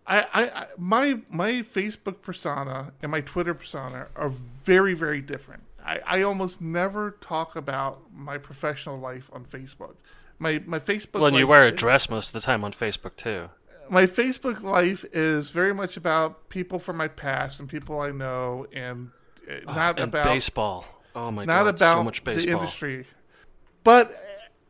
I, 0.06 0.22
I, 0.22 0.42
I 0.42 0.66
my 0.76 1.20
my 1.28 1.50
Facebook 1.62 2.20
persona 2.22 2.92
and 3.02 3.10
my 3.10 3.20
Twitter 3.20 3.54
persona 3.54 4.08
are 4.16 4.32
very 4.64 4.94
very 4.94 5.20
different. 5.20 5.62
I, 5.84 6.00
I 6.06 6.22
almost 6.22 6.60
never 6.60 7.12
talk 7.20 7.56
about 7.56 8.00
my 8.12 8.38
professional 8.38 8.98
life 8.98 9.30
on 9.32 9.44
Facebook. 9.44 9.96
My 10.38 10.62
my 10.66 10.80
Facebook. 10.80 11.20
Well, 11.20 11.26
and 11.26 11.36
you 11.36 11.46
wear 11.46 11.66
a 11.66 11.72
dress 11.72 12.10
most 12.10 12.28
of 12.28 12.32
the 12.34 12.40
time 12.40 12.64
on 12.64 12.72
Facebook 12.72 13.16
too. 13.16 13.48
My 13.90 14.06
Facebook 14.06 14.62
life 14.62 15.04
is 15.12 15.50
very 15.50 15.74
much 15.74 15.96
about 15.96 16.48
people 16.48 16.78
from 16.78 16.96
my 16.96 17.08
past 17.08 17.60
and 17.60 17.68
people 17.68 18.00
I 18.00 18.10
know, 18.10 18.66
and 18.72 19.10
uh, 19.48 19.72
not 19.72 19.98
and 19.98 20.08
about 20.08 20.24
baseball. 20.24 20.84
Oh 21.14 21.30
my 21.30 21.44
god. 21.44 21.52
not 21.52 21.64
god, 21.64 21.74
about 21.76 21.96
so 21.98 22.04
much 22.04 22.24
the 22.24 22.32
baseball. 22.32 22.60
industry. 22.60 23.06
But 23.82 24.14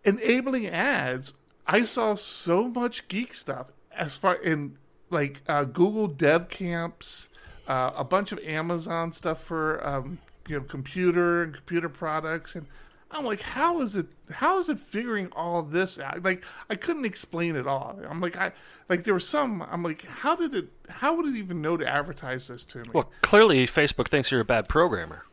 enabling 0.04 0.66
ads, 0.66 1.34
I 1.66 1.84
saw 1.84 2.14
so 2.14 2.68
much 2.68 3.08
geek 3.08 3.34
stuff 3.34 3.68
as 3.92 4.16
far 4.16 4.34
in 4.34 4.76
like 5.10 5.42
uh, 5.48 5.64
Google 5.64 6.08
Dev 6.08 6.48
Camps, 6.48 7.28
uh, 7.68 7.92
a 7.96 8.04
bunch 8.04 8.32
of 8.32 8.38
Amazon 8.40 9.12
stuff 9.12 9.42
for 9.42 9.86
um, 9.86 10.18
you 10.48 10.58
know 10.58 10.64
computer 10.64 11.42
and 11.42 11.54
computer 11.54 11.88
products, 11.88 12.54
and 12.54 12.66
I'm 13.14 13.24
like, 13.24 13.40
how 13.40 13.80
is 13.80 13.94
it? 13.94 14.06
How 14.30 14.58
is 14.58 14.68
it 14.68 14.78
figuring 14.78 15.28
all 15.32 15.62
this 15.62 16.00
out? 16.00 16.22
Like, 16.24 16.44
I 16.68 16.74
couldn't 16.74 17.04
explain 17.04 17.54
it 17.54 17.66
all. 17.66 17.96
I'm 18.08 18.20
like, 18.20 18.36
I 18.36 18.52
like 18.88 19.04
there 19.04 19.14
was 19.14 19.26
some. 19.26 19.62
I'm 19.62 19.84
like, 19.84 20.04
how 20.04 20.34
did 20.34 20.54
it? 20.54 20.68
How 20.88 21.14
would 21.14 21.26
it 21.26 21.36
even 21.36 21.62
know 21.62 21.76
to 21.76 21.86
advertise 21.86 22.48
this 22.48 22.64
to 22.66 22.78
me? 22.78 22.90
Well, 22.92 23.10
clearly 23.22 23.68
Facebook 23.68 24.08
thinks 24.08 24.32
you're 24.32 24.40
a 24.40 24.44
bad 24.44 24.68
programmer. 24.68 25.24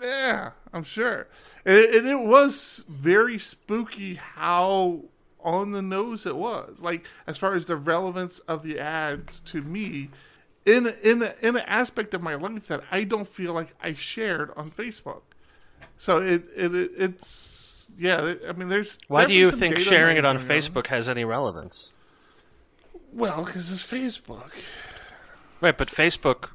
Yeah, 0.00 0.52
I'm 0.72 0.82
sure. 0.82 1.28
And 1.66 1.76
it, 1.76 1.94
and 1.94 2.06
it 2.06 2.20
was 2.20 2.84
very 2.88 3.38
spooky 3.38 4.14
how 4.14 5.02
on 5.40 5.72
the 5.72 5.82
nose 5.82 6.24
it 6.24 6.36
was. 6.36 6.80
Like 6.80 7.06
as 7.26 7.36
far 7.36 7.54
as 7.54 7.66
the 7.66 7.76
relevance 7.76 8.38
of 8.40 8.62
the 8.62 8.80
ads 8.80 9.40
to 9.40 9.60
me, 9.60 10.08
in 10.64 10.86
in 11.02 11.22
in 11.42 11.56
an 11.56 11.64
aspect 11.66 12.14
of 12.14 12.22
my 12.22 12.34
life 12.34 12.68
that 12.68 12.82
I 12.90 13.04
don't 13.04 13.28
feel 13.28 13.52
like 13.52 13.74
I 13.82 13.92
shared 13.92 14.52
on 14.56 14.70
Facebook. 14.70 15.22
So 15.98 16.18
it 16.18 16.44
it, 16.54 16.74
it 16.74 16.90
it's 16.96 17.88
yeah. 17.98 18.34
I 18.48 18.52
mean, 18.52 18.68
there's 18.68 18.98
Why 19.08 19.24
do 19.26 19.32
you 19.32 19.50
think 19.50 19.78
sharing 19.78 20.16
it 20.16 20.24
on 20.24 20.38
Facebook 20.38 20.86
has 20.88 21.08
any 21.08 21.24
relevance? 21.24 21.92
Well, 23.12 23.44
because 23.44 23.72
it's 23.72 23.82
Facebook. 23.82 24.50
Right, 25.60 25.76
but 25.76 25.88
Facebook 25.88 26.50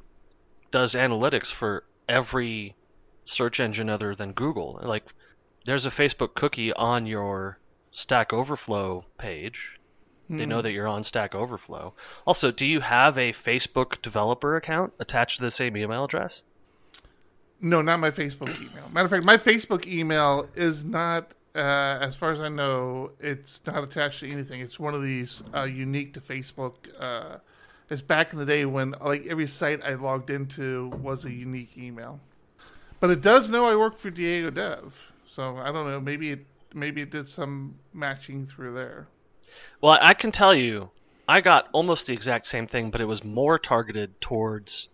does 0.70 0.94
analytics 0.94 1.50
for 1.50 1.82
every 2.08 2.76
search 3.24 3.58
engine 3.58 3.88
other 3.90 4.14
than 4.14 4.32
Google. 4.32 4.78
Like, 4.82 5.04
there's 5.66 5.86
a 5.86 5.90
Facebook 5.90 6.34
cookie 6.34 6.72
on 6.72 7.06
your 7.06 7.58
Stack 7.90 8.32
Overflow 8.32 9.04
page. 9.18 9.78
They 10.30 10.44
Hmm. 10.44 10.50
know 10.50 10.62
that 10.62 10.70
you're 10.72 10.86
on 10.88 11.02
Stack 11.04 11.34
Overflow. 11.34 11.94
Also, 12.26 12.52
do 12.52 12.64
you 12.64 12.80
have 12.80 13.18
a 13.18 13.32
Facebook 13.32 14.00
developer 14.02 14.54
account 14.56 14.92
attached 15.00 15.38
to 15.38 15.42
the 15.42 15.50
same 15.50 15.76
email 15.76 16.04
address? 16.04 16.42
No, 17.64 17.80
not 17.80 18.00
my 18.00 18.10
Facebook 18.10 18.54
email. 18.56 18.88
Matter 18.92 19.04
of 19.04 19.10
fact, 19.12 19.24
my 19.24 19.36
Facebook 19.36 19.86
email 19.86 20.48
is 20.56 20.84
not, 20.84 21.30
uh, 21.54 21.58
as 22.00 22.16
far 22.16 22.32
as 22.32 22.40
I 22.40 22.48
know, 22.48 23.12
it's 23.20 23.62
not 23.64 23.84
attached 23.84 24.18
to 24.20 24.28
anything. 24.28 24.60
It's 24.60 24.80
one 24.80 24.94
of 24.94 25.02
these 25.02 25.44
uh, 25.54 25.62
unique 25.62 26.12
to 26.14 26.20
Facebook. 26.20 26.74
Uh, 26.98 27.38
it's 27.88 28.02
back 28.02 28.32
in 28.32 28.40
the 28.40 28.44
day 28.44 28.64
when 28.64 28.96
like 29.00 29.26
every 29.28 29.46
site 29.46 29.80
I 29.84 29.94
logged 29.94 30.28
into 30.28 30.88
was 31.00 31.24
a 31.24 31.30
unique 31.30 31.78
email. 31.78 32.18
But 32.98 33.10
it 33.10 33.20
does 33.20 33.48
know 33.48 33.66
I 33.66 33.76
work 33.76 33.96
for 33.96 34.10
Diego 34.10 34.50
Dev, 34.50 35.12
so 35.30 35.56
I 35.58 35.70
don't 35.70 35.86
know. 35.86 36.00
Maybe 36.00 36.32
it 36.32 36.44
maybe 36.74 37.02
it 37.02 37.10
did 37.10 37.28
some 37.28 37.76
matching 37.92 38.46
through 38.46 38.74
there. 38.74 39.06
Well, 39.80 39.98
I 40.00 40.14
can 40.14 40.32
tell 40.32 40.54
you, 40.54 40.90
I 41.28 41.40
got 41.42 41.68
almost 41.72 42.06
the 42.06 42.12
exact 42.12 42.46
same 42.46 42.66
thing, 42.66 42.90
but 42.90 43.00
it 43.00 43.04
was 43.04 43.22
more 43.22 43.58
targeted 43.58 44.20
towards 44.20 44.88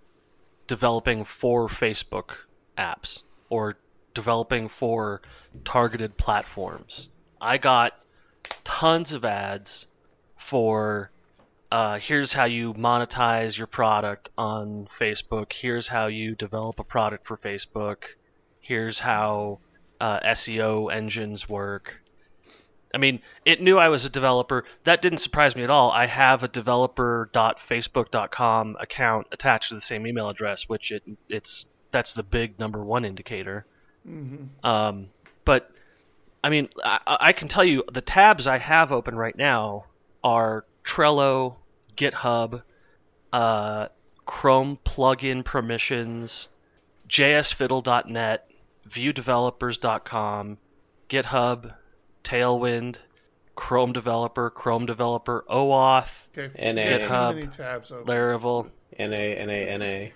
developing 0.66 1.24
for 1.24 1.68
Facebook 1.68 2.32
apps 2.78 3.22
or 3.50 3.76
developing 4.14 4.68
for 4.68 5.20
targeted 5.64 6.16
platforms. 6.16 7.08
I 7.40 7.58
got 7.58 7.92
tons 8.64 9.12
of 9.12 9.24
ads 9.24 9.86
for 10.36 11.10
uh, 11.70 11.98
here's 11.98 12.32
how 12.32 12.44
you 12.44 12.72
monetize 12.74 13.58
your 13.58 13.66
product 13.66 14.30
on 14.38 14.88
Facebook. 14.98 15.52
Here's 15.52 15.86
how 15.86 16.06
you 16.06 16.34
develop 16.34 16.80
a 16.80 16.84
product 16.84 17.26
for 17.26 17.36
Facebook. 17.36 18.04
Here's 18.60 18.98
how 18.98 19.58
uh, 20.00 20.20
SEO 20.20 20.90
engines 20.92 21.48
work. 21.48 21.96
I 22.94 22.98
mean, 22.98 23.20
it 23.44 23.60
knew 23.60 23.76
I 23.76 23.88
was 23.88 24.06
a 24.06 24.10
developer. 24.10 24.64
That 24.84 25.02
didn't 25.02 25.18
surprise 25.18 25.54
me 25.54 25.62
at 25.62 25.68
all. 25.68 25.90
I 25.90 26.06
have 26.06 26.42
a 26.42 26.48
developer.facebook.com 26.48 28.76
account 28.80 29.26
attached 29.30 29.68
to 29.68 29.74
the 29.74 29.82
same 29.82 30.06
email 30.06 30.28
address, 30.28 30.70
which 30.70 30.90
it 30.90 31.02
it's 31.28 31.66
that's 31.90 32.12
the 32.14 32.22
big 32.22 32.58
number 32.58 32.82
one 32.82 33.04
indicator. 33.04 33.64
Um, 34.64 35.08
but 35.44 35.70
I 36.42 36.48
mean, 36.48 36.68
I, 36.82 37.00
I 37.06 37.32
can 37.32 37.48
tell 37.48 37.64
you 37.64 37.84
the 37.92 38.00
tabs 38.00 38.46
I 38.46 38.58
have 38.58 38.90
open 38.92 39.14
right 39.16 39.36
now 39.36 39.84
are 40.24 40.64
Trello, 40.84 41.56
GitHub, 41.96 42.62
uh, 43.32 43.88
Chrome 44.24 44.78
plugin 44.84 45.44
permissions, 45.44 46.48
JSFiddle.net, 47.08 48.50
ViewDevelopers.com, 48.88 50.58
GitHub, 51.08 51.74
Tailwind, 52.24 52.96
Chrome 53.54 53.92
Developer, 53.92 54.50
Chrome 54.50 54.86
Developer, 54.86 55.44
OAuth, 55.50 56.28
Okay, 56.36 56.72
NA. 56.72 56.82
you 56.82 56.98
got 57.06 57.34
too 57.34 57.46
GitHub, 57.46 57.56
tabs 57.56 57.92
open. 57.92 58.06
Laravel. 58.06 58.70
NA, 58.98 59.44
NA, 59.44 59.76
NA. 59.76 60.10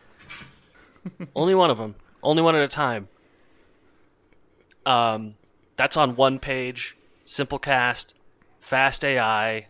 Only 1.37 1.55
one 1.55 1.71
of 1.71 1.79
them. 1.79 1.95
Only 2.23 2.43
one 2.43 2.55
at 2.57 2.63
a 2.63 2.69
time. 2.69 3.09
Um, 4.85 5.35
that's 5.77 5.97
on 5.97 6.17
one 6.17 6.39
page. 6.39 6.97
Simplecast, 7.27 8.15
Fast 8.61 9.05
AI, 9.05 9.67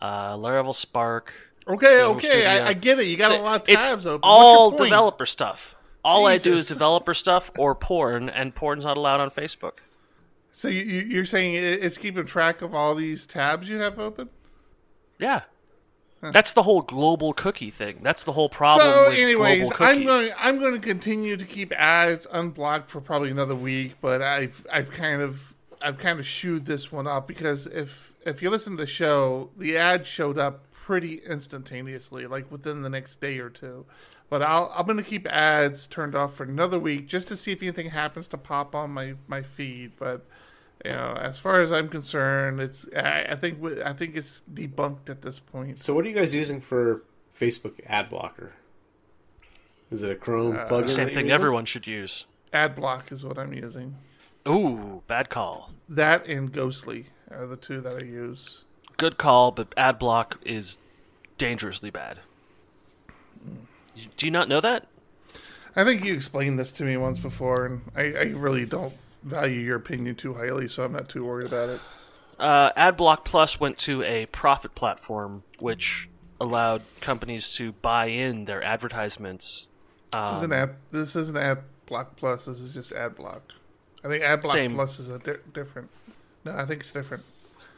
uh, 0.00 0.34
Laravel 0.36 0.74
Spark. 0.74 1.32
Okay, 1.66 2.02
okay, 2.02 2.46
I, 2.46 2.68
I 2.68 2.72
get 2.72 2.98
it. 2.98 3.06
You 3.06 3.16
got 3.16 3.32
a 3.32 3.42
lot 3.42 3.62
of 3.62 3.68
it's 3.68 3.88
tabs 3.90 4.06
open. 4.06 4.20
all 4.22 4.70
developer 4.70 5.26
stuff. 5.26 5.74
All 6.04 6.26
I 6.26 6.38
do 6.38 6.54
is 6.54 6.66
developer 6.66 7.12
stuff 7.14 7.50
or 7.58 7.74
porn, 7.74 8.28
and 8.30 8.54
porn's 8.54 8.84
not 8.84 8.96
allowed 8.96 9.20
on 9.20 9.30
Facebook. 9.30 9.72
So 10.52 10.68
you, 10.68 10.82
you- 10.82 11.02
you're 11.06 11.24
saying 11.24 11.54
it's 11.54 11.98
keeping 11.98 12.24
track 12.24 12.62
of 12.62 12.74
all 12.74 12.94
these 12.94 13.26
tabs 13.26 13.68
you 13.68 13.78
have 13.78 13.98
open? 13.98 14.28
Yeah. 15.18 15.42
That's 16.20 16.52
the 16.52 16.62
whole 16.62 16.82
global 16.82 17.32
cookie 17.32 17.70
thing. 17.70 18.00
That's 18.02 18.24
the 18.24 18.32
whole 18.32 18.48
problem 18.48 18.90
so, 18.90 19.10
anyways. 19.12 19.70
I'm 19.78 20.04
going. 20.04 20.30
I'm 20.36 20.58
going 20.58 20.74
to 20.74 20.80
continue 20.80 21.36
to 21.36 21.44
keep 21.44 21.72
ads 21.72 22.26
unblocked 22.30 22.90
for 22.90 23.00
probably 23.00 23.30
another 23.30 23.54
week. 23.54 23.96
But 24.00 24.20
I've 24.22 24.66
I've 24.72 24.90
kind 24.90 25.22
of 25.22 25.54
I've 25.80 25.98
kind 25.98 26.18
of 26.18 26.26
shooed 26.26 26.66
this 26.66 26.90
one 26.90 27.06
up 27.06 27.28
because 27.28 27.66
if 27.66 28.12
if 28.26 28.42
you 28.42 28.50
listen 28.50 28.76
to 28.76 28.82
the 28.82 28.86
show, 28.86 29.50
the 29.56 29.76
ad 29.76 30.06
showed 30.06 30.38
up 30.38 30.70
pretty 30.72 31.20
instantaneously, 31.24 32.26
like 32.26 32.50
within 32.50 32.82
the 32.82 32.90
next 32.90 33.20
day 33.20 33.38
or 33.38 33.50
two. 33.50 33.86
But 34.28 34.42
I'll 34.42 34.72
I'm 34.76 34.86
going 34.86 34.98
to 34.98 35.04
keep 35.04 35.26
ads 35.26 35.86
turned 35.86 36.14
off 36.14 36.34
for 36.34 36.42
another 36.42 36.78
week 36.78 37.06
just 37.06 37.28
to 37.28 37.36
see 37.36 37.52
if 37.52 37.62
anything 37.62 37.90
happens 37.90 38.28
to 38.28 38.38
pop 38.38 38.74
on 38.74 38.90
my 38.90 39.14
my 39.28 39.42
feed. 39.42 39.92
But 39.98 40.26
you 40.84 40.92
know, 40.92 41.18
as 41.20 41.38
far 41.38 41.60
as 41.60 41.72
I'm 41.72 41.88
concerned, 41.88 42.60
it's 42.60 42.86
I, 42.96 43.26
I 43.30 43.36
think 43.36 43.58
I 43.84 43.92
think 43.92 44.16
it's 44.16 44.42
debunked 44.52 45.10
at 45.10 45.22
this 45.22 45.38
point. 45.38 45.78
So 45.78 45.94
what 45.94 46.04
are 46.04 46.08
you 46.08 46.14
guys 46.14 46.34
using 46.34 46.60
for 46.60 47.02
Facebook 47.38 47.74
ad 47.86 48.10
blocker? 48.10 48.52
Is 49.90 50.02
it 50.02 50.10
a 50.10 50.14
Chrome 50.14 50.56
uh, 50.56 50.66
plugin? 50.66 50.90
Same 50.90 51.08
thing 51.08 51.26
using? 51.26 51.32
everyone 51.32 51.64
should 51.64 51.86
use. 51.86 52.24
Ad 52.52 52.76
block 52.76 53.10
is 53.10 53.24
what 53.24 53.38
I'm 53.38 53.52
using. 53.52 53.96
Ooh, 54.46 55.02
bad 55.06 55.30
call. 55.30 55.70
That 55.88 56.26
and 56.26 56.52
Ghostery 56.52 57.06
are 57.30 57.46
the 57.46 57.56
two 57.56 57.80
that 57.80 57.96
I 57.96 58.04
use. 58.04 58.64
Good 58.96 59.18
call, 59.18 59.52
but 59.52 59.72
ad 59.76 59.98
block 59.98 60.38
is 60.44 60.78
dangerously 61.38 61.90
bad. 61.90 62.18
Do 64.16 64.26
you 64.26 64.30
not 64.30 64.48
know 64.48 64.60
that? 64.60 64.86
I 65.74 65.84
think 65.84 66.04
you 66.04 66.14
explained 66.14 66.58
this 66.58 66.72
to 66.72 66.84
me 66.84 66.96
once 66.96 67.18
before, 67.18 67.66
and 67.66 67.82
I, 67.94 68.02
I 68.02 68.22
really 68.34 68.64
don't 68.64 68.92
value 69.22 69.60
your 69.60 69.76
opinion 69.76 70.14
too 70.14 70.34
highly, 70.34 70.68
so 70.68 70.84
I'm 70.84 70.92
not 70.92 71.08
too 71.08 71.24
worried 71.24 71.46
about 71.46 71.68
it. 71.70 71.80
Uh, 72.38 72.70
AdBlock 72.72 73.24
Plus 73.24 73.58
went 73.58 73.78
to 73.78 74.02
a 74.04 74.26
profit 74.26 74.74
platform, 74.74 75.42
which 75.58 76.08
allowed 76.40 76.82
companies 77.00 77.50
to 77.56 77.72
buy 77.72 78.06
in 78.06 78.44
their 78.44 78.62
advertisements. 78.62 79.66
This 80.12 80.20
Um, 80.24 80.36
isn't 80.36 80.52
ad. 80.52 80.74
This 80.92 81.16
isn't 81.16 81.36
ad 81.36 81.58
block 81.86 82.16
plus. 82.16 82.44
This 82.44 82.60
is 82.60 82.72
just 82.72 82.92
ad 82.92 83.16
block. 83.16 83.42
I 84.04 84.08
think 84.08 84.22
ad 84.22 84.42
block 84.42 84.54
Same. 84.54 84.74
plus 84.74 85.00
is 85.00 85.10
a 85.10 85.18
di- 85.18 85.32
different. 85.52 85.90
No, 86.44 86.52
I 86.56 86.64
think 86.64 86.80
it's 86.82 86.92
different. 86.92 87.24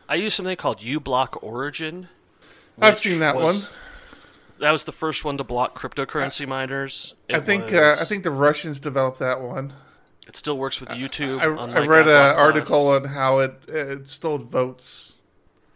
I 0.08 0.16
use 0.16 0.34
something 0.34 0.56
called 0.56 0.80
uBlock 0.80 1.42
Origin. 1.42 2.08
I've 2.80 2.98
seen 2.98 3.20
that 3.20 3.36
was- 3.36 3.64
one. 3.64 3.72
That 4.58 4.72
was 4.72 4.84
the 4.84 4.92
first 4.92 5.24
one 5.24 5.38
to 5.38 5.44
block 5.44 5.78
cryptocurrency 5.80 6.46
miners. 6.46 7.14
I 7.32 7.40
think 7.40 7.64
was- 7.66 7.72
uh, 7.72 7.96
I 7.98 8.04
think 8.04 8.24
the 8.24 8.30
Russians 8.30 8.78
developed 8.78 9.20
that 9.20 9.40
one. 9.40 9.72
It 10.30 10.36
still 10.36 10.56
works 10.56 10.78
with 10.78 10.90
YouTube. 10.90 11.40
I, 11.40 11.46
I 11.46 11.64
unlike 11.64 11.88
read 11.88 12.06
an 12.06 12.36
article 12.36 12.86
on 12.86 13.02
how 13.02 13.40
it, 13.40 13.52
it 13.66 14.08
stole 14.08 14.38
votes. 14.38 15.14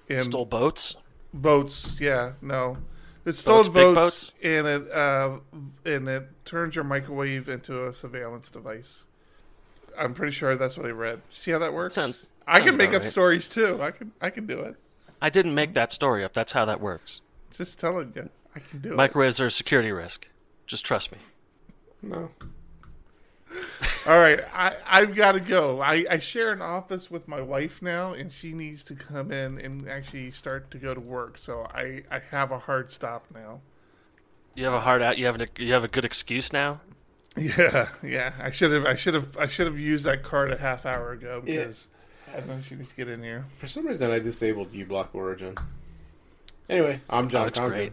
In 0.09 0.23
Stole 0.23 0.45
boats. 0.45 0.95
votes. 1.33 1.97
Yeah, 1.99 2.35
no, 2.41 2.77
it 3.25 3.33
stole 3.33 3.65
big 3.65 3.95
votes, 3.97 4.31
and 4.45 4.65
it 4.69 4.93
uh, 4.93 5.39
and 5.85 6.09
it 6.09 6.29
turns 6.45 6.77
your 6.77 6.85
microwave 6.85 7.49
into 7.49 7.89
a 7.89 7.93
surveillance 7.93 8.49
device. 8.49 9.07
I'm 9.99 10.15
pretty 10.15 10.31
sure 10.33 10.55
that's 10.55 10.77
what 10.77 10.87
I 10.87 10.91
read. 10.91 11.21
See 11.33 11.51
how 11.51 11.59
that 11.59 11.73
works? 11.75 11.95
Sounds- 11.95 12.27
I 12.47 12.59
sounds 12.59 12.71
can 12.71 12.77
make 12.79 12.91
up 12.93 13.03
right. 13.03 13.11
stories 13.11 13.49
too. 13.49 13.83
I 13.83 13.91
can 13.91 14.13
I 14.21 14.31
can 14.31 14.47
do 14.47 14.61
it. 14.61 14.77
I 15.21 15.31
didn't 15.31 15.55
make 15.57 15.75
that 15.75 15.91
story 15.91 16.23
up. 16.25 16.33
That's 16.33 16.53
how 16.53 16.67
that 16.67 16.81
works. 16.81 17.23
Just 17.57 17.81
telling 17.81 18.13
you, 18.15 18.29
I 18.55 18.61
can 18.61 18.81
do 18.83 18.93
it. 18.93 18.97
Microwaves 18.97 19.41
are 19.41 19.47
a 19.47 19.51
security 19.51 19.91
risk. 19.91 20.29
Just 20.69 20.85
trust 20.85 21.11
me. 21.11 21.19
No. 22.03 22.31
All 24.07 24.19
right, 24.19 24.41
I, 24.53 24.77
I've 24.87 25.15
got 25.15 25.33
to 25.33 25.41
go. 25.41 25.81
I, 25.81 26.05
I 26.11 26.19
share 26.19 26.53
an 26.53 26.61
office 26.61 27.11
with 27.11 27.27
my 27.27 27.41
wife 27.41 27.81
now, 27.81 28.13
and 28.13 28.31
she 28.31 28.53
needs 28.53 28.85
to 28.85 28.95
come 28.95 29.33
in 29.33 29.59
and 29.59 29.89
actually 29.89 30.31
start 30.31 30.71
to 30.73 30.79
go 30.79 30.93
to 30.93 31.01
work. 31.01 31.39
So 31.39 31.67
I, 31.75 32.03
I 32.11 32.21
have 32.31 32.51
a 32.51 32.59
hard 32.59 32.93
stop 32.93 33.25
now. 33.35 33.61
You 34.55 34.67
have 34.67 34.75
a 34.75 34.81
hard 34.81 35.01
out. 35.01 35.17
You 35.17 35.25
have 35.27 35.41
a 35.41 35.47
you 35.59 35.73
have 35.73 35.85
a 35.85 35.89
good 35.89 36.05
excuse 36.05 36.53
now. 36.53 36.81
Yeah, 37.37 37.89
yeah. 38.01 38.33
I 38.41 38.53
should 38.53 38.71
have 38.71 38.85
I 38.87 38.95
should 38.95 39.15
have 39.15 39.37
I 39.37 39.49
should 39.49 39.67
have 39.67 39.77
used 39.77 40.05
that 40.05 40.23
card 40.23 40.53
a 40.53 40.57
half 40.57 40.87
hour 40.87 41.11
ago 41.11 41.43
because 41.45 41.89
I 42.33 42.39
know 42.47 42.61
she 42.61 42.77
needs 42.77 42.91
to 42.91 42.95
get 42.95 43.09
in 43.09 43.25
here. 43.25 43.45
For 43.59 43.67
some 43.67 43.89
reason, 43.89 44.13
I 44.13 44.21
disabled 44.21 44.73
uBlock 44.73 45.09
Origin. 45.15 45.57
Anyway, 46.69 47.01
I'm 47.11 47.29
John 47.29 47.51
Oh, 47.57 47.69
great. 47.69 47.93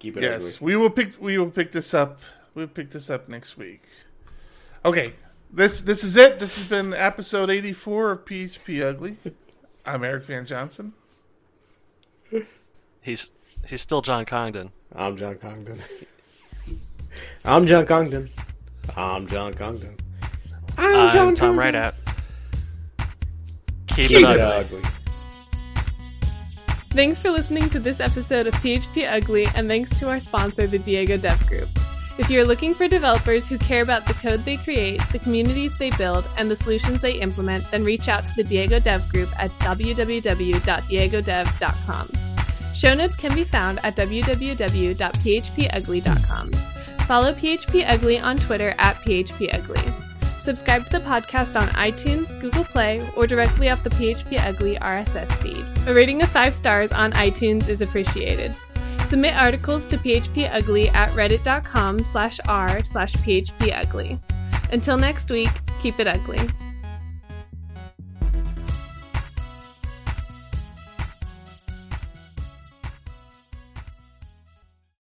Keep 0.00 0.16
it 0.16 0.24
Yes, 0.24 0.56
ugly. 0.56 0.66
we 0.66 0.76
will 0.76 0.90
pick 0.90 1.12
we 1.20 1.38
will 1.38 1.50
pick 1.52 1.70
this 1.70 1.94
up. 1.94 2.18
We'll 2.54 2.66
pick 2.66 2.90
this 2.90 3.08
up 3.08 3.28
next 3.28 3.56
week. 3.56 3.82
Okay, 4.88 5.12
this 5.52 5.82
this 5.82 6.02
is 6.02 6.16
it. 6.16 6.38
This 6.38 6.56
has 6.56 6.64
been 6.66 6.94
episode 6.94 7.50
eighty 7.50 7.74
four 7.74 8.10
of 8.10 8.24
PHP 8.24 8.82
Ugly. 8.82 9.18
I'm 9.84 10.02
Eric 10.02 10.24
Van 10.24 10.46
Johnson. 10.46 10.94
He's 13.02 13.30
he's 13.66 13.82
still 13.82 14.00
John 14.00 14.24
Congdon. 14.24 14.70
I'm 14.94 15.18
John 15.18 15.36
Congdon. 15.36 15.78
I'm 17.44 17.66
John 17.66 17.84
Congdon. 17.84 18.30
I'm 18.96 19.26
John 19.26 19.52
Congdon. 19.52 19.94
I'm 20.78 21.34
Tom 21.34 21.58
Rideout. 21.58 21.94
Keep, 23.88 24.08
Keep 24.08 24.10
it 24.10 24.22
it 24.22 24.24
ugly. 24.40 24.78
ugly. 24.78 24.90
Thanks 26.92 27.20
for 27.20 27.30
listening 27.30 27.68
to 27.68 27.78
this 27.78 28.00
episode 28.00 28.46
of 28.46 28.54
PHP 28.54 29.06
Ugly, 29.06 29.48
and 29.54 29.68
thanks 29.68 29.98
to 30.00 30.08
our 30.08 30.18
sponsor, 30.18 30.66
the 30.66 30.78
Diego 30.78 31.18
Dev 31.18 31.46
Group. 31.46 31.68
If 32.18 32.30
you're 32.30 32.44
looking 32.44 32.74
for 32.74 32.88
developers 32.88 33.46
who 33.46 33.58
care 33.58 33.82
about 33.82 34.04
the 34.04 34.14
code 34.14 34.44
they 34.44 34.56
create, 34.56 35.00
the 35.12 35.20
communities 35.20 35.78
they 35.78 35.90
build, 35.90 36.28
and 36.36 36.50
the 36.50 36.56
solutions 36.56 37.00
they 37.00 37.12
implement, 37.12 37.70
then 37.70 37.84
reach 37.84 38.08
out 38.08 38.26
to 38.26 38.34
the 38.34 38.42
Diego 38.42 38.80
Dev 38.80 39.08
Group 39.08 39.30
at 39.38 39.52
www.diegodev.com. 39.58 42.10
Show 42.74 42.94
notes 42.94 43.14
can 43.14 43.32
be 43.36 43.44
found 43.44 43.78
at 43.84 43.94
www.phpugly.com. 43.94 46.52
Follow 47.06 47.32
PHP 47.32 47.88
Ugly 47.88 48.18
on 48.18 48.36
Twitter 48.36 48.74
at 48.78 48.96
PHP 48.96 49.54
Ugly. 49.54 49.80
Subscribe 50.40 50.86
to 50.86 50.92
the 50.92 51.00
podcast 51.00 51.60
on 51.60 51.66
iTunes, 51.68 52.40
Google 52.40 52.64
Play, 52.64 53.00
or 53.16 53.26
directly 53.26 53.68
off 53.68 53.84
the 53.84 53.90
PHP 53.90 54.40
Ugly 54.40 54.76
RSS 54.76 55.30
feed. 55.34 55.64
A 55.88 55.94
rating 55.94 56.22
of 56.22 56.30
5 56.30 56.54
stars 56.54 56.90
on 56.90 57.12
iTunes 57.12 57.68
is 57.68 57.80
appreciated. 57.80 58.56
Submit 59.08 59.34
articles 59.36 59.86
to 59.86 59.96
phpugly 59.96 60.92
at 60.92 61.10
reddit.com 61.12 62.04
slash 62.04 62.38
r 62.46 62.84
slash 62.84 63.14
phpugly. 63.14 64.20
Until 64.70 64.98
next 64.98 65.30
week, 65.30 65.48
keep 65.80 65.98
it 65.98 66.06
ugly. 66.06 66.38